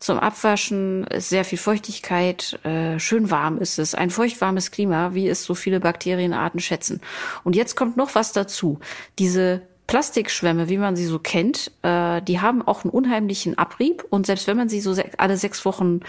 zum 0.00 0.18
Abwaschen, 0.18 1.06
sehr 1.16 1.46
viel 1.46 1.56
Feuchtigkeit, 1.56 2.58
äh, 2.64 2.98
schön 2.98 3.30
warm 3.30 3.56
ist 3.56 3.78
es, 3.78 3.94
ein 3.94 4.10
feuchtwarmes 4.10 4.70
Klima, 4.70 5.14
wie 5.14 5.28
es 5.28 5.44
so 5.44 5.54
viele 5.54 5.80
Bakterienarten 5.80 6.60
schätzen. 6.60 7.00
Und 7.42 7.56
jetzt 7.56 7.74
kommt 7.74 7.96
noch 7.96 8.14
was 8.14 8.32
dazu. 8.32 8.80
Diese 9.18 9.62
Plastikschwämme, 9.86 10.68
wie 10.68 10.78
man 10.78 10.96
sie 10.96 11.06
so 11.06 11.18
kennt, 11.18 11.70
äh, 11.82 12.20
die 12.22 12.40
haben 12.40 12.60
auch 12.60 12.84
einen 12.84 12.90
unheimlichen 12.90 13.56
Abrieb 13.56 14.04
und 14.10 14.26
selbst 14.26 14.46
wenn 14.46 14.56
man 14.56 14.68
sie 14.68 14.80
so 14.80 14.92
se 14.92 15.04
alle 15.18 15.36
sechs 15.36 15.64
Wochen 15.64 16.00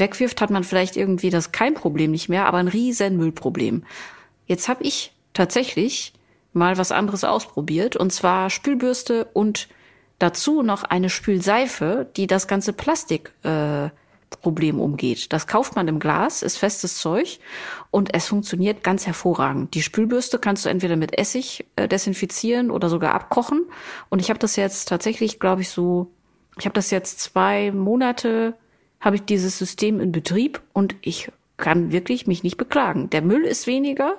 wegwirft, 0.00 0.40
hat 0.40 0.50
man 0.50 0.64
vielleicht 0.64 0.96
irgendwie 0.96 1.30
das 1.30 1.52
kein 1.52 1.74
Problem 1.74 2.10
nicht 2.10 2.28
mehr, 2.28 2.46
aber 2.46 2.58
ein 2.58 2.68
riesen 2.68 3.16
Müllproblem. 3.16 3.84
Jetzt 4.46 4.68
habe 4.68 4.84
ich 4.84 5.12
tatsächlich 5.34 6.12
mal 6.52 6.78
was 6.78 6.92
anderes 6.92 7.24
ausprobiert 7.24 7.96
und 7.96 8.12
zwar 8.12 8.50
Spülbürste 8.50 9.26
und 9.32 9.68
dazu 10.18 10.62
noch 10.62 10.84
eine 10.84 11.10
Spülseife, 11.10 12.08
die 12.16 12.26
das 12.26 12.48
ganze 12.48 12.72
Plastik 12.72 13.32
äh, 13.44 13.90
umgeht. 14.44 15.32
Das 15.32 15.46
kauft 15.46 15.76
man 15.76 15.88
im 15.88 15.98
Glas, 15.98 16.42
ist 16.42 16.58
festes 16.58 16.98
Zeug 16.98 17.38
und 17.90 18.14
es 18.14 18.26
funktioniert 18.26 18.84
ganz 18.84 19.06
hervorragend. 19.06 19.74
Die 19.74 19.82
Spülbürste 19.82 20.38
kannst 20.38 20.64
du 20.64 20.68
entweder 20.68 20.96
mit 20.96 21.18
Essig 21.18 21.66
äh, 21.76 21.88
desinfizieren 21.88 22.70
oder 22.70 22.88
sogar 22.88 23.14
abkochen. 23.14 23.66
Und 24.08 24.20
ich 24.20 24.30
habe 24.30 24.38
das 24.38 24.56
jetzt 24.56 24.88
tatsächlich, 24.88 25.40
glaube 25.40 25.62
ich, 25.62 25.70
so, 25.70 26.10
ich 26.58 26.66
habe 26.66 26.74
das 26.74 26.90
jetzt 26.90 27.20
zwei 27.20 27.72
Monate 27.72 28.54
habe 29.00 29.16
ich 29.16 29.22
dieses 29.22 29.58
System 29.58 30.00
in 30.00 30.12
Betrieb 30.12 30.60
und 30.72 30.94
ich 31.02 31.30
kann 31.56 31.92
wirklich 31.92 32.26
mich 32.26 32.42
nicht 32.42 32.56
beklagen. 32.56 33.10
Der 33.10 33.22
Müll 33.22 33.44
ist 33.44 33.66
weniger, 33.66 34.16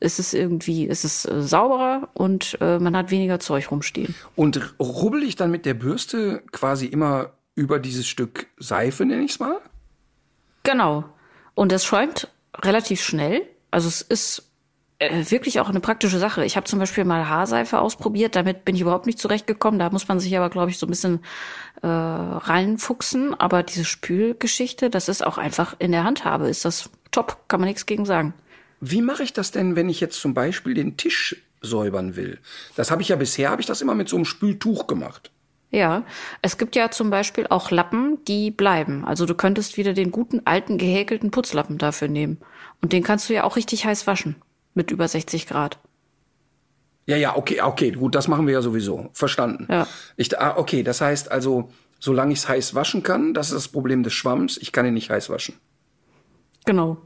es 0.00 0.18
ist 0.18 0.32
irgendwie, 0.32 0.88
es 0.88 1.04
ist 1.04 1.26
äh, 1.26 1.42
sauberer 1.42 2.08
und 2.14 2.56
äh, 2.60 2.78
man 2.78 2.96
hat 2.96 3.10
weniger 3.10 3.38
Zeug 3.38 3.70
rumstehen. 3.70 4.14
Und 4.34 4.74
rubbel 4.80 5.22
ich 5.22 5.36
dann 5.36 5.50
mit 5.50 5.66
der 5.66 5.74
Bürste 5.74 6.42
quasi 6.52 6.86
immer 6.86 7.34
über 7.54 7.78
dieses 7.78 8.08
Stück 8.08 8.46
Seife, 8.56 9.04
nenne 9.04 9.22
ich 9.22 9.32
es 9.32 9.40
mal? 9.40 9.60
Genau. 10.62 11.04
Und 11.54 11.72
es 11.72 11.84
schäumt 11.84 12.28
relativ 12.56 13.02
schnell. 13.02 13.42
Also 13.70 13.88
es 13.88 14.00
ist 14.00 14.49
äh, 15.00 15.30
wirklich 15.30 15.60
auch 15.60 15.68
eine 15.70 15.80
praktische 15.80 16.18
Sache. 16.18 16.44
Ich 16.44 16.56
habe 16.56 16.66
zum 16.66 16.78
Beispiel 16.78 17.04
mal 17.04 17.28
Haarseife 17.28 17.80
ausprobiert, 17.80 18.36
damit 18.36 18.66
bin 18.66 18.74
ich 18.74 18.82
überhaupt 18.82 19.06
nicht 19.06 19.18
zurechtgekommen. 19.18 19.80
Da 19.80 19.88
muss 19.90 20.08
man 20.08 20.20
sich 20.20 20.36
aber, 20.36 20.50
glaube 20.50 20.70
ich, 20.70 20.78
so 20.78 20.86
ein 20.86 20.90
bisschen 20.90 21.20
äh, 21.82 21.86
reinfuchsen. 21.86 23.32
Aber 23.34 23.62
diese 23.62 23.86
Spülgeschichte, 23.86 24.90
das 24.90 25.08
ist 25.08 25.26
auch 25.26 25.38
einfach 25.38 25.74
in 25.78 25.92
der 25.92 26.04
Handhabe, 26.04 26.48
ist 26.48 26.66
das 26.66 26.90
top, 27.10 27.48
kann 27.48 27.60
man 27.60 27.68
nichts 27.68 27.86
gegen 27.86 28.04
sagen. 28.04 28.34
Wie 28.80 29.00
mache 29.00 29.22
ich 29.22 29.32
das 29.32 29.50
denn, 29.50 29.74
wenn 29.74 29.88
ich 29.88 30.00
jetzt 30.00 30.20
zum 30.20 30.34
Beispiel 30.34 30.74
den 30.74 30.98
Tisch 30.98 31.36
säubern 31.62 32.16
will? 32.16 32.38
Das 32.76 32.90
habe 32.90 33.00
ich 33.00 33.08
ja 33.08 33.16
bisher, 33.16 33.50
habe 33.50 33.62
ich 33.62 33.66
das 33.66 33.80
immer 33.80 33.94
mit 33.94 34.08
so 34.08 34.16
einem 34.16 34.26
Spültuch 34.26 34.86
gemacht. 34.86 35.30
Ja, 35.70 36.04
es 36.42 36.58
gibt 36.58 36.76
ja 36.76 36.90
zum 36.90 37.08
Beispiel 37.08 37.46
auch 37.48 37.70
Lappen, 37.70 38.18
die 38.26 38.50
bleiben. 38.50 39.04
Also 39.06 39.24
du 39.24 39.34
könntest 39.34 39.76
wieder 39.76 39.94
den 39.94 40.10
guten 40.10 40.42
alten 40.44 40.78
gehäkelten 40.78 41.30
Putzlappen 41.30 41.78
dafür 41.78 42.08
nehmen. 42.08 42.38
Und 42.82 42.92
den 42.92 43.02
kannst 43.02 43.30
du 43.30 43.34
ja 43.34 43.44
auch 43.44 43.56
richtig 43.56 43.86
heiß 43.86 44.06
waschen. 44.06 44.36
Mit 44.80 44.90
über 44.90 45.06
60 45.06 45.46
Grad. 45.46 45.78
Ja, 47.04 47.16
ja, 47.16 47.36
okay, 47.36 47.60
okay, 47.60 47.90
gut, 47.90 48.14
das 48.14 48.28
machen 48.28 48.46
wir 48.46 48.54
ja 48.54 48.62
sowieso. 48.62 49.10
Verstanden. 49.12 49.66
Ja. 49.68 49.86
Ich, 50.16 50.38
ah, 50.40 50.56
okay, 50.56 50.82
das 50.82 51.02
heißt 51.02 51.30
also, 51.30 51.70
solange 51.98 52.32
ich 52.32 52.38
es 52.38 52.48
heiß 52.48 52.74
waschen 52.74 53.02
kann, 53.02 53.34
das 53.34 53.48
ist 53.48 53.56
das 53.56 53.68
Problem 53.68 54.02
des 54.02 54.14
Schwamms, 54.14 54.56
ich 54.56 54.72
kann 54.72 54.86
ihn 54.86 54.94
nicht 54.94 55.10
heiß 55.10 55.28
waschen. 55.28 55.56
Genau. 56.64 56.96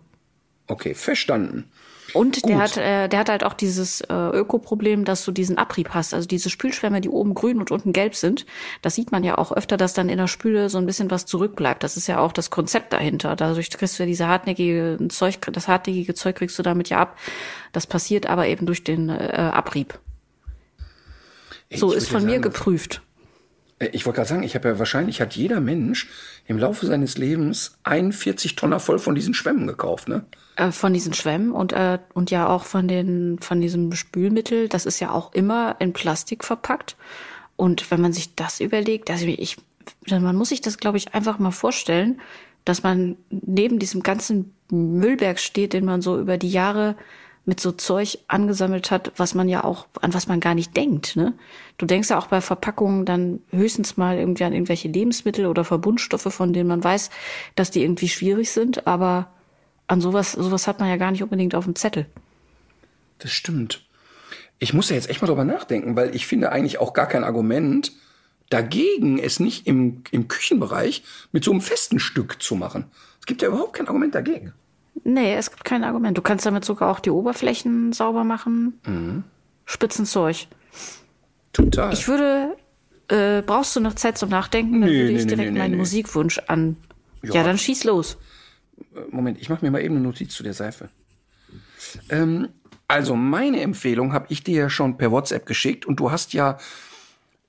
Okay, 0.68 0.94
verstanden. 0.94 1.68
Und 2.14 2.42
Gut. 2.42 2.50
der 2.50 2.58
hat, 2.58 2.76
äh, 2.76 3.08
der 3.08 3.18
hat 3.18 3.28
halt 3.28 3.44
auch 3.44 3.52
dieses 3.52 4.00
äh, 4.00 4.14
Ökoproblem, 4.14 5.04
dass 5.04 5.24
du 5.24 5.32
diesen 5.32 5.58
Abrieb 5.58 5.90
hast. 5.90 6.14
Also 6.14 6.28
diese 6.28 6.48
Spülschwämme, 6.48 7.00
die 7.00 7.08
oben 7.08 7.34
grün 7.34 7.58
und 7.58 7.72
unten 7.72 7.92
gelb 7.92 8.14
sind. 8.14 8.46
Das 8.82 8.94
sieht 8.94 9.10
man 9.10 9.24
ja 9.24 9.36
auch 9.36 9.50
öfter, 9.50 9.76
dass 9.76 9.94
dann 9.94 10.08
in 10.08 10.18
der 10.18 10.28
Spüle 10.28 10.70
so 10.70 10.78
ein 10.78 10.86
bisschen 10.86 11.10
was 11.10 11.26
zurückbleibt. 11.26 11.82
Das 11.82 11.96
ist 11.96 12.06
ja 12.06 12.20
auch 12.20 12.32
das 12.32 12.50
Konzept 12.50 12.92
dahinter. 12.92 13.34
Dadurch 13.34 13.68
kriegst 13.68 13.98
du 13.98 14.04
ja 14.04 14.06
diese 14.06 14.28
hartnäckige 14.28 14.98
Zeug, 15.08 15.38
das 15.52 15.66
hartnäckige 15.66 16.14
Zeug 16.14 16.36
kriegst 16.36 16.56
du 16.56 16.62
damit 16.62 16.88
ja 16.88 17.00
ab. 17.00 17.18
Das 17.72 17.86
passiert 17.86 18.26
aber 18.26 18.46
eben 18.46 18.64
durch 18.64 18.84
den 18.84 19.08
äh, 19.08 19.50
Abrieb. 19.52 19.98
So 21.74 21.90
Ich 21.90 21.98
ist 21.98 22.08
von 22.08 22.20
ja 22.20 22.26
mir 22.26 22.32
sagen, 22.34 22.42
geprüft. 22.42 23.02
Äh, 23.78 23.88
Ich 23.92 24.06
wollte 24.06 24.16
gerade 24.16 24.28
sagen, 24.28 24.42
ich 24.42 24.54
habe 24.54 24.68
ja 24.68 24.78
wahrscheinlich 24.78 25.20
hat 25.20 25.36
jeder 25.36 25.60
Mensch 25.60 26.08
im 26.46 26.58
Laufe 26.58 26.86
seines 26.86 27.18
Lebens 27.18 27.78
41 27.84 28.56
Tonner 28.56 28.80
voll 28.80 28.98
von 28.98 29.14
diesen 29.14 29.34
Schwämmen 29.34 29.66
gekauft, 29.66 30.08
ne? 30.08 30.24
Äh, 30.56 30.70
von 30.70 30.92
diesen 30.92 31.14
Schwämmen 31.14 31.52
und 31.52 31.72
äh, 31.72 31.98
und 32.12 32.30
ja 32.30 32.48
auch 32.48 32.64
von 32.64 32.88
den 32.88 33.38
von 33.40 33.60
diesem 33.60 33.92
Spülmittel, 33.92 34.68
das 34.68 34.86
ist 34.86 35.00
ja 35.00 35.10
auch 35.10 35.32
immer 35.34 35.76
in 35.80 35.92
Plastik 35.92 36.44
verpackt. 36.44 36.96
Und 37.56 37.90
wenn 37.90 38.00
man 38.00 38.12
sich 38.12 38.34
das 38.34 38.60
überlegt, 38.60 39.10
also 39.10 39.26
ich, 39.26 39.56
man 40.08 40.34
muss 40.36 40.48
sich 40.48 40.60
das, 40.60 40.78
glaube 40.78 40.98
ich, 40.98 41.14
einfach 41.14 41.38
mal 41.38 41.52
vorstellen, 41.52 42.20
dass 42.64 42.82
man 42.82 43.16
neben 43.30 43.78
diesem 43.78 44.02
ganzen 44.02 44.54
Müllberg 44.70 45.38
steht, 45.38 45.72
den 45.72 45.84
man 45.84 46.02
so 46.02 46.18
über 46.18 46.38
die 46.38 46.50
Jahre 46.50 46.96
mit 47.46 47.60
so 47.60 47.72
Zeug 47.72 48.18
angesammelt 48.26 48.90
hat, 48.90 49.12
was 49.16 49.34
man 49.34 49.48
ja 49.48 49.64
auch, 49.64 49.86
an 50.00 50.14
was 50.14 50.28
man 50.28 50.40
gar 50.40 50.54
nicht 50.54 50.76
denkt. 50.76 51.16
Ne? 51.16 51.34
Du 51.76 51.86
denkst 51.86 52.10
ja 52.10 52.18
auch 52.18 52.28
bei 52.28 52.40
Verpackungen 52.40 53.04
dann 53.04 53.40
höchstens 53.50 53.96
mal 53.96 54.16
irgendwie 54.16 54.44
an 54.44 54.52
irgendwelche 54.52 54.88
Lebensmittel 54.88 55.46
oder 55.46 55.64
Verbundstoffe, 55.64 56.32
von 56.32 56.52
denen 56.52 56.68
man 56.68 56.82
weiß, 56.82 57.10
dass 57.54 57.70
die 57.70 57.82
irgendwie 57.82 58.08
schwierig 58.08 58.50
sind, 58.50 58.86
aber 58.86 59.30
an 59.86 60.00
sowas, 60.00 60.32
sowas 60.32 60.66
hat 60.66 60.80
man 60.80 60.88
ja 60.88 60.96
gar 60.96 61.10
nicht 61.10 61.22
unbedingt 61.22 61.54
auf 61.54 61.64
dem 61.64 61.76
Zettel. 61.76 62.06
Das 63.18 63.30
stimmt. 63.30 63.84
Ich 64.58 64.72
muss 64.72 64.88
ja 64.88 64.96
jetzt 64.96 65.10
echt 65.10 65.20
mal 65.20 65.28
drüber 65.28 65.44
nachdenken, 65.44 65.96
weil 65.96 66.14
ich 66.14 66.26
finde 66.26 66.50
eigentlich 66.50 66.78
auch 66.78 66.94
gar 66.94 67.06
kein 67.06 67.24
Argument 67.24 67.92
dagegen, 68.48 69.18
es 69.18 69.40
nicht 69.40 69.66
im, 69.66 70.02
im 70.10 70.28
Küchenbereich 70.28 71.02
mit 71.32 71.44
so 71.44 71.50
einem 71.50 71.60
festen 71.60 71.98
Stück 71.98 72.42
zu 72.42 72.54
machen. 72.54 72.86
Es 73.20 73.26
gibt 73.26 73.42
ja 73.42 73.48
überhaupt 73.48 73.74
kein 73.74 73.88
Argument 73.88 74.14
dagegen. 74.14 74.52
Nee, 75.04 75.34
es 75.34 75.50
gibt 75.50 75.64
kein 75.64 75.84
Argument. 75.84 76.16
Du 76.16 76.22
kannst 76.22 76.46
damit 76.46 76.64
sogar 76.64 76.90
auch 76.90 77.00
die 77.00 77.10
Oberflächen 77.10 77.92
sauber 77.92 78.24
machen. 78.24 79.24
Spitzenzeug. 79.66 80.46
Total. 81.52 81.92
Ich 81.92 82.08
würde, 82.08 82.56
äh, 83.08 83.42
brauchst 83.42 83.76
du 83.76 83.80
noch 83.80 83.94
Zeit 83.94 84.18
zum 84.18 84.30
Nachdenken? 84.30 84.80
Dann 84.80 84.90
Nee, 84.90 84.98
würde 85.02 85.12
ich 85.12 85.24
nee, 85.26 85.34
direkt 85.36 85.52
nee, 85.52 85.58
meinen. 85.58 85.76
Musikwunsch 85.76 86.38
an. 86.46 86.76
Ja. 87.22 87.34
Ja. 87.34 87.44
dann 87.44 87.58
schieß 87.58 87.84
los. 87.84 88.16
Moment, 89.10 89.40
ich 89.40 89.48
mache 89.48 89.64
mir 89.64 89.70
mal 89.70 89.82
eben 89.82 89.94
eine 89.96 90.04
Notiz 90.04 90.34
zu 90.34 90.42
der 90.42 90.54
Seife. 90.54 90.88
Ähm, 92.10 92.48
also 92.88 93.14
meine 93.14 93.60
Empfehlung 93.60 94.12
habe 94.12 94.26
ich 94.30 94.42
dir 94.42 94.62
ja 94.62 94.70
schon 94.70 94.96
per 94.96 95.10
WhatsApp 95.10 95.46
geschickt 95.46 95.86
und 95.86 96.00
du 96.00 96.10
hast 96.10 96.32
ja, 96.32 96.58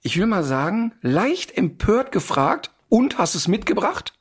ich 0.01 0.17
will 0.17 0.27
mal 0.27 0.43
sagen, 0.43 0.93
leicht 1.01 1.57
empört 1.57 2.11
gefragt 2.11 2.71
und 2.89 3.17
hast 3.17 3.35
es 3.35 3.47
mitgebracht? 3.47 4.13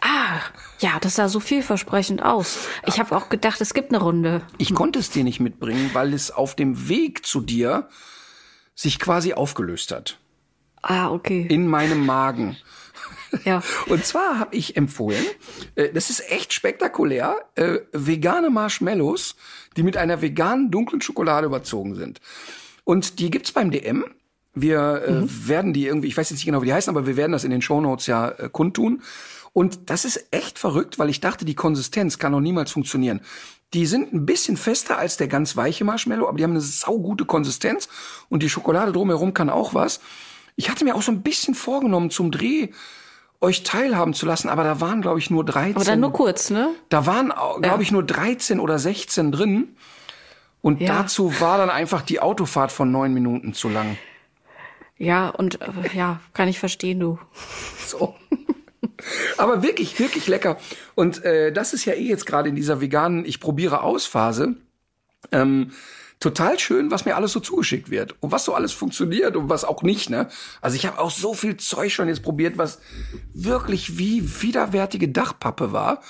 Ah, 0.00 0.40
ja, 0.78 0.98
das 1.00 1.16
sah 1.16 1.28
so 1.28 1.40
vielversprechend 1.40 2.22
aus. 2.22 2.66
Ich 2.86 2.98
habe 2.98 3.14
auch 3.14 3.28
gedacht, 3.28 3.60
es 3.60 3.74
gibt 3.74 3.90
eine 3.92 4.02
Runde. 4.02 4.42
Ich 4.56 4.74
konnte 4.74 4.98
es 4.98 5.10
dir 5.10 5.24
nicht 5.24 5.40
mitbringen, 5.40 5.90
weil 5.92 6.14
es 6.14 6.30
auf 6.30 6.54
dem 6.56 6.88
Weg 6.88 7.26
zu 7.26 7.40
dir 7.40 7.88
sich 8.74 8.98
quasi 8.98 9.34
aufgelöst 9.34 9.92
hat. 9.92 10.18
Ah, 10.82 11.10
okay. 11.10 11.46
In 11.48 11.66
meinem 11.66 12.06
Magen. 12.06 12.56
Ja. 13.44 13.62
Und 13.86 14.04
zwar 14.04 14.38
habe 14.38 14.56
ich 14.56 14.76
empfohlen, 14.76 15.24
äh, 15.74 15.92
das 15.92 16.08
ist 16.08 16.30
echt 16.30 16.52
spektakulär, 16.52 17.36
äh, 17.54 17.80
vegane 17.92 18.50
Marshmallows, 18.50 19.36
die 19.76 19.82
mit 19.82 19.96
einer 19.96 20.22
veganen 20.22 20.70
dunklen 20.70 21.02
Schokolade 21.02 21.46
überzogen 21.46 21.94
sind. 21.94 22.20
Und 22.84 23.18
die 23.18 23.30
gibt's 23.30 23.52
beim 23.52 23.70
DM. 23.70 24.04
Wir 24.52 25.04
äh, 25.06 25.48
werden 25.48 25.72
die 25.72 25.86
irgendwie, 25.86 26.08
ich 26.08 26.16
weiß 26.16 26.30
jetzt 26.30 26.38
nicht 26.38 26.46
genau, 26.46 26.62
wie 26.62 26.66
die 26.66 26.72
heißen, 26.72 26.90
aber 26.90 27.06
wir 27.06 27.16
werden 27.16 27.32
das 27.32 27.44
in 27.44 27.50
den 27.50 27.62
Shownotes 27.62 28.06
ja 28.06 28.30
kundtun. 28.48 29.02
Und 29.52 29.90
das 29.90 30.04
ist 30.04 30.28
echt 30.30 30.58
verrückt, 30.58 30.98
weil 30.98 31.10
ich 31.10 31.20
dachte, 31.20 31.44
die 31.44 31.54
Konsistenz 31.56 32.18
kann 32.18 32.32
noch 32.32 32.40
niemals 32.40 32.70
funktionieren. 32.70 33.20
Die 33.74 33.86
sind 33.86 34.12
ein 34.12 34.26
bisschen 34.26 34.56
fester 34.56 34.98
als 34.98 35.16
der 35.16 35.28
ganz 35.28 35.56
weiche 35.56 35.84
Marshmallow, 35.84 36.28
aber 36.28 36.36
die 36.38 36.44
haben 36.44 36.50
eine 36.52 36.60
saugute 36.60 37.24
Konsistenz 37.24 37.88
und 38.28 38.42
die 38.42 38.50
Schokolade 38.50 38.92
drumherum 38.92 39.34
kann 39.34 39.50
auch 39.50 39.74
was. 39.74 40.00
Ich 40.56 40.70
hatte 40.70 40.84
mir 40.84 40.94
auch 40.94 41.02
so 41.02 41.12
ein 41.12 41.22
bisschen 41.22 41.54
vorgenommen 41.54 42.10
zum 42.10 42.30
Dreh 42.30 42.68
euch 43.40 43.62
teilhaben 43.62 44.12
zu 44.12 44.26
lassen, 44.26 44.48
aber 44.48 44.64
da 44.64 44.80
waren 44.80 45.00
glaube 45.02 45.18
ich 45.18 45.30
nur 45.30 45.44
13. 45.44 45.76
Aber 45.76 45.84
dann 45.84 46.00
nur 46.00 46.12
kurz, 46.12 46.50
ne? 46.50 46.70
Da 46.90 47.06
waren, 47.06 47.28
glaube 47.28 47.64
Ja. 47.66 47.80
ich, 47.80 47.90
nur 47.90 48.02
13 48.02 48.60
oder 48.60 48.78
16 48.78 49.32
drin. 49.32 49.76
Und 50.62 50.80
Ja. 50.80 50.88
dazu 51.02 51.40
war 51.40 51.56
dann 51.56 51.70
einfach 51.70 52.02
die 52.02 52.20
Autofahrt 52.20 52.70
von 52.70 52.90
neun 52.92 53.14
Minuten 53.14 53.54
zu 53.54 53.68
lang. 53.68 53.96
Ja, 54.98 55.30
und 55.30 55.60
äh, 55.62 55.68
ja, 55.94 56.20
kann 56.34 56.48
ich 56.48 56.58
verstehen, 56.58 57.00
du. 57.00 57.18
So. 57.86 58.14
Aber 59.38 59.62
wirklich, 59.62 59.98
wirklich 59.98 60.26
lecker. 60.26 60.58
Und 60.94 61.24
äh, 61.24 61.52
das 61.52 61.72
ist 61.72 61.84
ja 61.84 61.94
eh 61.94 62.08
jetzt 62.08 62.26
gerade 62.26 62.48
in 62.48 62.56
dieser 62.56 62.80
veganen 62.80 63.24
Ich 63.24 63.40
probiere 63.40 63.82
aus 63.82 64.06
Phase. 64.06 64.56
Ähm, 65.32 65.72
total 66.18 66.58
schön, 66.58 66.90
was 66.90 67.04
mir 67.04 67.16
alles 67.16 67.32
so 67.32 67.40
zugeschickt 67.40 67.90
wird 67.90 68.14
und 68.20 68.32
was 68.32 68.44
so 68.44 68.54
alles 68.54 68.72
funktioniert 68.72 69.36
und 69.36 69.48
was 69.48 69.64
auch 69.64 69.82
nicht. 69.82 70.10
Ne? 70.10 70.28
Also 70.60 70.76
ich 70.76 70.86
habe 70.86 70.98
auch 70.98 71.10
so 71.10 71.34
viel 71.34 71.56
Zeug 71.56 71.92
schon 71.92 72.08
jetzt 72.08 72.22
probiert, 72.22 72.58
was 72.58 72.80
wirklich 73.34 73.98
wie 73.98 74.42
widerwärtige 74.42 75.08
Dachpappe 75.08 75.72
war. 75.72 76.02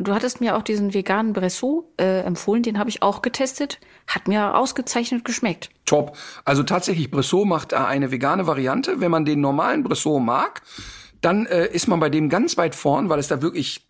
Du 0.00 0.14
hattest 0.14 0.40
mir 0.40 0.56
auch 0.56 0.62
diesen 0.62 0.94
veganen 0.94 1.32
Bressot 1.32 1.84
äh, 2.00 2.20
empfohlen, 2.20 2.62
den 2.62 2.78
habe 2.78 2.88
ich 2.88 3.02
auch 3.02 3.20
getestet. 3.20 3.80
Hat 4.06 4.28
mir 4.28 4.56
ausgezeichnet 4.56 5.24
geschmeckt. 5.24 5.70
Top. 5.86 6.16
Also 6.44 6.62
tatsächlich, 6.62 7.10
Bressot 7.10 7.48
macht 7.48 7.72
da 7.72 7.86
eine 7.86 8.12
vegane 8.12 8.46
Variante. 8.46 9.00
Wenn 9.00 9.10
man 9.10 9.24
den 9.24 9.40
normalen 9.40 9.82
Bressot 9.82 10.22
mag, 10.22 10.62
dann 11.20 11.46
äh, 11.46 11.66
ist 11.66 11.88
man 11.88 12.00
bei 12.00 12.10
dem 12.10 12.28
ganz 12.28 12.56
weit 12.56 12.74
vorn, 12.74 13.08
weil 13.08 13.18
es 13.18 13.28
da 13.28 13.42
wirklich 13.42 13.86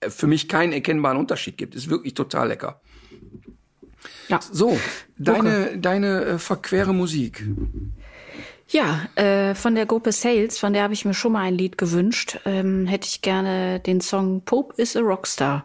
äh, 0.00 0.10
für 0.10 0.26
mich 0.26 0.48
keinen 0.48 0.72
erkennbaren 0.72 1.18
Unterschied 1.18 1.56
gibt. 1.56 1.74
Ist 1.74 1.90
wirklich 1.90 2.14
total 2.14 2.48
lecker. 2.48 2.80
Ja. 4.28 4.40
So, 4.40 4.78
deine, 5.18 5.78
deine 5.78 6.24
äh, 6.24 6.38
verquere 6.38 6.92
Musik. 6.92 7.44
Ja, 8.68 9.06
äh, 9.14 9.54
von 9.54 9.74
der 9.74 9.86
Gruppe 9.86 10.12
Sales, 10.12 10.58
von 10.58 10.72
der 10.72 10.82
habe 10.82 10.94
ich 10.94 11.04
mir 11.04 11.14
schon 11.14 11.32
mal 11.32 11.42
ein 11.42 11.54
Lied 11.54 11.76
gewünscht, 11.76 12.40
ähm, 12.46 12.86
hätte 12.86 13.06
ich 13.06 13.20
gerne 13.20 13.80
den 13.80 14.00
Song 14.00 14.42
Pope 14.44 14.80
is 14.80 14.96
a 14.96 15.00
Rockstar. 15.00 15.64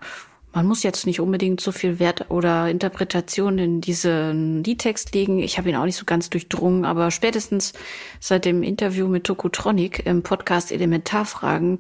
Man 0.52 0.66
muss 0.66 0.82
jetzt 0.82 1.06
nicht 1.06 1.20
unbedingt 1.20 1.62
so 1.62 1.72
viel 1.72 2.00
Wert 2.00 2.32
oder 2.32 2.70
Interpretation 2.70 3.60
in 3.60 3.82
diesen 3.82 4.64
Liedtext 4.64 5.14
legen. 5.14 5.40
Ich 5.40 5.60
habe 5.60 5.70
ihn 5.70 5.76
auch 5.76 5.86
nicht 5.86 5.98
so 5.98 6.06
ganz 6.06 6.30
durchdrungen, 6.32 6.86
aber 6.86 7.12
spätestens 7.12 7.74
seit 8.20 8.46
dem 8.46 8.64
Interview 8.64 9.08
mit 9.08 9.26
Tokotronic 9.26 10.06
im 10.08 10.24
Podcast 10.24 10.72
Elementarfragen 10.72 11.80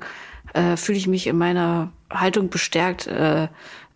äh, 0.53 0.77
fühle 0.77 0.99
ich 0.99 1.07
mich 1.07 1.25
in 1.25 1.37
meiner 1.37 1.91
Haltung 2.11 2.49
bestärkt, 2.49 3.07
äh, 3.07 3.47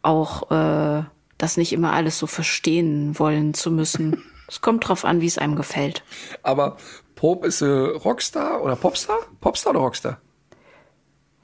auch 0.01 0.49
äh, 0.49 1.03
das 1.37 1.57
nicht 1.57 1.71
immer 1.73 1.93
alles 1.93 2.17
so 2.17 2.25
verstehen 2.25 3.17
wollen 3.19 3.53
zu 3.53 3.71
müssen. 3.71 4.23
Es 4.45 4.59
kommt 4.59 4.87
drauf 4.87 5.05
an, 5.05 5.21
wie 5.21 5.25
es 5.25 5.37
einem 5.37 5.55
gefällt. 5.55 6.03
Aber 6.43 6.77
Pope 7.15 7.47
ist 7.47 7.61
äh, 7.61 7.65
Rockstar 7.65 8.61
oder 8.61 8.75
Popstar? 8.75 9.17
Popstar 9.39 9.71
oder 9.71 9.79
Rockstar? 9.79 10.19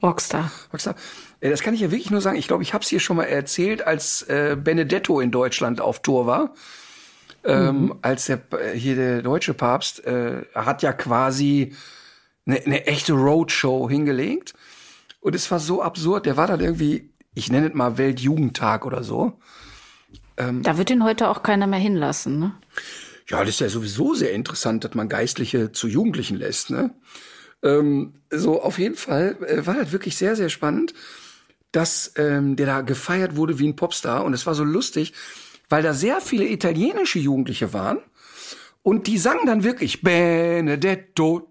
Rockstar. 0.02 0.52
Rockstar. 0.70 0.94
Äh, 1.40 1.50
Das 1.50 1.62
kann 1.62 1.74
ich 1.74 1.80
ja 1.80 1.90
wirklich 1.90 2.10
nur 2.10 2.20
sagen. 2.20 2.38
Ich 2.38 2.48
glaube, 2.48 2.62
ich 2.62 2.74
habe 2.74 2.82
es 2.82 2.90
hier 2.90 3.00
schon 3.00 3.16
mal 3.16 3.24
erzählt, 3.24 3.86
als 3.86 4.22
äh, 4.22 4.56
Benedetto 4.62 5.20
in 5.20 5.30
Deutschland 5.30 5.80
auf 5.80 6.02
Tour 6.02 6.26
war. 6.26 6.54
Ähm, 7.42 7.94
als 8.02 8.26
der 8.26 8.40
äh, 8.52 8.76
hier 8.76 8.96
der 8.96 9.22
deutsche 9.22 9.54
Papst 9.54 10.04
äh, 10.04 10.42
hat 10.54 10.82
ja 10.82 10.92
quasi 10.92 11.74
eine, 12.44 12.60
eine 12.60 12.86
echte 12.86 13.14
Roadshow 13.14 13.88
hingelegt. 13.88 14.54
Und 15.20 15.34
es 15.34 15.50
war 15.50 15.58
so 15.58 15.82
absurd. 15.82 16.26
Der 16.26 16.36
war 16.36 16.46
dann 16.46 16.60
irgendwie, 16.60 17.10
ich 17.34 17.50
nenne 17.50 17.68
es 17.68 17.74
mal 17.74 17.98
Weltjugendtag 17.98 18.84
oder 18.86 19.02
so. 19.02 19.38
Da 20.36 20.78
wird 20.78 20.88
ihn 20.88 21.04
heute 21.04 21.28
auch 21.28 21.42
keiner 21.42 21.66
mehr 21.66 21.78
hinlassen, 21.78 22.38
ne? 22.38 22.54
Ja, 23.30 23.40
das 23.40 23.50
ist 23.50 23.60
ja 23.60 23.68
sowieso 23.68 24.14
sehr 24.14 24.32
interessant, 24.32 24.84
dass 24.84 24.94
man 24.94 25.08
Geistliche 25.08 25.70
zu 25.70 25.86
Jugendlichen 25.86 26.36
lässt. 26.36 26.70
Ne? 26.70 26.94
Ähm, 27.62 28.14
so 28.30 28.60
auf 28.60 28.78
jeden 28.78 28.96
Fall 28.96 29.36
äh, 29.46 29.66
war 29.66 29.74
das 29.74 29.92
wirklich 29.92 30.16
sehr, 30.16 30.34
sehr 30.34 30.48
spannend, 30.48 30.94
dass 31.72 32.12
ähm, 32.16 32.56
der 32.56 32.66
da 32.66 32.80
gefeiert 32.80 33.36
wurde 33.36 33.58
wie 33.58 33.68
ein 33.68 33.76
Popstar. 33.76 34.24
Und 34.24 34.34
es 34.34 34.46
war 34.46 34.54
so 34.54 34.64
lustig, 34.64 35.12
weil 35.68 35.82
da 35.82 35.94
sehr 35.94 36.20
viele 36.20 36.46
italienische 36.48 37.18
Jugendliche 37.18 37.72
waren. 37.72 37.98
Und 38.82 39.06
die 39.06 39.18
sangen 39.18 39.46
dann 39.46 39.62
wirklich 39.62 40.02
Benedetto. 40.02 41.48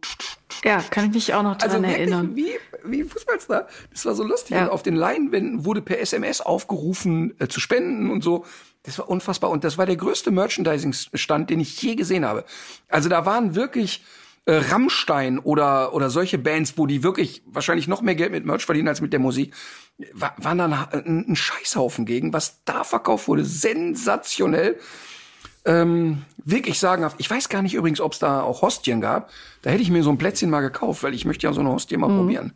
Ja, 0.64 0.82
kann 0.82 1.06
ich 1.06 1.14
mich 1.14 1.34
auch 1.34 1.44
noch 1.44 1.60
Also 1.60 1.68
dran 1.76 1.84
wirklich 1.84 2.00
erinnern. 2.00 2.36
wie 2.36 2.52
wie 2.84 3.04
Fußballstar. 3.04 3.68
Das 3.92 4.06
war 4.06 4.16
so 4.16 4.24
lustig. 4.24 4.56
Ja. 4.56 4.64
Und 4.64 4.70
auf 4.72 4.84
den 4.84 4.96
Leinwänden 4.96 5.66
wurde 5.66 5.82
per 5.82 6.00
SMS 6.00 6.42
aufgerufen 6.42 7.34
äh, 7.40 7.48
zu 7.48 7.60
spenden 7.60 8.10
und 8.10 8.24
so. 8.24 8.46
Das 8.84 8.98
war 8.98 9.10
unfassbar. 9.10 9.50
Und 9.50 9.64
das 9.64 9.78
war 9.78 9.86
der 9.86 9.98
größte 9.98 10.32
Merchandising-Stand, 10.32 11.50
den 11.50 11.60
ich 11.60 11.82
je 11.82 11.96
gesehen 11.96 12.26
habe. 12.26 12.46
Also 12.88 13.10
da 13.10 13.26
waren 13.26 13.54
wirklich 13.56 14.04
äh, 14.50 14.64
Rammstein 14.72 15.38
oder, 15.38 15.94
oder 15.94 16.10
solche 16.10 16.40
Bands, 16.40 16.76
wo 16.76 16.88
die 16.88 17.04
wirklich 17.04 17.44
wahrscheinlich 17.46 17.88
noch 17.88 18.02
mehr 18.02 18.16
Geld 18.16 18.32
mit 18.32 18.46
Merch 18.46 18.66
verdienen 18.66 18.88
als 18.88 19.00
mit 19.00 19.14
der 19.14 19.20
Musik, 19.20 19.54
war, 20.14 20.34
waren 20.38 20.58
dann 20.58 20.74
ein, 20.74 21.26
ein 21.30 21.36
Scheißhaufen 21.36 22.08
gegen. 22.08 22.34
Was 22.34 22.64
da 22.66 22.84
verkauft 22.84 23.28
wurde, 23.28 23.46
sensationell. 23.46 24.80
Ähm, 25.66 26.24
wirklich 26.38 26.80
sagenhaft. 26.80 27.18
Ich 27.20 27.30
weiß 27.30 27.50
gar 27.50 27.62
nicht 27.62 27.76
übrigens, 27.76 28.02
ob 28.02 28.14
es 28.14 28.20
da 28.20 28.42
auch 28.42 28.64
Hostien 28.64 29.02
gab. 29.02 29.30
Da 29.62 29.70
hätte 29.70 29.84
ich 29.84 29.92
mir 29.92 30.02
so 30.02 30.10
ein 30.10 30.18
Plätzchen 30.18 30.50
mal 30.50 30.62
gekauft, 30.62 31.04
weil 31.04 31.14
ich 31.14 31.26
möchte 31.26 31.46
ja 31.46 31.54
so 31.54 31.60
eine 31.60 31.70
Hostie 31.70 31.98
mal 31.98 32.10
mhm. 32.10 32.18
probieren. 32.18 32.54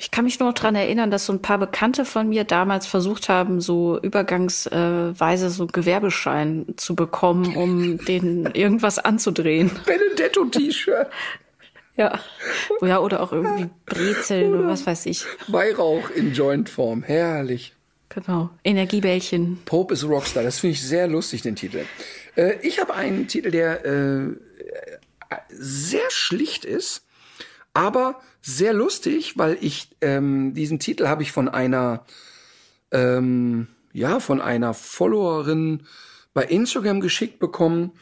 Ich 0.00 0.10
kann 0.12 0.24
mich 0.24 0.38
nur 0.38 0.50
noch 0.50 0.54
dran 0.54 0.76
erinnern, 0.76 1.10
dass 1.10 1.26
so 1.26 1.32
ein 1.32 1.42
paar 1.42 1.58
Bekannte 1.58 2.04
von 2.04 2.28
mir 2.28 2.44
damals 2.44 2.86
versucht 2.86 3.28
haben, 3.28 3.60
so 3.60 3.98
übergangsweise 4.00 5.50
so 5.50 5.66
Gewerbeschein 5.66 6.66
zu 6.76 6.94
bekommen, 6.94 7.56
um 7.56 7.98
den 8.04 8.46
irgendwas 8.46 8.98
anzudrehen. 8.98 9.70
Benedetto-T-Shirt. 9.86 11.08
Ja. 11.96 12.20
ja, 12.80 13.00
oder 13.00 13.20
auch 13.20 13.32
irgendwie 13.32 13.68
Brezeln 13.86 14.54
oder 14.54 14.68
was 14.68 14.86
weiß 14.86 15.06
ich. 15.06 15.24
Weihrauch 15.48 16.10
in 16.10 16.32
Jointform. 16.32 17.02
Herrlich. 17.02 17.74
Genau. 18.08 18.50
Energiebällchen. 18.62 19.58
Pope 19.64 19.94
is 19.94 20.08
Rockstar. 20.08 20.44
Das 20.44 20.60
finde 20.60 20.74
ich 20.74 20.82
sehr 20.82 21.08
lustig, 21.08 21.42
den 21.42 21.56
Titel. 21.56 21.84
Äh, 22.36 22.54
ich 22.62 22.80
habe 22.80 22.94
einen 22.94 23.26
Titel, 23.26 23.50
der 23.50 23.84
äh, 23.84 24.28
sehr 25.50 26.08
schlicht 26.10 26.64
ist, 26.64 27.04
aber 27.78 28.20
sehr 28.42 28.72
lustig, 28.72 29.38
weil 29.38 29.56
ich 29.60 29.96
ähm, 30.00 30.52
diesen 30.52 30.80
Titel 30.80 31.06
habe 31.06 31.22
ich 31.22 31.30
von 31.30 31.48
einer 31.48 32.04
ähm, 32.90 33.68
ja 33.92 34.18
von 34.18 34.40
einer 34.40 34.74
Followerin 34.74 35.84
bei 36.34 36.42
Instagram 36.42 37.00
geschickt 37.00 37.38
bekommen 37.38 37.92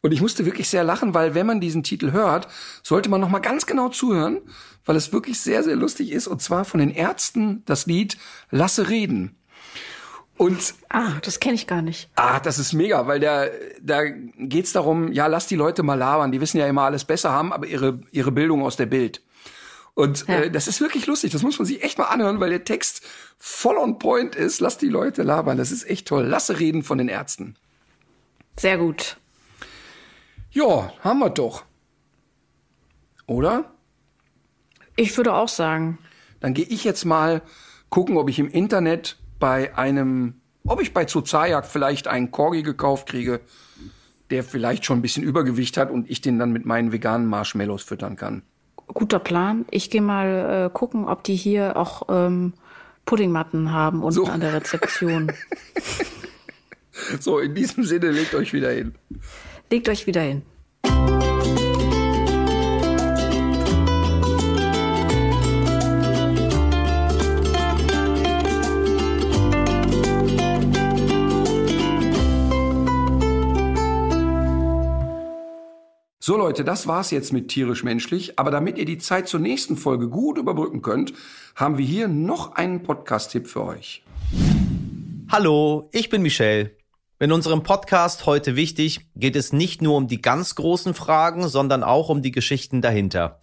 und 0.00 0.12
ich 0.12 0.22
musste 0.22 0.46
wirklich 0.46 0.70
sehr 0.70 0.84
lachen, 0.84 1.12
weil 1.12 1.34
wenn 1.34 1.44
man 1.44 1.60
diesen 1.60 1.82
Titel 1.82 2.12
hört, 2.12 2.48
sollte 2.82 3.10
man 3.10 3.20
noch 3.20 3.28
mal 3.28 3.40
ganz 3.40 3.66
genau 3.66 3.90
zuhören, 3.90 4.40
weil 4.86 4.96
es 4.96 5.12
wirklich 5.12 5.38
sehr 5.38 5.62
sehr 5.62 5.76
lustig 5.76 6.12
ist 6.12 6.28
und 6.28 6.40
zwar 6.40 6.64
von 6.64 6.80
den 6.80 6.90
Ärzten 6.90 7.62
das 7.66 7.84
Lied 7.84 8.16
Lasse 8.50 8.88
reden. 8.88 9.36
Und 10.38 10.74
ah, 10.88 11.12
das 11.22 11.40
kenne 11.40 11.54
ich 11.56 11.66
gar 11.66 11.82
nicht. 11.82 12.10
Ah, 12.16 12.40
das 12.40 12.58
ist 12.58 12.72
mega, 12.72 13.06
weil 13.06 13.20
da 13.20 13.48
da 13.82 14.02
geht's 14.04 14.72
darum, 14.72 15.12
ja, 15.12 15.26
lass 15.26 15.46
die 15.46 15.56
Leute 15.56 15.82
mal 15.82 15.98
labern, 15.98 16.32
die 16.32 16.40
wissen 16.40 16.56
ja 16.56 16.66
immer 16.66 16.82
alles 16.82 17.04
besser 17.04 17.32
haben, 17.32 17.52
aber 17.52 17.66
ihre 17.66 18.00
ihre 18.12 18.32
Bildung 18.32 18.62
aus 18.62 18.76
der 18.76 18.86
Bild. 18.86 19.20
Und 19.96 20.28
ja. 20.28 20.40
äh, 20.40 20.50
das 20.50 20.68
ist 20.68 20.82
wirklich 20.82 21.06
lustig, 21.06 21.32
das 21.32 21.42
muss 21.42 21.58
man 21.58 21.64
sich 21.64 21.82
echt 21.82 21.96
mal 21.96 22.04
anhören, 22.04 22.38
weil 22.38 22.50
der 22.50 22.64
Text 22.64 23.00
voll 23.38 23.78
on 23.78 23.98
point 23.98 24.36
ist. 24.36 24.60
Lass 24.60 24.76
die 24.76 24.90
Leute 24.90 25.22
labern, 25.22 25.56
das 25.56 25.72
ist 25.72 25.88
echt 25.88 26.06
toll. 26.06 26.26
Lasse 26.26 26.60
reden 26.60 26.82
von 26.82 26.98
den 26.98 27.08
Ärzten. 27.08 27.56
Sehr 28.58 28.76
gut. 28.76 29.16
Ja, 30.50 30.92
haben 31.00 31.20
wir 31.20 31.30
doch. 31.30 31.64
Oder? 33.26 33.72
Ich 34.96 35.16
würde 35.16 35.32
auch 35.32 35.48
sagen. 35.48 35.98
Dann 36.40 36.52
gehe 36.52 36.66
ich 36.66 36.84
jetzt 36.84 37.06
mal 37.06 37.40
gucken, 37.88 38.18
ob 38.18 38.28
ich 38.28 38.38
im 38.38 38.50
Internet 38.50 39.16
bei 39.38 39.74
einem, 39.78 40.42
ob 40.66 40.82
ich 40.82 40.92
bei 40.92 41.06
Zuzajak 41.06 41.64
vielleicht 41.64 42.06
einen 42.06 42.30
Corgi 42.30 42.62
gekauft 42.62 43.08
kriege, 43.08 43.40
der 44.28 44.44
vielleicht 44.44 44.84
schon 44.84 44.98
ein 44.98 45.02
bisschen 45.02 45.24
Übergewicht 45.24 45.78
hat 45.78 45.90
und 45.90 46.10
ich 46.10 46.20
den 46.20 46.38
dann 46.38 46.52
mit 46.52 46.66
meinen 46.66 46.92
veganen 46.92 47.26
Marshmallows 47.26 47.82
füttern 47.82 48.16
kann. 48.16 48.42
Guter 48.88 49.18
Plan. 49.18 49.66
Ich 49.70 49.90
gehe 49.90 50.02
mal 50.02 50.66
äh, 50.66 50.70
gucken, 50.72 51.06
ob 51.06 51.24
die 51.24 51.36
hier 51.36 51.76
auch 51.76 52.02
ähm, 52.08 52.54
Puddingmatten 53.04 53.72
haben 53.72 54.02
unten 54.02 54.12
so. 54.12 54.26
an 54.26 54.40
der 54.40 54.52
Rezeption. 54.54 55.32
so, 57.20 57.38
in 57.38 57.54
diesem 57.54 57.84
Sinne, 57.84 58.10
legt 58.10 58.34
euch 58.34 58.52
wieder 58.52 58.70
hin. 58.70 58.94
Legt 59.70 59.88
euch 59.88 60.06
wieder 60.06 60.22
hin. 60.22 60.42
So 76.26 76.36
Leute, 76.36 76.64
das 76.64 76.88
war's 76.88 77.12
jetzt 77.12 77.32
mit 77.32 77.46
tierisch 77.46 77.84
menschlich, 77.84 78.36
aber 78.36 78.50
damit 78.50 78.78
ihr 78.78 78.84
die 78.84 78.98
Zeit 78.98 79.28
zur 79.28 79.38
nächsten 79.38 79.76
Folge 79.76 80.08
gut 80.08 80.38
überbrücken 80.38 80.82
könnt, 80.82 81.12
haben 81.54 81.78
wir 81.78 81.86
hier 81.86 82.08
noch 82.08 82.56
einen 82.56 82.82
Podcast-Tipp 82.82 83.46
für 83.46 83.62
euch. 83.62 84.02
Hallo, 85.30 85.88
ich 85.92 86.10
bin 86.10 86.22
Michelle. 86.22 86.72
In 87.20 87.30
unserem 87.30 87.62
Podcast 87.62 88.26
heute 88.26 88.56
wichtig 88.56 89.08
geht 89.14 89.36
es 89.36 89.52
nicht 89.52 89.82
nur 89.82 89.96
um 89.96 90.08
die 90.08 90.20
ganz 90.20 90.56
großen 90.56 90.94
Fragen, 90.94 91.46
sondern 91.46 91.84
auch 91.84 92.08
um 92.08 92.22
die 92.22 92.32
Geschichten 92.32 92.82
dahinter. 92.82 93.38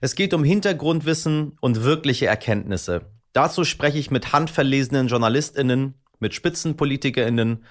Es 0.00 0.14
geht 0.14 0.32
um 0.32 0.44
Hintergrundwissen 0.44 1.56
und 1.60 1.82
wirkliche 1.82 2.26
Erkenntnisse. 2.26 3.06
Dazu 3.32 3.64
spreche 3.64 3.98
ich 3.98 4.12
mit 4.12 4.32
handverlesenen 4.32 5.08
JournalistInnen, 5.08 5.94
mit 6.20 6.34
SpitzenpolitikerInnen 6.34 7.64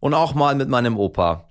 und 0.00 0.14
auch 0.14 0.32
mal 0.32 0.54
mit 0.54 0.70
meinem 0.70 0.96
Opa. 0.96 1.50